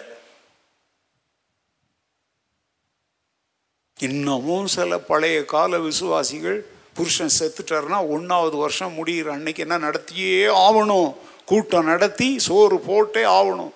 இன்னமும் 3.96 4.66
சில 4.66 4.98
பழைய 4.98 5.44
கால 5.44 5.78
விசுவாசிகள் 5.78 6.58
புருஷன் 6.94 7.36
செத்துட்டாருன்னா 7.38 8.08
ஒன்றாவது 8.08 8.56
வருஷம் 8.56 8.96
முடிகிற 8.98 9.30
அன்னைக்கு 9.30 9.62
என்ன 9.62 9.78
நடத்தியே 9.78 10.34
ஆகணும் 10.66 11.08
கூட்டம் 11.44 11.84
நடத்தி 11.84 12.38
சோறு 12.38 12.80
போட்டே 12.80 13.22
ஆகணும் 13.38 13.72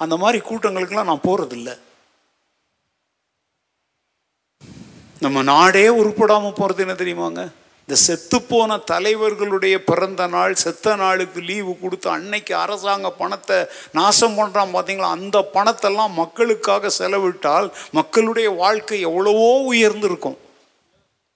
அந்த 0.00 0.16
மாதிரி 0.16 0.38
கூட்டங்களுக்கெல்லாம் 0.48 1.10
நான் 1.10 1.26
போகிறதில்ல 1.28 1.70
நம்ம 5.22 5.42
நாடே 5.42 5.88
உருப்படாமல் 6.00 6.58
போகிறது 6.58 6.82
என்ன 6.82 6.94
தெரியுமாங்க? 6.94 7.40
இந்த 7.90 8.02
செத்துப்போன 8.08 8.72
தலைவர்களுடைய 8.90 9.76
பிறந்த 9.86 10.26
நாள் 10.34 10.52
செத்த 10.54 10.92
நாளுக்கு 11.00 11.40
லீவு 11.40 11.72
கொடுத்து 11.78 12.10
அன்னைக்கு 12.10 12.52
அரசாங்க 12.56 13.08
பணத்தை 13.10 13.56
நாசம் 13.98 14.36
பண்ணுறான் 14.38 14.74
பார்த்தீங்களா 14.74 15.08
அந்த 15.14 15.38
பணத்தெல்லாம் 15.54 16.12
மக்களுக்காக 16.18 16.90
செலவிட்டால் 16.98 17.66
மக்களுடைய 17.98 18.50
வாழ்க்கை 18.50 19.00
எவ்வளவோ 19.08 19.48
உயர்ந்திருக்கும். 19.72 20.38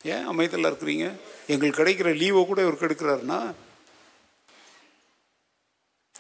ஏன் 0.04 0.24
அமைதியில் 0.32 0.70
இருக்கிறீங்க? 0.70 1.08
எங்களுக்கு 1.46 1.80
கிடைக்கிற 1.80 2.12
லீவை 2.22 2.44
கூட 2.46 2.60
இவர் 2.66 2.80
கெடுக்கிறாருன்னா? 2.84 3.40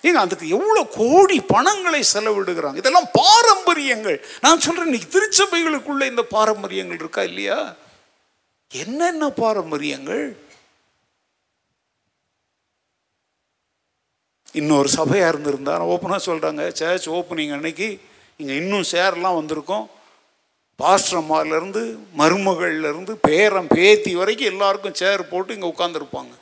ஏங்க 0.02 0.20
அதுக்கு 0.24 0.48
எவ்வளோ 0.48 0.84
கோடி 0.98 1.40
பணங்களை 1.54 2.02
செலவிடுகிறாங்க? 2.14 2.76
இதெல்லாம் 2.76 3.08
பாரம்பரியங்கள். 3.22 4.20
நான் 4.40 4.66
சொல்கிறேன் 4.66 4.90
இன்னைக்கு 4.90 5.14
திருச்சபைகளுக்குள்ள 5.14 6.04
இந்த 6.12 6.22
பாரம்பரியங்கள் 6.36 7.02
இருக்கா 7.04 7.22
இல்லையா? 7.22 7.60
என்னென்ன 8.70 9.24
பாரம்பரியங்கள்? 9.40 10.24
இன்னொரு 14.54 14.88
சபையாக 14.88 15.30
இருந்திருந்தா 15.32 15.74
ஓப்பனாக 15.92 16.22
சொல்கிறாங்க 16.26 16.64
சர்ச் 16.80 17.08
ஓப்பனிங் 17.08 17.54
அன்னைக்கு 17.54 17.88
இங்கே 18.40 18.54
இன்னும் 18.56 18.90
சேர்லாம் 18.92 19.38
வந்திருக்கோம். 19.38 19.84
பாஸ்டர்மார்லேருந்து 20.80 21.82
மருமகள்லேருந்து 22.18 23.12
பேரம் 23.26 23.68
பேத்தி 23.68 24.12
வரைக்கும் 24.14 24.50
எல்லாருக்கும் 24.52 24.96
சேர் 25.00 25.22
போட்டு 25.28 25.54
இங்கே 25.54 25.68
உட்காந்துருப்பாங்க 25.72 26.32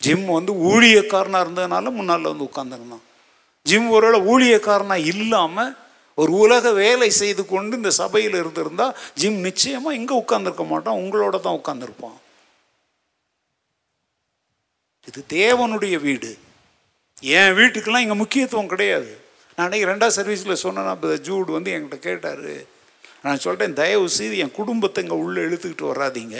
ஜிம் 0.00 0.26
வந்து 0.28 0.52
ஊழியக்காரனாக 0.68 1.44
இருந்ததுனால 1.44 1.90
முன்னால் 1.90 2.30
வந்து 2.30 2.48
உட்காந்துருந்தான் 2.48 3.04
ஜிம் 3.66 3.88
ஒருவேளை 3.90 4.20
ஊழியக்காரனாக 4.32 5.06
இல்லாமல் 5.12 5.72
ஒரு 6.22 6.32
உலக 6.44 6.72
வேலை 6.82 7.08
செய்து 7.20 7.42
கொண்டு 7.52 7.78
இந்த 7.80 7.90
சபையில் 8.02 8.36
இருந்திருந்தால் 8.42 8.96
ஜிம் 9.20 9.40
நிச்சயமாக 9.48 9.98
இங்கே 9.98 10.14
உட்காந்துருக்க 10.22 10.64
மாட்டான் 10.72 11.00
உங்களோட 11.02 11.36
தான் 11.44 11.58
உட்காந்துருப்பான் 11.60 12.18
இது 15.08 15.20
தேவனுடைய 15.38 15.96
வீடு. 16.06 16.30
என் 17.38 17.54
வீட்டுக்கெல்லாம் 17.58 18.04
இங்கே 18.04 18.16
முக்கியத்துவம் 18.22 18.72
கிடையாது. 18.72 19.12
நான் 19.54 19.64
அன்றைக்கி 19.66 19.86
ரெண்டாவது 19.90 20.16
சர்வீஸில் 20.18 20.62
சொன்னேன்னா 20.64 20.92
இப்போ 20.96 21.14
ஜூட் 21.28 21.48
வந்து 21.54 21.70
என்கிட்ட 21.74 21.98
கேட்டார். 22.08 22.50
நான் 23.24 23.42
சொல்லிட்டேன் 23.44 23.78
தயவு 23.80 24.08
செய்து 24.16 24.36
என் 24.44 24.58
குடும்பத்தை 24.58 25.02
இங்கே 25.04 25.18
உள்ளே 25.24 25.40
இழுத்துக்கிட்டு 25.46 25.90
வராதீங்க. 25.92 26.38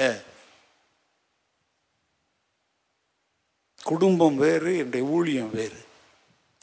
குடும்பம் 3.90 4.38
வேறு 4.44 4.72
என்னுடைய 4.82 5.04
ஊழியம் 5.16 5.52
வேறு. 5.58 5.80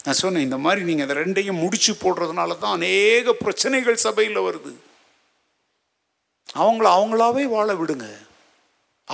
நான் 0.05 0.21
சொன்னேன் 0.21 0.45
இந்த 0.47 0.57
மாதிரி 0.65 0.81
நீங்கள் 0.87 1.05
இந்த 1.07 1.15
ரெண்டையும் 1.21 1.61
முடிச்சு 1.63 1.93
போடுறதுனால 2.03 2.57
தான் 2.63 2.75
அநேக 2.77 3.33
பிரச்சனைகள் 3.43 4.03
சபையில் 4.05 4.45
வருது. 4.47 4.73
அவங்கள 6.61 6.87
அவங்களாவே 6.97 7.43
வாழ 7.55 7.69
விடுங்க. 7.79 8.07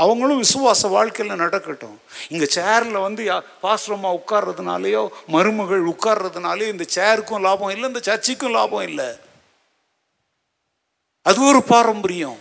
அவங்களும் 0.01 0.41
விசுவாச 0.43 0.89
வாழ்க்கையில் 0.95 1.41
நடக்கட்டும். 1.43 1.95
இங்கே 2.33 2.47
சேரில் 2.57 3.03
வந்து 3.05 3.23
பாஸ்ரமா 3.63 4.09
உட்கார்றதுனாலையோ 4.19 5.01
மருமகள் 5.33 5.83
உட்கார்றதுனாலேயோ 5.93 6.69
இந்த 6.75 6.85
சேருக்கும் 6.97 7.43
லாபம் 7.47 7.73
இல்லை 7.75 7.87
இந்த 7.91 8.03
சர்ச்சுக்கும் 8.09 8.55
லாபம் 8.57 8.87
இல்லை. 8.89 9.09
அது 11.29 11.39
ஒரு 11.49 11.61
பாரம்பரியம். 11.73 12.39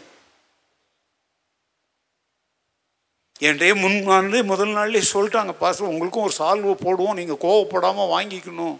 என்றே 3.48 3.68
முன் 3.82 3.98
நாள்லேயே 4.08 4.42
முதல் 4.50 4.72
நாள்லேயே 4.76 5.04
சொல்லிட்டாங்க 5.12 5.52
பாஸ்டர் 5.60 5.90
உங்களுக்கும் 5.92 6.24
ஒரு 6.28 6.34
சால்வை 6.38 6.74
போடுவோம் 6.84 7.18
நீங்கள் 7.20 7.42
கோவப்படாமல் 7.44 8.10
வாங்கிக்கணும். 8.14 8.76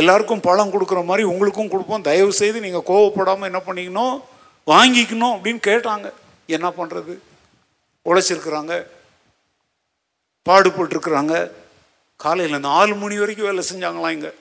எல்லாருக்கும் 0.00 0.44
பழம் 0.48 0.72
கொடுக்குற 0.74 1.00
மாதிரி 1.08 1.22
உங்களுக்கும் 1.30 1.72
கொடுப்போம். 1.72 2.04
தயவு 2.08 2.32
செய்து 2.40 2.58
நீங்கள் 2.66 2.88
கோவப்படாமல் 2.90 3.48
என்ன 3.50 3.60
பண்ணிக்கணும் 3.68 4.14
வாங்கிக்கணும் 4.72 5.34
அப்படின்னு 5.36 5.62
கேட்டாங்க. 5.70 6.06
என்ன 6.56 6.68
பண்ணுறது 6.76 7.14
உழைச்சிருக்கிறாங்க. 8.08 8.74
பாடுபட்டுருக்குறாங்க. 10.48 11.34
காலையில் 12.24 12.66
நாலு 12.70 12.94
மணி 13.02 13.18
வரைக்கும் 13.22 13.48
வேலை 13.48 13.62
செஞ்சாங்களாம் 13.70 14.14
இங்கே. 14.16 14.32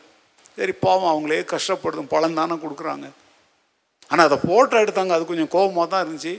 சரி 0.59 0.73
பாவம் 0.85 1.11
அவங்களே 1.13 1.41
கஷ்டப்படுதும் 1.53 2.11
பழம் 2.13 2.37
தானே 2.39 2.55
கொடுக்குறாங்க. 2.63 3.07
ஆனால் 4.11 4.25
அதை 4.27 4.37
ஃபோட்டோ 4.45 4.77
எடுத்தாங்க. 4.83 5.13
அது 5.17 5.29
கொஞ்சம் 5.31 5.51
கோபமாக 5.55 5.87
தான் 5.91 6.03
இருந்துச்சு. 6.03 6.33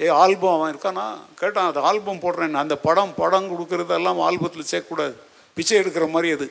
ஏ 0.00 0.06
ஆல்பம் 0.22 0.54
அவன் 0.54 0.72
இருக்கானா? 0.72 1.04
கேட்டான் 1.40 1.68
அது 1.70 1.80
ஆல்பம் 1.88 2.22
போடுறேன் 2.24 2.62
அந்த 2.62 2.76
படம் 2.86 3.12
படம் 3.20 3.50
கொடுக்கறதெல்லாம் 3.50 4.20
ஆல்பத்தில் 4.26 4.70
சேர்க்கக்கூடாது. 4.70 5.14
பிச்சை 5.56 5.76
எடுக்கிற 5.80 6.06
மாதிரி 6.14 6.30
அது. 6.36 6.46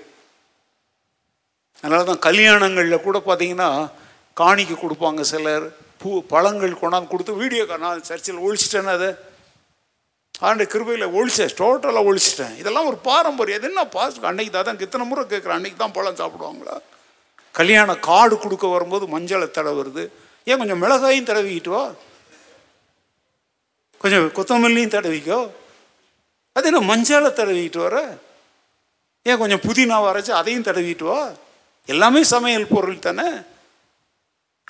அதனால 1.82 2.04
தான் 2.10 2.24
கல்யாணங்களில் 2.28 3.06
கூட 3.08 3.18
பார்த்தீங்கன்னா 3.26 3.70
காணிக்க 4.42 4.74
கொடுப்பாங்க 4.84 5.22
சிலர். 5.32 5.66
பூ 6.02 6.10
பழங்கள் 6.34 6.80
கொண்டாந்து 6.82 7.12
கொடுத்து 7.12 7.34
வீடியோ 7.42 7.78
நான் 7.84 8.08
சர்ச்சில் 8.10 8.44
ஒழிச்சிட்டேன்னு 8.46 8.94
அதை. 8.98 9.10
ஆண்டு 10.48 10.64
கிருபையில் 10.74 11.14
ஒழிச்சேன் 11.18 11.54
டோட்டலாக 11.60 12.08
ஒழிச்சிட்டேன். 12.10 12.56
இதெல்லாம் 12.62 12.88
ஒரு 12.92 12.98
பாரம்பரியம். 13.10 13.60
இது 13.60 13.70
என்ன 13.72 13.84
பாஸ்ட் 13.98 14.30
அன்னைக்கு 14.32 14.54
தான் 14.56 14.82
இத்தனை 14.88 15.06
முறை 15.10 15.24
கேட்குறேன். 15.34 15.58
அன்னைக்கு 15.60 15.80
தான் 15.84 15.96
பழம் 15.98 16.20
சாப்பிடுவாங்களா? 16.22 16.78
கல்யாண 17.60 17.96
கார்டு 18.10 18.36
கொடுக்க 18.46 18.66
வரும்போது 18.68 19.06
மஞ்சளை 19.16 19.48
தடவுறது. 19.60 20.04
ஏன் 20.50 20.60
கொஞ்சம் 20.62 20.82
மிளகாயும் 20.84 21.30
தடவிக்கிட்டு 21.30 21.74
வா. 21.76 21.84
கொஞ்சம் 24.04 24.26
கொத்தமல்லியும் 24.38 24.94
தடவிக்கோ. 24.94 25.40
அது 26.58 26.68
என்ன 26.72 26.82
மஞ்சளை 26.90 27.30
தடவிக்கிட்டு 27.40 27.78
வர? 27.78 27.98
ஏன் 29.30 29.42
கொஞ்சம் 29.42 29.64
புதினாவை 29.68 30.08
அரைச்சி 30.12 30.32
அதையும் 30.40 30.66
தடவிட்டு 30.68 31.06
வா. 31.10 31.20
எல்லாமே 31.94 32.22
சமையல் 32.32 32.72
பொருள் 32.74 33.06
தானே. 33.06 33.28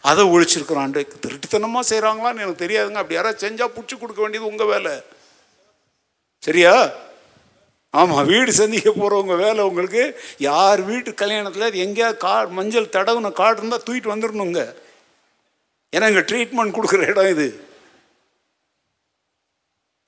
அதை 0.10 0.24
ஒழிச்சிருக்கிறான் 0.34 0.94
திருட்டுத்தனமாக 1.24 1.84
செய்கிறாங்களான்னு 1.92 2.44
எனக்கு 2.44 2.64
தெரியாதுங்க. 2.66 3.02
அப்படி 3.02 3.18
யாராவது 3.18 3.44
செஞ்சால் 3.44 3.74
பிடிச்சி 3.76 3.96
கொடுக்க 3.98 4.22
வேண்டியது 4.22 4.50
உங்கள் 4.52 4.72
வேலை. 4.74 4.94
சரியா? 6.48 6.74
ஆமாம் 7.90 8.26
வீடு 8.26 8.52
சந்திக்க 8.62 8.90
போகிறவங்க 8.90 9.36
வேலை 9.46 9.62
உங்களுக்கு. 9.70 10.04
யார் 10.50 10.82
வீட்டு 10.92 11.12
கல்யாணத்தில் 11.12 11.82
எங்கேயாவது 11.86 12.24
கா 12.24 12.34
மஞ்சள் 12.60 12.94
தடவுன 12.96 13.32
காடு 13.42 13.58
இருந்தால் 13.60 13.86
தூக்கிட்டு 13.90 14.14
வந்துடணுங்க 14.14 14.62
ஏன்னா 15.96 16.08
இங்கே 16.12 16.28
ட்ரீட்மெண்ட் 16.30 16.78
கொடுக்குற 16.78 17.08
இடம் 17.12 17.32
இது. 17.36 17.48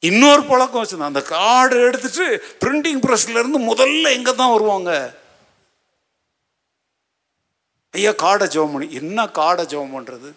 இன்னொரு 0.07 0.41
பழக்கம் 0.51 0.81
வச்சுருந்தேன் 0.81 1.13
அந்த 1.13 1.23
கார்டு 1.35 1.75
எடுத்துட்டு 1.87 2.25
பிரிண்டிங் 2.63 3.03
ப்ரெஸ்லேருந்து 3.05 3.59
முதல்ல 3.71 4.15
எங்கே 4.17 4.33
தான் 4.41 4.53
வருவாங்க? 4.55 4.91
ஐயா 7.93 8.11
காடை 8.23 8.47
ஜோம் 8.55 8.73
பண்ணி 8.73 8.87
என்ன 9.01 9.27
காடை 9.39 9.63
ஜோம் 9.73 9.95
பண்ணுறது 9.97 10.31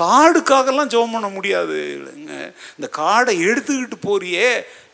காடுக்காகலாம் 0.00 0.90
ஜோம் 0.92 1.12
பண்ண 1.14 1.28
முடியாது. 1.34 1.76
இல்லைங்க. 1.96 2.36
இந்த 2.76 2.86
காடை 3.00 3.32
எடுத்துக்கிட்டு 3.48 3.98
போறியே 4.06 4.48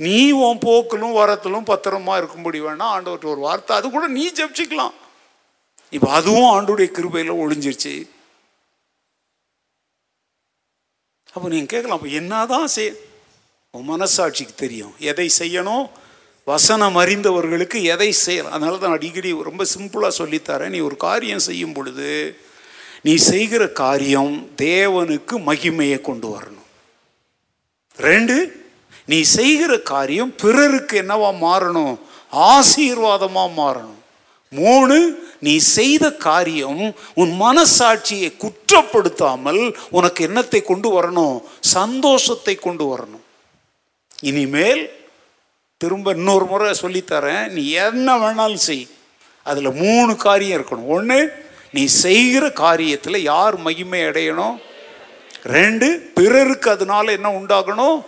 நீ 0.06 0.16
உன் 0.46 0.62
போக்கிலும் 0.64 1.18
வரத்திலும் 1.20 1.68
பத்திரமா 1.70 2.14
இருக்கும்படி 2.20 2.58
வேணா 2.66 2.86
ஆண்டவர்கிட்ட 2.96 3.34
ஒரு 3.34 3.42
வார்த்தை 3.46 3.76
அது 3.76 3.86
கூட 3.94 4.06
நீ 4.16 4.24
ஜெபிச்சிக்கலாம். 4.38 4.96
இப்போ 5.96 6.08
அதுவும் 6.18 6.50
ஆண்டுடைய 6.56 6.88
கிருபையில் 6.96 7.40
ஒழிஞ்சிருச்சு 7.42 7.94
அப்போ 11.34 11.46
நீங்கள் 11.54 11.72
கேட்கலாம் 11.72 11.98
அப்போ 11.98 12.10
என்னதான் 12.20 12.70
செய்ய 12.76 12.90
உன் 13.74 13.90
மனசாட்சிக்கு 13.90 14.54
தெரியும். 14.56 14.94
எதை 15.10 15.26
செய்யணும்? 15.38 15.84
வசனம் 16.46 16.96
அறிந்தவர்களுக்கு 17.02 17.78
எதை 17.94 18.08
செய்யலாம் 18.12 18.54
அதனால 18.56 18.78
தான் 18.82 18.96
அடிக்கடி 18.96 19.30
ரொம்ப 19.48 19.64
சிம்பிளாக 19.74 20.12
சொல்லித்தரேன். 20.20 20.72
நீ 20.74 20.80
ஒரு 20.88 20.96
காரியம் 21.04 21.44
செய்யும் 21.48 21.74
பொழுது 21.76 22.08
நீ 23.02 23.14
செய்கிற 23.16 23.62
காரியம் 23.82 24.34
தேவனுக்கு 24.62 25.34
மகிமையை 25.48 26.00
கொண்டு 26.00 26.28
வரணும். 26.34 26.66
ரெண்டு 28.08 28.36
நீ 29.12 29.20
செய்கிற 29.36 29.72
காரியம் 29.92 30.34
பிறருக்கு 30.42 30.96
என்னவா 31.02 31.30
மாறணும்? 31.46 31.94
ஆசீர்வாதமாக 32.32 33.56
மாறணும். 33.62 34.02
மூணு 34.52 34.98
நீ 35.46 35.56
செய்த 35.76 36.04
காரியம் 36.28 36.84
உன் 37.22 37.32
மனசாட்சியை 37.46 38.30
குற்றப்படுத்தாமல் 38.44 39.62
உனக்கு 39.90 40.20
என்னத்தை 40.28 40.62
கொண்டு 40.62 40.88
வரணும்? 40.98 41.36
சந்தோஷத்தை 41.78 42.54
கொண்டு 42.68 42.84
வரணும். 42.92 43.24
இனிமேல் 44.20 45.08
திரும்ப 45.76 46.10
இன்னொரு 46.10 46.44
முறை 46.44 46.70
சொல்லித்தரேன். 46.80 47.48
நீ 47.48 47.70
என்ன 47.70 48.16
வேணாலும் 48.16 48.64
செய். 48.68 48.88
அதில் 49.44 49.72
மூணு 49.72 50.16
காரியம் 50.16 50.62
இருக்கணும். 50.62 50.86
ஒன்று 50.86 51.48
நீ 51.72 51.84
செய்கிற 51.84 52.46
காரியத்தில் 52.46 53.16
யார் 53.16 53.56
மகிமை 53.56 54.00
அடையணும்? 54.00 54.56
ரெண்டு 55.42 56.10
பிறருக்கு 56.14 56.70
அதனால 56.70 57.12
என்ன 57.12 57.28
உண்டாகணும்? 57.30 58.04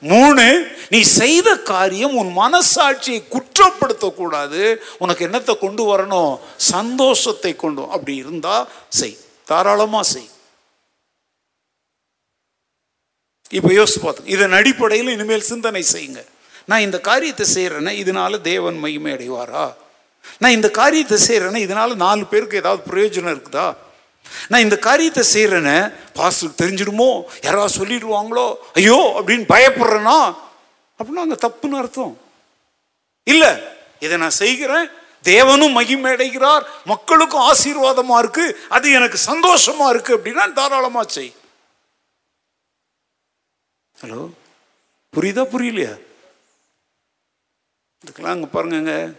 மூணு 0.00 0.76
நீ 0.88 1.00
செய்த 1.00 1.56
காரியம் 1.56 2.14
உன் 2.14 2.36
மனசாட்சியை 2.36 3.22
குற்றப்படுத்தக்கூடாது. 3.30 4.76
உனக்கு 4.98 5.26
என்னத்தை 5.26 5.58
கொண்டு 5.58 5.98
வரணும்? 5.98 6.38
சந்தோஷத்தை 6.56 7.56
கொண்டு 7.56 7.82
அப்படி 7.82 8.16
இருந்தால் 8.16 8.68
செய். 8.88 9.16
தாராளமாக 9.44 10.08
செய். 10.08 10.28
இப்போ 13.56 13.70
யோசிச்சு 13.78 14.00
பார்த்தோம் 14.04 14.30
இதன் 14.34 14.56
அடிப்படையில் 14.58 15.10
இனிமேல் 15.14 15.48
சிந்தனை 15.52 15.82
செய்யுங்க. 15.94 16.20
நான் 16.70 16.84
இந்த 16.86 16.98
காரியத்தை 17.10 17.46
செய்கிறேன்னா 17.54 17.92
இதனால் 18.02 18.36
தேவன் 18.50 18.76
மகிமை 18.84 19.10
அடைவாரா? 19.16 19.64
நான் 20.42 20.56
இந்த 20.58 20.68
காரியத்தை 20.80 21.18
செய்கிறேன்னா 21.28 21.60
இதனால் 21.66 21.92
நாலு 22.04 22.22
பேருக்கு 22.32 22.60
ஏதாவது 22.62 22.82
பிரயோஜனம் 22.90 23.34
இருக்குதா? 23.34 23.66
நான் 24.50 24.64
இந்த 24.66 24.76
காரியத்தை 24.88 25.24
செய்கிறேன்னு 25.34 25.76
பாஸ்டருக்கு 26.18 26.62
தெரிஞ்சிடுமோ? 26.62 27.10
யாராவது 27.46 27.76
சொல்லிடுவாங்களோ? 27.80 28.46
ஐயோ 28.80 28.98
அப்படின்னு 29.18 29.46
பயப்படுறேன்னா 29.54 30.18
அப்படின்னா 30.98 31.24
அங்கே 31.26 31.38
தப்புன்னு 31.46 31.80
அர்த்தம். 31.82 32.14
இல்லை 33.26 33.52
இதை 34.04 34.14
நான் 34.24 34.40
செய்கிறேன் 34.42 34.86
தேவனும் 35.30 35.76
மகிமை 35.78 36.10
அடைகிறார் 36.14 36.64
மக்களுக்கும் 36.92 37.46
ஆசீர்வாதமாக 37.50 38.22
இருக்குது 38.22 38.54
அது 38.76 38.86
எனக்கு 38.98 39.18
சந்தோஷமாக 39.30 39.92
இருக்குது 39.94 40.16
அப்படின்னா 40.18 40.44
தாராளமாக 40.60 41.06
செய். 41.16 41.32
ஹலோ? 44.02 44.30
புரியுதா 45.16 45.42
புரியலையா? 45.52 46.00
இதுக்கெல்லாம் 48.06 48.34
அங்கே 48.34 48.46
பாருங்கங்க. 48.46 49.16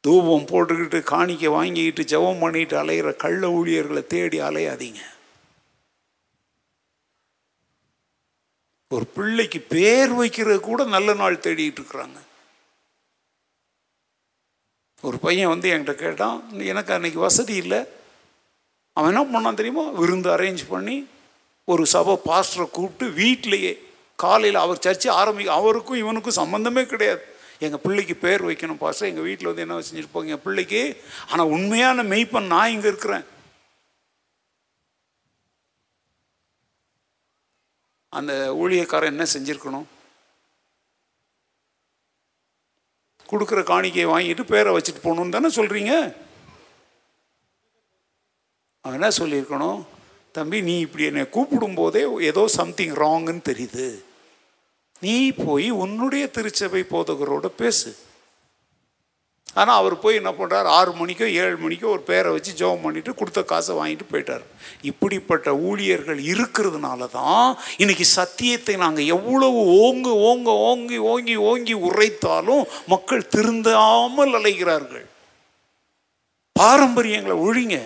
தூபம் 0.00 0.46
போட்டுக்கிட்டு 0.46 1.02
காணிக்கை 1.02 1.48
வாங்கிக்கிட்டு 1.48 2.02
ஜெபம் 2.02 2.40
பண்ணிட்டு 2.40 2.82
அலையிற 2.82 3.16
கள்ள 3.16 3.50
ஊழியர்களை 3.50 4.06
தேடி 4.06 4.40
அலையாதீங்க. 4.40 5.00
ஒரு 8.88 9.06
பிள்ளைக்கு 9.06 9.60
பேர் 9.60 10.12
வைக்கிறது 10.12 10.60
கூட 10.60 10.84
நல்ல 10.84 11.14
நாள் 11.14 11.36
தேடிட்டு 11.36 11.78
இருக்கிறாங்க. 11.80 12.18
ஒரு 15.02 15.18
பையன் 15.18 15.48
வந்து 15.48 15.70
என்கிட்ட 15.70 15.94
கேட்டான் 15.94 16.58
எனக்கு 16.58 16.92
அன்னைக்கு 16.92 17.20
வசதி 17.20 17.54
இல்லை. 17.54 17.84
அவன் 18.92 19.16
என்ன 19.16 19.40
பண்ணான் 19.40 19.54
தெரியுமா? 19.54 19.90
விருந்து 19.90 20.30
அரேஞ்ச் 20.36 20.68
பண்ணி 20.68 21.06
ஒரு 21.70 21.82
சபை 21.94 22.14
பாஸ்டரை 22.28 22.66
கூப்பிட்டு 22.76 23.06
வீட்டிலேயே 23.20 23.72
காலையில் 24.22 24.62
அவர் 24.62 24.82
சர்ச்சை 24.86 25.10
ஆரம்பி 25.20 25.44
அவருக்கும் 25.58 26.00
இவனுக்கும் 26.02 26.40
சம்மந்தமே 26.40 26.82
கிடையாது. 26.92 27.22
எங்கள் 27.66 27.82
பிள்ளைக்கு 27.84 28.14
பேர் 28.24 28.46
வைக்கணும் 28.48 28.80
பாஸ்டர். 28.82 29.08
எங்கள் 29.10 29.26
வீட்டில் 29.28 29.48
வந்து 29.50 29.64
என்ன 29.64 29.84
செஞ்சுருப்போங்க? 29.88 30.32
என் 30.34 30.46
பிள்ளைக்கு 30.46 30.82
ஆனால் 31.30 31.52
உண்மையான 31.56 32.02
மெய்ப்பன் 32.12 32.52
நான் 32.54 32.72
இங்கே 32.74 32.90
இருக்கிறேன். 32.92 33.24
அந்த 38.18 38.32
ஊழியக்காரன் 38.62 39.12
என்ன 39.14 39.26
செஞ்சுருக்கணும்? 39.34 39.86
கொடுக்குற 43.30 43.60
காணிக்கையை 43.70 44.08
வாங்கிட்டு 44.10 44.44
பேரை 44.52 44.70
வச்சுட்டு 44.74 45.04
போகணுன்னு 45.04 45.34
தானே 45.36 45.50
சொல்கிறீங்க 45.58 45.92
அவன் 48.84 48.98
என்ன 48.98 49.10
சொல்லியிருக்கணும்? 49.20 49.80
தம்பி 50.36 50.58
நீ 50.68 50.74
இப்படி 50.84 51.04
என்னை 51.10 51.24
கூப்பிடும் 51.34 51.76
போதே 51.80 52.02
ஏதோ 52.30 52.42
சம்திங் 52.58 52.94
ராங்குன்னு 53.02 53.42
தெரியுது. 53.50 53.88
நீ 55.04 55.18
போய் 55.44 55.68
உன்னுடைய 55.82 56.24
திருச்சபை 56.36 56.82
போதகரோட 56.94 57.46
பேசு. 57.60 57.90
ஆனால் 59.60 59.78
அவர் 59.80 59.94
போய் 60.02 60.18
என்ன 60.18 60.30
பண்ணுறார் 60.36 60.68
ஆறு 60.76 60.92
மணிக்கோ 60.98 61.26
ஏழு 61.40 61.56
மணிக்கோ 61.64 61.88
ஒரு 61.94 62.02
பேரை 62.10 62.28
வச்சு 62.34 62.52
ஜெபம் 62.60 62.84
பண்ணிட்டு 62.84 63.12
கொடுத்த 63.14 63.40
காசை 63.50 63.72
வாங்கிட்டு 63.78 64.06
போயிட்டார். 64.12 64.44
இப்படிப்பட்ட 64.90 65.48
ஊழியர்கள் 65.68 66.20
இருக்கிறதுனால 66.32 67.08
தான் 67.18 67.48
இன்னைக்கு 67.82 68.06
சத்தியத்தை 68.18 68.76
நாங்கள் 68.84 69.10
எவ்வளவு 69.16 69.60
ஓங்கு 69.86 70.12
ஓங்க 70.28 70.50
ஓங்கி 70.68 70.98
ஓங்கி 71.12 71.36
ஓங்கி 71.50 71.74
உரைத்தாலும் 71.88 72.64
மக்கள் 72.92 73.30
திருந்தாமல் 73.34 74.36
அலைகிறார்கள். 74.38 75.06
பாரம்பரியங்களை 76.56 77.36
ஒழிங்க. 77.48 77.78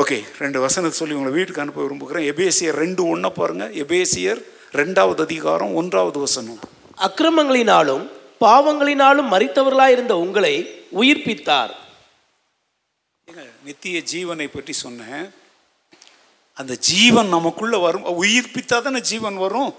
ஓகே 0.00 0.16
ரெண்டு 0.38 0.58
வசனத்தை 0.60 0.98
சொல்லி 0.98 1.14
உங்களை 1.14 1.32
வீட்டுக்கு 1.36 1.62
அனுப்ப 1.62 1.82
விரும்புகிறேன். 1.82 2.26
எபேசியர் 2.32 2.76
ரெண்டு 2.84 3.02
ஒன்றை 3.12 3.30
பாருங்க. 3.30 3.64
எபேசியர் 3.82 4.40
ரெண்டாவது 4.80 5.20
அதிகாரம் 5.20 5.72
ஒன்றாவது 5.80 6.18
வசனம். 6.18 6.60
அக்கிரமங்களினாலும் 7.06 8.04
பாவங்களினாலும் 8.44 9.28
மறித்தவர்களாயிருந்த 9.32 10.14
உங்களை 10.24 10.54
உயிர்ப்பித்தார். 11.00 11.72
நித்திய 13.66 14.02
ஜீவனை 14.12 14.46
பற்றி 14.52 14.72
சொன்னேன். 14.72 15.26
அந்த 16.60 16.76
ஜீவன் 16.90 17.28
நமக்குள்ள 17.28 17.78
வரும். 17.78 18.06
உயிர்ப்பித்தா 18.22 18.78
தானே 18.86 19.00
ஜீவன் 19.10 19.36
வரும். 19.36 19.74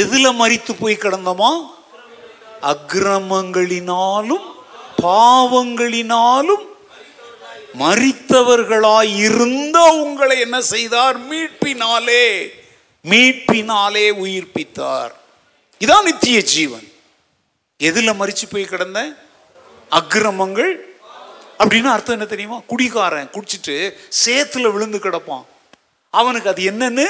எதுல 0.00 0.26
மறித்து 0.40 0.72
போய் 0.80 1.02
கிடந்தோமா? 1.04 1.52
அக்கிரமங்களினாலும் 2.72 4.48
பாவங்களினாலும் 5.04 6.66
மறித்தவர்களாய் 7.78 9.16
இருந்த 9.16 9.82
உங்களை 9.82 10.40
என்ன 10.40 10.60
செய்தார்? 10.60 11.28
மீட்பினாலே 11.28 12.48
மீட்பினாலே 13.08 14.10
உயிர்ப்பித்தார். 14.10 15.10
இதான் 15.78 16.02
நித்திய 16.02 16.42
ஜீவன். 16.42 16.92
எதில் 17.78 18.12
மறிச்சு 18.12 18.42
போய் 18.50 18.64
கிடந்த? 18.64 19.12
அக்கிரமங்கள். 19.90 20.74
அப்படின்னு 21.58 21.84
அர்த்தம் 21.84 22.14
என்ன 22.14 22.24
தெரியுமா? 22.24 22.60
குடிகாரன் 22.66 23.30
குடிச்சிட்டு 23.30 23.92
சேத்துல 24.26 24.72
விழுந்து 24.72 24.98
கிடப்பான். 24.98 25.44
அவனுக்கு 26.10 26.48
அது 26.48 26.62
என்னன்னு 26.62 27.06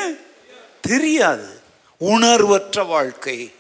தெரியாது. 0.80 1.60
உணர்வற்ற 1.98 2.84
வாழ்க்கை. 2.84 3.54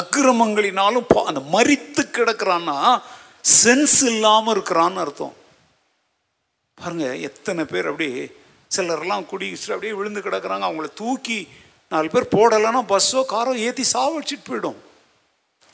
அக்கிரமங்களினாலும் 0.00 1.06
அந்த 1.30 1.40
மரித்து 1.54 2.02
கிடக்கிறான்னா 2.16 2.78
சென்ஸ் 3.60 3.98
இல்லாமல் 4.12 4.54
இருக்கிறான்னு 4.54 5.02
அர்த்தம். 5.04 5.34
பாருங்க 6.78 7.06
எத்தனை 7.28 7.62
பேர் 7.72 7.90
அப்படி 7.90 8.08
சிலர்லாம் 8.76 9.28
குடிச்சிட்டு 9.32 9.74
அப்படியே 9.74 9.96
விழுந்து 9.98 10.20
கிடக்கிறாங்க. 10.26 10.64
அவங்கள 10.68 10.88
தூக்கி 11.00 11.38
நாலு 11.92 12.08
பேர் 12.14 12.32
போடலைன்னா 12.36 12.80
பஸ்ஸோ 12.92 13.20
காரோ 13.32 13.52
ஏற்றி 13.66 13.84
சாவடிச்சிட்டு 13.94 14.48
போயிடும். 14.50 14.78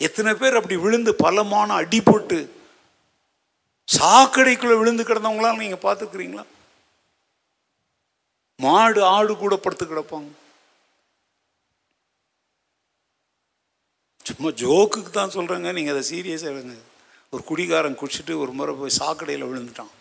எத்தனை 0.07 0.33
பேர் 0.41 0.59
அப்படி 0.59 0.77
விழுந்து 0.85 1.13
பலமான 1.23 1.69
அடிபட்டு 1.83 2.39
சாக்கடைக்குள்ள 3.89 4.75
விழுந்து 4.81 5.05
கிடந்தவங்களாம் 5.09 5.63
நீங்க 5.63 5.79
பார்த்துக்கிறீங்களா 5.87 6.45
மாடு 8.65 9.01
ஆடு 9.15 9.33
கூட 9.37 9.55
படுத்து 9.65 9.85
கிடப்பாங்க. 9.87 10.31
சும்மா 14.31 14.51
ஜோக்குக்கு 14.63 15.11
தான் 15.11 15.35
சொல்கிறேங்க 15.37 15.71
நீங்கள் 15.77 15.95
அதை 15.95 16.03
சீரியஸாக 16.11 16.53
எடுங்க 16.53 16.77
ஒரு 17.33 17.43
குடிகாரன் 17.51 17.99
குடிச்சிட்டு 18.01 18.33
ஒரு 18.43 18.53
முறை 18.59 18.73
போய் 18.79 18.99
சாக்கடையில் 19.01 19.49
விழுந்துட்டான். 19.49 19.93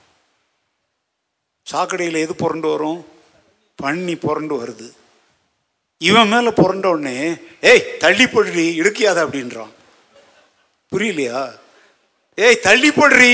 சாக்கடையில் 1.72 2.23
எது 2.26 2.34
புரண்டு 2.43 2.68
வரும்? 2.73 3.01
பண்ணி 3.80 4.15
புரண்டு 4.26 4.56
வருது. 4.61 4.88
இவன் 6.01 6.31
மேலே 6.34 6.51
புரண்ட 6.60 6.88
உடனே 6.95 7.15
ஏய் 7.72 7.84
தள்ளி 8.03 8.26
போடுடி 8.34 8.65
இடுக்கியாத 8.81 9.19
அப்படின்றான். 9.26 9.73
புரியலையா? 10.91 11.41
ஏய் 12.45 12.64
தள்ளி 12.68 12.89
போடுறி 12.91 13.34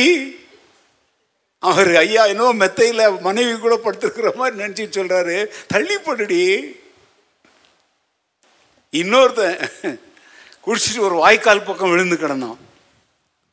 அவர் 1.69 1.91
ஐயா 2.03 2.23
என்னோ 2.31 2.47
மெத்தையில் 2.61 3.03
மனைவி 3.27 3.53
கூட 3.57 3.75
படுத்திருக்கிற 3.83 4.29
மாதிரி 4.39 4.59
நினைச்சிட்டு 4.63 4.97
சொல்கிறாரு 4.99 5.37
தள்ளி 5.73 5.95
போடுடி. 6.07 6.41
இன்னொருத்தன் 8.93 9.57
குடிச்சிட்டு 10.65 11.05
ஒரு 11.07 11.15
வாய்க்கால் 11.23 11.67
பக்கம் 11.67 11.89
விழுந்து 11.89 12.17
கிடந்தான். 12.17 12.59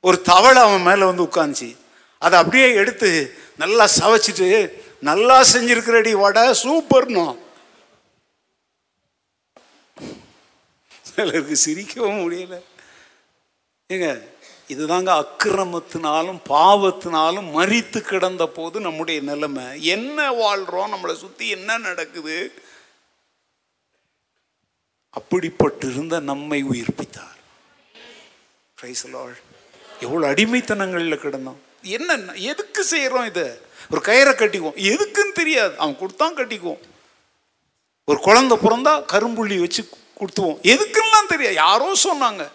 ஒரு 0.00 0.18
தவளை 0.30 0.62
அவன் 0.62 0.86
மேலே 0.88 1.04
வந்து 1.10 1.26
உட்காந்துச்சு 1.28 1.70
அதை 2.18 2.36
அப்படியே 2.40 2.68
எடுத்து 2.80 3.10
நல்லா 3.62 3.84
சவைச்சிட்டு 3.98 4.48
நல்லா 5.08 5.36
செஞ்சிருக்கிறடி 5.52 6.12
வடை 6.24 6.42
சூப்பர்னா. 6.64 7.26
சிலருக்கு 11.08 11.56
சிரிக்கவும் 11.64 12.20
முடியல. 12.24 12.58
ஏங்க 13.92 14.08
இதுதாங்க 14.72 15.10
அக்கிரமத்தினாலும் 15.22 16.38
பாவத்தினாலும் 16.48 17.48
மறித்து 17.56 18.00
கிடந்த 18.00 18.44
போது 18.46 18.76
நம்முடைய 18.80 19.20
நிலைமை. 19.20 19.64
என்ன 19.94 20.18
வாழ்கிறோம் 20.42 20.92
நம்மளை 20.92 21.14
சுற்றி 21.14 21.48
என்ன 21.56 21.78
நடக்குது? 21.88 22.36
அப்படிப்பட்டிருந்த 25.20 26.20
நம்மை 26.20 26.64
உயிர்ப்பித்தார். 26.64 27.36
எவ்வளோ 30.00 30.32
அடிமைத்தனங்களில் 30.32 31.16
கிடந்தோம். 31.16 31.60
என்ன 31.82 32.18
எதுக்கு 32.34 32.84
செய்கிறோம் 32.84 33.24
இதை? 33.24 33.42
ஒரு 33.90 34.00
கயிறை 34.04 34.34
கட்டிக்குவோம். 34.34 34.76
எதுக்குன்னு 34.76 35.32
தெரியாது. 35.34 35.78
அவன் 35.78 35.98
கொடுத்தான் 35.98 36.36
கட்டிக்குவோம். 36.36 36.78
ஒரு 38.04 38.18
குழந்தை 38.20 38.58
பிறந்தா 38.58 39.04
கரும்புள்ளி 39.12 39.60
வச்சு 39.60 39.88
கொடுத்துவோம். 40.18 40.58
எதுக்குன்னெலாம் 40.62 41.26
தெரியாது. 41.28 41.54
யாரோ 41.54 41.92
சொன்னாங்க. 42.04 42.48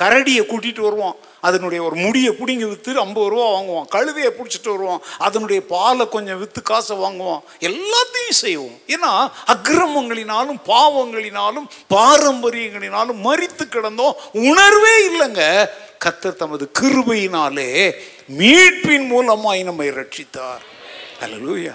கரடியை 0.00 0.42
கூட்டிகிட்டு 0.44 0.80
வருவான். 0.80 1.14
அதனுடைய 1.42 1.84
ஒரு 1.84 1.96
முடியை 1.96 2.32
பிடிங்கி 2.32 2.68
விற்று 2.68 2.98
ஐம்பது 2.98 3.28
ரூபா 3.28 3.46
வாங்குவோம். 3.46 3.86
கழுதையை 3.92 4.30
பிடிச்சிட்டு 4.30 4.70
வருவோம். 4.70 5.02
அதனுடைய 5.18 5.66
பாலை 5.66 6.08
கொஞ்சம் 6.08 6.38
விற்று 6.38 6.62
காசை 6.62 6.96
வாங்குவோம். 6.96 7.40
எல்லாத்தையும் 7.60 8.38
செய்வோம். 8.44 8.78
ஏன்னா 8.86 9.30
அக்கிரமங்களினாலும் 9.46 10.60
பாவங்களினாலும் 10.66 11.68
பாரம்பரியங்களினாலும் 11.90 13.20
மறித்து 13.24 13.68
கிடந்தோம். 13.68 14.14
உணர்வே 14.32 14.94
இல்லைங்க. 15.10 15.66
கத்தர் 16.04 16.34
தமது 16.34 16.70
கிருபையினாலே 16.80 17.92
மீட்பின் 18.38 19.06
மூலமாய் 19.10 19.64
நம்மை 19.64 19.88
ரட்சித்தார் 19.88 20.64
அல்லேலூயா 21.20 21.74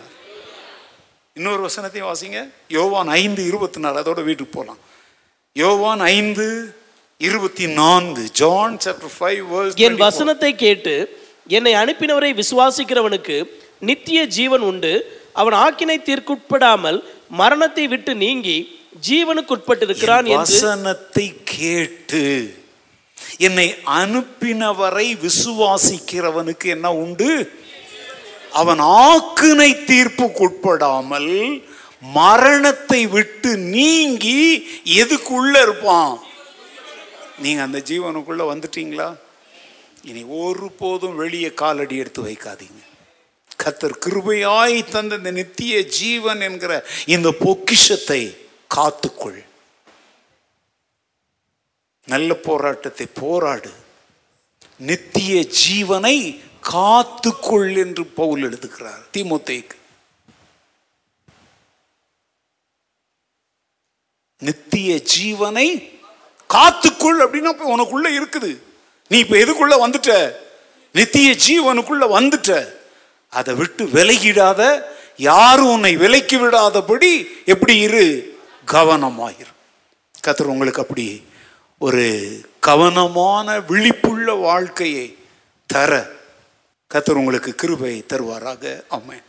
இன்னொரு 1.34 1.68
வசனத்தையும் 1.68 2.12
வாசிங்க. 2.12 2.52
யோவான் 2.68 3.08
ஐந்து 3.08 3.48
இருபத்தி 3.48 3.80
நாலு. 3.80 4.00
அதோட 4.00 4.24
வீட்டுக்கு 4.24 4.58
போகலாம் 4.58 4.78
யோவான் 5.54 6.00
ஐந்து 6.00 6.77
இருபத்தி 7.22 7.66
நான்கு 7.78 8.24
ஜான் 8.40 8.74
சாப்டர் 8.84 9.14
ஃபைவ் 9.14 9.54
என் 9.86 9.96
வசனத்தை 10.02 10.50
கேட்டு 10.56 10.94
என்னை 11.48 11.74
அனுப்பினவரை 11.74 12.30
விசுவாசிக்கிறவனுக்கு 12.42 13.36
நித்திய 13.80 14.20
ஜீவன் 14.36 14.62
உண்டு. 14.62 14.92
அவன் 15.34 15.56
ஆக்கினை 15.64 15.98
தீர்க்குட்படாமல் 16.10 17.00
மரணத்தை 17.32 17.86
விட்டு 17.88 18.16
நீங்கி 18.16 18.58
ஜீவனுக்குட்பட்டிருக்கிறான் 19.08 20.28
என்று 20.34 20.60
வசனத்தை 20.60 21.26
கேட்டு 21.56 22.24
என்னை 23.48 23.68
அனுப்பினவரை 24.02 25.08
விசுவாசிக்கிறவனுக்கு 25.26 26.68
என்ன 26.76 26.94
உண்டு? 26.96 27.32
அவன் 28.52 28.80
ஆக்கினை 29.10 29.72
தீர்ப்புக்குட்படாமல் 29.92 31.34
மரணத்தை 32.20 33.02
விட்டு 33.08 33.52
நீங்கி 33.58 34.40
எதுக்குள்ள 35.02 35.54
இருப்பான்? 35.62 36.16
நீங்கள் 37.38 37.66
அந்த 37.66 37.80
ஜீவனுக்குள்ளே 37.80 38.46
வந்துட்டீங்களா? 38.52 39.18
இனி 40.02 40.24
ஒருபோதும் 40.24 41.16
வெளியே 41.16 41.54
காலடி 41.54 41.96
எடுத்து 41.96 42.26
வைக்காதீங்க. 42.26 42.82
கத்தர் 43.64 44.00
கிருபையாய் 44.06 44.90
தந்த 44.90 45.16
இந்த 45.16 45.32
நித்திய 45.32 45.86
ஜீவன் 45.86 46.42
என்கிற 46.42 46.86
இந்த 47.06 47.32
பொக்கிஷத்தை 47.40 48.48
காத்துக்கொள். 48.76 49.46
நல்ல 52.06 52.34
போராட்டத்தை 52.34 53.08
போராடு. 53.14 53.72
நித்திய 54.78 55.46
ஜீவனை 55.64 56.42
காத்துக்கொள் 56.72 57.78
என்று 57.78 58.06
பவுல் 58.06 58.44
எழுதுகிறார். 58.44 59.04
திமுத்தைக்கு 59.14 59.78
நித்திய 64.40 65.02
ஜீவனை 65.18 65.96
காத்துக்கொள் 66.50 67.20
அப்படின்னா 67.24 67.52
இப்போ 67.54 67.66
உனக்குள்ள 67.76 68.08
இருக்குது. 68.20 68.52
நீ 69.10 69.18
இப்போ 69.20 69.36
எதுக்குள்ள 69.36 69.74
வந்துட்ட? 69.86 70.34
நித்திய 70.92 71.36
ஜீவனுக்குள்ள 71.48 72.06
வந்துட்ட. 72.18 72.52
அதை 73.30 73.54
விட்டு 73.54 73.84
விலகிடாத 73.86 74.62
யாரும் 75.18 75.72
உன்னை 75.72 75.96
விலக்கி 75.96 76.38
விடாதபடி 76.38 77.12
எப்படி 77.46 77.78
இரு? 77.78 78.06
கவனமாயிரு. 78.72 79.54
கத்தர் 80.26 80.54
உங்களுக்கு 80.54 80.82
அப்படி 80.82 81.26
ஒரு 81.80 82.06
கவனமான 82.60 83.60
விழிப்புள்ள 83.60 84.40
வாழ்க்கையை 84.40 85.18
தர 85.66 85.92
கத்தர் 86.94 87.22
உங்களுக்கு 87.22 87.56
கிருபை 87.56 88.06
தருவாராக. 88.08 88.84
அம்மன் 88.90 89.27